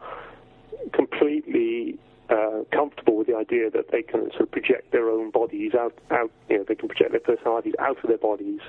completely 0.92 1.98
uh, 2.28 2.62
comfortable 2.72 3.16
with 3.16 3.26
the 3.26 3.36
idea 3.36 3.70
that 3.70 3.90
they 3.92 4.02
can 4.02 4.30
sort 4.30 4.42
of 4.42 4.50
project 4.50 4.92
their 4.92 5.08
own 5.08 5.30
bodies 5.30 5.72
out, 5.74 5.94
out, 6.10 6.30
you 6.48 6.58
know, 6.58 6.64
they 6.66 6.74
can 6.74 6.88
project 6.88 7.12
their 7.12 7.20
personalities 7.20 7.74
out 7.78 7.98
of 8.02 8.08
their 8.08 8.18
bodies 8.18 8.60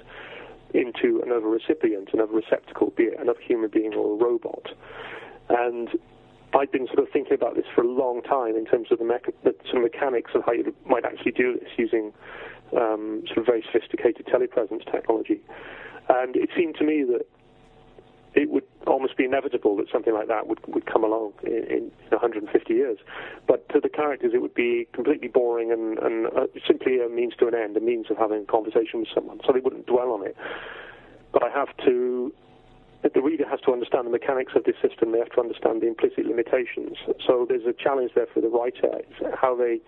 into 0.73 1.21
another 1.25 1.47
recipient, 1.47 2.09
another 2.13 2.33
receptacle, 2.33 2.91
be 2.95 3.03
it 3.03 3.19
another 3.19 3.39
human 3.41 3.69
being 3.69 3.93
or 3.93 4.13
a 4.13 4.23
robot. 4.23 4.69
And 5.49 5.89
I'd 6.53 6.71
been 6.71 6.87
sort 6.87 6.99
of 6.99 7.07
thinking 7.11 7.33
about 7.33 7.55
this 7.55 7.65
for 7.75 7.81
a 7.81 7.87
long 7.87 8.21
time 8.21 8.55
in 8.55 8.65
terms 8.65 8.87
of 8.91 8.99
the, 8.99 9.05
mecha- 9.05 9.33
the 9.43 9.53
sort 9.65 9.77
of 9.77 9.83
mechanics 9.83 10.31
of 10.33 10.43
how 10.45 10.53
you 10.53 10.73
might 10.85 11.05
actually 11.05 11.31
do 11.33 11.53
this 11.59 11.69
using 11.77 12.13
um, 12.75 13.23
sort 13.27 13.39
of 13.39 13.45
very 13.45 13.63
sophisticated 13.71 14.25
telepresence 14.27 14.89
technology. 14.91 15.41
And 16.09 16.35
it 16.35 16.49
seemed 16.55 16.75
to 16.77 16.85
me 16.85 17.03
that 17.03 17.25
it 18.33 18.49
would 18.49 18.63
almost 18.85 19.17
be 19.17 19.25
inevitable 19.25 19.75
that 19.77 19.87
something 19.91 20.13
like 20.13 20.27
that 20.27 20.47
would, 20.47 20.59
would 20.67 20.85
come 20.85 21.03
along 21.03 21.33
in, 21.43 21.63
in 21.69 21.91
150 22.09 22.73
years. 22.73 22.99
But 23.47 23.67
to 23.69 23.79
the 23.79 23.89
characters, 23.89 24.31
it 24.33 24.41
would 24.41 24.53
be 24.53 24.87
completely 24.93 25.27
boring 25.27 25.71
and, 25.71 25.97
and 25.99 26.27
uh, 26.27 26.45
simply 26.65 27.01
a 27.01 27.09
means 27.09 27.33
to 27.39 27.47
an 27.47 27.55
end, 27.55 27.75
a 27.77 27.79
means 27.79 28.07
of 28.09 28.17
having 28.17 28.43
a 28.43 28.45
conversation 28.45 28.99
with 28.99 29.09
someone, 29.13 29.39
so 29.45 29.53
they 29.53 29.59
wouldn't 29.59 29.87
dwell 29.87 30.11
on 30.11 30.25
it. 30.25 30.35
But 31.33 31.43
I 31.43 31.49
have 31.49 31.75
to, 31.85 32.31
the 33.13 33.21
reader 33.21 33.47
has 33.47 33.59
to 33.61 33.71
understand 33.71 34.07
the 34.07 34.11
mechanics 34.11 34.53
of 34.55 34.63
this 34.63 34.75
system. 34.81 35.11
They 35.11 35.19
have 35.19 35.31
to 35.31 35.41
understand 35.41 35.81
the 35.81 35.87
implicit 35.87 36.25
limitations. 36.25 36.97
So 37.25 37.45
there's 37.47 37.65
a 37.65 37.73
challenge 37.73 38.11
there 38.15 38.27
for 38.33 38.41
the 38.41 38.49
writer, 38.49 39.01
how 39.35 39.55
they, 39.55 39.79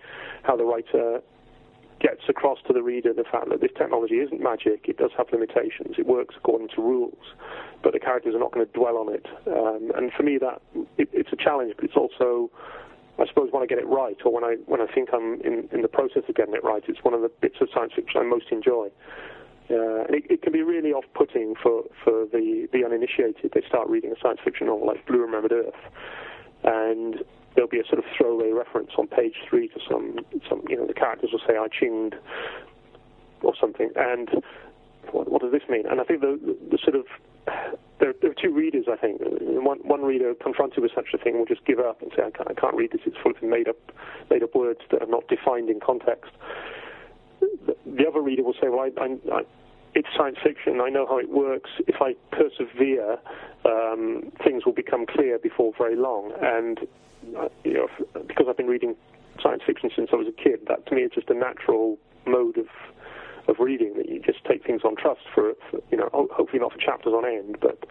how 0.42 0.56
the 0.56 0.64
writer 0.64 1.20
gets 2.00 2.22
across 2.28 2.58
to 2.66 2.72
the 2.72 2.82
reader 2.82 3.12
the 3.12 3.24
fact 3.24 3.50
that 3.50 3.60
this 3.60 3.70
technology 3.76 4.16
isn't 4.16 4.40
magic. 4.40 4.86
It 4.88 4.96
does 4.96 5.10
have 5.16 5.26
limitations. 5.32 5.96
It 5.98 6.06
works 6.06 6.34
according 6.36 6.68
to 6.74 6.80
rules, 6.82 7.22
but 7.82 7.92
the 7.92 8.00
characters 8.00 8.34
are 8.34 8.38
not 8.38 8.52
going 8.52 8.66
to 8.66 8.72
dwell 8.72 8.96
on 8.96 9.12
it. 9.12 9.26
Um, 9.46 9.92
and 9.94 10.10
for 10.12 10.22
me, 10.22 10.38
that 10.38 10.62
it, 10.96 11.08
it's 11.12 11.32
a 11.32 11.36
challenge, 11.36 11.74
but 11.76 11.84
it's 11.84 11.96
also, 11.96 12.50
I 13.18 13.26
suppose, 13.26 13.52
when 13.52 13.62
I 13.62 13.66
get 13.66 13.78
it 13.78 13.86
right, 13.86 14.16
or 14.24 14.32
when 14.32 14.44
I 14.44 14.56
when 14.66 14.80
I 14.80 14.86
think 14.86 15.10
I'm 15.12 15.40
in, 15.42 15.68
in 15.72 15.82
the 15.82 15.88
process 15.88 16.22
of 16.28 16.34
getting 16.34 16.54
it 16.54 16.64
right, 16.64 16.82
it's 16.88 17.04
one 17.04 17.12
of 17.12 17.20
the 17.20 17.30
bits 17.40 17.56
of 17.60 17.68
science 17.72 17.92
fiction 17.94 18.20
I 18.20 18.24
most 18.24 18.46
enjoy. 18.50 18.88
Uh, 19.70 20.02
it, 20.10 20.24
it, 20.28 20.42
can 20.42 20.52
be 20.52 20.62
really 20.62 20.90
off-putting 20.90 21.54
for, 21.62 21.84
for 22.02 22.26
the, 22.32 22.66
the 22.72 22.84
uninitiated. 22.84 23.52
They 23.54 23.62
start 23.68 23.88
reading 23.88 24.10
a 24.10 24.20
science 24.20 24.40
fiction 24.44 24.66
novel 24.66 24.86
like 24.86 25.06
Blue 25.06 25.20
Remembered 25.20 25.52
Earth, 25.52 25.78
and 26.64 27.22
there'll 27.54 27.70
be 27.70 27.78
a 27.78 27.86
sort 27.86 27.98
of 27.98 28.04
throwaway 28.16 28.50
reference 28.50 28.90
on 28.98 29.06
page 29.06 29.34
three 29.48 29.68
to 29.68 29.80
some, 29.88 30.18
some 30.48 30.62
you 30.68 30.76
know, 30.76 30.86
the 30.86 30.94
characters 30.94 31.30
will 31.32 31.40
say, 31.46 31.54
I 31.56 31.68
chinged, 31.68 32.14
or 33.42 33.54
something. 33.60 33.90
And 33.94 34.42
what, 35.12 35.30
what 35.30 35.42
does 35.42 35.52
this 35.52 35.62
mean? 35.68 35.86
And 35.86 36.00
I 36.00 36.04
think 36.04 36.20
the, 36.20 36.38
the, 36.42 36.76
the 36.76 36.78
sort 36.82 36.96
of, 36.96 37.04
there, 38.00 38.12
there, 38.20 38.30
are 38.30 38.42
two 38.42 38.52
readers, 38.52 38.86
I 38.90 38.96
think. 38.96 39.20
One, 39.22 39.78
one 39.84 40.02
reader 40.02 40.34
confronted 40.34 40.82
with 40.82 40.92
such 40.94 41.14
a 41.14 41.18
thing 41.18 41.38
will 41.38 41.46
just 41.46 41.64
give 41.64 41.78
up 41.78 42.02
and 42.02 42.10
say, 42.16 42.22
I 42.26 42.30
can't, 42.30 42.50
I 42.50 42.54
can't 42.54 42.74
read 42.74 42.90
this, 42.90 43.02
it's 43.06 43.16
full 43.22 43.32
of 43.32 43.42
made 43.42 43.68
up, 43.68 43.78
made 44.30 44.42
up 44.42 44.54
words 44.54 44.80
that 44.90 45.02
are 45.02 45.06
not 45.06 45.28
defined 45.28 45.70
in 45.70 45.80
context. 45.80 46.32
The, 47.40 47.76
the 47.86 48.06
other 48.06 48.20
reader 48.20 48.42
will 48.42 48.54
say, 48.54 48.68
well, 48.68 48.90
I, 48.98 49.18
I 49.32 49.42
it's 49.94 50.08
science 50.16 50.38
fiction. 50.42 50.80
I 50.80 50.88
know 50.88 51.06
how 51.06 51.18
it 51.18 51.30
works. 51.30 51.70
If 51.86 51.96
I 52.00 52.14
persevere, 52.30 53.18
um, 53.64 54.32
things 54.44 54.64
will 54.64 54.72
become 54.72 55.06
clear 55.06 55.38
before 55.38 55.72
very 55.76 55.96
long. 55.96 56.32
And 56.40 56.78
uh, 57.36 57.48
you 57.64 57.74
know, 57.74 57.88
because 58.26 58.46
I've 58.48 58.56
been 58.56 58.68
reading 58.68 58.96
science 59.42 59.62
fiction 59.66 59.90
since 59.94 60.10
I 60.12 60.16
was 60.16 60.28
a 60.28 60.32
kid, 60.32 60.60
that 60.68 60.86
to 60.86 60.94
me 60.94 61.02
is 61.02 61.12
just 61.12 61.30
a 61.30 61.34
natural 61.34 61.98
mode 62.26 62.58
of 62.58 62.66
of 63.48 63.58
reading 63.58 63.94
that 63.96 64.08
you 64.08 64.20
just 64.20 64.44
take 64.44 64.64
things 64.64 64.82
on 64.84 64.94
trust 64.94 65.22
for, 65.34 65.54
for 65.70 65.80
you 65.90 65.96
know, 65.96 66.08
hopefully 66.12 66.60
not 66.60 66.72
for 66.72 66.78
chapters 66.78 67.12
on 67.12 67.24
end, 67.24 67.56
but 67.60 67.84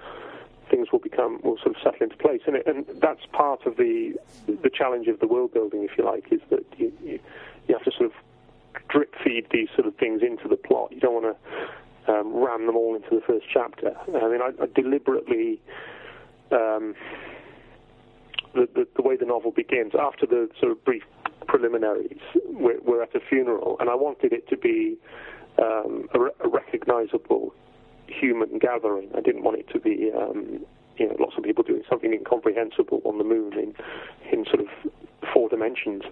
things 0.69 0.91
will 0.91 0.99
become 0.99 1.41
will 1.43 1.57
sort 1.57 1.75
of 1.75 1.81
settle 1.83 2.03
into 2.03 2.15
place. 2.17 2.41
And, 2.47 2.55
it, 2.55 2.67
and 2.67 2.85
that's 3.01 3.25
part 3.33 3.65
of 3.65 3.77
the 3.77 4.15
the 4.47 4.69
challenge 4.69 5.07
of 5.07 5.19
the 5.19 5.27
world 5.27 5.53
building, 5.53 5.83
if 5.83 5.97
you 5.97 6.05
like, 6.05 6.31
is 6.31 6.41
that 6.49 6.65
you, 6.77 6.93
you, 7.03 7.19
you 7.67 7.75
have 7.75 7.83
to 7.83 7.91
sort 7.91 8.11
of 8.11 8.13
drip 8.87 9.13
feed 9.23 9.47
these 9.51 9.67
sort 9.75 9.87
of 9.87 9.95
things 9.95 10.21
into 10.21 10.47
the 10.47 10.55
plot. 10.55 10.91
You 10.91 10.99
don't 10.99 11.21
want 11.21 11.35
to 11.35 11.67
um, 12.09 12.35
ram 12.35 12.65
them 12.65 12.75
all 12.75 12.95
into 12.95 13.09
the 13.11 13.21
first 13.21 13.45
chapter. 13.51 13.95
I 14.07 14.27
mean, 14.27 14.41
I, 14.41 14.51
I 14.61 14.65
deliberately. 14.73 15.61
Um, 16.51 16.95
the, 18.55 18.67
the, 18.73 18.87
the, 18.95 19.03
way 19.03 19.15
the 19.15 19.25
novel 19.25 19.51
begins, 19.51 19.93
after 19.93 20.25
the 20.25 20.49
sort 20.59 20.71
of 20.71 20.83
brief 20.83 21.03
preliminaries, 21.47 22.17
we're, 22.47 22.79
we're 22.81 23.03
at 23.03 23.13
a 23.15 23.19
funeral, 23.19 23.77
and 23.79 23.91
I 23.91 23.95
wanted 23.95 24.33
it 24.33 24.49
to 24.49 24.57
be 24.57 24.97
um, 25.61 26.09
a, 26.15 26.19
a, 26.45 26.49
recognizable 26.49 27.53
human 28.07 28.57
gathering. 28.57 29.11
I 29.15 29.21
didn't 29.21 29.43
want 29.43 29.59
it 29.59 29.69
to 29.73 29.79
be, 29.79 30.11
um, 30.17 30.65
you 30.97 31.07
know, 31.07 31.15
lots 31.19 31.33
of 31.37 31.43
people 31.43 31.63
doing 31.63 31.83
something 31.87 32.11
incomprehensible 32.11 33.01
on 33.05 33.19
the 33.19 33.23
moon 33.23 33.53
in, 33.53 33.75
in 34.31 34.45
sort 34.45 34.61
of 34.61 34.67
four 35.31 35.49
dimensions. 35.49 36.03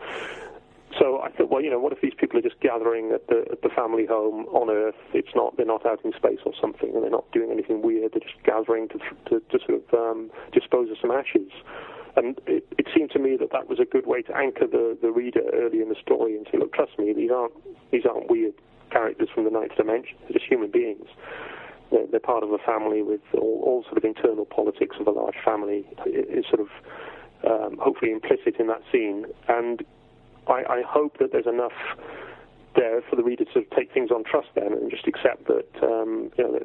So 1.00 1.22
I 1.22 1.30
thought, 1.32 1.50
well, 1.50 1.62
you 1.62 1.70
know, 1.70 1.80
what 1.80 1.94
if 1.94 2.02
these 2.02 2.14
people 2.18 2.40
are 2.40 2.42
just 2.42 2.60
gathering 2.60 3.12
at 3.14 3.28
the 3.28 3.46
at 3.52 3.62
the 3.62 3.70
family 3.70 4.06
home 4.06 4.46
on 4.48 4.70
Earth? 4.70 4.96
It's 5.14 5.34
not 5.36 5.58
they're 5.58 5.66
not 5.66 5.86
out 5.86 6.04
in 6.04 6.14
space 6.14 6.40
or 6.46 6.54
something, 6.60 6.94
and 6.94 7.04
they're 7.04 7.12
not 7.12 7.32
doing 7.32 7.52
anything 7.52 7.82
weird. 7.82 8.14
They're 8.14 8.22
just 8.22 8.42
gathering 8.44 8.88
to 8.90 8.98
to, 9.30 9.40
to 9.40 9.60
sort 9.66 9.82
of 9.82 9.94
um, 9.94 10.32
dispose 10.54 10.90
of 10.90 10.98
some 11.02 11.12
ashes. 11.12 11.52
And 12.16 12.40
it, 12.48 12.66
it, 12.80 12.88
seemed 12.96 13.12
to 13.12 13.20
me 13.20 13.38
that 13.38 13.52
that 13.52 13.70
was 13.70 13.78
a 13.80 13.86
good 13.86 14.08
way 14.08 14.24
to 14.24 14.36
anchor 14.36 14.66
the, 14.66 14.98
the 15.00 15.12
reader 15.12 15.42
early 15.54 15.84
in 15.84 15.90
the 15.90 15.96
story 16.02 16.36
and 16.36 16.48
say, 16.52 16.58
look, 16.58 16.74
trust 16.74 16.98
me, 16.98 17.14
these 17.14 17.30
aren't 17.30 17.54
these 17.92 18.06
aren't 18.10 18.28
weird 18.28 18.56
characters 18.90 19.30
from 19.34 19.44
the 19.44 19.52
ninth 19.52 19.76
dimension. 19.78 20.18
They're 20.22 20.40
just 20.40 20.46
human 20.50 20.72
beings. 20.72 21.06
They're, 21.92 22.08
they're 22.10 22.20
part 22.20 22.42
of 22.42 22.52
a 22.52 22.58
family 22.58 23.04
with 23.04 23.22
all, 23.36 23.62
all, 23.64 23.84
sort 23.84 23.98
of 23.98 24.04
internal 24.04 24.46
politics 24.46 24.96
of 25.00 25.06
a 25.06 25.12
large 25.12 25.36
family 25.46 25.86
is 26.08 26.46
sort 26.50 26.62
of 26.62 26.70
um, 27.46 27.78
hopefully 27.78 28.12
implicit 28.12 28.56
in 28.60 28.66
that 28.68 28.82
scene. 28.92 29.26
And 29.48 29.84
I, 30.50 30.64
I 30.70 30.82
hope 30.82 31.18
that 31.20 31.32
there's 31.32 31.48
enough 31.48 31.74
there 32.76 33.02
for 33.10 33.16
the 33.16 33.24
reader 33.24 33.46
to 33.46 33.64
take 33.76 33.92
things 33.92 34.12
on 34.12 34.24
trust 34.24 34.50
then 34.54 34.72
and 34.72 34.92
just 34.92 35.08
accept 35.08 35.48
that 35.48 35.84
um, 35.84 36.32
you 36.38 36.44
know 36.44 36.60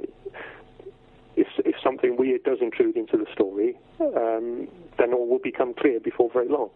if, 1.37 1.47
if 1.65 1.75
something 1.83 2.17
weird 2.17 2.43
does 2.45 2.59
intrude 2.61 2.97
into 2.97 3.17
the 3.17 3.27
story, 3.33 3.77
um, 4.01 4.69
then 4.99 5.15
all 5.15 5.27
will 5.27 5.39
become 5.39 5.75
clear 5.75 5.99
before 6.01 6.31
very 6.31 6.49
long. 6.49 6.71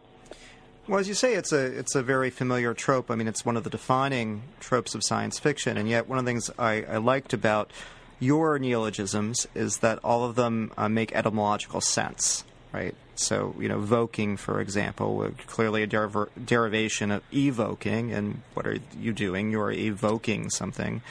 Well, 0.88 1.00
as 1.00 1.08
you 1.08 1.14
say, 1.14 1.34
it's 1.34 1.52
a 1.52 1.64
it's 1.64 1.96
a 1.96 2.02
very 2.02 2.30
familiar 2.30 2.72
trope. 2.72 3.10
I 3.10 3.16
mean, 3.16 3.26
it's 3.26 3.44
one 3.44 3.56
of 3.56 3.64
the 3.64 3.70
defining 3.70 4.42
tropes 4.60 4.94
of 4.94 5.02
science 5.02 5.38
fiction, 5.38 5.76
and 5.76 5.88
yet 5.88 6.08
one 6.08 6.18
of 6.18 6.24
the 6.24 6.30
things 6.30 6.50
I, 6.58 6.84
I 6.84 6.98
liked 6.98 7.32
about 7.32 7.72
your 8.20 8.58
neologisms 8.58 9.48
is 9.54 9.78
that 9.78 9.98
all 10.04 10.24
of 10.24 10.36
them 10.36 10.72
uh, 10.76 10.88
make 10.88 11.12
etymological 11.12 11.80
sense, 11.80 12.44
right? 12.72 12.94
So, 13.18 13.54
you 13.58 13.68
know, 13.68 13.78
voking, 13.78 14.36
for 14.36 14.60
example, 14.60 15.30
clearly 15.46 15.82
a 15.82 15.86
deriv- 15.86 16.28
derivation 16.44 17.10
of 17.10 17.22
evoking, 17.32 18.12
and 18.12 18.42
what 18.54 18.66
are 18.66 18.78
you 18.98 19.12
doing? 19.12 19.50
You're 19.50 19.72
evoking 19.72 20.50
something 20.50 21.02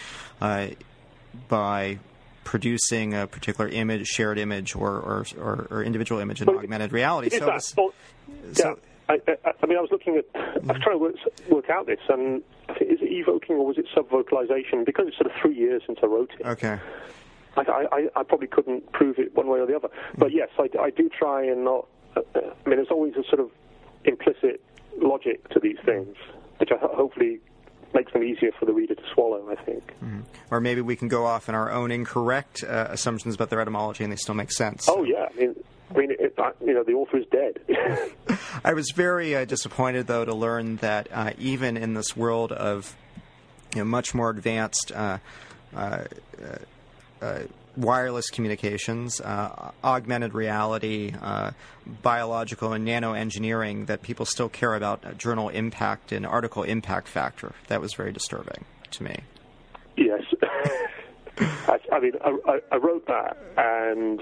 uh, 0.41 0.67
by 1.47 1.99
producing 2.43 3.13
a 3.13 3.27
particular 3.27 3.69
image, 3.69 4.07
shared 4.07 4.37
image, 4.37 4.75
or 4.75 4.91
or, 4.91 5.25
or, 5.37 5.67
or 5.69 5.83
individual 5.83 6.21
image 6.21 6.41
in 6.41 6.49
augmented 6.49 6.93
reality. 6.93 7.29
So, 7.29 7.59
well, 7.77 7.93
so 8.53 8.79
I, 9.09 9.13
I, 9.27 9.53
I, 9.61 9.65
mean, 9.65 9.77
I 9.77 9.81
was 9.81 9.91
looking 9.91 10.17
at, 10.17 10.25
I 10.35 10.57
was 10.59 10.81
trying 10.81 10.95
to 10.95 10.97
work, 10.97 11.15
work 11.49 11.69
out 11.69 11.85
this, 11.85 11.99
and 12.09 12.41
is 12.81 12.99
it 13.01 13.11
evoking 13.11 13.57
or 13.57 13.65
was 13.65 13.77
it 13.77 13.85
subvocalization? 13.95 14.85
Because 14.85 15.07
it's 15.07 15.17
sort 15.17 15.27
of 15.27 15.33
three 15.41 15.55
years 15.55 15.83
since 15.85 15.99
I 16.01 16.07
wrote 16.07 16.31
it. 16.39 16.45
Okay. 16.45 16.79
I, 17.57 17.61
I, 17.91 18.07
I 18.19 18.23
probably 18.23 18.47
couldn't 18.47 18.91
prove 18.91 19.17
it 19.17 19.33
one 19.35 19.47
way 19.47 19.59
or 19.59 19.65
the 19.65 19.75
other. 19.75 19.89
But 20.17 20.33
yes, 20.33 20.49
I, 20.59 20.69
I 20.79 20.89
do 20.89 21.09
try 21.09 21.45
and 21.45 21.63
not. 21.63 21.87
Uh, 22.15 22.21
I 22.35 22.69
mean, 22.69 22.77
there's 22.77 22.91
always 22.91 23.13
a 23.15 23.23
sort 23.23 23.39
of 23.39 23.51
implicit 24.03 24.61
logic 24.97 25.47
to 25.49 25.59
these 25.59 25.77
things, 25.85 26.15
which 26.57 26.69
I, 26.71 26.77
hopefully 26.77 27.39
makes 27.93 28.11
them 28.13 28.23
easier 28.23 28.51
for 28.59 28.65
the 28.65 28.73
reader 28.73 28.95
to 28.95 29.03
swallow, 29.13 29.49
I 29.49 29.55
think. 29.63 29.87
Mm-hmm. 30.03 30.21
Or 30.51 30.59
maybe 30.59 30.81
we 30.81 30.95
can 30.95 31.07
go 31.07 31.25
off 31.25 31.47
in 31.49 31.55
our 31.55 31.71
own 31.71 31.91
incorrect 31.91 32.63
uh, 32.63 32.87
assumptions 32.89 33.35
about 33.35 33.49
their 33.49 33.61
etymology 33.61 34.03
and 34.03 34.11
they 34.11 34.17
still 34.17 34.35
make 34.35 34.51
sense. 34.51 34.87
Oh, 34.89 35.03
yeah. 35.03 35.27
I 35.31 35.35
mean, 35.39 35.55
I 35.91 35.97
mean, 35.97 36.11
it, 36.11 36.33
uh, 36.37 36.51
you 36.63 36.73
know, 36.73 36.83
the 36.83 36.93
author 36.93 37.17
is 37.17 37.25
dead. 37.31 37.59
I 38.63 38.73
was 38.73 38.91
very 38.91 39.35
uh, 39.35 39.45
disappointed, 39.45 40.07
though, 40.07 40.25
to 40.25 40.33
learn 40.33 40.77
that 40.77 41.07
uh, 41.11 41.31
even 41.37 41.77
in 41.77 41.93
this 41.93 42.17
world 42.17 42.51
of 42.51 42.95
you 43.73 43.79
know, 43.79 43.85
much 43.85 44.13
more 44.13 44.29
advanced 44.29 44.91
uh, 47.75 47.81
uh, 47.81 47.83
uh, 47.83 47.85
wireless 47.85 48.29
communications, 48.29 49.21
augmented 49.83 50.33
reality, 50.33 51.13
biological 52.01 52.73
and 52.73 52.85
nano 52.85 53.13
engineering, 53.13 53.85
that 53.85 54.01
people 54.01 54.25
still 54.25 54.49
care 54.49 54.75
about 54.75 55.17
journal 55.17 55.49
impact 55.49 56.11
and 56.11 56.25
article 56.25 56.63
impact 56.63 57.07
factor. 57.07 57.53
That 57.67 57.81
was 57.81 57.93
very 57.93 58.11
disturbing 58.11 58.65
to 58.91 59.03
me. 59.03 59.19
Yes. 59.97 60.23
I, 61.67 61.79
I 61.91 61.99
mean, 61.99 62.13
I, 62.23 62.59
I 62.71 62.77
wrote 62.77 63.07
that 63.07 63.37
and 63.57 64.21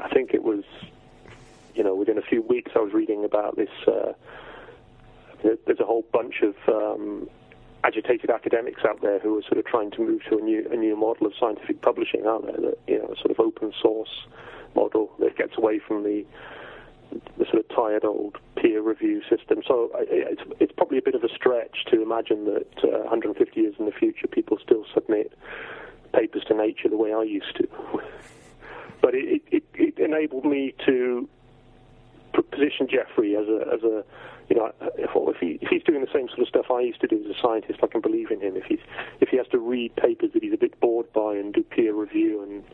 I 0.00 0.08
think 0.08 0.32
it 0.32 0.42
was, 0.42 0.64
you 1.74 1.82
know, 1.84 1.94
within 1.94 2.18
a 2.18 2.22
few 2.22 2.42
weeks 2.42 2.72
I 2.74 2.78
was 2.78 2.92
reading 2.92 3.24
about 3.24 3.56
this. 3.56 3.70
Uh, 3.86 4.12
there's 5.42 5.80
a 5.80 5.84
whole 5.84 6.04
bunch 6.12 6.42
of 6.42 6.56
um, 6.68 7.28
agitated 7.88 8.30
academics 8.30 8.82
out 8.86 9.00
there 9.00 9.18
who 9.18 9.38
are 9.38 9.42
sort 9.42 9.56
of 9.58 9.64
trying 9.64 9.90
to 9.92 10.00
move 10.00 10.20
to 10.28 10.36
a 10.36 10.40
new 10.40 10.68
a 10.70 10.76
new 10.76 10.94
model 10.96 11.26
of 11.26 11.32
scientific 11.40 11.80
publishing, 11.80 12.26
aren't 12.26 12.46
there? 12.46 12.60
That 12.70 12.78
you 12.86 12.98
know, 12.98 13.06
a 13.06 13.16
sort 13.16 13.30
of 13.30 13.40
open 13.40 13.72
source 13.80 14.26
model 14.74 15.10
that 15.20 15.36
gets 15.36 15.56
away 15.56 15.78
from 15.78 16.02
the 16.02 16.24
the 17.38 17.46
sort 17.46 17.64
of 17.64 17.68
tired 17.74 18.04
old 18.04 18.36
peer 18.56 18.82
review 18.82 19.22
system. 19.30 19.62
So 19.66 19.90
it's 19.94 20.42
it's 20.60 20.72
probably 20.72 20.98
a 20.98 21.02
bit 21.02 21.14
of 21.14 21.24
a 21.24 21.28
stretch 21.34 21.86
to 21.90 22.02
imagine 22.02 22.44
that 22.44 22.84
uh, 22.84 23.08
150 23.08 23.58
years 23.58 23.74
in 23.78 23.86
the 23.86 23.92
future, 23.92 24.26
people 24.26 24.58
still 24.62 24.84
submit 24.92 25.32
papers 26.12 26.42
to 26.48 26.54
Nature 26.54 26.88
the 26.88 26.96
way 26.96 27.14
I 27.14 27.22
used 27.22 27.56
to. 27.56 27.68
but 29.00 29.14
it, 29.14 29.42
it, 29.50 29.64
it 29.74 29.98
enabled 29.98 30.44
me 30.44 30.74
to 30.86 31.28
position 32.58 32.88
Geoffrey 32.90 33.36
as 33.36 33.46
a 33.46 33.60
as 33.72 33.82
a 33.82 34.04
you 34.48 34.56
know 34.56 34.72
if, 34.96 35.10
if 35.14 35.36
he 35.40 35.58
if 35.60 35.68
he's 35.68 35.82
doing 35.82 36.00
the 36.00 36.12
same 36.12 36.28
sort 36.28 36.40
of 36.40 36.48
stuff 36.48 36.66
I 36.70 36.80
used 36.80 37.00
to 37.00 37.06
do 37.06 37.22
as 37.24 37.36
a 37.36 37.40
scientist, 37.40 37.80
I 37.82 37.86
can 37.86 38.00
believe 38.00 38.30
in 38.30 38.40
him. 38.40 38.56
If 38.56 38.64
he's 38.64 38.80
if 39.20 39.28
he 39.28 39.36
has 39.36 39.46
to 39.48 39.58
read 39.58 39.94
papers 39.96 40.32
that 40.34 40.42
he's 40.42 40.52
a 40.52 40.58
bit 40.58 40.78
bored 40.80 41.12
by 41.12 41.34
and 41.34 41.52
do 41.52 41.62
peer 41.62 41.94
review 41.94 42.42
and 42.42 42.64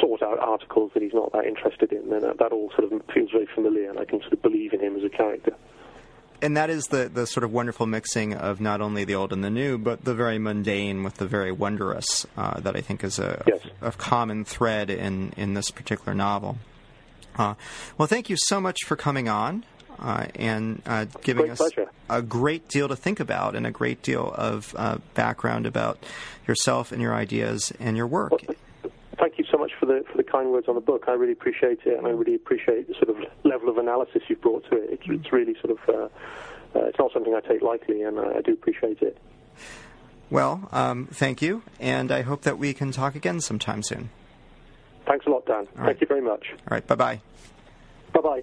sort 0.00 0.22
out 0.22 0.38
articles 0.38 0.90
that 0.94 1.02
he's 1.02 1.14
not 1.14 1.32
that 1.32 1.44
interested 1.44 1.92
in, 1.92 2.10
then 2.10 2.22
that, 2.22 2.38
that 2.38 2.52
all 2.52 2.70
sort 2.76 2.92
of 2.92 3.02
feels 3.12 3.30
very 3.30 3.46
familiar, 3.54 3.90
and 3.90 3.98
I 3.98 4.04
can 4.04 4.20
sort 4.20 4.32
of 4.32 4.42
believe 4.42 4.72
in 4.72 4.80
him 4.80 4.96
as 4.96 5.04
a 5.04 5.08
character 5.08 5.54
and 6.44 6.58
that 6.58 6.68
is 6.68 6.88
the, 6.88 7.08
the 7.08 7.26
sort 7.26 7.42
of 7.42 7.52
wonderful 7.52 7.86
mixing 7.86 8.34
of 8.34 8.60
not 8.60 8.82
only 8.82 9.04
the 9.04 9.14
old 9.14 9.32
and 9.32 9.42
the 9.42 9.48
new, 9.48 9.78
but 9.78 10.04
the 10.04 10.14
very 10.14 10.38
mundane 10.38 11.02
with 11.02 11.14
the 11.14 11.26
very 11.26 11.50
wondrous 11.50 12.26
uh, 12.36 12.60
that 12.60 12.76
I 12.76 12.82
think 12.82 13.02
is 13.02 13.18
a, 13.18 13.42
yes. 13.46 13.60
a, 13.80 13.88
a, 13.88 13.92
common 13.92 14.44
thread 14.44 14.90
in, 14.90 15.32
in 15.38 15.54
this 15.54 15.70
particular 15.70 16.14
novel. 16.14 16.58
Uh, 17.36 17.54
well, 17.96 18.06
thank 18.06 18.28
you 18.28 18.36
so 18.38 18.60
much 18.60 18.80
for 18.84 18.94
coming 18.94 19.26
on 19.26 19.64
uh, 19.98 20.26
and 20.34 20.82
uh, 20.86 21.06
giving 21.22 21.50
us 21.50 21.58
pleasure. 21.58 21.90
a 22.08 22.22
great 22.22 22.68
deal 22.68 22.88
to 22.88 22.96
think 22.96 23.20
about 23.20 23.54
and 23.54 23.66
a 23.66 23.70
great 23.70 24.02
deal 24.02 24.32
of 24.36 24.74
uh, 24.78 24.98
background 25.14 25.66
about 25.66 25.98
yourself 26.46 26.92
and 26.92 27.00
your 27.00 27.14
ideas 27.14 27.72
and 27.80 27.96
your 27.96 28.06
work. 28.06 28.32
Well, 28.32 28.92
thank 29.18 29.38
you 29.38 29.44
so 29.50 29.58
much 29.58 29.72
for 29.78 29.86
the 29.86 30.04
for 30.10 30.16
the 30.16 30.24
kind 30.24 30.50
words 30.50 30.68
on 30.68 30.74
the 30.74 30.80
book. 30.80 31.04
I 31.08 31.12
really 31.12 31.32
appreciate 31.32 31.80
it, 31.84 31.96
and 31.98 32.06
I 32.06 32.10
really 32.10 32.34
appreciate 32.34 32.88
the 32.88 32.94
sort 32.94 33.10
of 33.10 33.16
level 33.44 33.68
of 33.68 33.78
analysis 33.78 34.22
you've 34.28 34.40
brought 34.40 34.68
to 34.70 34.76
it. 34.76 34.90
It's, 34.92 35.02
it's 35.06 35.32
really 35.32 35.54
sort 35.60 35.78
of 35.78 35.88
uh, 35.88 36.78
uh, 36.78 36.84
it's 36.86 36.98
not 36.98 37.12
something 37.12 37.34
I 37.34 37.40
take 37.40 37.62
lightly, 37.62 38.02
and 38.02 38.18
I, 38.18 38.38
I 38.38 38.40
do 38.40 38.52
appreciate 38.52 39.00
it. 39.02 39.18
Well, 40.30 40.68
um, 40.72 41.06
thank 41.12 41.42
you, 41.42 41.62
and 41.78 42.10
I 42.10 42.22
hope 42.22 42.42
that 42.42 42.58
we 42.58 42.74
can 42.74 42.92
talk 42.92 43.14
again 43.14 43.40
sometime 43.40 43.82
soon. 43.82 44.10
Thanks 45.06 45.26
a 45.26 45.30
lot, 45.30 45.46
Dan. 45.46 45.66
Thank 45.76 46.00
you 46.00 46.06
very 46.06 46.22
much. 46.22 46.46
All 46.52 46.58
right, 46.70 46.86
bye 46.86 46.94
bye. 46.94 47.20
Bye 48.12 48.20
bye. 48.20 48.42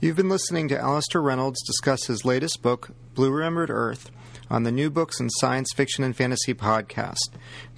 You've 0.00 0.14
been 0.14 0.28
listening 0.28 0.68
to 0.68 0.78
Alastair 0.78 1.20
Reynolds 1.20 1.60
discuss 1.66 2.06
his 2.06 2.24
latest 2.24 2.62
book, 2.62 2.92
Blue 3.14 3.32
Remembered 3.32 3.68
Earth, 3.68 4.12
on 4.48 4.62
the 4.62 4.70
New 4.70 4.90
Books 4.90 5.18
in 5.18 5.28
Science 5.28 5.70
Fiction 5.74 6.04
and 6.04 6.14
Fantasy 6.14 6.54
podcast. 6.54 7.16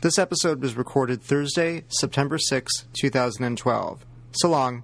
This 0.03 0.19
episode 0.19 0.61
was 0.61 0.77
recorded 0.77 1.23
Thursday, 1.23 1.85
September 1.89 2.37
6, 2.37 2.71
2012. 2.93 4.05
So 4.33 4.51
long. 4.51 4.83